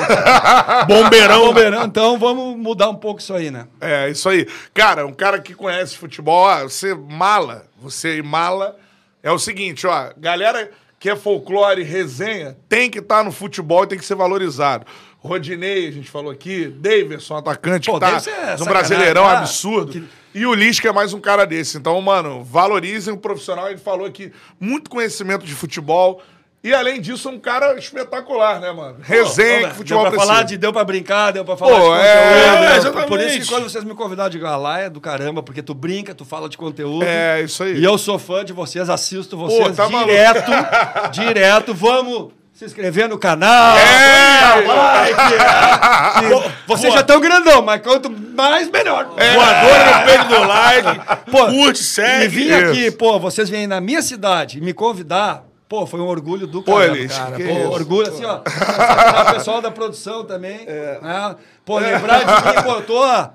Bombeirão. 0.86 1.46
Bombeirão, 1.46 1.86
então 1.86 2.18
vamos 2.18 2.58
mudar 2.58 2.90
um 2.90 2.96
pouco 2.96 3.22
isso 3.22 3.34
aí, 3.34 3.52
né? 3.52 3.68
É, 3.80 4.10
isso 4.10 4.28
aí. 4.28 4.48
Cara, 4.74 5.06
um 5.06 5.14
cara 5.14 5.40
que 5.40 5.54
conhece 5.54 5.96
futebol, 5.96 6.46
ó, 6.46 6.64
você 6.64 6.96
mala, 6.96 7.66
você 7.80 8.22
mala, 8.24 8.76
é 9.24 9.32
o 9.32 9.40
seguinte, 9.40 9.86
ó, 9.88 10.12
galera 10.18 10.70
que 11.00 11.10
é 11.10 11.16
folclore, 11.16 11.82
resenha, 11.82 12.58
tem 12.68 12.90
que 12.90 13.00
estar 13.00 13.24
no 13.24 13.32
futebol 13.32 13.84
e 13.84 13.88
tem 13.88 13.98
que 13.98 14.06
ser 14.06 14.16
valorizado. 14.16 14.86
Rodinei, 15.20 15.88
a 15.88 15.91
gente 15.91 16.10
falou 16.10 16.32
aqui, 16.32 16.68
Davidson, 16.68 17.38
atacante, 17.38 17.86
Pô, 17.90 17.94
que 17.94 18.00
tá 18.00 18.58
no 18.58 18.66
Brasileirão 18.66 19.26
ah, 19.26 19.40
absurdo. 19.40 19.91
que- 19.94 20.04
E 20.34 20.46
o 20.46 20.54
Lisca 20.54 20.90
é 20.90 20.91
mais 20.91 21.14
um 21.14 21.20
cara 21.20 21.46
desse. 21.46 21.78
Então, 21.78 22.00
mano, 22.02 22.44
valorizem 22.44 23.14
o 23.14 23.18
profissional. 23.18 23.68
Ele 23.70 23.78
falou 23.78 24.06
aqui, 24.06 24.32
muito 24.60 24.90
conhecimento 24.90 25.46
de 25.46 25.54
futebol. 25.54 26.22
E, 26.61 26.73
além 26.73 26.99
disso, 26.99 27.30
um 27.30 27.40
cara 27.40 27.77
espetacular, 27.77 28.60
né, 28.60 28.69
mano? 28.73 28.98
Resenha 29.02 29.69
que 29.69 29.76
futebol 29.76 30.03
deu 30.03 30.11
pra 30.11 30.18
precisa. 30.19 30.34
falar 30.34 30.44
de 30.44 30.57
deu 30.57 30.73
pra 30.73 30.84
brincar, 30.84 31.31
deu 31.31 31.45
pra 31.45 31.56
falar 31.56 31.72
Pô, 31.80 31.95
de 31.95 32.02
é, 32.02 32.14
conteúdo. 32.14 32.44
é, 32.44 32.69
Por 32.69 32.76
exatamente. 32.77 33.27
isso 33.27 33.40
que 33.40 33.48
quando 33.56 33.64
vocês 33.69 33.84
me 33.86 33.95
convidaram 33.95 34.30
de 34.30 34.38
lá 34.40 34.80
é 34.80 34.90
do 34.90 34.99
caramba, 34.99 35.41
porque 35.41 35.61
tu 35.64 35.73
brinca, 35.73 36.14
tu 36.14 36.26
fala 36.26 36.49
de 36.49 36.57
conteúdo. 36.57 37.06
É, 37.06 37.41
isso 37.41 37.64
aí. 37.64 37.77
E 37.80 37.84
eu 37.84 37.98
sou 37.98 38.19
fã 38.19 38.44
de 38.44 38.52
vocês, 38.52 38.90
assisto 38.90 39.38
vocês 39.38 39.73
tá 39.73 39.88
maluco. 39.88 40.11
direto, 40.11 40.52
direto. 41.11 41.73
Vamos 41.73 42.34
se 42.53 42.65
inscrever 42.65 43.07
no 43.07 43.18
canal. 43.18 43.77
É! 43.77 44.65
like, 44.68 45.19
é. 46.45 46.52
Vocês 46.68 46.94
já 46.94 46.99
estão 46.99 47.22
grandão, 47.22 47.61
mas 47.61 47.81
quanto 47.81 48.10
mais, 48.10 48.69
melhor. 48.69 49.10
É. 49.15 49.34
Voadora 49.34 49.99
no 49.99 50.06
peito 50.06 50.26
do 50.27 50.48
like. 50.48 51.31
Pô, 51.31 51.45
curte, 51.48 51.80
E 51.81 51.84
segue. 51.86 52.27
vir 52.27 52.53
aqui, 52.53 52.91
pô, 52.91 53.18
vocês 53.18 53.49
vêm 53.49 53.65
na 53.65 53.80
minha 53.80 54.02
cidade 54.02 54.57
e 54.57 54.61
me 54.61 54.73
convidar, 54.73 55.44
pô, 55.70 55.86
foi 55.86 56.00
um 56.02 56.08
orgulho 56.08 56.48
do 56.48 56.64
Pô, 56.64 56.74
caramba, 56.74 56.98
Elis, 56.98 57.16
cara. 57.16 57.38
Pô, 57.38 57.44
isso, 57.44 57.72
orgulho, 57.72 58.08
assim, 58.10 58.26
ó. 58.26 58.40
o 58.40 59.34
pessoal 59.34 59.62
da 59.62 59.70
produção 59.70 60.26
também. 60.26 60.66
né? 60.66 61.36
Pô, 61.64 61.78
lembrar 61.78 62.20
de 62.20 62.48
mim, 62.48 62.64
pô, 62.64 62.72
eu 62.72 62.86
tô, 62.86 63.30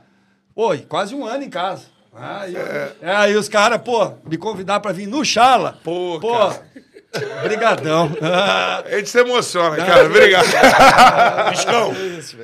pô, 0.54 0.76
quase 0.88 1.14
um 1.14 1.24
ano 1.24 1.44
em 1.44 1.50
casa. 1.50 1.94
Ah, 2.16 2.46
e, 2.48 2.54
é, 2.54 2.92
aí 3.02 3.36
os 3.36 3.48
caras, 3.48 3.80
pô, 3.82 4.12
me 4.24 4.36
convidar 4.36 4.80
pra 4.80 4.92
vir 4.92 5.06
no 5.06 5.24
Chala. 5.24 5.78
Pô, 5.82 6.18
pô, 6.20 6.36
cara. 6.36 6.66
Brigadão. 7.42 8.10
A 8.20 8.96
gente 8.96 9.08
se 9.10 9.20
emociona, 9.20 9.76
cara. 9.76 10.06
Obrigado. 10.06 10.46
Piscão. 11.50 11.94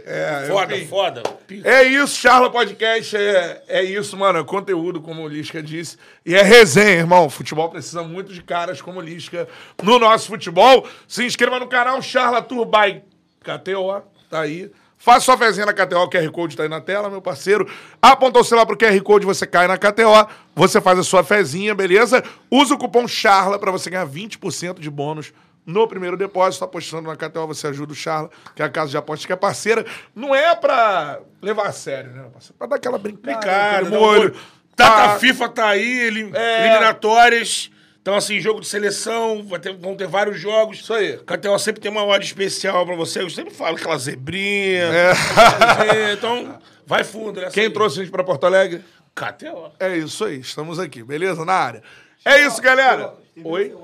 É, 0.07 0.47
Foda, 0.49 0.77
enfim. 0.77 0.87
foda. 0.87 1.23
É 1.65 1.83
isso, 1.85 2.17
Charla 2.17 2.51
Podcast. 2.51 3.17
É, 3.17 3.63
é 3.69 3.83
isso, 3.83 4.17
mano. 4.17 4.39
É 4.39 4.45
conteúdo, 4.45 5.01
como 5.01 5.23
o 5.23 5.29
Lisca 5.29 5.63
disse. 5.63 5.97
E 6.25 6.35
é 6.35 6.43
resenha, 6.43 6.99
irmão. 6.99 7.29
Futebol 7.31 7.69
precisa 7.69 8.03
muito 8.03 8.33
de 8.33 8.43
caras 8.43 8.81
como 8.81 9.01
o 9.01 9.03
Lisca 9.03 9.49
no 9.83 9.99
nosso 9.99 10.27
futebol. 10.29 10.87
Se 11.09 11.25
inscreva 11.25 11.59
no 11.59 11.67
canal 11.67 12.01
Charla 12.03 12.43
Tour 12.43 12.67
by 12.67 13.03
KTO. 13.41 14.03
Tá 14.29 14.41
aí. 14.41 14.71
Faça 15.02 15.20
sua 15.24 15.39
fezinha 15.39 15.64
na 15.64 15.72
KTO, 15.72 15.97
o 16.02 16.10
QR 16.10 16.31
Code 16.31 16.55
tá 16.55 16.62
aí 16.62 16.68
na 16.68 16.78
tela, 16.81 17.09
meu 17.09 17.22
parceiro. 17.22 17.66
Apontou 18.02 18.43
o 18.43 18.44
celular 18.44 18.66
pro 18.66 18.77
QR 18.77 19.01
Code, 19.01 19.24
você 19.24 19.47
cai 19.47 19.66
na 19.66 19.78
KTO, 19.78 20.28
você 20.55 20.78
faz 20.78 20.98
a 20.98 21.02
sua 21.02 21.24
fezinha, 21.24 21.74
beleza? 21.74 22.22
Usa 22.51 22.74
o 22.74 22.78
cupom 22.78 23.09
CHARLA 23.09 23.59
pra 23.59 23.70
você 23.70 23.89
ganhar 23.89 24.06
20% 24.06 24.78
de 24.78 24.90
bônus 24.90 25.32
no 25.64 25.89
primeiro 25.89 26.18
depósito. 26.18 26.60
Tá 26.60 26.66
apostando 26.66 27.09
na 27.09 27.16
KTO, 27.16 27.47
você 27.47 27.68
ajuda 27.68 27.93
o 27.93 27.97
Charla, 27.97 28.28
que 28.55 28.60
é 28.60 28.64
a 28.66 28.68
casa 28.68 28.90
de 28.90 28.97
apostas 28.98 29.24
que 29.24 29.32
é 29.32 29.36
parceira. 29.36 29.86
Não 30.14 30.35
é 30.35 30.55
pra 30.55 31.18
levar 31.40 31.68
a 31.68 31.72
sério, 31.72 32.10
né, 32.10 32.20
meu 32.20 32.31
parceiro? 32.31 32.56
Pra 32.59 32.66
dar 32.66 32.77
aquela 32.77 32.98
brincada, 32.98 33.77
aquele 33.78 33.90
não, 33.90 34.01
molho. 34.01 34.35
Data 34.77 35.14
Ah, 35.14 35.18
FIFA 35.18 35.48
tá 35.48 35.66
aí, 35.68 35.98
elim- 36.01 36.31
É. 36.35 36.66
eliminatórias. 36.66 37.70
Então, 38.02 38.14
assim, 38.14 38.40
jogo 38.40 38.60
de 38.60 38.66
seleção, 38.66 39.44
vai 39.47 39.59
ter- 39.60 39.77
vão 39.77 39.94
ter 39.94 40.06
vários 40.06 40.40
jogos. 40.40 40.78
Isso 40.81 40.93
aí. 40.94 41.18
KTO 41.18 41.59
sempre 41.59 41.81
tem 41.82 41.90
uma 41.90 42.05
odd 42.05 42.24
especial 42.24 42.86
pra 42.86 42.97
você. 42.97 43.20
Eu 43.22 43.28
sempre 43.31 43.52
falo 43.52 43.77
aquela 43.77 43.98
zebrinha. 43.98 44.85
É, 44.86 45.12
então, 46.16 46.59
vai 46.86 47.05
fundo, 47.05 47.40
né? 47.40 47.51
Quem 47.52 47.70
trouxe 47.70 48.01
a 48.01 48.02
gente 48.02 48.10
pra 48.12 48.24
Porto 48.24 48.44
Alegre? 48.44 48.82
KTO. 49.14 49.72
É 49.78 49.97
isso 49.98 50.24
aí, 50.24 50.40
estamos 50.40 50.78
aqui, 50.78 51.02
beleza? 51.02 51.44
Na 51.44 51.52
área. 51.52 51.82
É 52.24 52.47
isso, 52.47 52.60
galera. 52.62 53.12
Oi? 53.44 53.77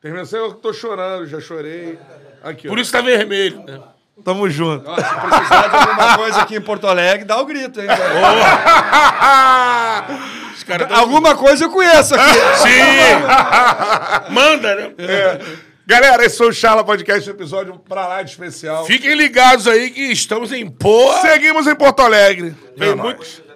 Terminei, 0.00 0.26
eu 0.32 0.54
tô 0.54 0.72
chorando, 0.72 1.26
já 1.26 1.40
chorei. 1.40 1.96
Aqui, 2.42 2.66
Por 2.66 2.76
ó. 2.76 2.80
isso 2.80 2.90
tá 2.90 3.00
vermelho. 3.00 3.62
né? 3.64 3.80
Tamo 4.24 4.48
junto. 4.48 4.88
Ó, 4.88 4.94
se 4.96 5.02
precisar 5.02 5.68
de 5.68 5.76
alguma 5.76 6.16
coisa 6.18 6.42
aqui 6.42 6.56
em 6.56 6.60
Porto 6.60 6.86
Alegre, 6.86 7.24
dá 7.24 7.38
o 7.40 7.44
grito, 7.46 7.80
hein? 7.80 7.86
tão- 10.78 10.96
Alguma 10.96 11.34
coisa 11.34 11.64
eu 11.64 11.70
conheço 11.70 12.14
aqui. 12.14 12.34
Sim! 12.58 14.30
Manda, 14.32 14.74
né? 14.76 14.90
Galera, 15.86 16.24
esse 16.24 16.38
foi 16.38 16.48
o 16.48 16.52
Charla 16.52 16.84
Podcast, 16.84 17.28
episódio 17.28 17.76
pra 17.88 18.06
lá 18.06 18.22
de 18.22 18.30
especial. 18.30 18.84
Fiquem 18.86 19.14
ligados 19.14 19.66
aí 19.66 19.90
que 19.90 20.00
estamos 20.12 20.52
em 20.52 20.64
boa. 20.66 21.20
Seguimos 21.20 21.66
em 21.66 21.74
Porto 21.74 22.00
Alegre. 22.00 22.54
Vem 22.76 22.90
É 22.90 22.94
muito-. 22.94 23.51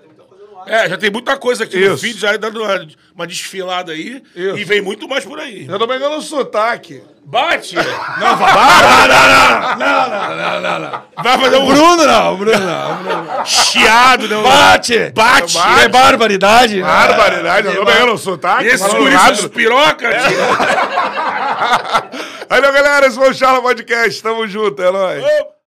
É, 0.66 0.88
já 0.88 0.97
tem 0.98 1.10
muita 1.10 1.36
coisa 1.36 1.64
aqui 1.64 1.78
no 1.78 1.94
Isso. 1.94 1.98
feed, 2.05 2.18
já 2.18 2.36
dando 2.36 2.62
uma, 2.62 2.86
uma 3.14 3.26
desfilada 3.26 3.93
aí. 3.93 4.22
Isso. 4.34 4.59
E 4.59 4.64
vem 4.64 4.80
muito 4.80 5.09
mais 5.09 5.24
por 5.24 5.38
aí. 5.38 5.66
Eu 5.68 5.78
tô 5.78 5.86
pegando 5.86 6.16
o 6.16 6.22
sotaque. 6.22 7.02
Bate! 7.24 7.74
Não, 7.74 8.36
vai, 8.36 9.09
não, 9.09 9.76
não, 9.76 9.76
não, 9.76 10.36
não, 10.36 10.60
não, 10.60 10.78
não. 10.78 11.02
Vai 11.24 11.38
fazer 11.38 11.56
um 11.56 11.66
Bruno 11.66 12.06
não, 12.06 12.34
o 12.34 12.36
Bruno 12.36 12.59
não. 12.60 13.44
chiado, 13.44 14.28
né? 14.28 14.40
Bate! 14.43 15.10
Bate! 15.12 15.59
É 15.82 15.88
barbaridade. 15.88 16.76
né? 16.76 16.82
Barbaridade, 16.82 17.66
eu 17.66 17.76
tô 17.76 17.84
pegando 17.84 18.12
o 18.12 18.18
sotaque. 18.18 18.66
Esse 18.66 18.78
falando 18.78 18.97
por 18.98 19.09
isso 19.09 19.18
rápido. 19.18 19.43
dos 19.43 19.51
piroca, 19.51 20.09
tio. 20.09 20.38
Valeu, 22.48 22.72
galera, 22.72 23.06
esse 23.06 23.16
foi 23.16 23.30
o 23.30 23.34
Charla 23.34 23.60
Podcast. 23.60 24.22
Tamo 24.22 24.47
junto, 24.47 24.80
é 24.80 24.93
nóis. 24.93 25.24